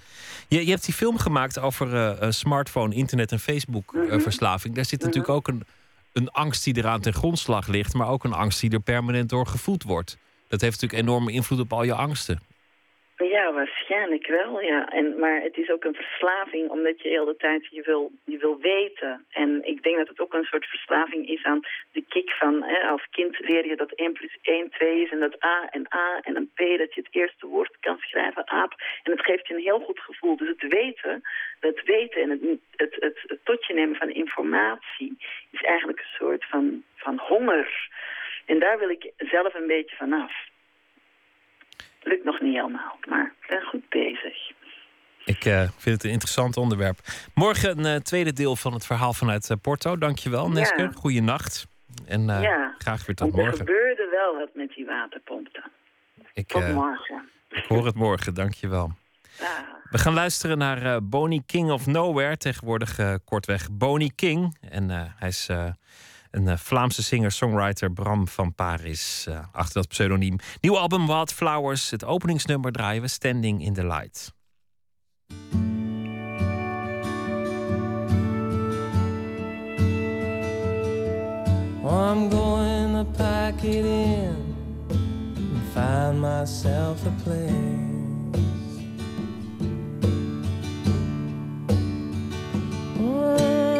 Je, 0.47 0.65
je 0.65 0.71
hebt 0.71 0.85
die 0.85 0.93
film 0.93 1.17
gemaakt 1.17 1.59
over 1.59 1.93
eh, 1.93 2.21
eh, 2.21 2.31
smartphone, 2.31 2.95
internet 2.95 3.31
en 3.31 3.39
Facebook 3.39 3.95
eh, 3.95 4.01
Mhm. 4.01 4.19
verslaving. 4.19 4.75
Daar 4.75 4.85
zit 4.85 5.01
natuurlijk 5.01 5.33
ook 5.33 5.47
een, 5.47 5.63
een 6.13 6.29
angst 6.29 6.63
die 6.63 6.77
eraan 6.77 7.01
ten 7.01 7.13
grondslag 7.13 7.67
ligt, 7.67 7.93
maar 7.93 8.07
ook 8.07 8.23
een 8.23 8.33
angst 8.33 8.61
die 8.61 8.69
er 8.71 8.79
permanent 8.79 9.29
door 9.29 9.47
gevoed 9.47 9.83
wordt. 9.83 10.17
Dat 10.47 10.61
heeft 10.61 10.81
natuurlijk 10.81 11.09
enorme 11.09 11.31
invloed 11.31 11.59
op 11.59 11.73
al 11.73 11.83
je 11.83 11.93
angsten. 11.93 12.39
Ja, 13.29 13.53
waarschijnlijk 13.53 14.27
wel, 14.27 14.61
ja. 14.61 14.89
En, 14.89 15.19
maar 15.19 15.41
het 15.41 15.57
is 15.57 15.69
ook 15.69 15.83
een 15.83 15.95
verslaving, 15.95 16.69
omdat 16.69 17.01
je 17.01 17.09
heel 17.09 17.25
de 17.25 17.35
tijd 17.37 17.67
je 17.69 17.81
wil, 17.81 18.11
je 18.25 18.37
wil 18.37 18.59
weten. 18.59 19.25
En 19.31 19.63
ik 19.63 19.83
denk 19.83 19.97
dat 19.97 20.07
het 20.07 20.19
ook 20.19 20.33
een 20.33 20.43
soort 20.43 20.65
verslaving 20.65 21.27
is 21.27 21.43
aan 21.43 21.59
de 21.91 22.03
kick 22.07 22.29
van... 22.29 22.63
Hè, 22.63 22.87
als 22.87 23.07
kind 23.09 23.39
leer 23.39 23.67
je 23.67 23.75
dat 23.75 23.91
1 23.91 24.13
plus 24.13 24.37
1 24.41 24.69
2 24.69 25.01
is 25.01 25.11
en 25.11 25.19
dat 25.19 25.43
A 25.43 25.69
en 25.69 25.87
A 25.95 26.19
en 26.21 26.35
een 26.35 26.51
P... 26.53 26.57
dat 26.57 26.93
je 26.93 27.01
het 27.01 27.07
eerste 27.11 27.47
woord 27.47 27.77
kan 27.79 27.97
schrijven, 27.99 28.47
aap. 28.47 28.73
En 29.03 29.11
het 29.11 29.25
geeft 29.25 29.47
je 29.47 29.53
een 29.53 29.61
heel 29.61 29.79
goed 29.79 29.99
gevoel. 29.99 30.37
Dus 30.37 30.47
het 30.47 30.73
weten, 30.73 31.21
het 31.59 31.83
weten 31.83 32.21
en 32.21 32.29
het, 32.29 32.41
het, 32.75 32.95
het, 32.99 33.19
het 33.27 33.39
tot 33.45 33.65
je 33.65 33.73
nemen 33.73 33.95
van 33.95 34.09
informatie... 34.09 35.17
is 35.51 35.61
eigenlijk 35.61 35.99
een 35.99 36.17
soort 36.17 36.45
van, 36.45 36.83
van 36.95 37.17
honger. 37.17 37.89
En 38.45 38.59
daar 38.59 38.79
wil 38.79 38.89
ik 38.89 39.11
zelf 39.17 39.53
een 39.53 39.67
beetje 39.67 39.95
vanaf. 39.95 40.49
Lukt 42.03 42.23
nog 42.23 42.41
niet 42.41 42.55
helemaal, 42.55 42.97
maar 43.09 43.33
ik 43.41 43.47
ben 43.49 43.61
goed 43.61 43.89
bezig. 43.89 44.51
Ik 45.25 45.45
eh, 45.45 45.59
vind 45.77 45.95
het 45.95 46.03
een 46.03 46.09
interessant 46.11 46.57
onderwerp. 46.57 46.99
Morgen 47.33 47.77
een 47.79 47.85
eh, 47.95 48.01
tweede 48.01 48.33
deel 48.33 48.55
van 48.55 48.73
het 48.73 48.85
verhaal 48.85 49.13
vanuit 49.13 49.49
eh, 49.49 49.57
Porto. 49.61 49.97
Dankjewel, 49.97 50.45
Ja. 50.47 50.53
Neske. 50.53 50.91
Goeienacht. 50.95 51.67
En 52.07 52.21
ja, 52.25 52.75
graag 52.77 53.05
weer 53.05 53.15
tot 53.15 53.31
want 53.31 53.33
er 53.33 53.39
morgen. 53.49 53.57
gebeurde 53.67 54.07
wel 54.11 54.35
wat 54.37 54.49
met 54.53 54.69
die 54.75 54.85
waterpomp 54.85 55.49
dan. 55.51 55.63
Ik, 56.33 56.47
Tot 56.47 56.73
morgen. 56.73 57.29
ik 57.49 57.65
hoor 57.67 57.85
het 57.85 57.95
morgen, 57.95 58.33
dankjewel. 58.33 58.91
Dag. 59.39 59.63
We 59.89 59.97
gaan 59.97 60.13
luisteren 60.13 60.57
naar 60.57 61.03
Boney 61.07 61.41
King 61.45 61.71
of 61.71 61.85
Nowhere, 61.87 62.37
tegenwoordig 62.37 63.19
kortweg 63.25 63.71
Boney 63.71 64.11
King. 64.15 64.57
En 64.69 64.89
hij 64.89 65.27
is 65.27 65.49
een 66.31 66.47
eh, 66.47 66.57
Vlaamse 66.57 67.03
singer-songwriter, 67.03 67.91
Bram 67.91 68.27
van 68.27 68.55
Paris, 68.55 69.25
eh, 69.27 69.39
achter 69.51 69.73
dat 69.73 69.87
pseudoniem. 69.87 70.35
Nieuw 70.61 70.77
album 70.77 71.07
Wildflowers, 71.07 71.89
het 71.89 72.05
openingsnummer 72.05 72.71
draaien 72.71 73.01
we 73.01 73.07
Standing 73.07 73.63
in 73.63 73.73
the 73.73 73.85
Light. 73.85 74.33
I'm 81.83 82.29
going 82.29 82.93
to 82.93 83.03
pack 83.17 83.63
it 83.63 83.85
in 83.85 84.35
and 84.89 85.63
find 85.73 86.21
myself 86.21 87.05
a 87.05 87.11
place. 87.23 87.91
Oh, 92.99 93.70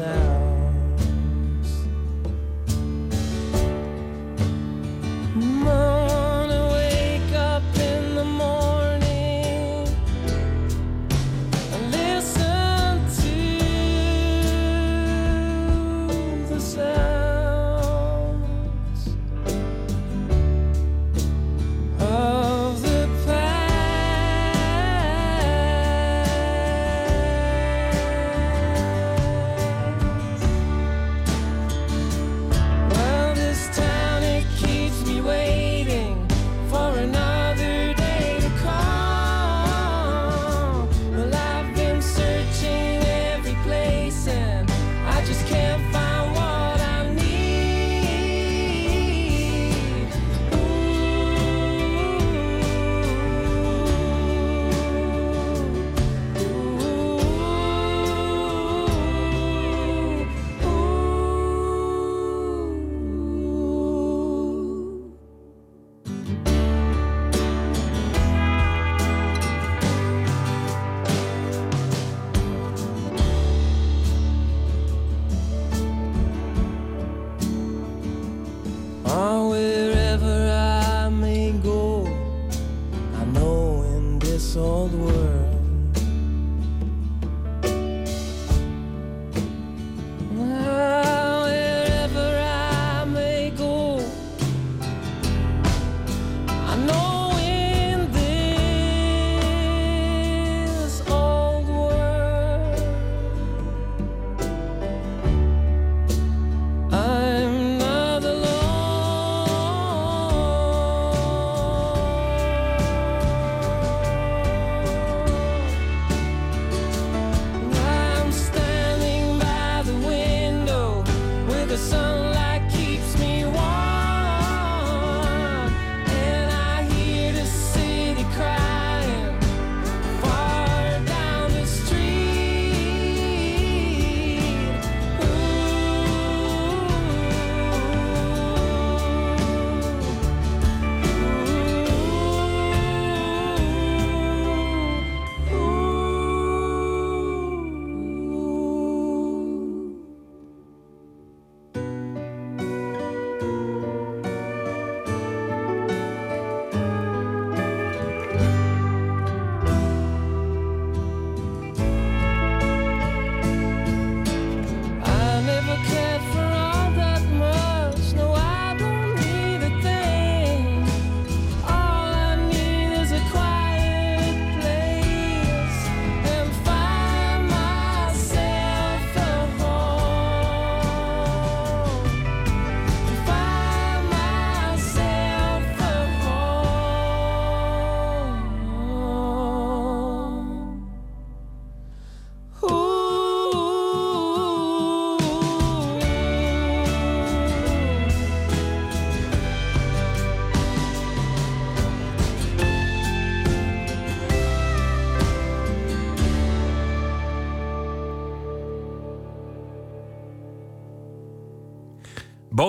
the 0.00 0.29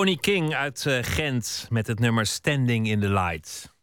Bonnie 0.01 0.19
King 0.19 0.55
uit 0.55 0.85
eh, 0.85 0.97
Gent 1.01 1.67
met 1.69 1.87
het 1.87 1.99
nummer 1.99 2.25
Standing 2.25 2.87
in 2.87 2.99
the 2.99 3.09
Light. 3.09 3.75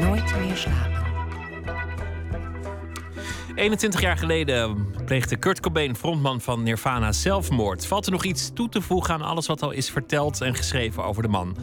Nooit 0.00 0.36
meer 0.38 0.56
slapen. 0.56 1.04
21 3.54 4.00
jaar 4.00 4.16
geleden 4.16 4.86
pleegde 5.04 5.36
Kurt 5.36 5.60
Cobain, 5.60 5.96
frontman 5.96 6.40
van 6.40 6.62
Nirvana, 6.62 7.12
zelfmoord. 7.12 7.86
Valt 7.86 8.06
er 8.06 8.12
nog 8.12 8.24
iets 8.24 8.50
toe 8.54 8.68
te 8.68 8.80
voegen 8.80 9.14
aan 9.14 9.22
alles 9.22 9.46
wat 9.46 9.62
al 9.62 9.70
is 9.70 9.90
verteld 9.90 10.40
en 10.40 10.54
geschreven 10.54 11.04
over 11.04 11.22
de 11.22 11.28
man? 11.28 11.56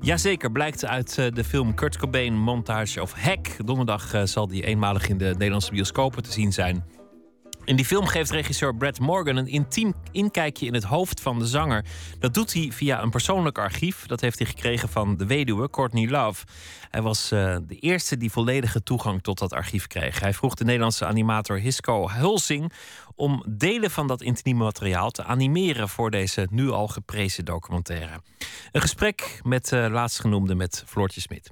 Jazeker, 0.00 0.52
blijkt 0.52 0.84
uit 0.84 1.18
eh, 1.18 1.26
de 1.32 1.44
film 1.44 1.74
Kurt 1.74 1.96
Cobain 1.96 2.34
Montage 2.38 3.02
of 3.02 3.12
Hack. 3.12 3.46
Donderdag 3.64 4.12
eh, 4.14 4.22
zal 4.24 4.46
die 4.46 4.64
eenmalig 4.64 5.08
in 5.08 5.18
de 5.18 5.24
Nederlandse 5.24 5.70
bioscopen 5.70 6.22
te 6.22 6.32
zien 6.32 6.52
zijn. 6.52 6.95
In 7.66 7.76
die 7.76 7.84
film 7.84 8.06
geeft 8.06 8.30
regisseur 8.30 8.76
Brad 8.76 8.98
Morgan 8.98 9.36
een 9.36 9.46
intiem 9.46 9.94
inkijkje 10.12 10.66
in 10.66 10.74
het 10.74 10.84
hoofd 10.84 11.20
van 11.20 11.38
de 11.38 11.46
zanger. 11.46 11.84
Dat 12.18 12.34
doet 12.34 12.52
hij 12.52 12.68
via 12.72 13.02
een 13.02 13.10
persoonlijk 13.10 13.58
archief. 13.58 14.06
Dat 14.06 14.20
heeft 14.20 14.38
hij 14.38 14.46
gekregen 14.46 14.88
van 14.88 15.16
de 15.16 15.26
weduwe 15.26 15.70
Courtney 15.70 16.08
Love. 16.08 16.44
Hij 16.90 17.02
was 17.02 17.30
eh, 17.30 17.56
de 17.66 17.78
eerste 17.78 18.16
die 18.16 18.30
volledige 18.30 18.82
toegang 18.82 19.22
tot 19.22 19.38
dat 19.38 19.52
archief 19.52 19.86
kreeg. 19.86 20.20
Hij 20.20 20.34
vroeg 20.34 20.54
de 20.54 20.64
Nederlandse 20.64 21.06
animator 21.06 21.58
Hisco 21.58 22.10
Hulsing 22.10 22.72
om 23.14 23.44
delen 23.48 23.90
van 23.90 24.06
dat 24.06 24.22
intieme 24.22 24.64
materiaal 24.64 25.10
te 25.10 25.24
animeren 25.24 25.88
voor 25.88 26.10
deze 26.10 26.46
nu 26.50 26.70
al 26.70 26.88
geprezen 26.88 27.44
documentaire. 27.44 28.20
Een 28.72 28.80
gesprek 28.80 29.40
met 29.42 29.72
uh, 29.72 29.86
laatstgenoemde 29.90 30.54
met 30.54 30.82
Floortje 30.86 31.20
Smit. 31.20 31.50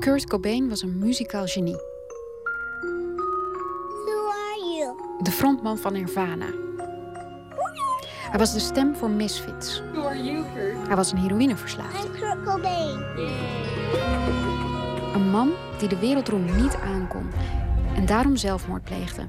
Kurt 0.00 0.26
Cobain 0.26 0.68
was 0.68 0.82
een 0.82 0.98
muzikaal 0.98 1.46
genie. 1.46 1.76
Who 4.04 4.28
are 4.28 4.76
you? 4.76 4.96
De 5.22 5.30
frontman 5.30 5.78
van 5.78 5.92
Nirvana. 5.92 6.46
Hij 8.30 8.38
was 8.38 8.52
de 8.52 8.60
stem 8.60 8.96
voor 8.96 9.10
Misfits. 9.10 9.82
Who 9.92 10.06
are 10.06 10.22
you, 10.22 10.44
Kurt? 10.54 10.86
Hij 10.86 10.96
was 10.96 11.12
een 11.12 11.18
heroïneverslaafd. 11.18 12.04
I'm 12.04 12.12
Kurt 12.12 12.42
Cobain. 12.44 13.04
Een 15.14 15.30
man 15.30 15.52
die 15.78 15.88
de 15.88 15.98
wereldroem 15.98 16.44
niet 16.62 16.74
aankon 16.74 17.30
en 17.94 18.06
daarom 18.06 18.36
zelfmoord 18.36 18.84
pleegde. 18.84 19.22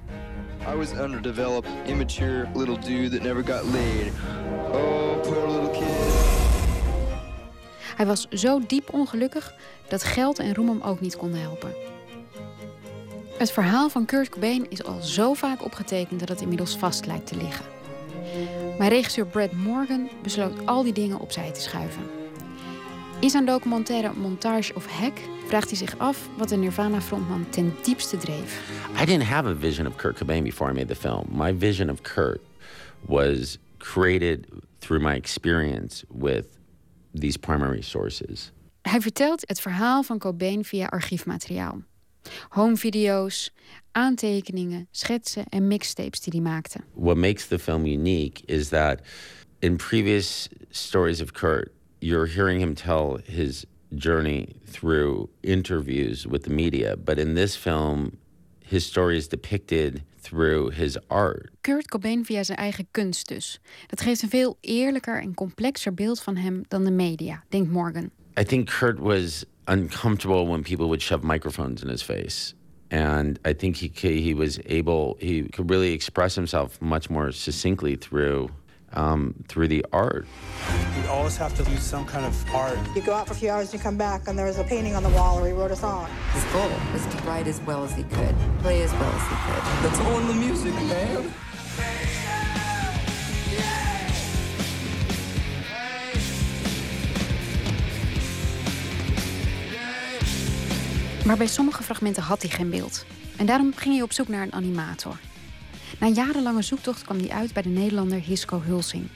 I 0.73 0.75
was 0.75 0.91
an 0.91 1.03
underdeveloped, 1.03 1.69
immature 1.85 2.47
little 2.53 2.79
dude 2.79 3.09
that 3.09 3.21
never 3.21 3.43
got 3.43 3.63
laid. 3.73 4.11
Oh, 4.71 5.21
poor 5.21 5.47
little 5.47 5.71
kid. 5.71 5.90
Hij 7.95 8.05
was 8.05 8.27
zo 8.29 8.61
diep 8.67 8.93
ongelukkig 8.93 9.53
dat 9.89 10.03
geld 10.03 10.39
en 10.39 10.53
roem 10.53 10.67
hem 10.67 10.81
ook 10.81 10.99
niet 10.99 11.17
konden 11.17 11.41
helpen. 11.41 11.73
Het 13.37 13.51
verhaal 13.51 13.89
van 13.89 14.05
Kurt 14.05 14.29
Cobain 14.29 14.65
is 14.69 14.83
al 14.83 15.01
zo 15.01 15.33
vaak 15.33 15.63
opgetekend 15.63 16.19
dat 16.19 16.29
het 16.29 16.41
inmiddels 16.41 16.77
vast 16.77 17.05
lijkt 17.05 17.27
te 17.27 17.35
liggen. 17.35 17.65
Maar 18.77 18.87
regisseur 18.87 19.25
Brad 19.25 19.51
Morgan 19.51 20.09
besloot 20.23 20.65
al 20.65 20.83
die 20.83 20.93
dingen 20.93 21.19
opzij 21.19 21.51
te 21.51 21.61
schuiven. 21.61 22.03
In 23.19 23.29
zijn 23.29 23.45
documentaire 23.45 24.11
Montage 24.15 24.75
of 24.75 24.87
Hack 24.87 25.17
vraagt 25.47 25.69
hij 25.69 25.77
zich 25.77 25.97
af 25.97 26.29
wat 26.37 26.49
de 26.49 26.55
Nirvana-frontman 26.55 27.45
ten 27.49 27.73
diepste 27.83 28.17
dreef. 28.17 28.61
I 29.01 29.05
didn't 29.05 29.27
have 29.27 29.47
a 29.47 29.55
vision 29.55 29.87
of 29.87 29.95
Kurt 29.95 30.17
Cobain 30.17 30.43
before 30.43 30.71
I 30.71 30.73
made 30.73 30.87
the 30.87 30.95
film. 30.95 31.25
My 31.31 31.57
vision 31.57 31.89
of 31.89 32.01
Kurt 32.01 32.41
was 33.01 33.57
created 33.77 34.47
through 34.79 35.03
my 35.03 35.15
experience 35.15 36.03
with 36.07 36.45
these 37.19 37.37
primary 37.39 37.81
sources. 37.81 38.51
Hij 38.81 39.01
vertelt 39.01 39.47
het 39.47 39.61
verhaal 39.61 40.03
van 40.03 40.19
Cobain 40.19 40.65
via 40.65 40.85
archiefmateriaal. 40.85 41.81
Homevideo's, 42.49 43.53
aantekeningen, 43.91 44.87
schetsen 44.91 45.45
en 45.49 45.67
mixtapes 45.67 46.19
die 46.19 46.33
hij 46.41 46.51
maakte. 46.51 46.79
What 46.93 47.17
makes 47.17 47.47
the 47.47 47.59
film 47.59 47.85
unique 47.85 48.41
is 48.45 48.69
that 48.69 49.01
in 49.59 49.75
previous 49.75 50.47
stories 50.69 51.21
of 51.21 51.31
Kurt, 51.31 51.71
you're 51.99 52.27
hearing 52.27 52.61
him 52.61 52.73
tell 52.73 53.19
his 53.25 53.65
journey 53.95 54.55
through 54.71 55.29
interviews 55.41 56.25
with 56.25 56.43
the 56.43 56.53
media, 56.53 56.95
but 56.97 57.17
in 57.17 57.35
this 57.35 57.55
film, 57.55 58.17
his 58.71 58.85
story 58.85 59.17
is 59.17 59.27
depicted 59.27 60.01
through 60.21 60.71
his 60.71 60.97
art. 61.07 61.49
Kurt 61.61 61.87
Cobain 61.87 62.25
via 62.25 62.43
zijn 62.43 62.57
eigen 62.57 62.87
kunst 62.91 63.27
dus. 63.27 63.59
Dat 63.87 64.01
geeft 64.01 64.21
een 64.21 64.29
veel 64.29 64.57
eerlijker 64.61 65.21
en 65.21 65.33
complexer 65.33 65.93
beeld 65.93 66.21
van 66.21 66.35
hem 66.35 66.61
dan 66.67 66.83
de 66.83 66.91
media, 66.91 67.43
denkt 67.49 67.71
Morgan. 67.71 68.09
I 68.39 68.43
think 68.43 68.69
Kurt 68.69 68.99
was 68.99 69.45
uncomfortable 69.67 70.47
when 70.47 70.61
people 70.61 70.85
would 70.85 71.01
shove 71.01 71.25
microphones 71.25 71.81
in 71.81 71.89
his 71.89 72.03
face. 72.03 72.53
And 72.89 73.39
I 73.47 73.53
think 73.53 73.75
he 73.75 73.89
he 74.21 74.35
was 74.35 74.59
able 74.65 75.15
he 75.19 75.49
could 75.49 75.69
really 75.69 75.93
express 75.93 76.35
himself 76.35 76.79
much 76.79 77.09
more 77.09 77.31
succinctly 77.31 77.95
through 77.95 78.49
um, 78.93 79.33
through 79.47 79.67
the 79.67 79.85
art. 79.91 80.25
You 81.01 81.09
always 81.09 81.37
have 81.37 81.55
to 81.55 81.71
use 81.71 81.83
some 81.83 82.05
kind 82.05 82.25
of 82.25 82.33
art. 82.53 82.77
You 82.95 83.01
go 83.01 83.13
out 83.13 83.27
for 83.27 83.33
a 83.33 83.37
few 83.37 83.49
hours 83.49 83.71
and 83.71 83.73
you 83.73 83.79
come 83.79 83.97
back 83.97 84.27
and 84.27 84.37
there's 84.37 84.59
a 84.59 84.63
painting 84.63 84.95
on 84.95 85.03
the 85.03 85.09
wall 85.09 85.39
or 85.39 85.47
he 85.47 85.53
wrote 85.53 85.71
a 85.71 85.75
song. 85.75 86.07
His 86.33 86.43
goal 86.53 86.69
was 86.93 87.05
to 87.07 87.17
write 87.23 87.47
as 87.47 87.59
well 87.65 87.83
as 87.83 87.93
he 87.93 88.03
could, 88.03 88.35
play 88.61 88.81
as 88.83 88.91
well 88.91 89.11
as 89.15 89.23
he 89.29 89.35
could. 89.45 89.63
Let's 89.83 89.99
own 89.99 90.27
the 90.27 90.33
music, 90.33 90.73
man. 90.73 91.31
Maar 101.25 101.37
bij 101.37 101.47
sommige 101.47 101.83
fragmenten 101.83 102.23
had 102.23 102.41
hij 102.41 102.51
geen 102.51 102.69
beeld. 102.69 103.05
En 103.37 103.45
daarom 103.45 103.73
ging 103.75 103.93
hij 103.93 104.03
op 104.03 104.11
zoek 104.11 104.27
naar 104.27 104.41
een 104.43 104.53
animator. 104.53 105.15
Na 106.01 106.07
jarenlange 106.07 106.61
zoektocht 106.61 107.03
kwam 107.03 107.17
hij 107.17 107.29
uit 107.29 107.53
bij 107.53 107.61
de 107.61 107.69
Nederlander 107.69 108.19
Hisco 108.19 108.61
Hulsing. 108.61 109.07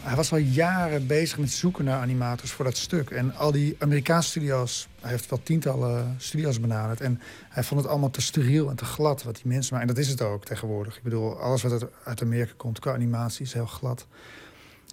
Hij 0.00 0.16
was 0.16 0.32
al 0.32 0.38
jaren 0.38 1.06
bezig 1.06 1.38
met 1.38 1.50
zoeken 1.50 1.84
naar 1.84 2.00
animators 2.00 2.50
voor 2.50 2.64
dat 2.64 2.76
stuk. 2.76 3.10
En 3.10 3.34
al 3.34 3.52
die 3.52 3.76
Amerikaanse 3.78 4.28
studio's, 4.28 4.88
hij 5.00 5.10
heeft 5.10 5.30
wel 5.30 5.42
tientallen 5.42 6.14
studio's 6.18 6.60
benaderd. 6.60 7.00
En 7.00 7.20
hij 7.48 7.62
vond 7.62 7.80
het 7.80 7.90
allemaal 7.90 8.10
te 8.10 8.20
steriel 8.20 8.70
en 8.70 8.76
te 8.76 8.84
glad 8.84 9.22
wat 9.22 9.34
die 9.34 9.46
mensen 9.46 9.74
maken. 9.74 9.88
En 9.88 9.94
dat 9.94 10.04
is 10.04 10.10
het 10.10 10.22
ook 10.22 10.44
tegenwoordig. 10.44 10.96
Ik 10.96 11.02
bedoel, 11.02 11.38
alles 11.38 11.62
wat 11.62 11.88
uit 12.04 12.22
Amerika 12.22 12.52
komt 12.56 12.78
qua 12.78 12.92
animatie 12.92 13.44
is 13.44 13.52
heel 13.52 13.66
glad. 13.66 14.06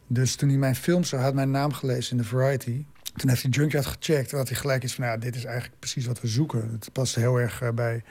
Dus 0.08 0.36
toen 0.36 0.50
hij 0.50 0.58
mijn 0.58 0.76
film 0.76 1.04
zag, 1.04 1.22
had 1.22 1.34
mijn 1.34 1.52
naam 1.52 1.74
gelezen 1.74 2.12
in 2.12 2.18
de 2.18 2.28
Variety. 2.28 2.86
Toen 3.16 3.30
heeft 3.30 3.42
hij 3.42 3.52
Junkyard 3.52 3.86
gecheckt 3.86 4.32
en 4.32 4.38
had 4.38 4.50
hij 4.50 4.58
gelijk 4.58 4.84
iets 4.84 4.94
van... 4.94 5.06
Nou, 5.06 5.20
dit 5.20 5.36
is 5.36 5.44
eigenlijk 5.46 5.80
precies 5.80 6.06
wat 6.06 6.22
we 6.22 6.28
zoeken. 6.28 6.70
Het 6.72 6.90
past 6.94 7.16
heel 7.16 7.40
erg 7.40 7.62
uh, 7.62 7.70
bij, 7.70 8.04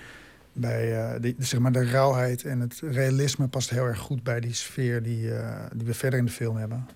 bij 0.61 1.15
uh, 1.15 1.21
die, 1.21 1.35
zeg 1.39 1.61
maar 1.61 1.73
de 1.73 1.91
rauwheid 1.91 2.45
en 2.45 2.61
het 2.61 2.81
realisme... 2.81 3.49
past 3.49 3.71
heel 3.71 3.85
erg 3.85 3.99
goed 3.99 4.23
bij 4.23 4.41
die 4.41 4.55
sfeer 4.55 5.03
die, 5.03 5.23
uh, 5.23 5.61
die 5.75 5.87
we 5.87 5.95
verder 5.95 6.19
in 6.19 6.25
de 6.25 6.31
film 6.31 6.57
hebben. 6.57 6.89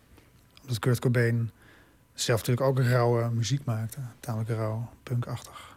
Omdat 0.60 0.78
Kurt 0.78 0.98
Cobain 0.98 1.50
zelf 2.14 2.38
natuurlijk 2.38 2.66
ook 2.66 2.78
rauwe 2.78 3.30
muziek 3.30 3.64
maakte. 3.64 3.98
Tamelijk 4.20 4.50
rauw, 4.50 4.90
punkachtig. 5.02 5.76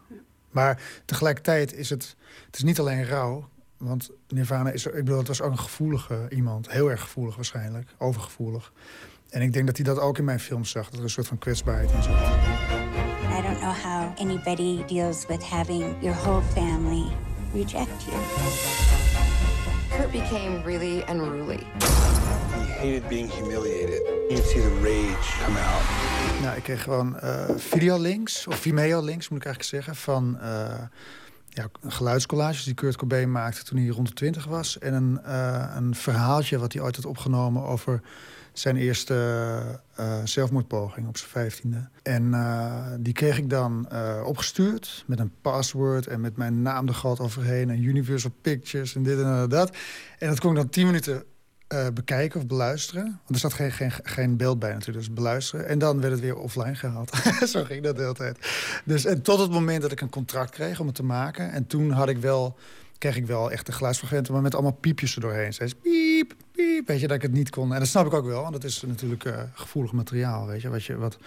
Maar 0.51 0.81
tegelijkertijd 1.05 1.73
is 1.73 1.89
het... 1.89 2.15
Het 2.45 2.55
is 2.55 2.63
niet 2.63 2.79
alleen 2.79 3.05
rauw, 3.05 3.49
want 3.77 4.11
Nirvana 4.27 4.69
is... 4.69 4.85
Ik 4.85 4.93
bedoel, 4.93 5.17
het 5.17 5.27
was 5.27 5.41
ook 5.41 5.51
een 5.51 5.59
gevoelige 5.59 6.25
iemand. 6.29 6.71
Heel 6.71 6.89
erg 6.89 7.01
gevoelig 7.01 7.35
waarschijnlijk, 7.35 7.89
overgevoelig. 7.97 8.71
En 9.29 9.41
ik 9.41 9.53
denk 9.53 9.65
dat 9.65 9.75
hij 9.75 9.85
dat 9.85 9.99
ook 9.99 10.17
in 10.17 10.23
mijn 10.23 10.39
film 10.39 10.65
zag. 10.65 10.85
Dat 10.85 10.97
er 10.97 11.03
een 11.03 11.09
soort 11.09 11.27
van 11.27 11.37
kwetsbaarheid 11.37 11.91
in 11.91 12.03
zat. 12.03 12.15
I 12.15 13.41
don't 13.41 13.59
know 13.59 13.73
how 13.73 14.19
anybody 14.19 14.85
deals 14.85 15.25
with 15.27 15.43
having 15.43 15.95
your 16.01 16.17
whole 16.17 16.41
family 16.41 17.05
reject 17.55 18.05
you. 18.05 18.17
Kurt 19.89 20.11
became 20.11 20.61
really 20.63 21.03
unruly. 21.07 21.59
He 22.53 22.63
hated 22.81 23.07
being 23.07 23.29
humiliated. 23.31 24.01
You 24.29 24.37
see 24.37 24.61
the 24.61 24.79
rage 24.81 25.27
come 25.45 25.57
out. 25.57 25.83
Nou, 26.41 26.57
ik 26.57 26.63
kreeg 26.63 26.83
gewoon 26.83 27.17
uh, 27.23 27.49
videolinks, 27.55 28.47
of 28.47 28.55
Vimeo-links 28.55 29.29
moet 29.29 29.39
ik 29.39 29.45
eigenlijk 29.45 29.75
zeggen, 29.75 29.95
van 29.95 30.37
uh, 30.41 30.81
ja, 31.49 31.67
geluidscollages 31.87 32.63
die 32.63 32.73
Kurt 32.73 32.95
Cobain 32.95 33.31
maakte 33.31 33.63
toen 33.63 33.77
hij 33.77 33.87
rond 33.87 34.07
de 34.07 34.13
twintig 34.13 34.45
was. 34.45 34.79
En 34.79 34.93
een, 34.93 35.19
uh, 35.25 35.73
een 35.75 35.95
verhaaltje 35.95 36.59
wat 36.59 36.73
hij 36.73 36.81
ooit 36.81 36.95
had 36.95 37.05
opgenomen 37.05 37.63
over 37.63 38.01
zijn 38.59 38.75
eerste 38.75 39.13
uh, 39.99 40.17
zelfmoordpoging 40.23 41.07
op 41.07 41.17
zijn 41.17 41.29
vijftiende. 41.29 41.89
En 42.03 42.23
uh, 42.23 42.85
die 42.99 43.13
kreeg 43.13 43.37
ik 43.37 43.49
dan 43.49 43.89
uh, 43.91 44.21
opgestuurd 44.25 45.03
met 45.07 45.19
een 45.19 45.31
password 45.41 46.07
en 46.07 46.21
met 46.21 46.37
mijn 46.37 46.61
naam 46.61 46.87
er 46.87 46.93
groot 46.93 47.19
overheen 47.19 47.69
en 47.69 47.83
Universal 47.83 48.31
Pictures 48.41 48.95
en 48.95 49.03
dit 49.03 49.19
en 49.19 49.49
dat. 49.49 49.75
En 50.19 50.29
dat 50.29 50.39
kon 50.39 50.49
ik 50.49 50.55
dan 50.55 50.69
tien 50.69 50.85
minuten 50.85 51.23
bekijken 51.93 52.39
of 52.39 52.47
beluisteren. 52.47 53.03
Want 53.03 53.29
er 53.29 53.39
zat 53.39 53.53
geen, 53.53 53.71
geen, 53.71 53.91
geen 54.03 54.37
beeld 54.37 54.59
bij 54.59 54.73
natuurlijk, 54.73 55.05
dus 55.05 55.13
beluisteren. 55.13 55.67
En 55.67 55.79
dan 55.79 56.01
werd 56.01 56.11
het 56.11 56.21
weer 56.21 56.37
offline 56.37 56.75
gehaald. 56.75 57.11
Zo 57.45 57.63
ging 57.63 57.83
dat 57.83 57.95
de 57.95 58.01
hele 58.01 58.13
tijd. 58.13 58.37
Dus, 58.85 59.05
en 59.05 59.21
tot 59.21 59.39
het 59.39 59.51
moment 59.51 59.81
dat 59.81 59.91
ik 59.91 60.01
een 60.01 60.09
contract 60.09 60.51
kreeg 60.51 60.79
om 60.79 60.85
het 60.85 60.95
te 60.95 61.03
maken. 61.03 61.51
En 61.51 61.67
toen 61.67 61.91
had 61.91 62.09
ik 62.09 62.17
wel 62.17 62.57
kreeg 62.97 63.15
ik 63.15 63.25
wel 63.25 63.51
echt 63.51 63.65
de 63.65 63.71
geluidsfragmenten, 63.71 64.33
maar 64.33 64.41
met 64.41 64.53
allemaal 64.53 64.71
piepjes 64.71 65.15
erdoorheen. 65.15 65.53
Zei 65.53 65.75
piep, 65.81 66.04
piep, 66.55 66.87
weet 66.87 66.99
je, 66.99 67.07
dat 67.07 67.15
ik 67.15 67.21
het 67.21 67.31
niet 67.31 67.49
kon. 67.49 67.73
En 67.73 67.79
dat 67.79 67.87
snap 67.87 68.05
ik 68.05 68.13
ook 68.13 68.25
wel, 68.25 68.41
want 68.41 68.53
dat 68.53 68.63
is 68.63 68.81
natuurlijk 68.81 69.25
eh, 69.25 69.41
gevoelig 69.53 69.91
materiaal, 69.91 70.47
weet 70.47 70.61
je. 70.61 70.69
Wat 70.69 70.83
je, 70.83 70.95
wat, 70.95 71.17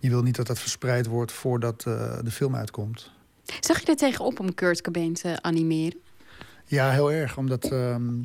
je 0.00 0.08
wil 0.08 0.22
niet 0.22 0.36
dat 0.36 0.46
dat 0.46 0.58
verspreid 0.58 1.06
wordt 1.06 1.32
voordat 1.32 1.84
eh, 1.86 2.18
de 2.22 2.30
film 2.30 2.54
uitkomt. 2.54 3.10
Zag 3.60 3.80
je 3.80 3.86
er 3.86 3.96
tegenop 3.96 4.40
om 4.40 4.54
Kurt 4.54 4.80
Cobain 4.80 5.14
te 5.14 5.42
animeren? 5.42 5.98
Ja, 6.64 6.90
heel 6.90 7.12
erg. 7.12 7.36
Omdat, 7.36 7.64
ehm, 7.64 8.22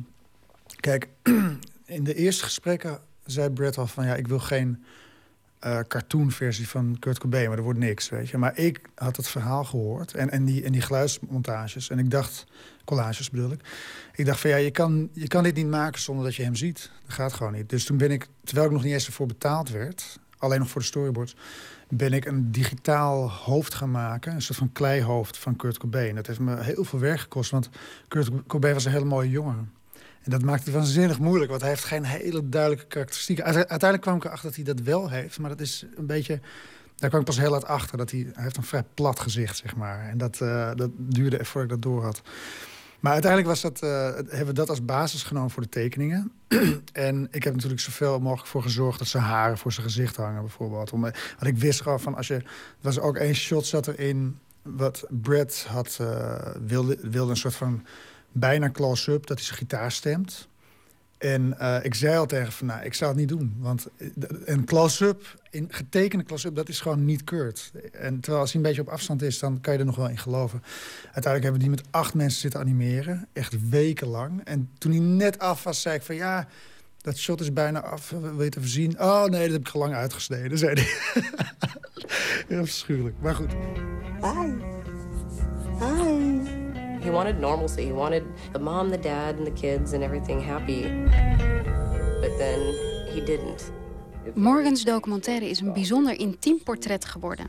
kijk, 0.80 1.08
in 1.86 2.04
de 2.04 2.14
eerste 2.14 2.44
gesprekken 2.44 3.00
zei 3.24 3.50
Brett 3.50 3.78
al 3.78 3.86
van... 3.86 4.06
ja, 4.06 4.14
ik 4.14 4.28
wil 4.28 4.38
geen 4.38 4.84
eh 5.58 5.80
cartoonversie 5.88 6.68
van 6.68 6.96
Kurt 6.98 7.18
Cobain, 7.18 7.48
maar 7.48 7.56
er 7.56 7.64
wordt 7.64 7.78
niks, 7.78 8.08
weet 8.08 8.28
je. 8.28 8.38
Maar 8.38 8.58
ik 8.58 8.80
had 8.94 9.16
het 9.16 9.28
verhaal 9.28 9.64
gehoord 9.64 10.14
en, 10.14 10.30
en, 10.30 10.44
die, 10.44 10.64
en 10.64 10.72
die 10.72 10.80
geluidsmontages. 10.80 11.90
En 11.90 11.98
ik 11.98 12.10
dacht, 12.10 12.46
collages 12.86 13.30
bedoel 13.30 13.52
ik. 13.52 13.60
Ik 14.14 14.26
dacht 14.26 14.40
van 14.40 14.50
ja, 14.50 14.56
je 14.56 14.70
kan, 14.70 15.08
je 15.12 15.28
kan 15.28 15.42
dit 15.42 15.54
niet 15.54 15.66
maken 15.66 16.00
zonder 16.00 16.24
dat 16.24 16.34
je 16.34 16.42
hem 16.42 16.54
ziet. 16.54 16.90
Dat 17.06 17.14
gaat 17.14 17.32
gewoon 17.32 17.52
niet. 17.52 17.68
Dus 17.68 17.84
toen 17.84 17.96
ben 17.96 18.10
ik, 18.10 18.28
terwijl 18.44 18.66
ik 18.66 18.72
nog 18.72 18.82
niet 18.82 18.92
eens 18.92 19.06
ervoor 19.06 19.26
betaald 19.26 19.70
werd... 19.70 20.18
alleen 20.38 20.58
nog 20.58 20.68
voor 20.68 20.80
de 20.80 20.86
storyboards... 20.86 21.36
ben 21.88 22.12
ik 22.12 22.24
een 22.24 22.52
digitaal 22.52 23.30
hoofd 23.30 23.74
gaan 23.74 23.90
maken. 23.90 24.34
Een 24.34 24.42
soort 24.42 24.58
van 24.58 24.72
kleihoofd 24.72 25.38
van 25.38 25.56
Kurt 25.56 25.78
Cobain. 25.78 26.14
Dat 26.14 26.26
heeft 26.26 26.38
me 26.38 26.62
heel 26.62 26.84
veel 26.84 26.98
werk 26.98 27.20
gekost, 27.20 27.50
want 27.50 27.68
Kurt 28.08 28.30
Cobain 28.46 28.74
was 28.74 28.84
een 28.84 28.92
hele 28.92 29.04
mooie 29.04 29.30
jongen. 29.30 29.70
En 30.22 30.30
dat 30.30 30.42
maakt 30.42 30.64
het 30.64 30.74
waanzinnig 30.74 31.18
moeilijk, 31.18 31.50
want 31.50 31.62
hij 31.62 31.70
heeft 31.70 31.84
geen 31.84 32.04
hele 32.04 32.48
duidelijke 32.48 32.86
karakteristieken. 32.86 33.44
Uite- 33.44 33.58
Uiteindelijk 33.58 34.02
kwam 34.02 34.16
ik 34.16 34.24
erachter 34.24 34.46
dat 34.46 34.56
hij 34.56 34.64
dat 34.64 34.80
wel 34.80 35.10
heeft, 35.10 35.38
maar 35.38 35.50
dat 35.50 35.60
is 35.60 35.86
een 35.96 36.06
beetje... 36.06 36.40
Daar 36.96 37.08
kwam 37.08 37.20
ik 37.20 37.26
pas 37.26 37.38
heel 37.38 37.50
laat 37.50 37.64
achter, 37.64 37.98
dat 37.98 38.10
hij, 38.10 38.26
heeft 38.32 38.56
een 38.56 38.62
vrij 38.62 38.84
plat 38.94 39.20
gezicht, 39.20 39.56
zeg 39.56 39.76
maar. 39.76 40.08
En 40.08 40.18
dat, 40.18 40.40
eh, 40.40 40.70
dat 40.74 40.90
duurde 40.96 41.44
voordat 41.44 41.62
ik 41.62 41.82
dat 41.82 41.92
door 41.92 42.02
had. 42.02 42.22
Maar 43.00 43.12
uiteindelijk 43.12 43.50
was 43.50 43.60
dat, 43.60 43.82
eh, 43.82 44.14
hebben 44.14 44.46
we 44.46 44.52
dat 44.52 44.68
als 44.68 44.84
basis 44.84 45.22
genomen 45.22 45.50
voor 45.50 45.62
de 45.62 45.68
tekeningen. 45.68 46.32
en 46.92 47.28
ik 47.30 47.44
heb 47.44 47.54
natuurlijk 47.54 47.80
zoveel 47.80 48.20
mogelijk 48.20 48.48
voor 48.48 48.62
gezorgd 48.62 48.98
dat 48.98 49.08
zijn 49.08 49.22
haren 49.22 49.58
voor 49.58 49.72
zijn 49.72 49.86
gezicht 49.86 50.16
hangen, 50.16 50.40
bijvoorbeeld. 50.40 50.92
Om, 50.92 51.00
want 51.00 51.14
ik 51.46 51.56
wist 51.56 51.82
gewoon 51.82 52.00
van 52.00 52.14
als 52.14 52.26
je. 52.26 52.34
Er 52.34 52.44
was 52.80 52.98
ook 52.98 53.16
één 53.16 53.34
shot 53.34 53.66
zat 53.66 53.86
erin. 53.86 54.38
Wat 54.62 55.04
Brad 55.08 55.66
had, 55.68 55.98
eh, 56.00 56.36
wilde, 56.66 56.98
wilde 57.00 57.30
een 57.30 57.36
soort 57.36 57.54
van 57.54 57.84
bijna 58.32 58.70
close-up 58.70 59.26
dat 59.26 59.36
hij 59.36 59.46
zijn 59.46 59.58
gitaar 59.58 59.92
stemt. 59.92 60.48
En 61.18 61.58
eh, 61.58 61.76
ik 61.82 61.94
zei 61.94 62.16
al 62.16 62.26
tegen 62.26 62.52
van, 62.52 62.66
nou, 62.66 62.84
ik 62.84 62.94
zou 62.94 63.10
het 63.10 63.20
niet 63.20 63.28
doen. 63.28 63.56
Want 63.58 63.86
eh, 63.96 64.08
een 64.44 64.64
close-up, 64.64 65.40
een 65.50 65.66
getekende 65.70 66.24
close-up, 66.24 66.54
dat 66.54 66.68
is 66.68 66.80
gewoon 66.80 67.04
niet 67.04 67.24
Kurt. 67.24 67.72
En 67.92 68.20
terwijl 68.20 68.42
als 68.42 68.52
hij 68.52 68.60
een 68.60 68.66
beetje 68.66 68.82
op 68.82 68.88
afstand 68.88 69.22
is, 69.22 69.38
dan 69.38 69.60
kan 69.60 69.72
je 69.72 69.78
er 69.78 69.84
nog 69.84 69.96
wel 69.96 70.08
in 70.08 70.18
geloven. 70.18 70.62
Uiteindelijk 71.04 71.42
hebben 71.42 71.60
we 71.60 71.68
die 71.68 71.76
met 71.76 71.84
acht 71.90 72.14
mensen 72.14 72.40
zitten 72.40 72.60
animeren. 72.60 73.28
Echt 73.32 73.68
wekenlang. 73.68 74.40
En 74.44 74.70
toen 74.78 74.90
hij 74.90 75.00
net 75.00 75.38
af 75.38 75.62
was, 75.62 75.82
zei 75.82 75.94
ik 75.94 76.02
van, 76.02 76.14
ja, 76.14 76.48
dat 77.06 77.16
shot 77.16 77.40
is 77.40 77.52
bijna 77.52 77.82
af. 77.82 78.10
Wil 78.10 78.38
je 78.38 78.44
het 78.44 78.56
even? 78.56 79.00
Oh 79.00 79.24
nee, 79.24 79.42
dat 79.42 79.52
heb 79.52 79.68
ik 79.68 79.74
al 79.74 79.80
lang 79.80 79.94
uitgesneden, 79.94 80.58
zei 80.58 80.74
hij. 80.74 81.22
Heel 82.48 82.64
verschuwelijk. 82.64 83.14
Maar 83.20 83.34
goed. 83.34 83.52
Hi. 84.20 84.52
Hi. 85.78 86.65
He 87.06 87.12
wanted 87.12 87.38
normalcy. 87.38 87.84
He 87.84 87.92
wanted 87.92 88.24
the 88.52 88.58
mom, 88.58 88.90
the 88.90 88.98
dad, 88.98 89.36
and 89.36 89.46
the 89.46 89.52
kids 89.52 89.92
and 89.92 90.02
everything 90.02 90.40
happy. 90.40 90.82
But 92.20 92.36
then 92.38 92.58
he 93.14 93.20
didn't. 93.24 93.70
Morgans 94.34 94.84
documentaire 94.84 95.48
is 95.48 95.60
een 95.60 95.72
bijzonder 95.72 96.18
intiem 96.18 96.62
portret 96.62 97.04
geworden. 97.04 97.46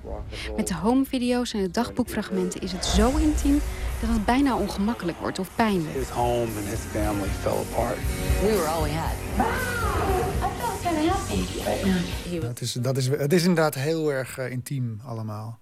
Met 0.56 0.68
de 0.68 0.74
homevideo's 0.74 1.54
en 1.54 1.62
de 1.62 1.72
dagboekfragmenten 1.72 2.62
is 2.62 2.72
het 2.72 2.86
zo 2.86 3.16
intiem 3.16 3.60
dat 4.02 4.10
het 4.10 4.26
bijna 4.26 4.58
ongemakkelijk 4.58 5.18
wordt 5.20 5.40
of 5.40 5.56
pijnlijk. 5.56 5.96
His 5.96 6.10
home 6.10 6.42
and 6.42 6.68
his 6.70 6.80
family 6.80 7.30
fell 7.30 7.58
apart. 7.72 7.98
We 8.42 8.48
were 8.48 8.68
all 8.68 8.84
we 8.84 8.92
had. 8.92 9.16
Ja, 12.30 12.48
het, 12.48 12.62
is, 12.62 12.74
dat 12.74 12.98
is, 12.98 13.08
het 13.08 13.34
is 13.34 13.42
inderdaad 13.42 13.76
heel 13.76 14.14
erg 14.14 14.38
eh, 14.38 14.52
intiem 14.52 15.00
allemaal. 15.06 15.60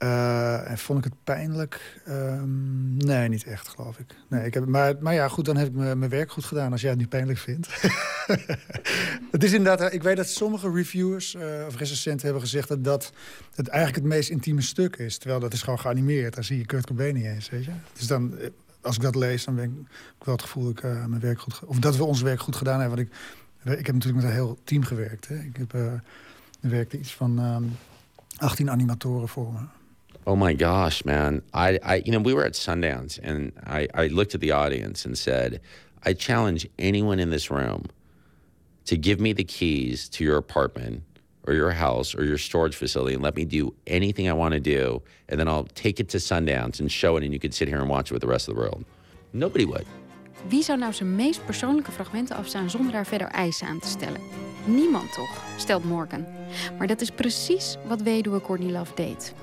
Eh, 0.00 0.70
en 0.70 0.78
vond 0.78 0.98
ik 0.98 1.04
het 1.04 1.24
pijnlijk? 1.24 2.00
Ehm, 2.04 2.96
nee, 2.96 3.28
niet 3.28 3.44
echt, 3.44 3.68
geloof 3.68 3.98
ik. 3.98 4.14
Nee, 4.28 4.46
ik 4.46 4.54
heb, 4.54 4.66
maar, 4.66 4.94
maar 5.00 5.14
ja, 5.14 5.28
goed, 5.28 5.44
dan 5.44 5.56
heb 5.56 5.66
ik 5.66 5.74
mijn 5.74 6.08
werk 6.08 6.32
goed 6.32 6.44
gedaan 6.44 6.72
als 6.72 6.80
jij 6.80 6.90
het 6.90 6.98
niet 6.98 7.08
pijnlijk 7.08 7.38
vindt. 7.38 7.68
het 9.34 9.44
is 9.44 9.52
inderdaad, 9.52 9.88
eh, 9.88 9.94
ik 9.94 10.02
weet 10.02 10.16
dat 10.16 10.28
sommige 10.28 10.70
reviewers 10.70 11.34
eh, 11.34 11.64
of 11.66 11.76
recensenten 11.76 12.24
hebben 12.24 12.42
gezegd 12.42 12.68
dat 12.68 12.84
dat 12.84 13.12
het 13.54 13.68
eigenlijk 13.68 14.04
het 14.04 14.14
meest 14.14 14.30
intieme 14.30 14.60
stuk 14.60 14.96
is. 14.96 15.18
Terwijl 15.18 15.40
dat 15.40 15.52
is 15.52 15.62
gewoon 15.62 15.78
geanimeerd. 15.78 16.34
Daar 16.34 16.44
zie 16.44 16.58
je 16.58 16.66
Kurt 16.66 16.86
Cobain 16.86 17.14
niet 17.14 17.24
eens, 17.24 17.50
weet 17.50 17.64
je. 17.64 17.72
Dus 17.92 18.06
dan, 18.06 18.34
als 18.80 18.96
ik 18.96 19.02
dat 19.02 19.14
lees, 19.14 19.44
dan 19.44 19.54
ben 19.54 19.64
ik 19.64 20.24
wel 20.24 20.34
het 20.34 20.42
gevoel 20.42 20.64
dat 20.64 20.72
ik 20.72 20.82
mijn 20.82 21.20
werk 21.20 21.40
goed, 21.40 21.60
of 21.64 21.78
dat 21.78 21.96
we 21.96 22.04
ons 22.04 22.22
werk 22.22 22.40
goed 22.40 22.56
gedaan 22.56 22.80
hebben. 22.80 22.96
Want 22.96 23.08
ik, 23.08 23.78
ik 23.78 23.86
heb 23.86 23.94
natuurlijk 23.94 24.22
met 24.22 24.32
een 24.32 24.38
heel 24.38 24.58
team 24.64 24.82
gewerkt. 24.82 25.28
Hè. 25.28 25.38
Ik 25.38 25.56
heb, 25.56 25.72
er 25.72 26.02
werkte 26.60 26.98
iets 26.98 27.14
van 27.14 27.38
ehm 27.38 27.64
18 28.36 28.70
animatoren 28.70 29.28
voor 29.28 29.52
me. 29.52 29.79
Oh 30.26 30.36
my 30.36 30.52
gosh, 30.52 31.04
man. 31.04 31.42
I, 31.54 31.78
I 31.82 32.02
you 32.04 32.12
know, 32.12 32.18
we 32.18 32.34
were 32.34 32.44
at 32.44 32.52
Sundance 32.52 33.18
and 33.22 33.52
I, 33.66 33.88
I 33.94 34.06
looked 34.08 34.34
at 34.34 34.40
the 34.40 34.52
audience 34.52 35.04
and 35.04 35.16
said, 35.16 35.60
I 36.02 36.12
challenge 36.12 36.68
anyone 36.78 37.18
in 37.18 37.30
this 37.30 37.50
room 37.50 37.86
to 38.84 38.96
give 38.96 39.20
me 39.20 39.32
the 39.32 39.44
keys 39.44 40.08
to 40.10 40.24
your 40.24 40.36
apartment 40.36 41.02
or 41.46 41.54
your 41.54 41.70
house 41.70 42.14
or 42.14 42.24
your 42.24 42.38
storage 42.38 42.76
facility 42.76 43.14
and 43.14 43.22
let 43.22 43.34
me 43.34 43.44
do 43.44 43.74
anything 43.86 44.28
I 44.28 44.32
want 44.32 44.54
to 44.54 44.60
do. 44.60 45.02
And 45.28 45.40
then 45.40 45.48
I'll 45.48 45.68
take 45.74 46.00
it 46.00 46.08
to 46.10 46.18
Sundance 46.18 46.80
and 46.80 46.90
show 46.90 47.16
it 47.16 47.24
and 47.24 47.32
you 47.32 47.38
can 47.38 47.52
sit 47.52 47.68
here 47.68 47.78
and 47.78 47.88
watch 47.88 48.10
it 48.10 48.12
with 48.12 48.22
the 48.22 48.28
rest 48.28 48.48
of 48.48 48.54
the 48.54 48.60
world. 48.60 48.84
Nobody 49.32 49.64
would. 49.64 49.86
Wie 50.48 50.62
zou 50.62 50.78
nou 50.78 50.92
zijn 50.92 51.14
meest 51.14 51.44
persoonlijke 51.44 51.92
fragmenten 51.92 52.36
afstaan 52.36 52.70
zonder 52.70 52.92
daar 52.92 53.06
verder 53.06 53.26
eisen 53.26 53.66
aan 53.66 53.78
te 53.78 53.88
stellen? 53.88 54.20
Niemand 54.64 55.12
toch, 55.12 55.42
stelt 55.56 55.84
Morgan. 55.84 56.26
Maar 56.78 56.86
dat 56.86 57.00
is 57.00 57.10
precies 57.10 57.76
wat 57.86 58.02
weduwe 58.02 58.40
Courtney 58.40 58.72
Love 58.72 58.94
deed. 58.94 59.34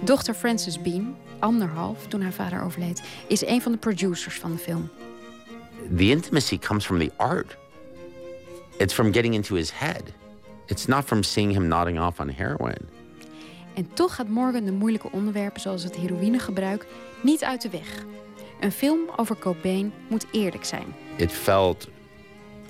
Dochter 0.00 0.34
Frances 0.34 0.82
Bean, 0.82 1.16
anderhalf 1.38 2.06
toen 2.06 2.22
haar 2.22 2.32
vader 2.32 2.62
overleed, 2.62 3.02
is 3.26 3.46
een 3.46 3.62
van 3.62 3.72
de 3.72 3.78
producers 3.78 4.38
van 4.38 4.52
de 4.52 4.58
film. 4.58 4.90
The 5.96 6.08
intimacy 6.10 6.58
comes 6.58 6.84
from 6.84 6.98
the 6.98 7.10
art. 7.16 7.56
It's 8.78 8.94
from 8.94 9.12
getting 9.12 9.34
into 9.34 9.54
his 9.54 9.72
head. 9.72 10.02
It's 10.66 10.86
not 10.86 11.04
from 11.04 11.22
seeing 11.22 11.52
him 11.52 11.68
nodding 11.68 12.00
off 12.00 12.20
on 12.20 12.28
heroin. 12.30 12.88
En 13.74 13.88
toch 13.94 14.14
gaat 14.14 14.28
Morgan 14.28 14.64
de 14.64 14.72
moeilijke 14.72 15.10
onderwerpen 15.12 15.60
zoals 15.60 15.82
het 15.82 15.96
heroïnegebruik 15.96 16.86
niet 17.22 17.44
uit 17.44 17.62
de 17.62 17.70
weg. 17.70 18.04
Een 18.60 18.72
film 18.72 19.00
over 19.16 19.36
Cobain 19.38 19.92
moet 20.08 20.26
eerlijk 20.32 20.64
zijn. 20.64 20.94
it 21.16 21.32
felt 21.32 21.88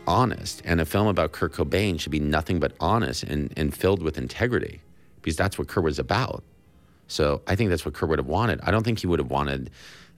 honest. 0.04 0.62
And 0.66 0.80
a 0.80 0.84
film 0.84 1.06
about 1.06 1.32
Kurt 1.32 1.52
Cobain 1.52 1.98
should 1.98 2.10
be 2.10 2.18
nothing 2.18 2.58
but 2.58 2.72
honest 2.78 3.24
and, 3.30 3.58
and 3.58 3.76
filled 3.76 4.02
with 4.02 4.16
integrity 4.16 4.80
because 5.20 5.36
that's 5.36 5.56
what 5.58 5.68
Kurt 5.68 5.84
was 5.84 5.98
about. 5.98 6.42
So 7.06 7.42
I 7.46 7.56
think 7.56 7.70
that's 7.70 7.84
what 7.84 7.94
Kurt 7.94 8.08
would 8.08 8.18
have 8.18 8.26
wanted. 8.26 8.60
I 8.62 8.70
don't 8.70 8.84
think 8.84 9.00
he 9.00 9.06
would 9.06 9.18
have 9.18 9.30
wanted 9.30 9.70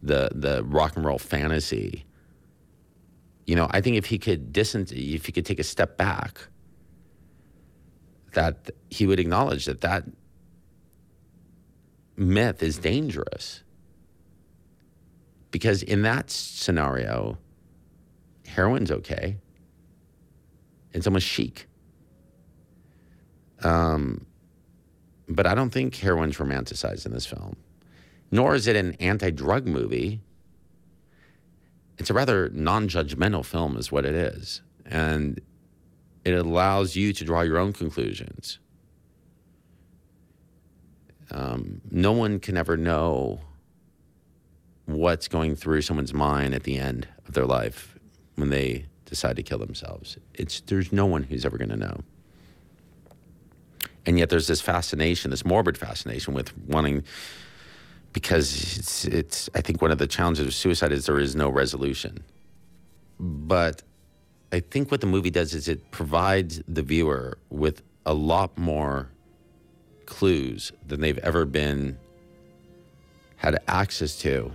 the 0.03 0.31
the 0.35 0.63
rock 0.65 0.97
and 0.97 1.05
roll 1.05 1.19
fantasy. 1.19 2.05
You 3.47 3.57
know, 3.57 3.69
I 3.71 3.81
think 3.81 3.97
if 3.97 4.07
he 4.07 4.19
could 4.19 4.53
distance, 4.53 4.93
if 4.93 5.27
he 5.27 5.33
could 5.33 5.45
take 5.45 5.59
a 5.59 5.65
step 5.65 5.97
back, 5.97 6.41
that 8.33 8.71
he 8.91 9.07
would 9.07 9.21
acknowledge 9.21 9.67
that 9.67 9.81
that 9.83 10.05
myth 12.17 12.63
is 12.63 12.79
dangerous. 12.79 13.63
Because 15.51 15.83
in 15.83 16.03
that 16.03 16.31
scenario, 16.31 17.39
heroin's 18.45 18.91
okay. 18.91 19.37
It's 20.93 21.07
almost 21.07 21.27
chic. 21.27 21.67
Um, 23.63 24.27
but 25.29 25.47
I 25.47 25.55
don't 25.55 25.71
think 25.71 25.95
heroin's 25.95 26.37
romanticized 26.37 27.07
in 27.07 27.13
this 27.13 27.27
film, 27.27 27.57
nor 28.31 28.55
is 28.55 28.67
it 28.67 28.77
an 28.77 28.93
anti 29.01 29.31
drug 29.31 29.67
movie. 29.67 30.21
It's 31.99 32.11
a 32.11 32.15
rather 32.15 32.51
non 32.51 32.89
judgmental 32.89 33.45
film, 33.45 33.77
is 33.77 33.93
what 33.93 34.05
it 34.05 34.15
is. 34.15 34.63
And 34.85 35.41
it 36.25 36.35
allows 36.35 36.97
you 36.97 37.13
to 37.13 37.25
draw 37.25 37.43
your 37.43 37.59
own 37.59 37.73
conclusions. 37.73 38.59
Um, 41.31 41.81
no 41.91 42.13
one 42.13 42.41
can 42.41 42.57
ever 42.57 42.77
know 42.77 43.41
what's 44.87 45.29
going 45.29 45.57
through 45.57 45.83
someone's 45.83 46.13
mind 46.13 46.55
at 46.55 46.65
the 46.65 46.79
end 46.79 47.09
of 47.27 47.35
their 47.35 47.47
life 47.47 47.99
when 48.37 48.51
they 48.51 48.87
decide 49.05 49.37
to 49.37 49.43
kill 49.43 49.59
themselves. 49.59 50.19
It's 50.35 50.61
there's 50.61 50.93
no 50.93 51.07
one 51.07 51.23
who's 51.23 51.45
ever 51.45 51.57
going 51.59 51.71
to 51.71 51.77
know. 51.77 52.01
And 54.07 54.19
yet 54.19 54.29
there's 54.29 54.47
this 54.47 54.61
fascination, 54.61 55.31
this 55.31 55.45
morbid 55.45 55.79
fascination 55.79 56.35
with 56.35 56.57
wanting 56.67 57.05
because 58.13 58.79
it's 58.79 59.05
it's 59.05 59.51
I 59.55 59.61
think 59.61 59.83
one 59.83 59.91
of 59.91 59.99
the 59.99 60.07
challenges 60.07 60.47
of 60.47 60.55
suicide 60.55 60.93
is 60.93 61.05
there 61.07 61.19
is 61.19 61.35
no 61.35 61.49
resolution. 61.51 62.23
But 63.19 63.83
I 64.53 64.61
think 64.61 64.91
what 64.91 65.01
the 65.01 65.07
movie 65.07 65.31
does 65.31 65.53
is 65.53 65.69
it 65.69 65.91
provides 65.91 66.63
the 66.69 66.83
viewer 66.83 67.39
with 67.51 67.83
a 68.07 68.15
lot 68.15 68.57
more 68.57 69.11
clues 70.07 70.73
than 70.87 71.01
they've 71.01 71.19
ever 71.19 71.45
been 71.45 71.99
had 73.37 73.59
access 73.67 74.17
to 74.19 74.53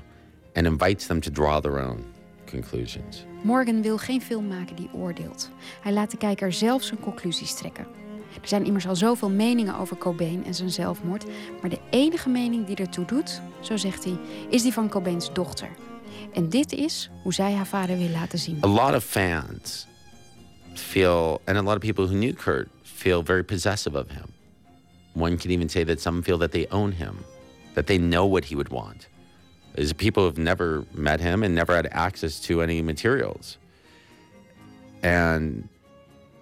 and 0.56 0.66
invites 0.68 1.08
them 1.08 1.22
to 1.22 1.30
draw 1.30 1.60
their 1.60 1.80
own 1.80 2.06
conclusions. 2.46 3.26
Morgan 3.44 3.82
wil 3.82 3.98
geen 3.98 4.22
film 4.22 4.48
maken 4.48 4.76
die 4.76 4.90
oordeelt. 4.94 5.50
Hij 5.82 5.94
laat 5.94 6.12
de 6.12 6.18
kijker 6.18 6.54
zelf 6.54 6.84
zijn 6.84 7.00
conclusies 7.00 7.56
trekken. 7.56 7.86
Er 8.42 8.48
zijn 8.48 8.66
immers 8.66 8.88
al 8.88 8.96
zoveel 8.96 9.30
meningen 9.30 9.76
over 9.76 9.98
Cobain 9.98 10.46
en 10.46 10.54
zijn 10.54 10.70
zelfmoord, 10.70 11.26
maar 11.62 11.70
de 11.70 11.80
enige 11.90 12.30
mening 12.30 12.66
die 12.66 12.76
ertoe 12.76 13.06
doet, 13.06 13.42
zo 13.60 13.78
zegt 13.78 14.04
hij, 14.04 14.18
is 14.50 14.62
die 14.62 14.74
van 14.74 14.90
Cobains 14.90 15.34
dochter. 15.34 15.70
En 16.34 16.50
dit 16.50 16.72
is 16.72 17.10
hoe 17.24 17.34
zij 17.34 17.54
haar 17.54 17.68
vader 17.68 17.98
wil 17.98 18.10
laten 18.10 18.40
zien. 18.40 18.58
A 18.64 18.68
lot 18.68 18.96
of 18.96 19.04
fans 19.04 19.88
feel, 20.74 21.42
and 21.46 21.58
a 21.58 21.62
lot 21.62 21.76
of 21.76 21.80
people 21.80 22.06
who 22.06 22.14
knew 22.14 22.34
Kurt 22.34 22.68
feel 22.84 23.24
very 23.24 23.44
possessive 23.44 23.98
of 23.98 24.08
him. 24.10 24.26
One 25.14 25.38
can 25.38 25.52
even 25.52 25.70
say 25.70 25.84
that 25.84 26.02
some 26.02 26.22
feel 26.24 26.38
that 26.38 26.52
they 26.52 26.68
own 26.70 26.92
him, 26.92 27.16
that 27.74 27.86
they 27.86 27.98
know 27.98 28.30
what 28.30 28.46
he 28.46 28.56
would 28.56 28.70
want. 28.70 29.08
There's 29.74 29.94
people 29.94 30.24
who've 30.24 30.42
never 30.42 30.86
met 30.94 31.20
him 31.20 31.44
and 31.44 31.54
never 31.56 31.76
had 31.76 31.88
access 31.92 32.40
to 32.42 32.62
any 32.62 32.82
materials. 32.82 33.58
And 35.02 35.70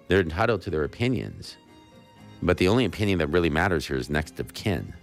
they're 0.08 0.20
entitled 0.20 0.62
to 0.62 0.70
their 0.70 0.84
opinions. 0.84 1.56
But 2.42 2.58
the 2.58 2.68
only 2.68 2.84
opinion 2.84 3.18
that 3.18 3.28
really 3.28 3.50
matters 3.50 3.86
here 3.86 3.96
is 3.96 4.08
next 4.08 4.38
of 4.40 4.54
kin. 4.54 4.94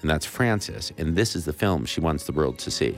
And 0.00 0.10
that's 0.10 0.24
Frances. 0.24 0.92
And 0.96 1.14
this 1.14 1.36
is 1.36 1.44
the 1.44 1.52
film 1.52 1.84
she 1.84 2.00
wants 2.00 2.24
the 2.24 2.32
world 2.32 2.58
to 2.60 2.70
see. 2.70 2.96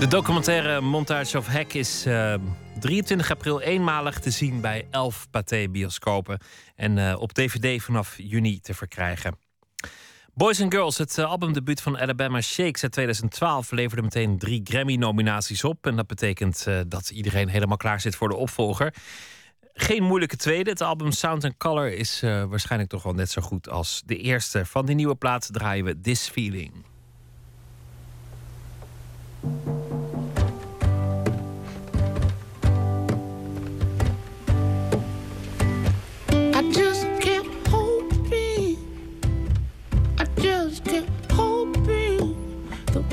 De 0.00 0.08
documentaire 0.08 0.80
Montage 0.80 1.36
of 1.36 1.46
Heck 1.46 1.76
is 1.76 2.08
eh, 2.08 2.36
23 2.82 3.30
april 3.30 3.60
eenmalig 3.60 4.20
te 4.20 4.30
zien 4.30 4.60
bij 4.60 4.86
11 4.90 5.30
Pathé 5.30 5.68
bioscopen. 5.68 6.38
En 6.76 6.98
eh, 6.98 7.20
op 7.20 7.32
DVD 7.32 7.82
vanaf 7.82 8.14
juni 8.18 8.60
te 8.60 8.74
verkrijgen. 8.74 9.38
Boys 10.34 10.60
and 10.60 10.74
Girls, 10.74 10.98
het 10.98 11.18
eh, 11.18 11.24
albumdebuut 11.24 11.80
van 11.80 11.98
Alabama 11.98 12.40
Shakes 12.40 12.82
uit 12.82 12.92
2012, 12.92 13.70
leverde 13.70 14.02
meteen 14.02 14.38
drie 14.38 14.60
Grammy-nominaties 14.64 15.64
op. 15.64 15.86
En 15.86 15.96
dat 15.96 16.06
betekent 16.06 16.66
eh, 16.66 16.80
dat 16.86 17.10
iedereen 17.10 17.48
helemaal 17.48 17.76
klaar 17.76 18.00
zit 18.00 18.16
voor 18.16 18.28
de 18.28 18.36
opvolger. 18.36 18.94
Geen 19.74 20.02
moeilijke 20.02 20.36
tweede. 20.36 20.70
Het 20.70 20.80
album 20.80 21.12
Sound 21.12 21.44
and 21.44 21.56
Color 21.56 21.92
is 21.92 22.20
waarschijnlijk 22.20 22.90
toch 22.90 23.02
wel 23.02 23.14
net 23.14 23.30
zo 23.30 23.42
goed 23.42 23.68
als 23.68 24.02
de 24.06 24.16
eerste. 24.16 24.66
Van 24.66 24.86
die 24.86 24.94
nieuwe 24.94 25.14
plaat 25.14 25.48
draaien 25.52 25.84
we 25.84 26.00
This 26.00 26.28
Feeling. 26.28 26.72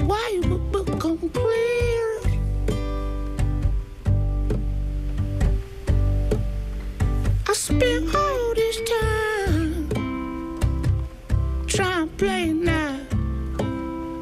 Way 0.10 0.40
would 0.50 0.72
become 0.72 1.30
clear. 1.30 2.08
I 7.48 7.54
spent 7.54 8.16
all 8.16 8.54
this 8.56 8.78
time 8.96 9.90
trying 11.68 12.10
to 12.10 12.16
play 12.18 12.54
now 12.54 13.00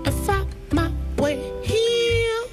and 0.05 0.13
find 0.25 0.47
my 0.71 0.91
way 1.17 1.37
here. 1.63 2.43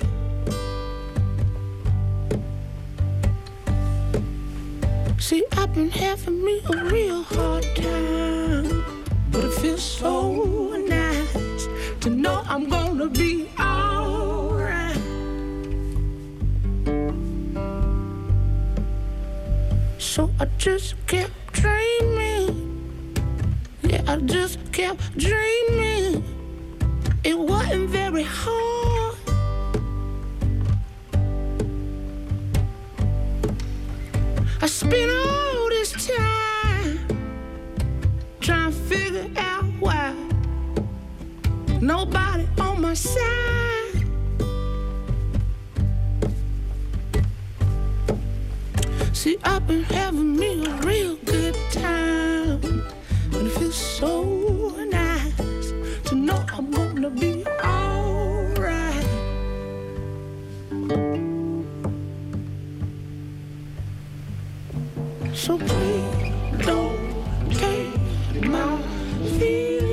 See, 5.19 5.45
I've 5.53 5.75
been 5.75 5.91
having 5.91 6.45
me 6.45 6.63
a 6.73 6.85
real 6.85 7.23
hard 7.25 7.65
time, 7.75 8.85
but 9.33 9.45
it 9.45 9.55
feels 9.55 9.83
so 9.83 10.77
nice 10.89 11.44
to 12.05 12.11
know 12.11 12.43
I'm 12.45 12.69
gonna 12.69 13.09
be 13.09 13.49
alright. 13.59 14.95
So 19.97 20.29
I 20.39 20.45
just 20.59 20.97
kept 21.07 21.33
dreaming, 21.53 23.17
yeah, 23.83 24.03
I 24.07 24.19
just 24.19 24.59
kept 24.71 25.17
dreaming. 25.17 26.23
It 27.25 27.39
wasn't 27.39 27.89
very 27.89 28.25
hard. 28.25 29.17
I 34.61 34.67
spent 34.67 35.11
all 35.11 35.69
this 35.71 35.93
time 36.07 36.99
trying 38.41 38.73
to 38.73 38.79
figure 38.79 39.31
out 39.39 39.65
why 39.81 40.34
nobody 41.85 42.47
on 42.59 42.81
my 42.81 42.95
side. 42.95 44.05
See, 49.13 49.37
I've 49.45 49.67
been 49.67 49.83
having 49.85 50.37
me 50.37 50.65
a 50.65 50.71
real 50.79 51.17
good 51.27 51.57
time, 51.73 52.63
and 53.33 53.47
it 53.47 53.51
feels 53.59 53.77
so 53.77 54.25
nice 54.89 55.73
to 56.09 56.15
know 56.15 56.43
I'm 56.53 56.71
gonna 56.71 57.11
be 57.11 57.45
alright. 57.63 59.05
So 65.35 65.59
please 65.59 66.65
don't 66.65 67.53
take 67.53 68.49
my 68.49 68.81
feeling. 69.39 69.84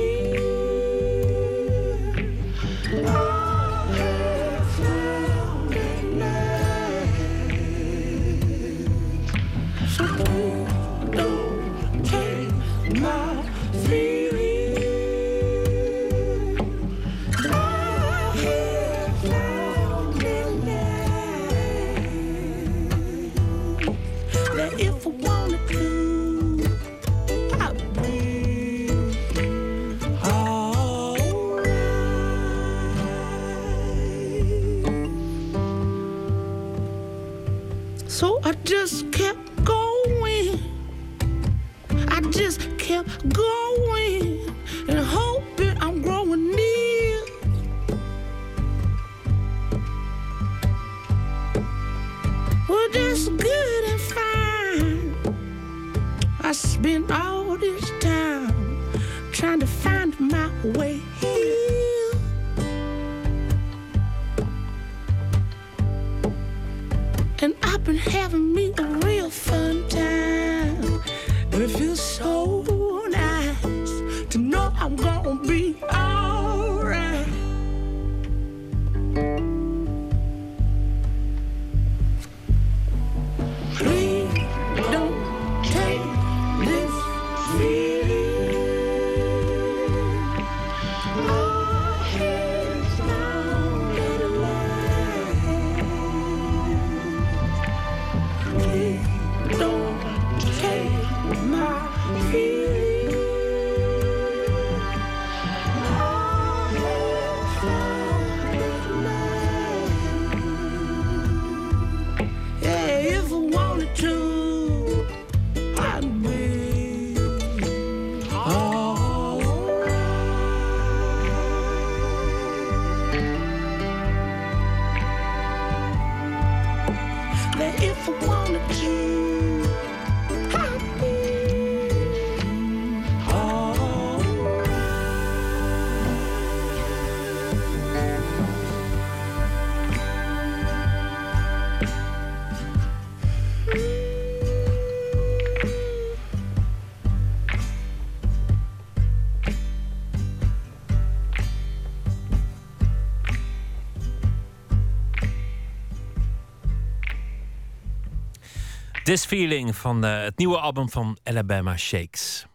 This 159.12 159.24
Feeling 159.24 159.76
van 159.76 160.04
eh, 160.04 160.22
het 160.22 160.38
nieuwe 160.38 160.58
album 160.58 160.90
van 160.90 161.18
Alabama 161.22 161.76
Shakes. 161.76 162.46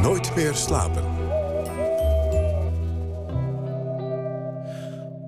Nooit 0.00 0.34
meer 0.34 0.54
slapen. 0.54 1.11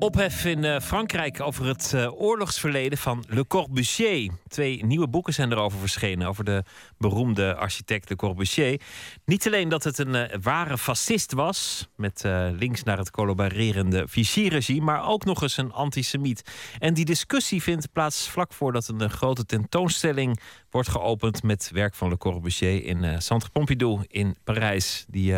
Ophef 0.05 0.45
in 0.45 0.65
eh, 0.65 0.81
Frankrijk 0.81 1.41
over 1.41 1.67
het 1.67 1.93
eh, 1.95 2.21
oorlogsverleden 2.21 2.99
van 2.99 3.25
Le 3.29 3.47
Corbusier. 3.47 4.33
Twee 4.49 4.85
nieuwe 4.85 5.09
boeken 5.09 5.35
zijn 5.35 5.53
erover 5.53 5.79
verschenen, 5.79 6.27
over 6.27 6.45
de 6.45 6.63
beroemde 6.99 7.55
architect 7.55 8.09
Le 8.09 8.17
Corbusier. 8.17 8.81
Niet 9.25 9.47
alleen 9.47 9.69
dat 9.69 9.85
het 9.85 9.99
een 9.99 10.15
eh, 10.15 10.39
ware 10.43 10.79
fascist 10.79 11.33
was, 11.33 11.89
met 11.97 12.23
links 12.53 12.83
naar 12.83 12.99
het 12.99 13.11
collaborerende 13.11 14.09
Vichy-regime, 14.09 14.85
maar 14.85 15.09
ook 15.09 15.25
nog 15.25 15.43
eens 15.43 15.57
een 15.57 15.73
antisemiet. 15.73 16.43
En 16.79 16.95
die 16.95 17.05
discussie 17.05 17.63
vindt 17.63 17.93
plaats 17.93 18.29
vlak 18.29 18.53
voordat 18.53 18.89
een 18.89 19.11
grote 19.11 19.47
tentoonstelling 19.47 20.41
wordt 20.71 20.89
geopend 20.89 21.43
met 21.43 21.71
werk 21.73 21.95
van 21.95 22.09
Le 22.09 22.17
Corbusier 22.17 22.85
in 22.85 23.05
eh, 23.05 23.19
Centre 23.19 23.51
Pompidou 23.51 24.05
in 24.09 24.37
Parijs. 24.45 25.05
Die 25.09 25.35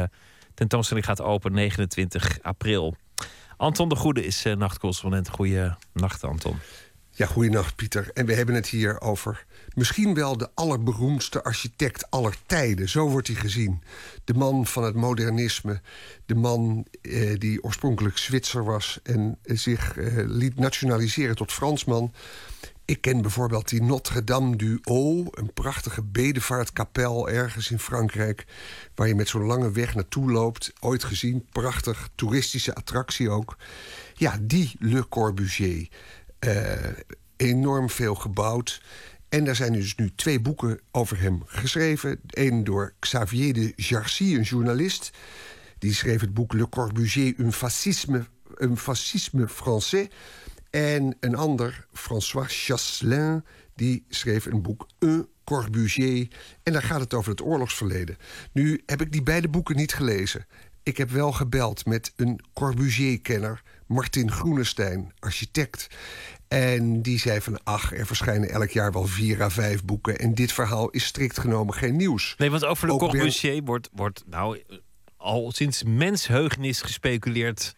tentoonstelling 0.55 1.07
gaat 1.07 1.21
open 1.21 1.53
29 1.53 2.39
april. 2.43 2.95
Anton 3.57 3.89
de 3.89 3.97
Goede 3.97 4.25
is 4.25 4.47
uh, 4.47 4.57
nachtcorrespondent. 4.57 5.29
Goeie 5.29 5.75
nacht, 5.93 6.25
Anton. 6.25 6.57
Ja, 7.11 7.27
goeienacht 7.27 7.77
Pieter. 7.77 8.11
En 8.15 8.27
we 8.27 8.35
hebben 8.35 8.55
het 8.55 8.67
hier 8.67 9.01
over 9.01 9.45
misschien 9.75 10.15
wel 10.15 10.37
de 10.37 10.49
allerberoemdste 10.55 11.45
architect 11.45 12.11
aller 12.11 12.37
tijden. 12.47 12.89
Zo 12.89 13.09
wordt 13.09 13.27
hij 13.27 13.37
gezien. 13.37 13.83
De 14.25 14.35
man 14.35 14.67
van 14.67 14.85
het 14.85 14.95
modernisme. 14.95 15.81
De 16.27 16.35
man 16.35 16.87
eh, 17.03 17.39
die 17.39 17.63
oorspronkelijk 17.63 18.19
Zwitser 18.19 18.65
was 18.65 18.99
en 19.03 19.39
eh, 19.43 19.57
zich 19.57 19.97
eh, 19.97 20.13
liet 20.27 20.59
nationaliseren 20.59 21.37
tot 21.37 21.53
Fransman. 21.53 22.13
Ik 22.87 23.01
ken 23.01 23.23
bijvoorbeeld 23.23 23.69
die 23.69 23.83
Notre-Dame 23.83 24.57
du 24.57 24.79
Haut, 24.83 25.39
een 25.39 25.53
prachtige 25.53 26.03
bedevaartkapel 26.03 27.29
ergens 27.29 27.71
in 27.71 27.79
Frankrijk, 27.79 28.45
waar 28.95 29.09
je 29.09 29.15
met 29.15 29.29
zo'n 29.29 29.47
lange 29.47 29.71
weg 29.71 29.95
naartoe 29.95 30.31
loopt. 30.31 30.73
Ooit 30.81 31.05
gezien, 31.05 31.47
prachtig, 31.53 32.09
toeristische 32.15 32.75
attractie 32.75 33.31
ook. 33.31 33.57
Ja, 34.15 34.39
die 34.41 34.77
Le 34.79 35.09
Corbusier. 35.09 35.89
Eh, 36.39 36.75
enorm 37.37 37.91
veel 37.91 38.15
gebouwd. 38.15 38.83
En 39.29 39.45
daar 39.45 39.57
zijn 39.57 39.73
dus 39.73 39.95
nu 39.95 40.13
twee 40.15 40.41
boeken 40.41 40.81
over 40.91 41.21
hem 41.21 41.43
geschreven. 41.47 42.21
Eén 42.27 42.65
door 42.65 42.95
Xavier 42.99 43.53
de 43.53 43.73
Jarcy, 43.77 44.35
een 44.35 44.43
journalist. 44.43 45.11
Die 45.79 45.95
schreef 45.95 46.21
het 46.21 46.35
boek 46.35 46.53
Le 46.53 46.69
Corbusier, 46.69 47.35
un 47.39 47.53
fascisme, 47.53 48.27
un 48.59 48.77
fascisme 48.77 49.49
français. 49.49 50.09
En 50.77 51.17
een 51.21 51.35
ander, 51.35 51.87
François 51.93 52.65
Chasselin, 52.65 53.45
die 53.75 54.05
schreef 54.09 54.47
een 54.47 54.63
boek 54.63 54.87
Un 54.99 55.29
Corbusier. 55.45 56.29
En 56.63 56.73
daar 56.73 56.83
gaat 56.83 57.01
het 57.01 57.15
over 57.15 57.31
het 57.31 57.43
oorlogsverleden. 57.43 58.17
Nu 58.53 58.83
heb 58.87 59.01
ik 59.01 59.13
die 59.13 59.23
beide 59.23 59.49
boeken 59.49 59.77
niet 59.77 59.95
gelezen. 59.95 60.47
Ik 60.83 60.97
heb 60.97 61.11
wel 61.11 61.33
gebeld 61.33 61.87
met 61.87 62.13
een 62.17 62.41
Corbusier-kenner, 62.53 63.63
Martin 63.87 64.33
Groenestein, 64.33 65.13
architect. 65.19 65.87
En 66.49 67.03
die 67.03 67.19
zei 67.19 67.41
van, 67.41 67.63
ach, 67.65 67.93
er 67.93 68.07
verschijnen 68.07 68.51
elk 68.51 68.71
jaar 68.71 68.93
wel 68.93 69.07
vier 69.07 69.43
à 69.43 69.51
vijf 69.51 69.85
boeken... 69.85 70.19
en 70.19 70.35
dit 70.35 70.53
verhaal 70.53 70.91
is 70.91 71.05
strikt 71.05 71.39
genomen 71.39 71.75
geen 71.75 71.97
nieuws. 71.97 72.35
Nee, 72.39 72.51
want 72.51 72.65
over 72.65 72.89
Le 72.89 72.97
Bern- 72.97 73.11
Corbusier 73.11 73.63
wordt, 73.63 73.89
wordt 73.93 74.23
nou 74.27 74.63
al 75.17 75.53
sinds 75.53 75.83
mensheugenis 75.83 76.83
gespeculeerd 76.83 77.75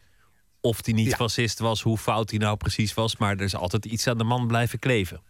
of 0.69 0.85
hij 0.85 0.95
niet 0.95 1.15
fascist 1.15 1.59
was, 1.59 1.83
hoe 1.83 1.99
fout 1.99 2.31
hij 2.31 2.39
nou 2.39 2.57
precies 2.57 2.95
was. 2.95 3.17
Maar 3.17 3.37
er 3.37 3.41
is 3.41 3.55
altijd 3.55 3.85
iets 3.85 4.07
aan 4.07 4.19
de 4.19 4.25
man 4.25 4.47
blijven 4.47 4.79
kleven. 4.79 5.21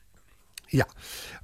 Ja, 0.66 0.86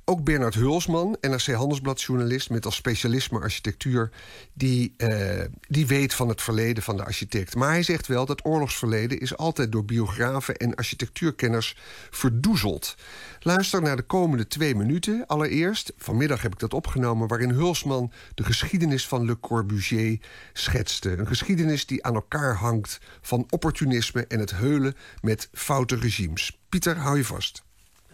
ook 0.05 0.24
Bernard 0.24 0.55
Hulsman, 0.55 1.16
NRC 1.20 1.47
Handelsblad-journalist... 1.47 2.51
met 2.51 2.64
als 2.64 2.74
specialisme 2.74 3.40
architectuur, 3.40 4.10
die, 4.52 4.94
eh, 4.97 5.44
die 5.68 5.86
weet 5.86 6.14
van 6.14 6.28
het 6.28 6.43
verleden 6.43 6.82
van 6.82 6.97
de 6.97 7.05
architect. 7.05 7.55
Maar 7.55 7.68
hij 7.68 7.82
zegt 7.82 8.06
wel 8.06 8.26
dat 8.26 8.44
oorlogsverleden 8.44 9.20
is 9.20 9.36
altijd 9.36 9.72
door 9.72 9.85
biografen... 9.85 10.56
en 10.56 10.74
architectuurkenners 10.74 11.76
verdoezeld. 12.10 12.94
Luister 13.40 13.82
naar 13.82 13.97
de 13.97 14.02
komende 14.02 14.47
twee 14.47 14.74
minuten. 14.74 15.26
Allereerst, 15.26 15.93
vanmiddag 15.97 16.43
heb 16.43 16.52
ik 16.52 16.59
dat 16.59 16.74
opgenomen... 16.74 17.28
waarin 17.28 17.51
Hulsman 17.51 18.12
de 18.35 18.44
geschiedenis 18.44 19.09
van 19.09 19.24
Le 19.24 19.40
Corbusier 19.40 20.18
schetste. 20.52 21.10
Een 21.10 21.26
geschiedenis 21.26 21.86
die 21.86 22.05
aan 22.05 22.14
elkaar 22.14 22.55
hangt 22.55 22.98
van 23.20 23.47
opportunisme... 23.51 24.26
en 24.26 24.39
het 24.39 24.51
heulen 24.51 24.94
met 25.20 25.48
foute 25.52 25.97
regimes. 25.97 26.59
Pieter, 26.68 26.97
hou 26.97 27.16
je 27.16 27.24
vast. 27.24 27.62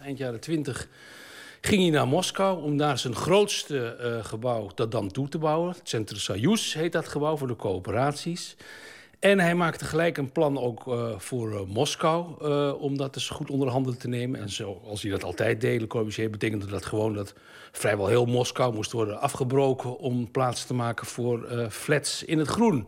Eind 0.01 0.17
jaren 0.17 0.39
twintig 0.39 0.87
ging 1.61 1.81
hij 1.81 1.91
naar 1.91 2.07
Moskou 2.07 2.63
om 2.63 2.77
daar 2.77 2.97
zijn 2.97 3.15
grootste 3.15 3.95
eh, 3.95 4.25
gebouw 4.25 4.69
dat 4.75 4.91
dan 4.91 5.11
toe 5.11 5.29
te 5.29 5.37
bouwen. 5.37 5.69
Het 5.69 5.89
Centrum 5.89 6.19
Soyuz 6.19 6.73
heet 6.73 6.91
dat 6.91 7.07
gebouw 7.07 7.37
voor 7.37 7.47
de 7.47 7.55
coöperaties. 7.55 8.55
En 9.19 9.39
hij 9.39 9.55
maakte 9.55 9.85
gelijk 9.85 10.17
een 10.17 10.31
plan 10.31 10.59
ook 10.59 10.87
eh, 10.87 11.19
voor 11.19 11.53
eh, 11.53 11.61
Moskou 11.67 12.43
om 12.79 12.97
dat 12.97 13.13
dus 13.13 13.29
goed 13.29 13.49
onder 13.49 13.67
handen 13.67 13.97
te 13.97 14.07
nemen. 14.07 14.39
En 14.39 14.49
zoals 14.49 15.01
hij 15.01 15.11
dat 15.11 15.23
altijd 15.23 15.61
deed, 15.61 15.81
Le 15.81 15.87
Corbusier, 15.87 16.29
betekende 16.29 16.65
dat 16.65 16.85
gewoon 16.85 17.13
dat 17.13 17.33
vrijwel 17.71 18.07
heel 18.07 18.25
Moskou 18.25 18.73
moest 18.73 18.91
worden 18.91 19.21
afgebroken 19.21 19.97
om 19.97 20.31
plaats 20.31 20.65
te 20.65 20.73
maken 20.73 21.05
voor 21.05 21.67
flats 21.69 22.23
in 22.23 22.37
het 22.37 22.47
groen. 22.47 22.87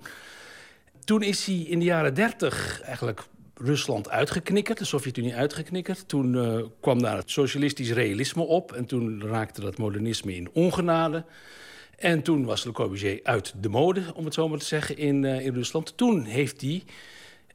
Toen 1.04 1.22
is 1.22 1.46
hij 1.46 1.56
in 1.56 1.80
de 1.80 1.86
jaren 1.86 2.14
dertig 2.14 2.82
eigenlijk 2.82 3.22
Rusland 3.64 4.10
uitgeknikkerd, 4.10 4.78
de 4.78 4.86
Sovjet-Unie 4.86 5.36
uitgeknikkerd. 5.36 6.08
Toen 6.08 6.36
eh, 6.38 6.64
kwam 6.80 7.02
daar 7.02 7.18
het 7.18 7.32
socialistisch 7.32 7.92
realisme 7.92 8.44
op 8.44 8.72
en 8.72 8.86
toen 8.86 9.22
raakte 9.22 9.62
dat 9.62 9.78
modernisme 9.78 10.36
in 10.36 10.50
ongenade. 10.54 11.26
En 11.98 12.22
toen 12.22 12.46
was 12.46 12.64
Le 12.64 12.72
Corbusier 12.72 13.20
uit 13.24 13.54
de 13.62 13.70
mode, 13.70 14.02
om 14.16 14.26
het 14.26 14.34
zo 14.34 14.50
maar 14.50 14.60
te 14.60 14.66
zeggen, 14.66 14.98
in, 14.98 15.26
eh, 15.26 15.46
in 15.46 15.54
Rusland. 15.54 15.98
Toen 15.98 16.24
heeft 16.24 16.62
hij 16.62 16.84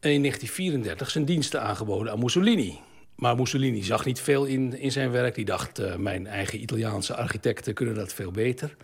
in 0.01 0.21
1934 0.21 1.11
zijn 1.11 1.25
diensten 1.25 1.63
aangeboden 1.63 2.13
aan 2.13 2.19
Mussolini. 2.19 2.79
Maar 3.17 3.37
Mussolini 3.37 3.83
zag 3.83 4.05
niet 4.05 4.21
veel 4.21 4.45
in, 4.45 4.79
in 4.79 4.93
zijn 4.93 5.11
werk. 5.11 5.35
Die 5.35 5.45
dacht, 5.45 5.79
eh, 5.79 5.97
mijn 5.97 6.27
eigen 6.27 6.61
Italiaanse 6.63 7.15
architecten 7.15 7.75
kunnen 7.75 7.95
dat 7.95 8.13
veel 8.13 8.31
beter. 8.31 8.77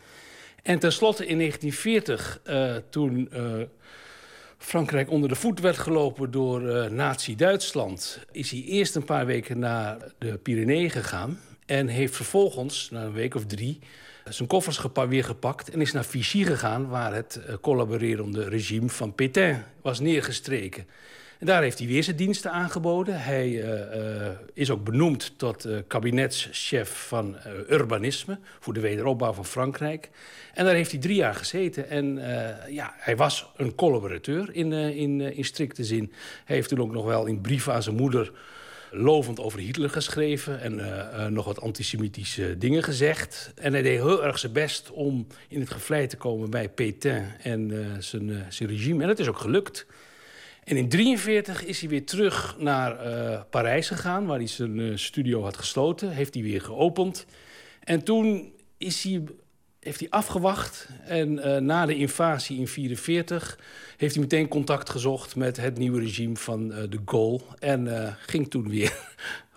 En 0.62 0.78
tenslotte 0.78 1.26
in 1.26 1.36
1940, 1.36 2.40
eh, 2.44 2.76
toen 2.90 3.28
Frankrijk 4.58 5.10
onder 5.10 5.28
de 5.28 5.34
voet 5.34 5.60
werd 5.60 5.78
gelopen 5.78 6.30
door 6.30 6.68
eh, 6.68 6.90
Nazi-Duitsland... 6.90 8.20
is 8.32 8.50
hij 8.50 8.62
eerst 8.62 8.94
een 8.94 9.04
paar 9.04 9.26
weken 9.26 9.58
naar 9.58 9.96
de 10.18 10.38
Pyreneeën 10.38 10.90
gegaan... 10.90 11.40
en 11.66 11.88
heeft 11.88 12.16
vervolgens, 12.16 12.90
na 12.90 13.02
een 13.02 13.12
week 13.12 13.34
of 13.34 13.46
drie, 13.46 13.78
zijn 14.28 14.48
koffers 14.48 14.76
gepa- 14.76 15.08
weer 15.08 15.24
gepakt... 15.24 15.70
en 15.70 15.80
is 15.80 15.92
naar 15.92 16.04
Vichy 16.04 16.44
gegaan, 16.44 16.88
waar 16.88 17.14
het 17.14 17.36
eh, 17.36 17.54
collaborerende 17.60 18.48
regime 18.48 18.88
van 18.88 19.14
Pétain 19.14 19.64
was 19.82 20.00
neergestreken. 20.00 20.86
En 21.38 21.46
daar 21.46 21.62
heeft 21.62 21.78
hij 21.78 21.88
weer 21.88 22.02
zijn 22.02 22.16
diensten 22.16 22.50
aangeboden. 22.50 23.20
Hij 23.22 23.62
eh, 23.62 24.26
eh, 24.26 24.32
is 24.52 24.70
ook 24.70 24.84
benoemd 24.84 25.32
tot 25.36 25.64
eh, 25.64 25.76
kabinetschef 25.86 27.06
van 27.06 27.36
urbanisme... 27.70 28.38
voor 28.60 28.74
de 28.74 28.80
wederopbouw 28.80 29.32
van 29.32 29.46
Frankrijk. 29.46 30.10
En 30.54 30.64
daar 30.64 30.74
heeft 30.74 30.90
hij 30.90 31.00
drie 31.00 31.16
jaar 31.16 31.34
gezeten. 31.34 31.90
En 31.90 32.20
ja, 32.68 32.94
hij 32.96 33.16
was 33.16 33.50
een 33.56 33.74
collaborateur 33.74 34.54
in, 34.54 34.72
in, 34.72 35.20
in 35.20 35.44
strikte 35.44 35.84
zin. 35.84 36.12
Hij 36.44 36.56
heeft 36.56 36.68
toen 36.68 36.80
ook 36.80 36.92
nog 36.92 37.04
wel 37.04 37.26
in 37.26 37.40
brieven 37.40 37.72
aan 37.72 37.82
zijn 37.82 37.96
moeder 37.96 38.32
lovend 38.90 39.40
over 39.40 39.58
Hitler 39.58 39.90
geschreven 39.90 40.60
en 40.60 41.32
nog 41.32 41.44
wat 41.44 41.60
antisemitische 41.60 42.58
dingen 42.58 42.82
gezegd. 42.82 43.52
En 43.54 43.72
hij 43.72 43.82
deed 43.82 43.98
heel 43.98 44.24
erg 44.24 44.38
zijn 44.38 44.52
best 44.52 44.90
om 44.90 45.26
in 45.48 45.60
het 45.60 45.70
gevlei 45.70 46.06
te 46.06 46.16
komen 46.16 46.50
bij 46.50 46.68
Pétain 46.68 47.26
en 47.42 47.72
zijn, 47.98 48.46
zijn 48.48 48.68
regime. 48.68 49.02
En 49.02 49.08
dat 49.08 49.18
is 49.18 49.28
ook 49.28 49.38
gelukt. 49.38 49.86
En 50.64 50.76
in 50.76 50.88
1943 50.88 51.64
is 51.64 51.80
hij 51.80 51.88
weer 51.88 52.06
terug 52.06 52.56
naar 52.58 52.98
eh, 53.00 53.40
Parijs 53.50 53.88
gegaan, 53.88 54.26
waar 54.26 54.38
hij 54.38 54.46
zijn 54.46 54.80
eh, 54.80 54.96
studio 54.96 55.42
had 55.42 55.56
gesloten. 55.56 56.10
Heeft 56.10 56.34
hij 56.34 56.42
weer 56.42 56.60
geopend. 56.60 57.26
En 57.80 58.04
toen 58.04 58.52
is 58.78 59.02
hij, 59.02 59.22
heeft 59.80 60.00
hij 60.00 60.10
afgewacht. 60.10 60.88
En 61.04 61.38
eh, 61.38 61.60
na 61.60 61.86
de 61.86 61.96
invasie 61.96 62.56
in 62.56 62.64
1944 62.64 63.58
heeft 63.96 64.14
hij 64.14 64.22
meteen 64.22 64.48
contact 64.48 64.90
gezocht 64.90 65.36
met 65.36 65.56
het 65.56 65.78
nieuwe 65.78 66.00
regime 66.00 66.36
van 66.36 66.68
de 66.68 67.00
Gaulle. 67.04 67.40
En 67.58 68.16
ging 68.26 68.50
toen 68.50 68.68
weer 68.68 68.92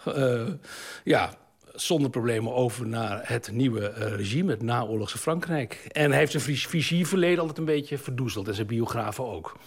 ja, 1.04 1.38
zonder 1.74 2.10
problemen 2.10 2.54
over 2.54 2.88
naar 2.88 3.22
het 3.24 3.52
nieuwe 3.52 3.88
regime, 3.88 4.52
het 4.52 4.62
naoorlogse 4.62 5.18
Frankrijk. 5.18 5.88
En 5.92 6.10
hij 6.10 6.20
heeft 6.20 6.32
zijn 6.32 6.58
Vichy-verleden 6.58 7.40
altijd 7.40 7.58
een 7.58 7.66
beetje 7.66 7.98
verdoezeld 7.98 8.48
en 8.48 8.54
zijn 8.54 8.68
biografen 8.68 9.26
ook. 9.26 9.58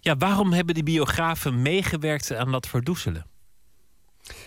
Ja, 0.00 0.16
waarom 0.16 0.52
hebben 0.52 0.74
die 0.74 0.84
biografen 0.84 1.62
meegewerkt 1.62 2.34
aan 2.34 2.52
dat 2.52 2.66
verdoezelen? 2.66 3.26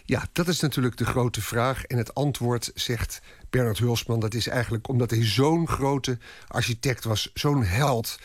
Ja, 0.05 0.27
dat 0.31 0.47
is 0.47 0.59
natuurlijk 0.59 0.97
de 0.97 1.05
grote 1.05 1.41
vraag. 1.41 1.83
En 1.83 1.97
het 1.97 2.13
antwoord, 2.13 2.71
zegt 2.75 3.21
Bernard 3.49 3.77
Hulsman, 3.77 4.19
dat 4.19 4.33
is 4.33 4.47
eigenlijk 4.47 4.87
omdat 4.87 5.09
hij 5.09 5.25
zo'n 5.25 5.67
grote 5.67 6.17
architect 6.47 7.03
was, 7.03 7.31
zo'n 7.33 7.63
held. 7.63 8.19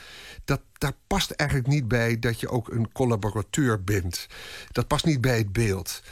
Dat, 0.45 0.61
daar 0.73 0.93
past 1.07 1.31
eigenlijk 1.31 1.69
niet 1.69 1.89
bij 1.89 2.19
dat 2.19 2.41
je 2.41 2.49
ook 2.49 2.69
een 2.69 2.93
collaborateur 2.93 3.85
bent. 3.85 4.27
Dat 4.71 4.87
past 4.87 5.05
niet 5.05 5.21
bij 5.21 5.39
het 5.39 5.53
beeld. 5.53 6.03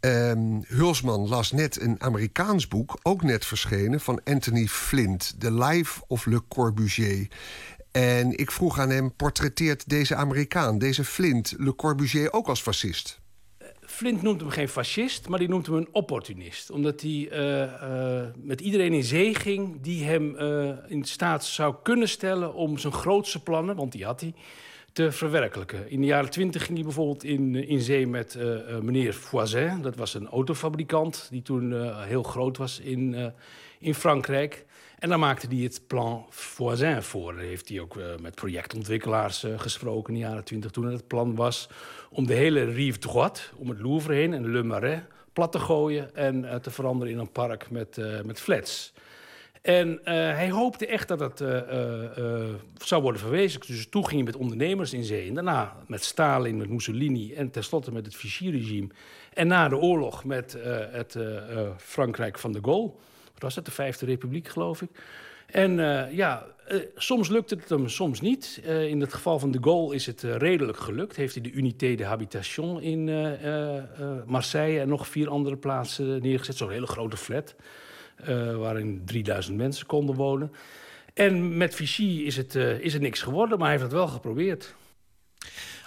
Ehm, 0.00 0.60
Hulsman 0.66 1.28
las 1.28 1.52
net 1.52 1.80
een 1.80 2.00
Amerikaans 2.02 2.68
boek, 2.68 2.98
ook 3.02 3.22
net 3.22 3.44
verschenen, 3.44 4.00
van 4.00 4.20
Anthony 4.24 4.66
Flint, 4.66 5.34
The 5.38 5.52
Life 5.52 6.02
of 6.06 6.26
Le 6.26 6.42
Corbusier. 6.48 7.28
En 7.96 8.38
ik 8.38 8.50
vroeg 8.50 8.78
aan 8.78 8.90
hem: 8.90 9.14
portretteert 9.14 9.88
deze 9.88 10.14
Amerikaan, 10.14 10.78
deze 10.78 11.04
Flint, 11.04 11.54
Le 11.58 11.74
Corbusier 11.74 12.32
ook 12.32 12.48
als 12.48 12.62
fascist? 12.62 13.20
Flint 13.80 14.22
noemt 14.22 14.40
hem 14.40 14.50
geen 14.50 14.68
fascist, 14.68 15.28
maar 15.28 15.38
die 15.38 15.48
noemt 15.48 15.66
hem 15.66 15.74
een 15.74 15.88
opportunist. 15.92 16.70
Omdat 16.70 17.00
hij 17.00 17.28
eh, 17.30 17.62
eh, 17.62 18.26
met 18.36 18.60
iedereen 18.60 18.92
in 18.92 19.04
zee 19.04 19.34
ging 19.34 19.80
die 19.80 20.04
hem 20.04 20.36
eh, 20.36 20.68
in 20.86 21.04
staat 21.04 21.44
zou 21.44 21.74
kunnen 21.82 22.08
stellen 22.08 22.54
om 22.54 22.78
zijn 22.78 22.92
grootste 22.92 23.42
plannen, 23.42 23.76
want 23.76 23.92
die 23.92 24.04
had 24.04 24.20
hij, 24.20 24.34
te 24.92 25.12
verwerkelijken. 25.12 25.90
In 25.90 26.00
de 26.00 26.06
jaren 26.06 26.30
twintig 26.30 26.64
ging 26.64 26.74
hij 26.74 26.86
bijvoorbeeld 26.86 27.24
in, 27.24 27.68
in 27.68 27.80
zee 27.80 28.06
met 28.06 28.38
meneer 28.82 29.14
Voisin. 29.14 29.82
Dat 29.82 29.96
was 29.96 30.14
een 30.14 30.28
autofabrikant 30.28 31.26
die 31.30 31.42
toen 31.42 31.92
heel 32.02 32.22
groot 32.22 32.56
was 32.56 32.80
in, 32.80 33.32
in 33.78 33.94
Frankrijk. 33.94 34.65
En 34.98 35.08
dan 35.08 35.20
maakte 35.20 35.46
hij 35.46 35.56
het 35.56 35.82
plan 35.86 36.26
Voisin 36.28 37.02
voor. 37.02 37.34
Daar 37.34 37.42
heeft 37.42 37.68
hij 37.68 37.80
ook 37.80 37.98
met 38.20 38.34
projectontwikkelaars 38.34 39.46
gesproken 39.56 40.14
in 40.14 40.20
de 40.20 40.26
jaren 40.26 40.44
twintig 40.44 40.70
toen 40.70 40.86
het 40.86 41.06
plan 41.06 41.34
was 41.34 41.68
om 42.10 42.26
de 42.26 42.34
hele 42.34 42.64
Rive 42.64 42.98
Droite, 42.98 43.40
om 43.56 43.68
het 43.68 43.80
Louvre 43.80 44.14
heen 44.14 44.32
en 44.32 44.50
Le 44.50 44.62
Marais, 44.62 45.00
plat 45.32 45.52
te 45.52 45.58
gooien 45.58 46.14
en 46.14 46.44
uh, 46.44 46.54
te 46.54 46.70
veranderen 46.70 47.12
in 47.12 47.18
een 47.18 47.32
park 47.32 47.70
met, 47.70 48.00
met 48.24 48.40
flats. 48.40 48.92
En 49.62 50.00
hij 50.04 50.50
hoopte 50.50 50.86
echt 50.86 51.08
dat 51.08 51.20
het 51.20 51.38
zou 52.84 53.02
worden 53.02 53.20
verwezenlijkt. 53.20 53.66
Dus 53.66 53.88
toen 53.88 54.06
ging 54.06 54.16
hij 54.16 54.32
met 54.32 54.36
ondernemers 54.36 54.92
in 54.92 55.04
zee. 55.04 55.28
En 55.28 55.34
daarna 55.34 55.76
met 55.86 56.04
Stalin, 56.04 56.56
met 56.56 56.68
Mussolini 56.68 57.34
en 57.34 57.50
tenslotte 57.50 57.92
met 57.92 58.06
het 58.06 58.16
Vichy-regime. 58.16 58.88
En 59.32 59.46
na 59.46 59.68
de 59.68 59.76
oorlog 59.76 60.24
met 60.24 60.56
het 60.90 61.16
Frankrijk 61.76 62.38
van 62.38 62.52
de 62.52 62.60
Gaulle. 62.62 62.92
Wat 63.36 63.44
was 63.44 63.54
dat, 63.54 63.64
de 63.64 63.70
Vijfde 63.70 64.06
Republiek, 64.06 64.48
geloof 64.48 64.82
ik. 64.82 64.90
En 65.46 65.78
uh, 65.78 66.12
ja, 66.12 66.46
uh, 66.72 66.80
soms 66.94 67.28
lukt 67.28 67.50
het 67.50 67.68
hem, 67.68 67.88
soms 67.88 68.20
niet. 68.20 68.60
Uh, 68.64 68.88
in 68.88 69.00
het 69.00 69.14
geval 69.14 69.38
van 69.38 69.50
de 69.50 69.58
Gaulle 69.60 69.94
is 69.94 70.06
het 70.06 70.22
redelijk 70.22 70.78
gelukt. 70.78 71.16
Heeft 71.16 71.34
hij 71.34 71.42
de 71.42 71.50
Unité 71.50 71.94
de 71.94 72.04
Habitation 72.04 72.80
in 72.80 73.04
Marseille 74.26 74.80
en 74.80 74.88
nog 74.88 75.08
vier 75.08 75.28
andere 75.28 75.56
plaatsen 75.56 76.22
neergezet. 76.22 76.56
Zo'n 76.56 76.70
hele 76.70 76.86
grote 76.86 77.16
flat, 77.16 77.54
waarin 78.56 79.02
3000 79.04 79.56
mensen 79.56 79.86
konden 79.86 80.14
wonen. 80.14 80.52
En 81.14 81.56
met 81.56 81.74
Vichy 81.74 82.22
is 82.24 82.36
het, 82.36 82.54
is 82.54 82.92
het 82.92 83.02
niks 83.02 83.22
geworden, 83.22 83.58
maar 83.58 83.68
hij 83.68 83.76
heeft 83.76 83.90
het 83.90 84.00
wel 84.00 84.08
geprobeerd. 84.08 84.74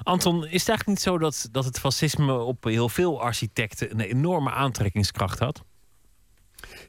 Anton, 0.03 0.35
is 0.35 0.59
het 0.59 0.69
eigenlijk 0.69 0.87
niet 0.87 0.99
zo 0.99 1.17
dat, 1.17 1.49
dat 1.51 1.65
het 1.65 1.79
fascisme 1.79 2.33
op 2.33 2.63
heel 2.63 2.89
veel 2.89 3.21
architecten 3.21 3.91
een 3.91 3.99
enorme 3.99 4.51
aantrekkingskracht 4.51 5.39
had? 5.39 5.63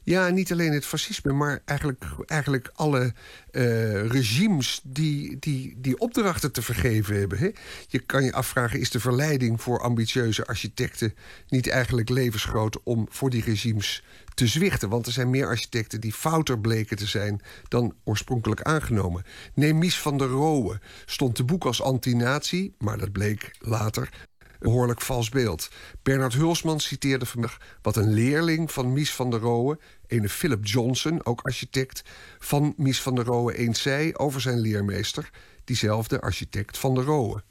Ja, 0.03 0.29
niet 0.29 0.51
alleen 0.51 0.73
het 0.73 0.85
fascisme, 0.85 1.33
maar 1.33 1.61
eigenlijk, 1.65 2.05
eigenlijk 2.25 2.71
alle 2.73 3.13
uh, 3.51 4.07
regimes 4.07 4.81
die, 4.83 5.39
die, 5.39 5.75
die 5.77 5.99
opdrachten 5.99 6.51
te 6.51 6.61
vergeven 6.61 7.15
hebben. 7.15 7.37
Hè? 7.37 7.49
Je 7.87 7.99
kan 7.99 8.23
je 8.23 8.33
afvragen, 8.33 8.79
is 8.79 8.89
de 8.89 8.99
verleiding 8.99 9.61
voor 9.61 9.81
ambitieuze 9.81 10.45
architecten 10.45 11.13
niet 11.47 11.69
eigenlijk 11.69 12.09
levensgroot 12.09 12.83
om 12.83 13.07
voor 13.09 13.29
die 13.29 13.43
regimes 13.43 14.03
te 14.33 14.47
zwichten? 14.47 14.89
Want 14.89 15.05
er 15.05 15.11
zijn 15.11 15.29
meer 15.29 15.47
architecten 15.47 16.01
die 16.01 16.13
fouter 16.13 16.59
bleken 16.59 16.97
te 16.97 17.07
zijn 17.07 17.41
dan 17.67 17.95
oorspronkelijk 18.03 18.61
aangenomen. 18.61 19.23
Neem 19.53 19.77
Mies 19.77 19.99
van 19.99 20.17
der 20.17 20.27
Rohe 20.27 20.79
stond 21.05 21.35
te 21.35 21.43
boek 21.43 21.65
als 21.65 21.81
anti-nazi, 21.81 22.73
maar 22.77 22.97
dat 22.97 23.11
bleek 23.11 23.51
later 23.59 24.29
behoorlijk 24.61 25.01
vals 25.01 25.29
beeld. 25.29 25.69
Bernard 26.03 26.33
Hulsman 26.33 26.79
citeerde 26.79 27.25
vanmiddag 27.25 27.59
wat 27.81 27.95
een 27.95 28.13
leerling 28.13 28.71
van 28.71 28.93
Mies 28.93 29.13
van 29.13 29.29
der 29.29 29.39
Rohe, 29.39 29.79
ene 30.07 30.29
Philip 30.29 30.65
Johnson, 30.65 31.25
ook 31.25 31.41
architect, 31.41 32.03
van 32.39 32.73
Mies 32.77 33.01
van 33.01 33.15
der 33.15 33.25
Rohe 33.25 33.55
eens 33.55 33.81
zei 33.81 34.13
over 34.13 34.41
zijn 34.41 34.59
leermeester, 34.59 35.29
diezelfde 35.63 36.21
architect 36.21 36.77
van 36.77 36.95
der 36.95 37.03
Rohe. 37.03 37.41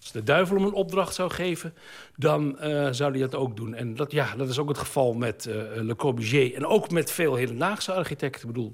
Als 0.00 0.12
de 0.12 0.22
duivel 0.22 0.56
hem 0.56 0.64
een 0.64 0.72
opdracht 0.72 1.14
zou 1.14 1.30
geven, 1.30 1.74
dan 2.16 2.56
uh, 2.62 2.88
zou 2.90 3.10
hij 3.10 3.20
dat 3.20 3.34
ook 3.34 3.56
doen. 3.56 3.74
En 3.74 3.94
dat, 3.94 4.12
ja, 4.12 4.36
dat 4.36 4.48
is 4.48 4.58
ook 4.58 4.68
het 4.68 4.78
geval 4.78 5.14
met 5.14 5.46
uh, 5.48 5.54
Le 5.82 5.96
Corbusier 5.96 6.54
en 6.54 6.66
ook 6.66 6.90
met 6.90 7.10
veel 7.10 7.34
hedendaagse 7.34 7.92
architecten. 7.92 8.40
Ik 8.40 8.46
bedoel, 8.46 8.72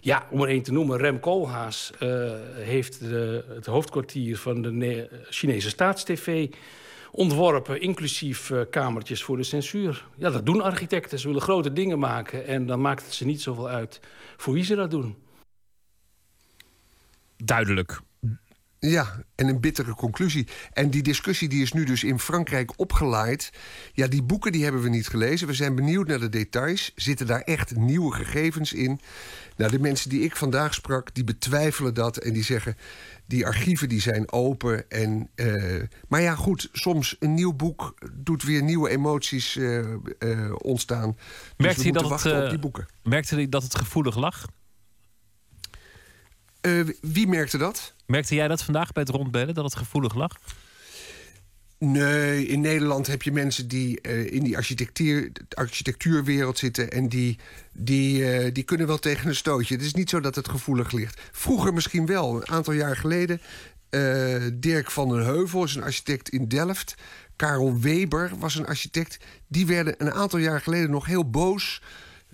ja, 0.00 0.26
om 0.30 0.42
er 0.42 0.48
één 0.48 0.62
te 0.62 0.72
noemen, 0.72 0.98
Rem 0.98 1.20
Koolhaas 1.20 1.90
uh, 2.00 2.32
heeft 2.54 3.00
de, 3.00 3.44
het 3.48 3.66
hoofdkwartier 3.66 4.38
van 4.38 4.62
de 4.62 5.08
Chinese 5.28 5.68
staatstv 5.68 6.48
ontworpen, 7.10 7.80
inclusief 7.80 8.50
uh, 8.50 8.60
kamertjes 8.70 9.22
voor 9.22 9.36
de 9.36 9.42
censuur. 9.42 10.06
Ja, 10.16 10.30
dat 10.30 10.46
doen 10.46 10.60
architecten. 10.60 11.18
Ze 11.18 11.26
willen 11.26 11.42
grote 11.42 11.72
dingen 11.72 11.98
maken 11.98 12.46
en 12.46 12.66
dan 12.66 12.80
maakt 12.80 13.04
het 13.04 13.14
ze 13.14 13.24
niet 13.24 13.42
zoveel 13.42 13.68
uit 13.68 14.00
voor 14.36 14.54
wie 14.54 14.64
ze 14.64 14.74
dat 14.74 14.90
doen. 14.90 15.16
Duidelijk. 17.36 18.00
Ja, 18.80 19.24
en 19.34 19.48
een 19.48 19.60
bittere 19.60 19.94
conclusie. 19.94 20.46
En 20.72 20.90
die 20.90 21.02
discussie 21.02 21.48
die 21.48 21.62
is 21.62 21.72
nu 21.72 21.84
dus 21.84 22.04
in 22.04 22.18
Frankrijk 22.18 22.72
opgeleid. 22.76 23.52
Ja, 23.92 24.06
die 24.06 24.22
boeken 24.22 24.52
die 24.52 24.62
hebben 24.62 24.82
we 24.82 24.88
niet 24.88 25.08
gelezen. 25.08 25.46
We 25.46 25.54
zijn 25.54 25.74
benieuwd 25.74 26.06
naar 26.06 26.18
de 26.18 26.28
details. 26.28 26.92
Zitten 26.94 27.26
daar 27.26 27.40
echt 27.40 27.76
nieuwe 27.76 28.14
gegevens 28.14 28.72
in? 28.72 29.00
Nou, 29.56 29.70
de 29.70 29.78
mensen 29.78 30.10
die 30.10 30.20
ik 30.20 30.36
vandaag 30.36 30.74
sprak, 30.74 31.14
die 31.14 31.24
betwijfelen 31.24 31.94
dat 31.94 32.16
en 32.16 32.32
die 32.32 32.44
zeggen 32.44 32.76
die 33.26 33.46
archieven 33.46 33.88
die 33.88 34.00
zijn 34.00 34.32
open. 34.32 34.90
En, 34.90 35.28
uh, 35.34 35.82
maar 36.08 36.20
ja, 36.20 36.34
goed, 36.34 36.68
soms 36.72 37.16
een 37.18 37.34
nieuw 37.34 37.52
boek 37.52 37.94
doet 38.12 38.42
weer 38.42 38.62
nieuwe 38.62 38.90
emoties 38.90 39.56
uh, 39.56 39.78
uh, 40.18 40.54
ontstaan. 40.58 41.12
Dus 41.12 41.54
merkte 41.56 41.82
hij 41.82 41.92
dat 41.92 42.22
het, 42.22 42.42
op 42.44 42.50
die 42.50 42.58
boeken. 42.58 42.86
Merkte 43.02 43.34
hij 43.34 43.48
dat 43.48 43.62
het 43.62 43.74
gevoelig 43.74 44.16
lag? 44.16 44.46
Wie 47.00 47.26
merkte 47.26 47.58
dat? 47.58 47.94
Merkte 48.06 48.34
jij 48.34 48.48
dat 48.48 48.62
vandaag 48.62 48.92
bij 48.92 49.02
het 49.02 49.12
rondbellen, 49.12 49.54
dat 49.54 49.64
het 49.64 49.76
gevoelig 49.76 50.14
lag? 50.14 50.38
Nee, 51.78 52.46
in 52.46 52.60
Nederland 52.60 53.06
heb 53.06 53.22
je 53.22 53.32
mensen 53.32 53.68
die 53.68 53.98
uh, 54.02 54.32
in 54.32 54.42
die 54.42 54.56
architectuur, 54.56 55.32
architectuurwereld 55.54 56.58
zitten 56.58 56.90
en 56.90 57.08
die, 57.08 57.38
die, 57.72 58.44
uh, 58.44 58.52
die 58.52 58.62
kunnen 58.62 58.86
wel 58.86 58.98
tegen 58.98 59.28
een 59.28 59.34
stootje. 59.34 59.74
Het 59.74 59.84
is 59.84 59.94
niet 59.94 60.10
zo 60.10 60.20
dat 60.20 60.34
het 60.34 60.48
gevoelig 60.48 60.92
ligt. 60.92 61.20
Vroeger 61.32 61.72
misschien 61.72 62.06
wel, 62.06 62.36
een 62.36 62.48
aantal 62.48 62.72
jaar 62.72 62.96
geleden. 62.96 63.40
Uh, 63.90 64.46
Dirk 64.54 64.90
van 64.90 65.08
den 65.08 65.24
Heuvel 65.24 65.64
is 65.64 65.74
een 65.74 65.82
architect 65.82 66.28
in 66.28 66.48
Delft. 66.48 66.94
Karel 67.36 67.78
Weber 67.78 68.30
was 68.38 68.54
een 68.54 68.66
architect. 68.66 69.18
Die 69.48 69.66
werden 69.66 69.94
een 69.98 70.12
aantal 70.12 70.38
jaar 70.38 70.60
geleden 70.60 70.90
nog 70.90 71.06
heel 71.06 71.30
boos 71.30 71.82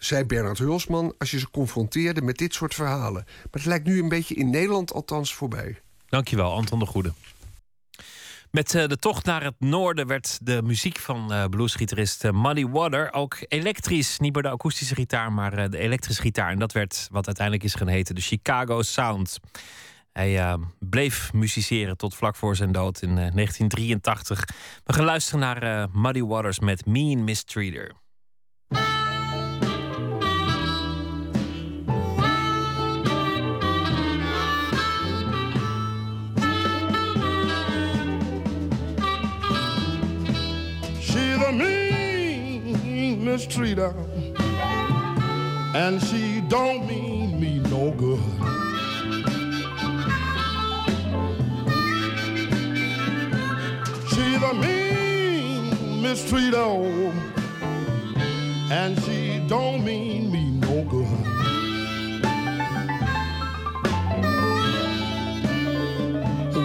zei 0.07 0.25
Bernard 0.25 0.59
Hulsman, 0.59 1.15
als 1.19 1.31
je 1.31 1.39
ze 1.39 1.51
confronteerde 1.51 2.23
met 2.23 2.39
dit 2.39 2.55
soort 2.55 2.75
verhalen. 2.75 3.23
Maar 3.25 3.47
het 3.51 3.65
lijkt 3.65 3.87
nu 3.87 4.03
een 4.03 4.09
beetje 4.09 4.35
in 4.35 4.51
Nederland 4.51 4.93
althans 4.93 5.35
voorbij. 5.35 5.81
Dankjewel, 6.09 6.53
Anton 6.53 6.79
de 6.79 6.87
Goede. 6.87 7.13
Met 8.51 8.75
uh, 8.75 8.87
de 8.87 8.97
tocht 8.97 9.25
naar 9.25 9.45
het 9.45 9.55
noorden 9.59 10.07
werd 10.07 10.39
de 10.43 10.63
muziek 10.63 10.99
van 10.99 11.33
uh, 11.33 11.45
bluesgitarist 11.45 12.25
uh, 12.25 12.31
Muddy 12.31 12.67
Water 12.67 13.13
ook 13.13 13.37
elektrisch. 13.49 14.19
Niet 14.19 14.35
meer 14.35 14.43
de 14.43 14.49
akoestische 14.49 14.95
gitaar, 14.95 15.33
maar 15.33 15.71
de 15.71 15.79
elektrische 15.79 16.23
gitaar. 16.23 16.51
En 16.51 16.59
dat 16.59 16.73
werd 16.73 17.09
wat 17.11 17.27
uiteindelijk 17.27 17.65
is 17.65 17.75
gaan 17.75 17.89
heten 17.89 18.15
de 18.15 18.21
Chicago 18.21 18.83
Sound. 18.83 19.39
Hij 20.13 20.59
bleef 20.79 21.33
musiceren 21.33 21.97
tot 21.97 22.15
vlak 22.15 22.37
voor 22.37 22.57
zijn 22.57 22.73
dood 22.73 23.03
in 23.03 23.15
1983. 23.15 24.45
We 24.85 24.93
gaan 24.93 25.05
luisteren 25.05 25.41
naar 25.41 25.89
Muddy 25.93 26.23
Waters 26.23 26.59
met 26.59 26.87
Mean 26.87 27.25
Mistreater. 27.25 27.95
Mistreater, 43.57 43.95
and 45.75 46.03
she 46.03 46.43
don't 46.43 46.87
mean 46.87 47.41
me 47.41 47.59
no 47.71 47.91
good. 47.93 48.21
She's 54.11 54.43
a 54.43 54.55
mean 54.55 55.73
mistreater, 56.03 57.15
and 58.71 59.03
she 59.05 59.43
don't 59.49 59.85
mean 59.85 60.31
me 60.31 60.51
no 60.61 60.85
good. 60.85 61.07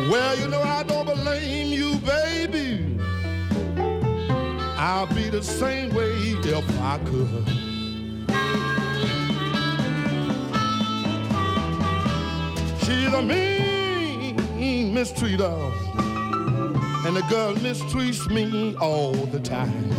Well, 0.10 0.38
you 0.38 0.48
know 0.50 0.62
I 0.62 0.84
don't 0.84 1.06
blame 1.06 1.68
you, 1.68 1.96
baby. 2.00 3.00
I'll 4.78 5.08
be 5.08 5.30
the 5.30 5.42
same 5.42 5.94
way 5.94 6.11
I 6.84 6.98
could. 7.06 7.48
She's 12.84 13.14
a 13.14 13.22
mean 13.22 14.36
mistreater, 14.96 15.56
and 17.06 17.16
the 17.16 17.22
girl 17.30 17.54
mistreats 17.54 18.28
me 18.32 18.76
all 18.78 19.14
the 19.14 19.40
time. 19.40 19.92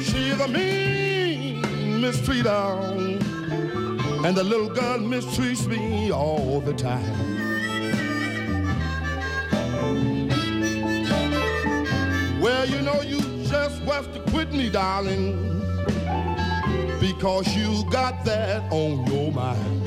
She's 0.00 0.40
a 0.40 0.46
mean 0.46 1.62
mistreater, 2.00 3.20
and 4.24 4.36
the 4.36 4.44
little 4.44 4.68
girl 4.68 4.98
mistreats 4.98 5.66
me 5.66 6.12
all 6.12 6.60
the 6.60 6.74
time. 6.74 7.29
Well, 12.60 12.68
you 12.68 12.82
know, 12.82 13.00
you 13.00 13.18
just 13.44 13.80
have 13.84 14.12
to 14.12 14.20
quit 14.30 14.52
me, 14.52 14.68
darling, 14.68 15.62
because 17.00 17.56
you 17.56 17.90
got 17.90 18.22
that 18.26 18.70
on 18.70 19.06
your 19.06 19.32
mind. 19.32 19.82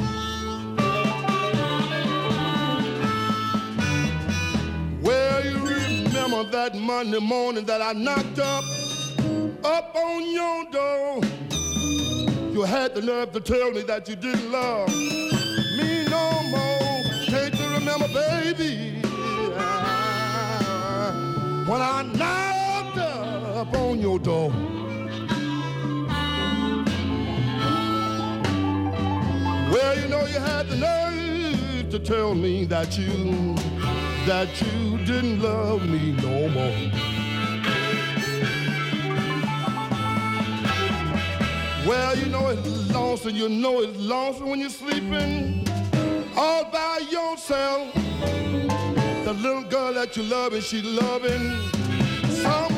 Well, 5.04 5.46
you 5.46 5.60
remember 5.60 6.50
that 6.50 6.74
Monday 6.74 7.20
morning 7.20 7.64
that 7.66 7.84
I 7.84 7.94
knocked 7.94 8.40
up, 8.40 8.64
up 9.64 9.96
on 9.96 10.32
your 10.32 10.66
door. 10.72 11.22
You 12.54 12.64
had 12.64 12.96
the 12.96 13.04
nerve 13.04 13.34
to 13.34 13.40
tell 13.40 13.70
me 13.70 13.84
that 13.84 14.10
you 14.10 14.16
didn't 14.16 14.52
love 14.52 14.90
me 14.90 16.06
no 16.10 16.42
more. 16.50 17.04
Can't 17.28 17.54
you 17.54 17.68
remember, 17.68 18.08
baby? 18.08 19.00
When 21.66 21.82
I 21.82 22.02
knocked 22.02 22.53
on 23.76 24.00
your 24.00 24.20
door. 24.20 24.50
Well, 29.72 30.00
you 30.00 30.08
know 30.08 30.26
you 30.26 30.40
had 30.40 30.68
the 30.68 30.78
nerve 30.78 31.90
to 31.90 32.00
tell 32.00 32.36
me 32.36 32.66
that 32.66 32.98
you 32.98 33.56
that 34.26 34.50
you 34.62 34.98
didn't 35.06 35.42
love 35.42 35.88
me 35.88 36.12
no 36.12 36.50
more. 36.50 36.92
Well, 41.88 42.18
you 42.18 42.28
know 42.28 42.48
it's 42.48 42.92
lonesome, 42.92 43.36
you 43.36 43.50
know 43.50 43.82
it's 43.82 43.98
lonesome 44.00 44.50
when 44.50 44.60
you're 44.60 44.70
sleeping 44.70 45.68
all 46.38 46.64
by 46.66 47.00
yourself. 47.10 47.94
The 49.26 49.34
little 49.34 49.64
girl 49.64 49.94
that 49.94 50.16
you 50.16 50.24
love 50.24 50.54
and 50.54 50.64
she 50.64 50.82
loving 50.82 51.58
someone 52.30 52.73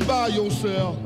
Sleeping 0.00 0.06
by 0.06 0.28
yourself. 0.28 0.96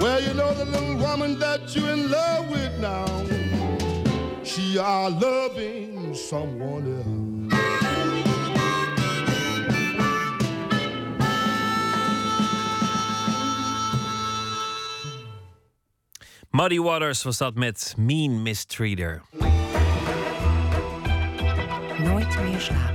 Well, 0.00 0.20
you 0.20 0.34
know 0.34 0.52
the 0.54 0.64
little 0.64 0.96
woman 0.96 1.38
that 1.38 1.74
you're 1.74 1.90
in 1.90 2.10
love 2.10 2.50
with 2.50 2.78
now. 2.80 3.06
She 4.44 4.78
are 4.78 5.10
loving 5.10 6.14
someone 6.14 6.86
else. 6.96 7.06
Muddy 16.50 16.78
Waters 16.78 17.24
was 17.24 17.38
dat 17.38 17.54
met 17.54 17.94
Mean 17.96 18.42
Mistreater. 18.42 19.22
Nooit 21.98 22.42
meer 22.42 22.60
slapen. 22.60 22.91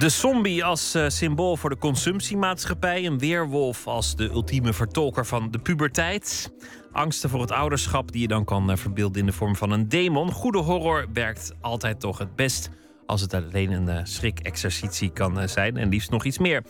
De 0.00 0.08
zombie 0.08 0.64
als 0.64 0.94
eh, 0.94 1.08
symbool 1.08 1.56
voor 1.56 1.70
de 1.70 1.78
consumptiemaatschappij. 1.78 3.06
Een 3.06 3.18
weerwolf 3.18 3.86
als 3.86 4.16
de 4.16 4.30
ultieme 4.30 4.72
vertolker 4.72 5.26
van 5.26 5.50
de 5.50 5.58
puberteit. 5.58 6.52
Angsten 6.92 7.30
voor 7.30 7.40
het 7.40 7.50
ouderschap 7.50 8.12
die 8.12 8.20
je 8.20 8.28
dan 8.28 8.44
kan 8.44 8.70
eh, 8.70 8.76
verbeelden 8.76 9.20
in 9.20 9.26
de 9.26 9.32
vorm 9.32 9.56
van 9.56 9.70
een 9.70 9.88
demon. 9.88 10.32
Goede 10.32 10.58
horror 10.58 11.06
werkt 11.12 11.54
altijd 11.60 12.00
toch 12.00 12.18
het 12.18 12.36
best 12.36 12.70
als 13.10 13.20
het 13.20 13.34
alleen 13.34 13.72
een 13.72 13.88
uh, 13.88 14.00
schrik-exercitie 14.02 15.10
kan 15.10 15.48
zijn. 15.48 15.76
En 15.76 15.88
liefst 15.88 16.10
nog 16.10 16.24
iets 16.24 16.38
meer. 16.38 16.62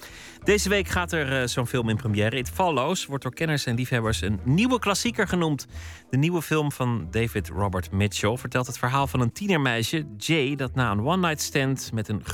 Deze 0.44 0.68
week 0.68 0.88
gaat 0.88 1.12
er 1.12 1.48
zo'n 1.48 1.66
film 1.66 1.88
in 1.88 1.96
première. 1.96 2.36
It 2.36 2.50
Follows 2.50 3.06
wordt 3.06 3.22
door 3.22 3.34
kenners 3.34 3.66
en 3.66 3.74
liefhebbers 3.74 4.20
een 4.20 4.40
nieuwe 4.44 4.78
klassieker 4.78 5.28
genoemd. 5.28 5.66
De 6.10 6.16
nieuwe 6.16 6.42
film 6.42 6.72
van 6.72 7.08
David 7.10 7.48
Robert 7.48 7.90
Mitchell 7.90 8.36
vertelt 8.36 8.66
het 8.66 8.78
verhaal 8.78 9.06
van 9.06 9.20
een 9.20 9.32
tienermeisje, 9.32 10.06
Jay, 10.16 10.56
dat 10.56 10.74
na 10.74 10.90
een 10.90 11.04
one-night 11.04 11.40
stand 11.40 11.92
met 11.92 12.08
een 12.08 12.24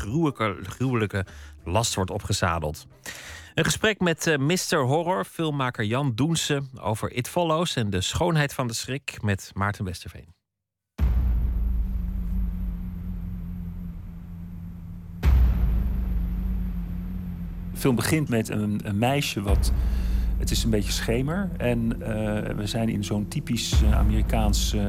gruwelijke, 0.63 1.27
last 1.65 1.95
wordt 1.95 2.11
opgezadeld. 2.11 2.87
Een 3.55 3.65
gesprek 3.65 4.01
met 4.01 4.37
Mr. 4.39 4.79
Horror, 4.79 5.25
filmmaker 5.25 5.85
Jan 5.85 6.13
Doense, 6.15 6.63
over 6.81 7.13
It 7.13 7.29
Follows 7.29 7.77
en 7.77 7.91
de 7.91 8.01
schoonheid 8.01 8.55
van 8.55 8.67
de 8.67 8.75
schrik 8.75 9.23
met 9.23 9.51
Maarten 9.55 9.85
Westerveen. 9.85 10.36
Film 17.77 17.95
begint 17.95 18.29
met 18.29 18.49
een, 18.49 18.81
een 18.85 18.99
meisje 18.99 19.43
wat. 19.43 19.73
Het 20.39 20.51
is 20.51 20.65
een 20.65 20.71
beetje 20.71 20.93
schemer. 20.93 21.51
En 21.57 21.93
uh, 21.99 22.07
we 22.57 22.67
zijn 22.67 22.89
in 22.89 23.05
zo'n 23.05 23.29
typisch 23.29 23.83
uh, 23.83 23.99
Amerikaans 23.99 24.75
uh, 24.75 24.83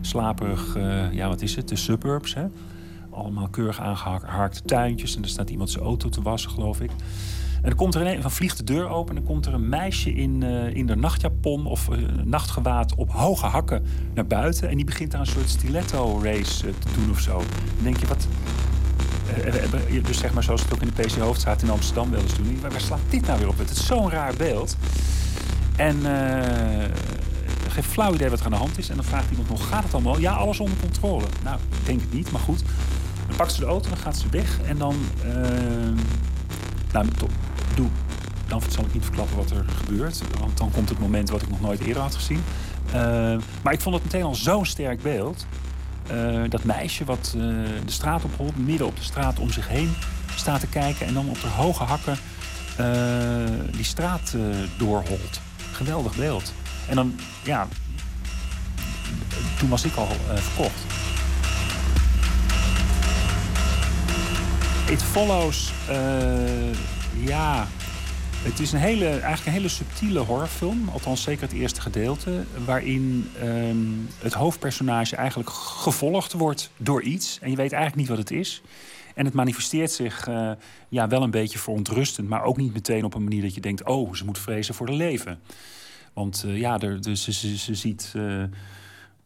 slaperig. 0.00 0.76
ja, 1.12 1.28
wat 1.28 1.42
is 1.42 1.56
het? 1.56 1.68
De 1.68 1.76
suburbs. 1.76 2.34
Hè? 2.34 2.44
Allemaal 3.10 3.48
keurig 3.48 3.80
aangeharkte 3.80 4.62
tuintjes. 4.62 5.16
En 5.16 5.22
er 5.22 5.28
staat 5.28 5.50
iemand 5.50 5.70
zijn 5.70 5.84
auto 5.84 6.08
te 6.08 6.22
wassen, 6.22 6.50
geloof 6.50 6.80
ik. 6.80 6.90
En 7.62 7.68
dan 7.68 7.74
komt 7.74 7.94
er 7.94 8.06
een, 8.06 8.22
van 8.22 8.30
vliegt 8.30 8.56
de 8.56 8.64
deur 8.64 8.88
open. 8.88 9.08
En 9.08 9.22
dan 9.22 9.30
komt 9.30 9.46
er 9.46 9.54
een 9.54 9.68
meisje 9.68 10.14
in, 10.14 10.42
in 10.72 10.86
de 10.86 10.96
nachtjapon 10.96 11.66
of 11.66 11.88
nachtgewaad 12.24 12.94
op 12.94 13.12
hoge 13.12 13.46
hakken 13.46 13.82
naar 14.14 14.26
buiten. 14.26 14.68
En 14.68 14.76
die 14.76 14.84
begint 14.84 15.10
daar 15.10 15.20
een 15.20 15.26
soort 15.26 15.48
stiletto 15.48 16.20
race 16.22 16.60
te 16.60 16.88
doen 16.94 17.10
of 17.10 17.20
zo. 17.20 17.36
Dan 17.36 17.82
denk 17.82 17.96
je, 17.96 18.06
wat, 18.06 18.28
dus 20.02 20.18
zeg 20.18 20.32
maar 20.32 20.42
zoals 20.42 20.62
het 20.62 20.74
ook 20.74 20.80
in 20.80 20.90
de 20.94 21.02
PC 21.02 21.12
Hoofdstraat 21.12 21.62
in 21.62 21.70
Amsterdam 21.70 22.14
eens 22.14 22.36
doen. 22.36 22.60
Waar 22.60 22.80
slaat 22.80 23.00
dit 23.08 23.26
nou 23.26 23.38
weer 23.38 23.48
op? 23.48 23.58
Het 23.58 23.70
is 23.70 23.86
zo'n 23.86 24.10
raar 24.10 24.34
beeld. 24.36 24.76
En 25.76 25.96
geen 27.68 27.82
flauw 27.82 28.14
idee 28.14 28.30
wat 28.30 28.38
er 28.38 28.44
aan 28.44 28.50
de 28.50 28.56
hand 28.56 28.78
is. 28.78 28.88
En 28.88 28.96
dan 28.96 29.04
vraagt 29.04 29.30
iemand 29.30 29.48
nog, 29.48 29.68
gaat 29.68 29.84
het 29.84 29.94
allemaal? 29.94 30.18
Ja, 30.18 30.32
alles 30.32 30.60
onder 30.60 30.78
controle. 30.78 31.24
Nou, 31.42 31.58
denk 31.84 32.00
het 32.00 32.12
niet, 32.12 32.32
maar 32.32 32.40
goed. 32.40 32.62
Dan 33.26 33.36
pakt 33.36 33.52
ze 33.52 33.60
de 33.60 33.66
auto, 33.66 33.88
dan 33.88 33.98
gaat 33.98 34.16
ze 34.16 34.28
weg. 34.30 34.60
En 34.66 34.78
dan... 34.78 34.96
Uh, 35.26 35.32
nou, 36.92 37.06
doe. 37.74 37.88
Dan 38.46 38.62
zal 38.68 38.84
ik 38.84 38.94
niet 38.94 39.04
verklappen 39.04 39.36
wat 39.36 39.50
er 39.50 39.64
gebeurt. 39.84 40.22
Want 40.38 40.58
dan 40.58 40.70
komt 40.70 40.88
het 40.88 40.98
moment 40.98 41.30
wat 41.30 41.42
ik 41.42 41.48
nog 41.48 41.60
nooit 41.60 41.80
eerder 41.80 42.02
had 42.02 42.14
gezien. 42.14 42.42
Maar 43.62 43.72
ik 43.72 43.80
vond 43.80 43.94
het 43.94 44.04
meteen 44.04 44.22
al 44.22 44.34
zo'n 44.34 44.66
sterk 44.66 45.02
beeld. 45.02 45.46
Uh, 46.10 46.42
dat 46.48 46.64
meisje 46.64 47.04
wat 47.04 47.34
uh, 47.36 47.42
de 47.84 47.92
straat 47.92 48.24
opholt, 48.24 48.56
midden 48.56 48.86
op 48.86 48.96
de 48.96 49.02
straat 49.02 49.38
om 49.38 49.50
zich 49.50 49.68
heen 49.68 49.94
staat 50.34 50.60
te 50.60 50.66
kijken 50.66 51.06
en 51.06 51.14
dan 51.14 51.28
op 51.28 51.40
de 51.40 51.48
hoge 51.48 51.82
hakken 51.82 52.16
uh, 52.80 52.86
die 53.70 53.84
straat 53.84 54.36
doorholt. 54.76 55.40
Geweldig 55.72 56.16
beeld. 56.16 56.52
En 56.88 56.96
dan, 56.96 57.18
ja, 57.42 57.68
toen 59.58 59.68
was 59.68 59.84
ik 59.84 59.94
al 59.94 60.08
verkocht. 60.34 60.80
It 64.88 65.02
Follows, 65.02 65.72
ja, 67.24 67.66
het 68.42 68.60
is 68.60 68.72
een 68.72 68.78
hele, 68.78 69.08
eigenlijk 69.08 69.46
een 69.46 69.52
hele 69.52 69.68
subtiele 69.68 70.18
horrorfilm. 70.18 70.88
Althans, 70.88 71.22
zeker 71.22 71.42
het 71.42 71.52
eerste 71.52 71.80
gedeelte. 71.80 72.44
Waarin 72.64 73.30
um, 73.42 74.08
het 74.18 74.32
hoofdpersonage 74.32 75.16
eigenlijk 75.16 75.50
gevolgd 75.50 76.32
wordt 76.32 76.70
door 76.76 77.02
iets. 77.02 77.38
En 77.40 77.50
je 77.50 77.56
weet 77.56 77.72
eigenlijk 77.72 77.96
niet 77.96 78.08
wat 78.08 78.18
het 78.18 78.30
is. 78.30 78.62
En 79.14 79.24
het 79.24 79.34
manifesteert 79.34 79.90
zich 79.90 80.28
uh, 80.28 80.50
ja, 80.88 81.08
wel 81.08 81.22
een 81.22 81.30
beetje 81.30 81.58
verontrustend. 81.58 82.28
Maar 82.28 82.42
ook 82.42 82.56
niet 82.56 82.72
meteen 82.72 83.04
op 83.04 83.14
een 83.14 83.22
manier 83.24 83.42
dat 83.42 83.54
je 83.54 83.60
denkt... 83.60 83.84
oh, 83.84 84.14
ze 84.14 84.24
moet 84.24 84.38
vrezen 84.38 84.74
voor 84.74 84.86
haar 84.86 84.96
leven. 84.96 85.38
Want 86.12 86.44
uh, 86.46 86.58
ja, 86.58 86.78
er, 86.78 87.02
dus 87.02 87.28
ze, 87.28 87.74
ziet... 87.74 88.12
Uh, 88.16 88.42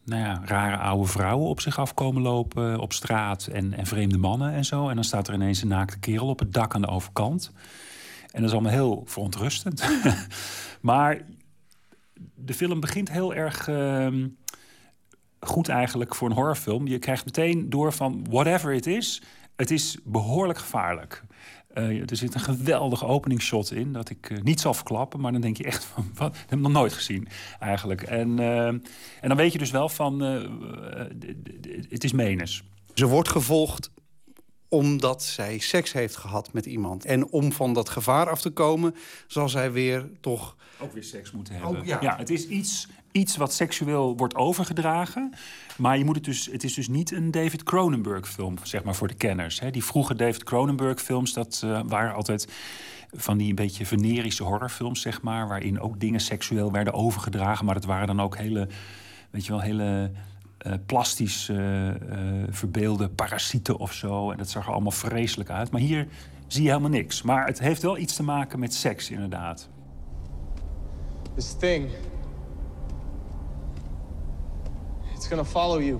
nou 0.03 0.21
ja, 0.21 0.41
rare 0.45 0.77
oude 0.77 1.07
vrouwen 1.07 1.49
op 1.49 1.61
zich 1.61 1.79
afkomen 1.79 2.21
lopen 2.21 2.79
op 2.79 2.93
straat 2.93 3.47
en, 3.47 3.73
en 3.73 3.85
vreemde 3.85 4.17
mannen 4.17 4.53
en 4.53 4.65
zo. 4.65 4.89
En 4.89 4.95
dan 4.95 5.03
staat 5.03 5.27
er 5.27 5.33
ineens 5.33 5.61
een 5.61 5.67
naakte 5.67 5.99
kerel 5.99 6.27
op 6.27 6.39
het 6.39 6.53
dak 6.53 6.75
aan 6.75 6.81
de 6.81 6.87
overkant. 6.87 7.51
En 8.37 8.43
dat 8.43 8.51
is 8.51 8.57
allemaal 8.57 8.71
heel 8.71 9.03
verontrustend. 9.05 9.83
maar 10.81 11.25
de 12.35 12.53
film 12.53 12.79
begint 12.79 13.11
heel 13.11 13.33
erg 13.33 13.67
uh, 13.67 14.07
goed 15.39 15.69
eigenlijk 15.69 16.15
voor 16.15 16.29
een 16.29 16.35
horrorfilm. 16.35 16.87
Je 16.87 16.99
krijgt 16.99 17.25
meteen 17.25 17.69
door 17.69 17.93
van 17.93 18.25
whatever 18.29 18.73
it 18.73 18.85
is, 18.85 19.21
het 19.55 19.71
is 19.71 19.97
behoorlijk 20.03 20.59
gevaarlijk. 20.59 21.23
Uh, 21.73 22.09
er 22.09 22.15
zit 22.15 22.33
een 22.33 22.39
geweldige 22.39 23.05
openingsshot 23.05 23.71
in 23.71 23.93
dat 23.93 24.09
ik 24.09 24.29
uh, 24.29 24.41
niet 24.41 24.59
zal 24.59 24.73
verklappen, 24.73 25.19
maar 25.19 25.31
dan 25.31 25.41
denk 25.41 25.57
je 25.57 25.63
echt 25.63 25.83
van 25.83 26.11
wat, 26.17 26.37
heb 26.47 26.59
nog 26.59 26.71
nooit 26.71 26.93
gezien 26.93 27.27
eigenlijk. 27.59 28.01
En, 28.01 28.39
uh, 28.39 28.67
en 28.67 28.81
dan 29.21 29.37
weet 29.37 29.51
je 29.51 29.59
dus 29.59 29.71
wel 29.71 29.89
van 29.89 30.19
het 31.89 32.03
is 32.03 32.11
menens. 32.11 32.63
Ze 32.93 33.07
wordt 33.07 33.29
gevolgd 33.29 33.91
omdat 34.69 35.23
zij 35.23 35.59
seks 35.59 35.93
heeft 35.93 36.15
gehad 36.15 36.53
met 36.53 36.65
iemand. 36.65 37.05
En 37.05 37.27
om 37.29 37.51
van 37.51 37.73
dat 37.73 37.89
gevaar 37.89 38.29
af 38.29 38.41
te 38.41 38.49
komen, 38.49 38.95
zal 39.27 39.49
zij 39.49 39.71
weer 39.71 40.09
toch... 40.21 40.55
Ook 40.79 40.93
weer 40.93 41.03
seks 41.03 41.31
moeten 41.31 41.53
hebben. 41.53 41.85
Ja, 41.85 42.17
het 42.17 42.29
is 42.29 42.47
iets, 42.47 42.87
iets 43.11 43.37
wat 43.37 43.53
seksueel 43.53 44.17
wordt 44.17 44.35
overgedragen. 44.35 45.33
Maar 45.77 45.97
je 45.97 46.05
moet 46.05 46.15
het, 46.15 46.25
dus, 46.25 46.45
het 46.51 46.63
is 46.63 46.73
dus 46.73 46.87
niet 46.87 47.11
een 47.11 47.31
David 47.31 47.63
Cronenberg-film, 47.63 48.55
zeg 48.63 48.83
maar, 48.83 48.95
voor 48.95 49.07
de 49.07 49.13
kenners. 49.13 49.59
Hè. 49.59 49.71
Die 49.71 49.83
vroege 49.83 50.15
David 50.15 50.43
Cronenberg-films, 50.43 51.33
dat 51.33 51.61
eh, 51.63 51.81
waren 51.85 52.13
altijd 52.13 52.47
van 53.15 53.37
die 53.37 53.49
een 53.49 53.55
beetje 53.55 53.85
venerische 53.85 54.43
horrorfilms, 54.43 55.01
zeg 55.01 55.21
maar... 55.21 55.47
waarin 55.47 55.79
ook 55.79 55.99
dingen 55.99 56.19
seksueel 56.19 56.71
werden 56.71 56.93
overgedragen. 56.93 57.65
Maar 57.65 57.75
dat 57.75 57.85
waren 57.85 58.07
dan 58.07 58.21
ook 58.21 58.37
hele, 58.37 58.67
weet 59.29 59.45
je 59.45 59.51
wel, 59.51 59.61
hele 59.61 60.11
eh, 60.57 60.73
plastisch 60.85 61.49
eh, 61.49 61.89
eh, 61.89 62.47
verbeelde 62.49 63.09
parasieten 63.09 63.77
of 63.77 63.93
zo. 63.93 64.31
En 64.31 64.37
dat 64.37 64.49
zag 64.49 64.65
er 64.67 64.73
allemaal 64.73 64.91
vreselijk 64.91 65.49
uit. 65.49 65.71
Maar 65.71 65.81
hier 65.81 66.07
zie 66.47 66.63
je 66.63 66.69
helemaal 66.69 66.89
niks. 66.89 67.21
Maar 67.21 67.45
het 67.45 67.59
heeft 67.59 67.81
wel 67.81 67.97
iets 67.97 68.15
te 68.15 68.23
maken 68.23 68.59
met 68.59 68.73
seks, 68.73 69.11
inderdaad. 69.11 69.69
This 71.35 71.53
thing. 71.53 71.89
It's 75.15 75.27
gonna 75.27 75.45
follow 75.45 75.81
you. 75.81 75.99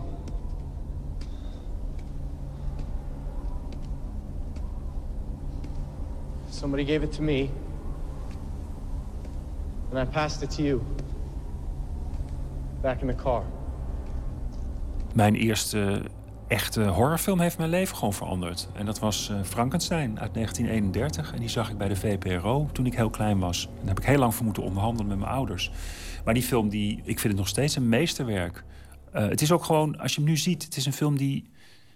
Somebody 6.49 6.85
gave 6.85 7.03
it 7.03 7.11
to 7.11 7.23
me. 7.23 7.49
And 9.91 10.07
I 10.07 10.11
passed 10.11 10.41
it 10.41 10.55
to 10.55 10.63
you. 10.63 10.81
Back 12.81 13.01
in 13.01 13.07
the 13.07 13.15
car. 13.15 13.43
Mijn 15.17 15.35
eerste 15.35 16.01
echte 16.47 16.83
horrorfilm 16.83 17.39
heeft 17.39 17.57
mijn 17.57 17.69
leven 17.69 17.95
gewoon 17.95 18.13
veranderd. 18.13 18.67
En 18.73 18.85
dat 18.85 18.99
was 18.99 19.29
uh, 19.31 19.43
Frankenstein 19.43 20.19
uit 20.19 20.33
1931. 20.33 21.33
En 21.33 21.39
die 21.39 21.49
zag 21.49 21.69
ik 21.69 21.77
bij 21.77 21.87
de 21.87 21.95
VPRO 21.95 22.69
toen 22.71 22.85
ik 22.85 22.95
heel 22.95 23.09
klein 23.09 23.39
was. 23.39 23.65
En 23.65 23.77
daar 23.77 23.87
heb 23.87 23.99
ik 23.99 24.05
heel 24.05 24.17
lang 24.17 24.35
voor 24.35 24.45
moeten 24.45 24.63
onderhandelen 24.63 25.07
met 25.07 25.17
mijn 25.17 25.31
ouders. 25.31 25.71
Maar 26.25 26.33
die 26.33 26.43
film, 26.43 26.69
die, 26.69 26.97
ik 27.03 27.19
vind 27.19 27.33
het 27.33 27.35
nog 27.35 27.47
steeds 27.47 27.75
een 27.75 27.89
meesterwerk. 27.89 28.63
Uh, 29.15 29.27
het 29.27 29.41
is 29.41 29.51
ook 29.51 29.63
gewoon, 29.63 29.99
als 29.99 30.15
je 30.15 30.21
hem 30.21 30.29
nu 30.29 30.37
ziet, 30.37 30.63
het 30.63 30.77
is 30.77 30.85
een 30.85 30.93
film 30.93 31.17
die, 31.17 31.49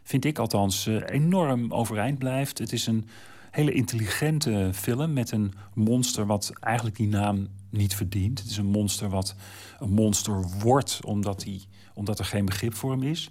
vind 0.03 0.25
ik 0.25 0.39
althans, 0.39 0.87
uh, 0.87 1.01
enorm 1.09 1.73
overeind 1.73 2.17
blijft. 2.17 2.57
Het 2.57 2.73
is 2.73 2.87
een 2.87 3.07
hele 3.51 3.71
intelligente 3.71 4.69
film 4.73 5.13
met 5.13 5.31
een 5.31 5.53
monster 5.73 6.25
wat 6.25 6.53
eigenlijk 6.59 6.95
die 6.95 7.07
naam 7.07 7.47
niet 7.69 7.95
verdient. 7.95 8.39
Het 8.39 8.49
is 8.49 8.57
een 8.57 8.65
monster 8.65 9.09
wat 9.09 9.35
een 9.79 9.93
monster 9.93 10.45
wordt 10.59 10.99
omdat, 11.05 11.43
hij, 11.43 11.61
omdat 11.93 12.19
er 12.19 12.25
geen 12.25 12.45
begrip 12.45 12.73
voor 12.73 12.91
hem 12.91 13.03
is. 13.03 13.29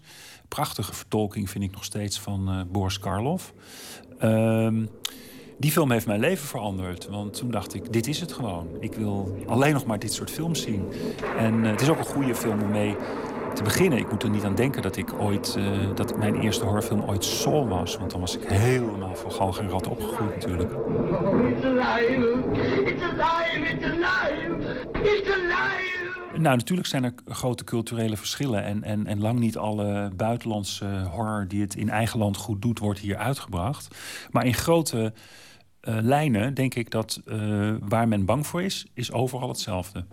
Prachtige 0.49 0.95
vertolking 0.95 1.51
vind 1.51 1.65
ik 1.65 1.71
nog 1.73 1.85
steeds 1.85 2.21
van 2.21 2.49
uh, 2.49 2.61
Boris 2.69 2.99
Karloff. 2.99 3.53
Um, 4.23 4.91
die 5.59 5.71
film 5.71 5.91
heeft 5.91 6.07
mijn 6.07 6.21
leven 6.21 6.47
veranderd. 6.47 7.09
Want 7.09 7.35
toen 7.35 7.51
dacht 7.51 7.75
ik, 7.75 7.93
dit 7.93 8.07
is 8.07 8.21
het 8.21 8.33
gewoon. 8.33 8.69
Ik 8.81 8.95
wil 8.95 9.37
alleen 9.47 9.73
nog 9.73 9.85
maar 9.85 9.99
dit 9.99 10.13
soort 10.13 10.31
films 10.31 10.63
zien. 10.63 10.89
En 11.39 11.55
uh, 11.55 11.71
het 11.71 11.81
is 11.81 11.89
ook 11.89 11.99
een 11.99 12.05
goede 12.05 12.35
film 12.35 12.63
om 12.63 12.71
mee 12.71 12.97
te 13.55 13.63
beginnen. 13.63 13.99
Ik 13.99 14.11
moet 14.11 14.23
er 14.23 14.31
niet 14.31 14.45
aan 14.45 14.55
denken 14.55 14.83
dat 14.83 14.97
ik 14.97 15.13
ooit, 15.13 15.55
uh, 15.59 15.95
dat 15.95 16.19
mijn 16.19 16.35
eerste 16.41 16.65
horrorfilm 16.65 17.03
ooit 17.03 17.25
Soul 17.25 17.69
was. 17.69 17.97
Want 17.97 18.11
dan 18.11 18.21
was 18.21 18.37
ik 18.37 18.49
helemaal 18.49 19.15
van 19.15 19.33
galg 19.33 19.59
en 19.59 19.69
rat 19.69 19.87
opgegroeid 19.87 20.35
natuurlijk. 20.35 20.71
It's 20.71 21.65
alive! 21.65 22.45
It's 22.85 23.03
alive! 23.03 23.73
It's 23.73 23.85
alive! 23.85 24.79
It's! 25.03 25.90
Nou, 26.41 26.57
natuurlijk 26.57 26.89
zijn 26.89 27.05
er 27.05 27.15
grote 27.27 27.65
culturele 27.65 28.17
verschillen. 28.17 28.65
En, 28.65 28.83
en, 28.83 29.07
en 29.07 29.21
lang 29.21 29.39
niet 29.39 29.57
alle 29.57 30.11
buitenlandse 30.17 31.05
horror 31.11 31.49
die 31.49 31.61
het 31.61 31.75
in 31.75 31.89
eigen 31.89 32.19
land 32.19 32.37
goed 32.37 32.63
doet, 32.63 32.79
wordt 32.79 33.01
hier 33.01 33.17
uitgebracht. 33.17 33.97
Maar 34.31 34.47
in 34.47 34.55
grote 34.55 35.13
uh, 35.83 35.99
lijnen 36.01 36.55
denk 36.55 36.75
ik 36.75 36.91
dat 36.91 37.21
uh, 37.25 37.75
waar 37.81 38.09
men 38.09 38.25
bang 38.25 38.47
voor 38.47 38.63
is, 38.63 38.87
is 38.95 39.13
overal 39.13 39.49
hetzelfde. 39.49 40.05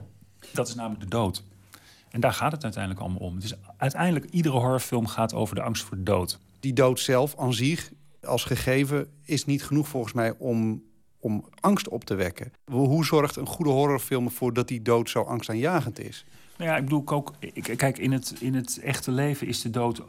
Dat 0.54 0.68
is 0.68 0.76
namelijk 0.76 1.02
de 1.02 1.10
dood. 1.10 1.44
En 2.10 2.20
daar 2.20 2.34
gaat 2.34 2.52
het 2.52 2.64
uiteindelijk 2.64 3.04
allemaal 3.04 3.28
om. 3.28 3.40
Dus 3.40 3.54
uiteindelijk, 3.78 4.26
iedere 4.26 4.58
horrorfilm 4.58 5.08
gaat 5.08 5.34
over 5.34 5.56
de 5.56 5.62
angst 5.62 5.84
voor 5.84 5.98
de 5.98 6.04
dood. 6.04 6.40
Die 6.60 6.74
dood 6.74 7.00
zelf, 7.00 7.38
aan 7.38 7.54
zich, 7.54 7.92
als 8.24 8.44
gegeven, 8.44 9.08
is 9.24 9.46
niet 9.46 9.64
genoeg 9.64 9.88
volgens 9.88 10.14
mij 10.14 10.34
om, 10.38 10.84
om 11.20 11.46
angst 11.60 11.88
op 11.88 12.04
te 12.04 12.16
wekken. 12.16 12.52
Hoe 12.72 13.06
zorgt 13.06 13.36
een 13.36 13.48
goede 13.48 13.72
horrorfilm 13.72 14.26
ervoor 14.26 14.54
dat 14.54 14.68
die 14.68 14.82
dood 14.82 15.10
zo 15.10 15.22
angstaanjagend 15.22 16.00
is? 16.00 16.26
Nou 16.58 16.70
ja, 16.70 16.78
ik 16.78 16.84
bedoel 16.84 17.04
ook... 17.06 17.34
Kijk, 17.76 17.98
in 17.98 18.12
het, 18.12 18.36
in 18.40 18.56
het 18.56 18.80
echte 18.80 19.12
leven 19.12 19.48
is 19.48 19.62
de 19.62 19.70
dood 19.70 20.02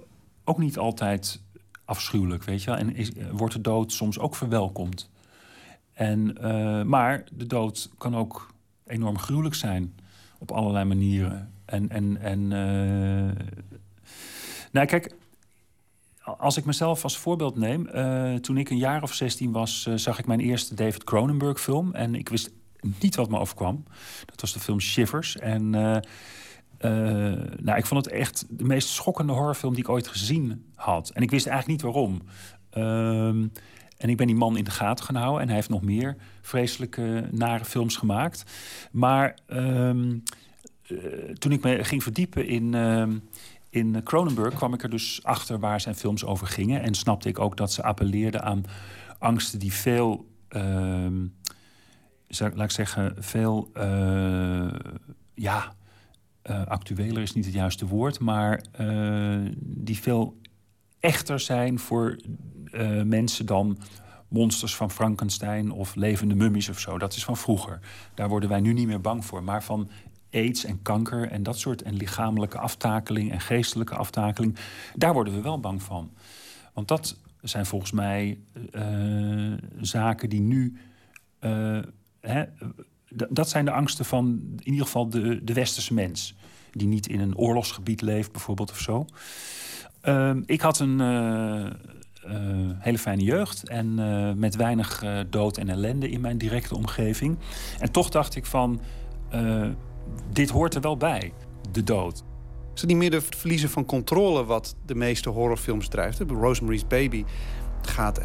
ook 0.44 0.58
niet 0.58 0.78
altijd 0.78 1.40
afschuwelijk, 1.84 2.44
weet 2.44 2.62
je 2.62 2.70
wel. 2.70 2.78
En 2.78 2.94
is, 2.94 3.10
wordt 3.32 3.54
de 3.54 3.60
dood 3.60 3.92
soms 3.92 4.18
ook 4.18 4.34
verwelkomd. 4.34 5.10
En, 5.92 6.36
uh, 6.40 6.82
maar 6.82 7.24
de 7.32 7.46
dood 7.46 7.90
kan 7.98 8.16
ook 8.16 8.54
enorm 8.86 9.18
gruwelijk 9.18 9.54
zijn 9.54 9.94
op 10.38 10.50
allerlei 10.50 10.84
manieren. 10.84 11.52
En, 11.64 11.88
en, 11.88 12.16
en 12.20 12.40
uh... 12.40 13.46
nou, 14.72 14.86
kijk, 14.86 15.14
als 16.38 16.56
ik 16.56 16.64
mezelf 16.64 17.02
als 17.02 17.18
voorbeeld 17.18 17.56
neem, 17.56 17.88
uh, 17.94 18.34
toen 18.34 18.56
ik 18.56 18.70
een 18.70 18.76
jaar 18.78 19.02
of 19.02 19.14
16 19.14 19.52
was, 19.52 19.86
uh, 19.88 19.94
zag 19.96 20.18
ik 20.18 20.26
mijn 20.26 20.40
eerste 20.40 20.74
David 20.74 21.04
Cronenberg 21.04 21.60
film. 21.60 21.94
En 21.94 22.14
ik 22.14 22.28
wist 22.28 22.50
niet 23.00 23.16
wat 23.16 23.30
me 23.30 23.38
overkwam. 23.38 23.84
Dat 24.26 24.40
was 24.40 24.52
de 24.52 24.60
film 24.60 24.80
Shivers. 24.80 25.36
En 25.36 25.70
nou, 27.60 27.76
ik 27.76 27.86
vond 27.86 28.04
het 28.04 28.14
echt 28.14 28.44
de 28.48 28.64
meest 28.64 28.88
schokkende 28.88 29.32
horrorfilm 29.32 29.74
die 29.74 29.82
ik 29.82 29.88
ooit 29.88 30.08
gezien 30.08 30.64
had. 30.74 31.10
En 31.10 31.22
ik 31.22 31.30
wist 31.30 31.46
eigenlijk 31.46 31.82
niet 31.82 31.92
waarom. 31.92 32.22
Ehm, 32.70 33.46
en 33.98 34.08
ik 34.08 34.16
ben 34.16 34.26
die 34.26 34.36
man 34.36 34.56
in 34.56 34.64
de 34.64 34.70
gaten 34.70 35.04
gaan 35.04 35.14
houden. 35.14 35.40
En 35.40 35.46
hij 35.46 35.56
heeft 35.56 35.68
nog 35.68 35.82
meer 35.82 36.16
vreselijke, 36.40 37.28
nare 37.30 37.64
films 37.64 37.96
gemaakt. 37.96 38.44
Maar 38.92 39.38
uh, 39.48 39.90
toen 41.38 41.52
ik 41.52 41.62
me 41.62 41.84
ging 41.84 42.02
verdiepen 42.02 42.46
in, 42.46 42.72
uh, 42.72 43.06
in 43.78 44.02
Cronenberg... 44.02 44.54
kwam 44.54 44.74
ik 44.74 44.82
er 44.82 44.90
dus 44.90 45.20
achter 45.22 45.58
waar 45.58 45.80
zijn 45.80 45.94
films 45.94 46.24
over 46.24 46.46
gingen. 46.46 46.82
En 46.82 46.94
snapte 46.94 47.28
ik 47.28 47.38
ook 47.38 47.56
dat 47.56 47.72
ze 47.72 47.82
appelleerden 47.82 48.42
aan 48.42 48.64
angsten 49.18 49.58
die 49.58 49.72
veel... 49.72 50.28
Uh, 50.50 51.06
laat 52.38 52.60
ik 52.60 52.70
zeggen, 52.70 53.14
veel... 53.18 53.70
Uh, 53.76 54.72
ja, 55.34 55.72
actueler 56.42 57.22
is 57.22 57.32
niet 57.32 57.44
het 57.44 57.54
juiste 57.54 57.86
woord... 57.86 58.20
maar 58.20 58.62
die 59.60 59.98
veel 59.98 60.36
echter 61.00 61.40
zijn 61.40 61.78
voor 61.78 62.16
uh, 62.72 63.02
mensen 63.02 63.46
dan 63.46 63.78
monsters 64.28 64.76
van 64.76 64.90
Frankenstein 64.90 65.70
of 65.70 65.94
levende 65.94 66.34
mummies 66.34 66.68
of 66.68 66.78
zo. 66.78 66.98
Dat 66.98 67.14
is 67.14 67.24
van 67.24 67.36
vroeger. 67.36 67.80
Daar 68.14 68.28
worden 68.28 68.48
wij 68.48 68.60
nu 68.60 68.72
niet 68.72 68.86
meer 68.86 69.00
bang 69.00 69.24
voor. 69.24 69.42
Maar 69.42 69.62
van 69.62 69.90
aids 70.32 70.64
en 70.64 70.82
kanker 70.82 71.30
en 71.30 71.42
dat 71.42 71.58
soort... 71.58 71.82
en 71.82 71.94
lichamelijke 71.94 72.58
aftakeling 72.58 73.32
en 73.32 73.40
geestelijke 73.40 73.94
aftakeling... 73.94 74.56
daar 74.94 75.12
worden 75.12 75.34
we 75.34 75.40
wel 75.40 75.60
bang 75.60 75.82
van. 75.82 76.10
Want 76.72 76.88
dat 76.88 77.16
zijn 77.42 77.66
volgens 77.66 77.92
mij 77.92 78.38
uh, 78.72 79.52
zaken 79.80 80.28
die 80.28 80.40
nu... 80.40 80.76
Uh, 81.40 81.78
hè, 82.20 82.44
dat 83.08 83.48
zijn 83.48 83.64
de 83.64 83.70
angsten 83.70 84.04
van 84.04 84.40
in 84.56 84.70
ieder 84.70 84.84
geval 84.84 85.08
de, 85.08 85.44
de 85.44 85.52
westerse 85.52 85.94
mens... 85.94 86.34
die 86.72 86.88
niet 86.88 87.08
in 87.08 87.20
een 87.20 87.36
oorlogsgebied 87.36 88.00
leeft 88.00 88.32
bijvoorbeeld 88.32 88.70
of 88.70 88.78
zo... 88.80 89.06
Ik 90.46 90.60
had 90.60 90.78
een 90.78 91.00
hele 92.78 92.98
fijne 92.98 93.22
jeugd 93.22 93.68
en 93.68 93.94
met 94.38 94.56
weinig 94.56 95.04
dood 95.30 95.56
en 95.56 95.68
ellende 95.68 96.10
in 96.10 96.20
mijn 96.20 96.38
directe 96.38 96.76
omgeving. 96.76 97.38
En 97.78 97.92
toch 97.92 98.08
dacht 98.08 98.36
ik 98.36 98.46
van, 98.46 98.80
dit 100.32 100.50
hoort 100.50 100.74
er 100.74 100.80
wel 100.80 100.96
bij, 100.96 101.32
de 101.72 101.82
dood. 101.82 102.24
Is 102.74 102.80
het 102.80 102.90
niet 102.90 102.98
meer 102.98 103.12
het 103.12 103.36
verliezen 103.36 103.70
van 103.70 103.84
controle 103.84 104.44
wat 104.44 104.76
de 104.86 104.94
meeste 104.94 105.28
horrorfilms 105.28 105.88
drijft? 105.88 106.20
Rosemary's 106.28 106.86
Baby 106.86 107.24
gaat, 107.82 108.20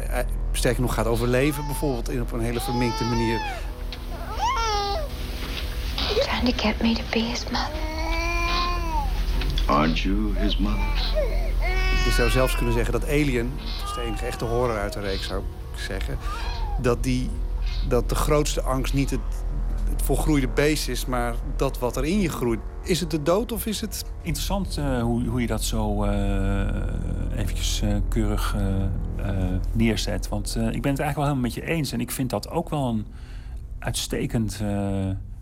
sterker 0.52 0.82
nog, 0.82 0.94
gaat 0.94 1.06
overleven 1.06 1.66
bijvoorbeeld 1.66 2.10
in 2.10 2.20
op 2.20 2.32
een 2.32 2.40
hele 2.40 2.60
verminkte 2.60 3.04
manier. 3.04 3.40
Trying 6.22 6.48
to 6.48 6.68
get 6.68 6.82
me 6.82 6.94
to 6.94 7.02
be 7.10 7.18
his 7.18 7.44
mother. 7.44 7.82
Aren't 9.66 9.98
you 9.98 10.36
his 10.36 10.58
mother? 10.58 11.12
Je 12.04 12.10
zou 12.10 12.30
zelfs 12.30 12.56
kunnen 12.56 12.74
zeggen 12.74 12.92
dat 12.92 13.04
Alien, 13.04 13.52
dat 13.78 13.88
is 13.88 13.94
de 13.94 14.00
enige 14.00 14.26
echte 14.26 14.44
horror 14.44 14.78
uit 14.78 14.92
de 14.92 15.00
reeks 15.00 15.26
zou 15.26 15.42
ik 15.72 15.80
zeggen, 15.80 16.18
dat, 16.80 17.02
die, 17.02 17.30
dat 17.88 18.08
de 18.08 18.14
grootste 18.14 18.62
angst 18.62 18.94
niet 18.94 19.10
het 19.10 19.20
volgroeide 20.04 20.48
beest 20.48 20.88
is, 20.88 21.06
maar 21.06 21.34
dat 21.56 21.78
wat 21.78 21.96
er 21.96 22.04
in 22.04 22.20
je 22.20 22.28
groeit. 22.28 22.60
Is 22.82 23.00
het 23.00 23.10
de 23.10 23.22
dood 23.22 23.52
of 23.52 23.66
is 23.66 23.80
het... 23.80 24.04
Interessant 24.22 24.78
uh, 24.78 25.02
hoe, 25.02 25.24
hoe 25.24 25.40
je 25.40 25.46
dat 25.46 25.62
zo 25.62 26.04
uh, 26.04 26.10
eventjes 27.36 27.82
uh, 27.82 27.96
keurig 28.08 28.56
neerzet. 29.72 30.28
Want 30.28 30.48
ik 30.56 30.82
ben 30.82 30.90
het 30.90 31.00
eigenlijk 31.00 31.14
wel 31.14 31.24
helemaal 31.24 31.42
met 31.42 31.54
je 31.54 31.66
eens. 31.66 31.92
En 31.92 32.00
ik 32.00 32.10
vind 32.10 32.30
dat 32.30 32.50
ook 32.50 32.70
wel 32.70 32.88
een 32.88 33.06
uitstekend, 33.78 34.60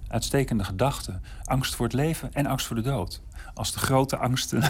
uitstekende 0.09 0.64
gedachte. 0.64 1.20
Angst 1.44 1.74
voor 1.74 1.86
het 1.86 1.94
leven 1.94 2.32
en 2.32 2.47
angst 2.47 2.66
voor 2.66 2.76
de 2.76 2.82
dood 2.82 3.22
als 3.55 3.72
de 3.72 3.78
grote 3.78 4.16
angsten. 4.16 4.62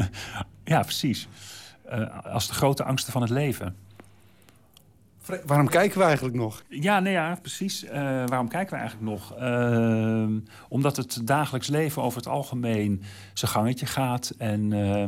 ja, 0.64 0.82
precies. 0.82 1.28
Als 2.22 2.46
de 2.48 2.54
grote 2.54 2.84
angsten 2.84 3.12
van 3.12 3.22
het 3.22 3.30
leven. 3.30 3.76
Waarom 5.46 5.68
kijken 5.68 5.98
we 5.98 6.04
eigenlijk 6.04 6.36
nog? 6.36 6.62
Ja, 6.68 7.00
nee, 7.00 7.12
ja, 7.12 7.38
precies. 7.40 7.84
Uh, 7.84 7.90
waarom 8.26 8.48
kijken 8.48 8.74
we 8.74 8.80
eigenlijk 8.80 9.10
nog? 9.10 9.38
Uh, 9.40 10.26
omdat 10.68 10.96
het 10.96 11.20
dagelijks 11.24 11.68
leven 11.68 12.02
over 12.02 12.18
het 12.18 12.28
algemeen 12.28 13.02
zijn 13.34 13.50
gangetje 13.50 13.86
gaat. 13.86 14.32
En, 14.38 14.70
uh, 14.70 15.02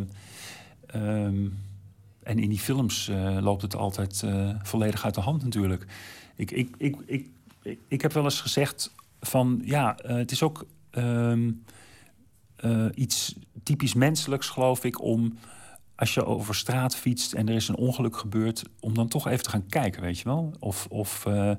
en 2.22 2.38
in 2.38 2.48
die 2.48 2.58
films 2.58 3.10
loopt 3.40 3.62
het 3.62 3.76
altijd 3.76 4.24
volledig 4.62 5.04
uit 5.04 5.14
de 5.14 5.20
hand 5.20 5.44
natuurlijk. 5.44 5.86
Ik, 6.36 6.50
ik, 6.50 6.74
ik, 6.78 6.96
ik, 7.06 7.28
ik, 7.62 7.78
ik 7.88 8.02
heb 8.02 8.12
wel 8.12 8.24
eens 8.24 8.40
gezegd 8.40 8.94
van 9.20 9.60
ja, 9.64 9.96
het 10.02 10.30
is 10.30 10.42
ook 10.42 10.66
ehm, 10.90 11.50
iets 12.94 13.34
typisch 13.62 13.94
menselijks, 13.94 14.48
geloof 14.48 14.84
ik, 14.84 15.00
om 15.00 15.38
als 15.98 16.14
je 16.14 16.24
over 16.24 16.54
straat 16.54 16.96
fietst 16.96 17.32
en 17.32 17.48
er 17.48 17.54
is 17.54 17.68
een 17.68 17.76
ongeluk 17.76 18.16
gebeurd, 18.16 18.64
om 18.80 18.94
dan 18.94 19.08
toch 19.08 19.28
even 19.28 19.42
te 19.42 19.50
gaan 19.50 19.66
kijken, 19.66 20.02
weet 20.02 20.18
je 20.18 20.24
wel? 20.24 20.52
Of, 20.58 20.86
of 20.90 21.24
uh, 21.28 21.50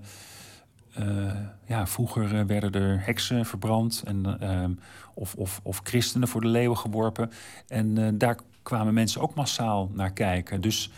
uh, 0.99 1.31
ja, 1.65 1.87
vroeger 1.87 2.45
werden 2.45 2.71
er 2.71 3.05
heksen 3.05 3.45
verbrand 3.45 4.03
en, 4.05 4.37
uh, 4.41 4.65
of, 5.13 5.35
of, 5.35 5.59
of 5.63 5.79
christenen 5.83 6.27
voor 6.27 6.41
de 6.41 6.47
leeuwen 6.47 6.77
geworpen. 6.77 7.31
En 7.67 8.17
daar 8.17 8.37
kwamen 8.63 8.93
mensen 8.93 9.21
ook 9.21 9.33
massaal 9.33 9.89
naar 9.93 10.11
kijken. 10.11 10.61
Dus 10.61 10.91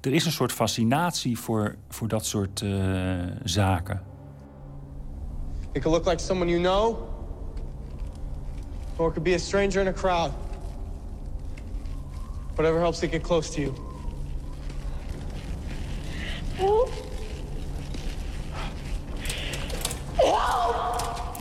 er 0.00 0.12
is 0.12 0.24
een 0.24 0.32
soort 0.32 0.52
fascinatie 0.52 1.38
voor, 1.38 1.76
voor 1.88 2.08
dat 2.08 2.26
soort 2.26 2.64
zaken. 3.44 4.02
It 5.72 5.82
could 5.82 5.96
look 5.96 6.06
like 6.06 6.22
someone 6.22 6.50
you 6.50 6.62
know, 6.62 6.96
or 8.96 9.06
it 9.06 9.12
could 9.12 9.22
be 9.22 9.34
a 9.34 9.38
stranger 9.38 9.80
in 9.80 9.86
a 9.86 9.92
crowd. 9.92 10.30
Whatever 12.54 12.80
helps 12.80 12.98
to 12.98 13.08
get 13.08 13.22
close 13.22 13.52
to 13.52 13.60
you. 13.60 13.72
Help. 16.54 17.10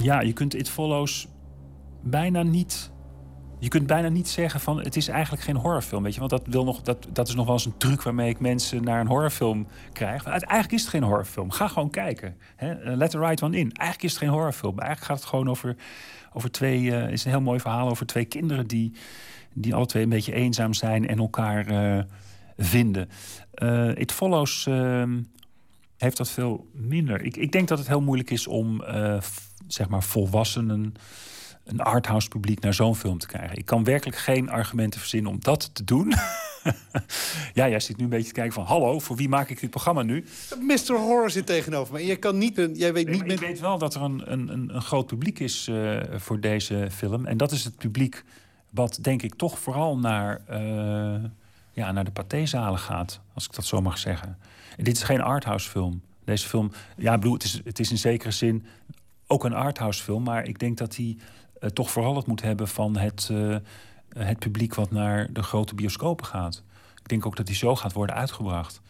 Ja, 0.02 0.22
je 0.22 0.34
kunt 0.34 0.56
It 0.56 0.70
Follows 0.70 1.28
bijna 2.02 2.44
niet... 2.44 2.92
Je 3.60 3.68
kunt 3.68 3.88
bijna 3.88 4.10
niet 4.10 4.30
zeggen 4.30 4.60
van 4.60 4.80
het 4.80 4.96
is 4.96 5.08
eigenlijk 5.08 5.44
geen 5.44 5.56
horrorfilm, 5.56 6.04
weet 6.04 6.14
je. 6.14 6.20
Want 6.20 6.32
dat, 6.32 6.42
wil 6.46 6.64
nog, 6.64 6.82
dat, 6.82 7.08
dat 7.14 7.28
is 7.28 7.36
nog 7.36 7.46
wel 7.46 7.54
eens 7.54 7.66
een 7.66 7.78
truc 7.78 8.02
waarmee 8.02 8.30
ik 8.30 8.40
mensen 8.40 8.84
naar 8.84 9.00
een 9.00 9.08
horrorfilm 9.08 9.68
krijg. 9.94 10.24
Maar 10.24 10.34
eigenlijk 10.34 10.72
is 10.72 10.82
het 10.82 10.90
geen 10.90 11.04
horrorfilm. 11.04 11.52
Ga 11.52 11.68
gewoon 11.68 11.90
kijken. 11.90 12.36
Hè? 12.56 12.72
Eh, 12.72 12.96
let 12.96 13.10
the 13.10 13.20
right 13.20 13.44
one 13.44 13.58
in. 13.58 13.72
Eigenlijk 13.72 14.04
is 14.04 14.10
het 14.12 14.20
geen 14.20 14.30
horrorfilm. 14.30 14.80
Eigenlijk 14.80 15.08
gaat 15.08 15.20
het 15.20 15.30
gewoon 15.30 15.50
over, 15.50 15.76
over 16.34 16.52
twee... 16.52 16.82
Uh, 16.82 17.10
is 17.10 17.26
een 17.26 17.32
heel 17.32 17.42
mooi 17.42 17.60
verhaal 17.60 17.90
over 17.90 18.06
twee 18.06 18.26
kinderen 18.26 18.68
die 18.68 18.94
die 19.54 19.76
alle 19.76 19.86
twee 19.86 20.04
een 20.04 20.10
beetje 20.10 20.34
eenzaam 20.34 20.74
zijn 20.74 21.08
en 21.08 21.18
elkaar 21.18 21.72
uh, 21.72 22.04
vinden. 22.58 23.10
Uh, 23.56 23.98
It 23.98 24.12
Follows 24.12 24.66
uh, 24.70 25.04
heeft 25.98 26.18
dat 26.18 26.30
veel 26.30 26.70
minder. 26.74 27.22
Ik, 27.22 27.38
ik 27.38 27.52
denk 27.52 27.68
dat 27.68 27.78
het 27.78 27.88
heel 27.88 28.02
moeilijk 28.02 28.30
is 28.30 28.48
om 28.48 28.84
zeg 29.68 29.90
maar 29.90 30.04
volwassenen, 30.04 30.94
een 31.64 31.80
arthouse 31.80 32.28
publiek 32.28 32.60
naar 32.60 32.74
zo'n 32.74 32.96
film 32.96 33.18
te 33.18 33.28
krijgen. 33.28 33.58
Ik 33.58 33.66
kan 33.66 33.84
werkelijk 33.84 34.18
geen 34.18 34.50
argumenten 34.50 35.00
verzinnen 35.00 35.32
om 35.32 35.38
dat 35.40 35.70
te 35.74 35.84
doen. 35.84 36.08
ja, 37.54 37.70
jij 37.70 37.80
zit 37.80 37.98
nu 37.98 38.04
een 38.04 38.10
beetje 38.10 38.28
te 38.28 38.34
kijken 38.34 38.54
van... 38.54 38.64
hallo, 38.64 39.00
voor 39.00 39.16
wie 39.16 39.30
maak 39.30 39.50
ik 39.50 39.60
dit 39.60 39.70
programma 39.70 40.02
nu? 40.02 40.26
Mr. 40.60 40.94
Horror 40.94 41.30
zit 41.30 41.46
tegenover 41.46 41.94
me. 41.94 42.06
Je 42.06 42.16
kan 42.16 42.38
niet... 42.38 42.70
Jij 42.74 42.94
weet 42.94 43.10
niet 43.10 43.32
Ik 43.32 43.40
weet 43.40 43.60
wel 43.60 43.78
dat 43.78 43.96
er 43.96 44.02
een, 44.02 44.32
een, 44.32 44.76
een 44.76 44.82
groot 44.82 45.08
publiek 45.08 45.40
is 45.40 45.70
voor 46.16 46.40
deze 46.40 46.88
film. 46.92 47.26
En 47.26 47.38
dat 47.38 47.52
is 47.52 47.64
het 47.64 47.78
publiek 47.78 48.24
wat 48.72 49.00
denk 49.02 49.22
ik 49.22 49.36
toch 49.36 49.60
vooral 49.60 49.98
naar, 49.98 50.42
uh, 50.50 51.24
ja, 51.72 51.92
naar 51.92 52.04
de 52.04 52.12
pathezalen 52.12 52.80
gaat, 52.80 53.20
als 53.34 53.46
ik 53.46 53.54
dat 53.54 53.66
zo 53.66 53.82
mag 53.82 53.98
zeggen. 53.98 54.38
En 54.78 54.84
dit 54.84 54.96
is 54.96 55.04
geen 55.04 55.22
arthouse 55.22 55.70
film. 55.70 56.02
Deze 56.24 56.48
film, 56.48 56.72
ja, 56.98 57.18
bedoel, 57.18 57.34
het 57.34 57.44
is, 57.44 57.62
het 57.64 57.80
is 57.80 57.92
in 57.92 57.98
zekere 57.98 58.32
zin 58.32 58.66
ook 59.28 59.44
een 59.44 59.54
arthouse 59.54 60.04
film, 60.04 60.24
maar 60.24 60.46
ik 60.46 60.60
denk 60.60 60.78
dat 60.78 60.96
hij 60.96 61.18
uh, 61.60 61.70
toch 61.70 61.92
vooral 61.92 62.16
het 62.16 62.26
moet 62.26 62.42
hebben 62.42 62.68
van 62.68 62.98
het, 62.98 63.30
uh, 63.32 63.56
het 64.10 64.40
publiek 64.40 64.76
wat 64.76 64.92
naar 64.92 65.34
de 65.34 65.44
grote 65.44 65.76
bioscopen 65.76 66.26
gaat. 66.26 66.64
Ik 67.02 67.08
denk 67.08 67.26
ook 67.26 67.36
dat 67.36 67.48
hij 67.48 67.56
zo 67.56 67.76
gaat 67.76 67.94
worden 67.94 68.16
uitgebracht. 68.16 68.82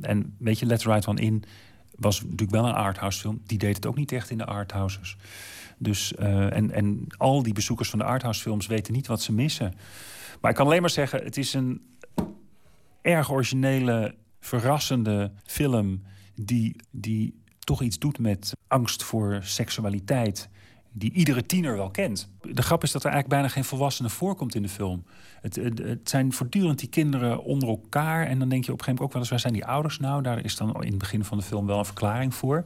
en 0.00 0.34
weet 0.38 0.58
je, 0.58 0.66
Let's 0.66 0.86
One 0.86 1.20
In 1.20 1.44
was 1.96 2.22
natuurlijk 2.22 2.50
wel 2.50 2.66
een 2.66 2.74
arthouse 2.74 3.20
film. 3.20 3.40
Die 3.46 3.58
deed 3.58 3.76
het 3.76 3.86
ook 3.86 3.96
niet 3.96 4.12
echt 4.12 4.30
in 4.30 4.38
de 4.38 4.44
arthouses. 4.44 5.16
Dus, 5.82 6.12
uh, 6.18 6.56
en, 6.56 6.70
en 6.70 7.06
al 7.16 7.42
die 7.42 7.52
bezoekers 7.52 7.90
van 7.90 7.98
de 7.98 8.04
arthouse 8.04 8.40
films 8.40 8.66
weten 8.66 8.92
niet 8.92 9.06
wat 9.06 9.22
ze 9.22 9.32
missen. 9.32 9.74
Maar 10.40 10.50
ik 10.50 10.56
kan 10.56 10.66
alleen 10.66 10.80
maar 10.80 10.90
zeggen, 10.90 11.24
het 11.24 11.36
is 11.36 11.54
een 11.54 11.82
erg 13.02 13.30
originele, 13.30 14.14
verrassende 14.40 15.32
film... 15.44 16.02
die, 16.34 16.76
die 16.90 17.42
toch 17.58 17.82
iets 17.82 17.98
doet 17.98 18.18
met 18.18 18.52
angst 18.66 19.02
voor 19.02 19.38
seksualiteit 19.42 20.48
die 20.92 21.12
iedere 21.12 21.46
tiener 21.46 21.76
wel 21.76 21.90
kent. 21.90 22.30
De 22.40 22.62
grap 22.62 22.82
is 22.82 22.92
dat 22.92 23.04
er 23.04 23.10
eigenlijk 23.10 23.40
bijna 23.40 23.54
geen 23.54 23.64
volwassene 23.64 24.08
voorkomt 24.08 24.54
in 24.54 24.62
de 24.62 24.68
film. 24.68 25.04
Het, 25.40 25.56
het, 25.56 26.08
zijn 26.08 26.32
voortdurend 26.32 26.78
die 26.78 26.88
kinderen 26.88 27.44
onder 27.44 27.68
elkaar. 27.68 28.26
En 28.26 28.38
dan 28.38 28.48
denk 28.48 28.64
je 28.64 28.72
op 28.72 28.78
een 28.78 28.84
gegeven 28.84 28.86
moment 28.86 29.00
ook 29.00 29.12
wel 29.12 29.20
eens... 29.20 29.30
waar 29.30 29.40
zijn 29.40 29.52
die 29.52 29.66
ouders 29.66 29.98
nou? 29.98 30.22
Daar 30.22 30.44
is 30.44 30.56
dan 30.56 30.82
in 30.82 30.88
het 30.88 30.98
begin 30.98 31.24
van 31.24 31.38
de 31.38 31.44
film 31.44 31.66
wel 31.66 31.78
een 31.78 31.84
verklaring 31.84 32.34
voor. 32.34 32.64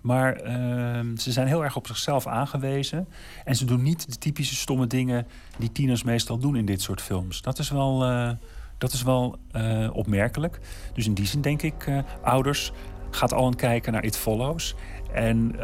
Maar 0.00 0.36
ehm, 0.36 1.16
ze 1.16 1.32
zijn 1.32 1.46
heel 1.46 1.64
erg 1.64 1.76
op 1.76 1.86
zichzelf 1.86 2.26
aangewezen. 2.26 3.08
En 3.44 3.56
ze 3.56 3.64
doen 3.64 3.82
niet 3.82 4.12
de 4.12 4.18
typische 4.18 4.54
stomme 4.54 4.86
dingen 4.86 5.26
die 5.58 5.72
tieners 5.72 6.02
meestal 6.02 6.38
doen 6.38 6.56
in 6.56 6.64
dit 6.64 6.82
soort 6.82 7.02
films. 7.02 7.42
Dat 7.42 7.58
is 7.58 7.70
wel, 7.70 8.10
uh, 8.10 8.30
dat 8.78 8.92
is 8.92 9.02
wel 9.02 9.38
uh, 9.52 9.88
opmerkelijk. 9.92 10.60
Dus 10.94 11.06
in 11.06 11.14
die 11.14 11.26
zin 11.26 11.40
denk 11.40 11.62
ik, 11.62 11.86
uh, 11.86 11.98
ouders, 12.22 12.72
gaat 13.10 13.32
al 13.32 13.46
een 13.46 13.56
kijken 13.56 13.92
naar 13.92 14.04
It 14.04 14.16
Follows. 14.16 14.74
En 15.12 15.56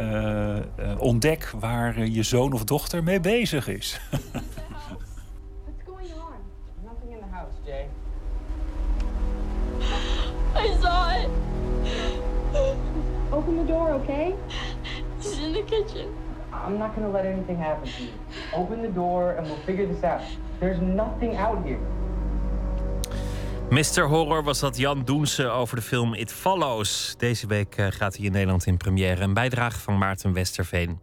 ontdek 0.99 1.53
waar 1.59 2.07
je 2.07 2.23
zoon 2.23 2.53
of 2.53 2.65
dochter 2.65 3.03
mee 3.03 3.21
bezig 3.21 3.69
is. 3.69 4.01
What's 4.11 5.83
going 5.87 6.13
on? 6.13 6.35
Nothing 6.85 7.13
in 7.13 7.19
the 7.19 7.35
house, 7.35 7.55
Jay. 7.65 7.89
I 10.57 10.77
saw 10.81 11.11
it. 11.11 11.44
Open 13.45 13.67
the 13.67 13.73
door, 13.73 13.91
okay? 13.91 14.35
He's 15.21 15.39
in 15.39 15.53
the 15.53 15.63
kitchen. 15.63 16.09
I'm 16.51 16.79
not 16.79 16.95
gonna 16.95 17.13
let 17.13 17.27
anything 17.27 17.59
happen 17.59 17.89
to 17.89 18.03
you. 18.03 18.09
Open 18.55 18.81
the 18.81 18.93
door 18.93 19.37
and 19.37 19.47
we'll 19.47 19.65
figure 19.67 19.87
this 19.87 20.03
out. 20.03 20.23
There's 20.61 20.81
nothing 20.81 21.37
out 21.37 21.63
here. 21.65 21.79
Mr. 23.71 24.09
Horror 24.09 24.43
was 24.43 24.61
dat 24.61 24.77
Jan 24.77 25.05
Doense 25.05 25.49
over 25.49 25.77
de 25.77 25.83
film 25.83 26.15
It 26.15 26.33
Follows. 26.33 27.15
Deze 27.19 27.47
week 27.47 27.77
eh, 27.77 27.87
gaat 27.91 28.17
hij 28.17 28.27
in 28.27 28.33
Nederland 28.33 28.67
in 28.67 28.77
première. 28.77 29.23
Een 29.23 29.35
bijdrage 29.35 29.79
van 29.79 29.99
Maarten 29.99 30.33
Westerveen. 30.33 30.99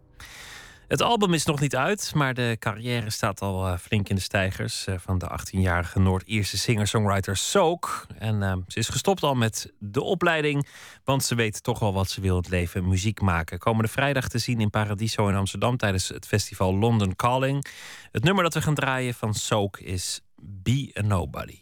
Het 0.92 1.02
album 1.02 1.34
is 1.34 1.44
nog 1.44 1.60
niet 1.60 1.76
uit, 1.76 2.12
maar 2.14 2.34
de 2.34 2.56
carrière 2.58 3.10
staat 3.10 3.40
al 3.40 3.66
uh, 3.66 3.78
flink 3.78 4.08
in 4.08 4.14
de 4.14 4.20
stijgers 4.20 4.86
uh, 4.86 4.94
van 4.98 5.18
de 5.18 5.38
18-jarige 5.40 5.98
Noord-Ierse 5.98 6.58
singer-songwriter 6.58 7.36
Soak. 7.36 8.06
En 8.18 8.42
uh, 8.42 8.56
ze 8.66 8.78
is 8.78 8.88
gestopt 8.88 9.22
al 9.22 9.34
met 9.34 9.72
de 9.78 10.02
opleiding, 10.02 10.68
want 11.04 11.24
ze 11.24 11.34
weet 11.34 11.62
toch 11.62 11.78
wel 11.78 11.92
wat 11.92 12.10
ze 12.10 12.20
wil 12.20 12.36
het 12.36 12.48
leven: 12.48 12.88
muziek 12.88 13.20
maken. 13.20 13.58
Komende 13.58 13.90
vrijdag 13.90 14.28
te 14.28 14.38
zien 14.38 14.60
in 14.60 14.70
Paradiso 14.70 15.28
in 15.28 15.34
Amsterdam 15.34 15.76
tijdens 15.76 16.08
het 16.08 16.26
festival 16.26 16.74
London 16.74 17.16
Calling. 17.16 17.66
Het 18.10 18.24
nummer 18.24 18.42
dat 18.42 18.54
we 18.54 18.62
gaan 18.62 18.74
draaien 18.74 19.14
van 19.14 19.34
Soak 19.34 19.78
is 19.78 20.20
Be 20.36 20.90
a 20.98 21.02
Nobody. 21.02 21.58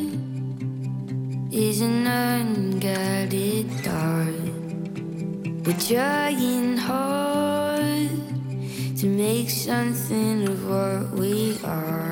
is 1.54 1.80
an 1.80 2.06
unguided 2.06 3.72
thought. 3.80 4.42
We're 5.64 5.80
trying 5.80 6.76
hard 6.76 8.10
to 8.98 9.06
make 9.06 9.50
something 9.50 10.50
of 10.50 10.68
what 10.68 11.12
we 11.18 11.58
are. 11.64 12.11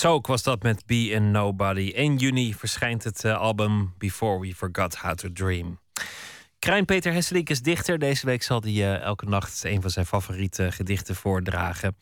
Soak 0.00 0.26
was 0.26 0.42
dat 0.42 0.62
met 0.62 0.86
Be 0.86 1.10
in 1.10 1.30
Nobody. 1.30 1.92
1 1.94 2.16
juni 2.16 2.54
verschijnt 2.54 3.04
het 3.04 3.24
eh, 3.24 3.38
album 3.38 3.94
Before 3.98 4.40
We 4.40 4.54
Forgot 4.54 4.96
How 4.96 5.14
to 5.14 5.32
Dream. 5.32 5.78
Krijn 6.58 6.84
Peter 6.84 7.12
Hesselink 7.12 7.48
is 7.48 7.62
dichter. 7.62 7.98
Deze 7.98 8.26
week 8.26 8.42
zal 8.42 8.60
hij 8.60 8.70
eh, 8.70 9.00
elke 9.00 9.26
nacht 9.26 9.64
een 9.64 9.80
van 9.80 9.90
zijn 9.90 10.06
favoriete 10.06 10.72
gedichten 10.72 11.14
voordragen. 11.16 11.96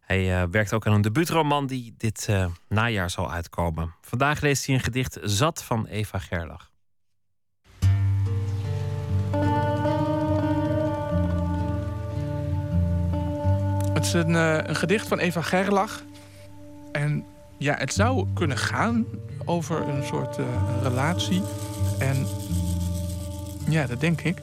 Hij 0.00 0.40
eh, 0.40 0.48
werkt 0.50 0.72
ook 0.72 0.86
aan 0.86 0.92
een 0.92 1.00
debuutroman 1.00 1.66
die 1.66 1.94
dit 1.96 2.28
najaar 2.68 3.10
zal 3.10 3.32
uitkomen. 3.32 3.94
Vandaag 4.00 4.40
leest 4.40 4.66
hij 4.66 4.74
een 4.74 4.80
gedicht 4.80 5.18
Zat 5.22 5.64
van 5.64 5.86
Eva 5.86 6.18
Gerlach. 6.18 6.70
Het 13.92 14.04
is 14.04 14.12
een, 14.12 14.34
een 14.68 14.76
gedicht 14.76 15.08
van 15.08 15.18
Eva 15.18 15.42
Gerlach. 15.42 16.02
En 16.92 17.24
ja, 17.60 17.74
het 17.74 17.92
zou 17.92 18.26
kunnen 18.34 18.58
gaan 18.58 19.06
over 19.44 19.88
een 19.88 20.04
soort 20.04 20.38
uh, 20.38 20.46
relatie. 20.82 21.42
En 21.98 22.26
ja, 23.68 23.86
dat 23.86 24.00
denk 24.00 24.20
ik. 24.20 24.38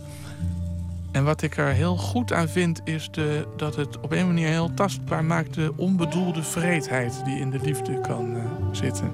En 1.11 1.23
wat 1.23 1.41
ik 1.41 1.57
er 1.57 1.73
heel 1.73 1.97
goed 1.97 2.33
aan 2.33 2.49
vind, 2.49 2.81
is 2.83 3.09
de, 3.11 3.47
dat 3.55 3.75
het 3.75 3.99
op 3.99 4.11
een 4.11 4.27
manier 4.27 4.47
heel 4.47 4.73
tastbaar 4.73 5.25
maakt 5.25 5.53
de 5.53 5.73
onbedoelde 5.75 6.43
vreedheid 6.43 7.25
die 7.25 7.39
in 7.39 7.49
de 7.49 7.59
liefde 7.59 8.01
kan 8.01 8.35
uh, 8.35 8.43
zitten. 8.71 9.11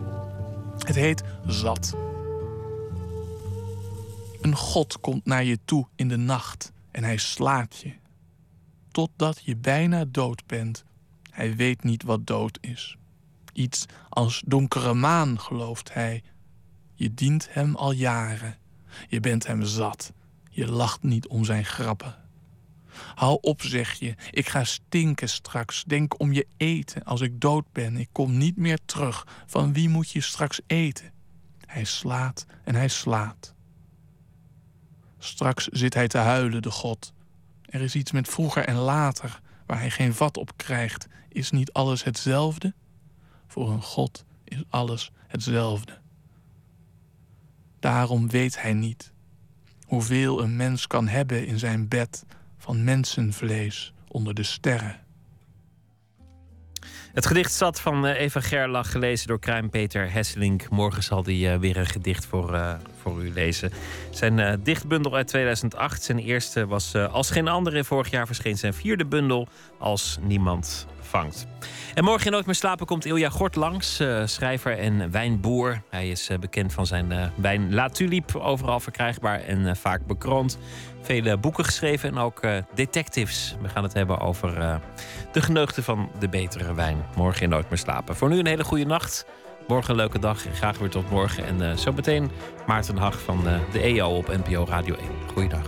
Het 0.78 0.96
heet 0.96 1.24
zat. 1.46 1.96
Een 4.42 4.56
god 4.56 5.00
komt 5.00 5.26
naar 5.26 5.44
je 5.44 5.60
toe 5.66 5.88
in 5.96 6.08
de 6.08 6.18
nacht 6.18 6.72
en 6.92 7.04
hij 7.04 7.18
slaat 7.18 7.78
je. 7.78 7.94
Totdat 8.92 9.42
je 9.44 9.56
bijna 9.56 10.06
dood 10.08 10.46
bent. 10.46 10.84
Hij 11.32 11.56
weet 11.56 11.84
niet 11.84 12.04
wat 12.04 12.28
dood 12.28 12.58
is. 12.62 12.98
Iets 13.54 13.86
als 14.10 14.44
donkere 14.46 14.94
maan, 14.94 15.40
gelooft 15.40 15.94
hij. 15.94 16.24
Je 16.94 17.14
dient 17.14 17.48
hem 17.52 17.76
al 17.76 17.92
jaren. 17.92 18.58
Je 19.08 19.20
bent 19.20 19.48
hem 19.48 19.64
zat. 19.64 20.14
Je 20.50 20.68
lacht 20.68 21.04
niet 21.04 21.28
om 21.28 21.44
zijn 21.44 21.66
grappen. 21.66 22.16
Hou 23.16 23.38
op, 23.42 23.62
zeg 23.62 23.94
je. 23.94 24.16
Ik 24.32 24.50
ga 24.50 24.64
stinken 24.64 25.30
straks. 25.30 25.84
Denk 25.84 26.20
om 26.20 26.34
je 26.34 26.48
eten. 26.58 27.04
Als 27.04 27.22
ik 27.22 27.42
dood 27.42 27.66
ben, 27.72 27.98
ik 27.98 28.10
kom 28.12 28.38
niet 28.38 28.58
meer 28.58 28.80
terug. 28.86 29.28
Van 29.46 29.74
wie 29.74 29.90
moet 29.90 30.10
je 30.10 30.22
straks 30.22 30.62
eten? 30.68 31.12
Hij 31.66 31.84
slaat 31.84 32.46
en 32.64 32.76
hij 32.76 32.88
slaat. 32.88 33.54
Straks 35.20 35.68
zit 35.68 35.94
hij 35.94 36.08
te 36.08 36.18
huilen, 36.18 36.62
de 36.62 36.72
God. 36.72 37.14
Er 37.62 37.82
is 37.82 37.96
iets 37.96 38.12
met 38.12 38.28
vroeger 38.28 38.66
en 38.66 38.76
later, 38.76 39.42
waar 39.66 39.80
hij 39.80 39.90
geen 39.90 40.14
vat 40.14 40.38
op 40.38 40.58
krijgt. 40.58 41.08
Is 41.30 41.52
niet 41.52 41.74
alles 41.74 42.04
hetzelfde? 42.04 42.74
Voor 43.54 43.72
een 43.72 43.82
God 43.82 44.26
is 44.44 44.64
alles 44.70 45.12
hetzelfde. 45.28 45.98
Daarom 47.80 48.30
weet 48.30 48.62
hij 48.62 48.74
niet 48.74 49.12
hoeveel 49.86 50.42
een 50.42 50.56
mens 50.56 50.88
kan 50.88 51.08
hebben 51.08 51.46
in 51.48 51.60
zijn 51.60 51.88
bed 51.88 52.26
van 52.58 52.84
mensenvlees 52.84 53.94
onder 54.08 54.34
de 54.34 54.44
sterren. 54.44 55.00
Het 57.14 57.26
gedicht 57.26 57.54
zat 57.54 57.80
van 57.80 58.06
eh, 58.06 58.20
Eva 58.20 58.40
Gerlach, 58.40 58.92
gelezen 58.92 59.28
door 59.28 59.40
Kruim 59.40 59.70
Peter 59.70 60.12
Hesselink. 60.12 60.70
Morgen 60.70 61.04
zal 61.04 61.24
hij 61.24 61.54
eh, 61.54 61.60
weer 61.60 61.78
een 61.78 61.86
gedicht 61.86 62.26
voor, 62.26 62.54
uh, 62.54 62.74
voor 63.02 63.24
u 63.24 63.34
lezen. 63.34 63.72
Zijn 64.10 64.64
dichtbundel 64.64 65.16
uit 65.16 65.28
2008. 65.28 66.04
Zijn 66.04 66.20
eerste 66.20 66.68
was 66.68 66.96
Als 66.96 67.32
geen 67.32 67.48
andere. 67.48 67.84
Vorig 67.84 68.10
jaar 68.10 68.26
verscheen 68.26 68.58
zijn 68.58 68.74
vierde 68.74 69.06
bundel 69.06 69.48
Als 69.80 70.18
niemand 70.22 70.88
En 71.94 72.04
morgen 72.04 72.26
in 72.26 72.32
Nooit 72.32 72.46
meer 72.46 72.56
slapen 72.56 72.86
komt 72.86 73.06
Ilja 73.06 73.30
Gort 73.30 73.56
langs, 73.56 74.00
uh, 74.00 74.22
schrijver 74.26 74.78
en 74.78 75.12
wijnboer. 75.12 75.82
Hij 75.90 76.10
is 76.10 76.30
uh, 76.30 76.38
bekend 76.38 76.74
van 76.74 76.86
zijn 76.86 77.12
uh, 77.12 77.26
wijn 77.36 77.74
La 77.74 77.90
Tulipe, 77.90 78.40
overal 78.40 78.80
verkrijgbaar 78.80 79.42
en 79.42 79.76
vaak 79.76 80.06
bekroond. 80.06 80.58
Vele 81.02 81.38
boeken 81.38 81.66
geschreven 81.66 82.10
en 82.10 82.18
ook 82.18 82.42
detectives. 82.74 83.56
We 83.62 83.70
gaan 83.70 83.84
het 83.84 83.94
hebben 83.94 84.20
over 84.20 84.80
de 85.32 85.42
geneugten 85.42 85.84
van 85.84 86.10
de 86.20 86.30
betere 86.30 86.74
wijn. 86.74 87.06
Morgen 87.16 87.42
in 87.42 87.50
Nooit 87.50 87.70
meer 87.70 87.78
slapen. 87.78 88.16
Voor 88.16 88.30
nu 88.30 88.40
een 88.40 88.48
hele 88.48 88.64
goede 88.64 88.86
nacht. 88.86 89.26
Morgen 89.68 89.90
een 89.90 89.96
leuke 89.96 90.20
dag 90.20 90.46
graag 90.54 90.78
weer 90.78 90.90
tot 90.90 91.10
morgen. 91.10 91.46
En 91.46 91.80
zo 91.80 91.92
meteen 91.92 92.32
Maarten 92.68 92.98
Hag 92.98 93.22
van 93.22 93.44
de 93.72 93.80
EO 93.80 94.18
op 94.18 94.28
NPO 94.28 94.66
Radio 94.66 94.96
1. 94.96 95.08
Goeiedag. 95.34 95.68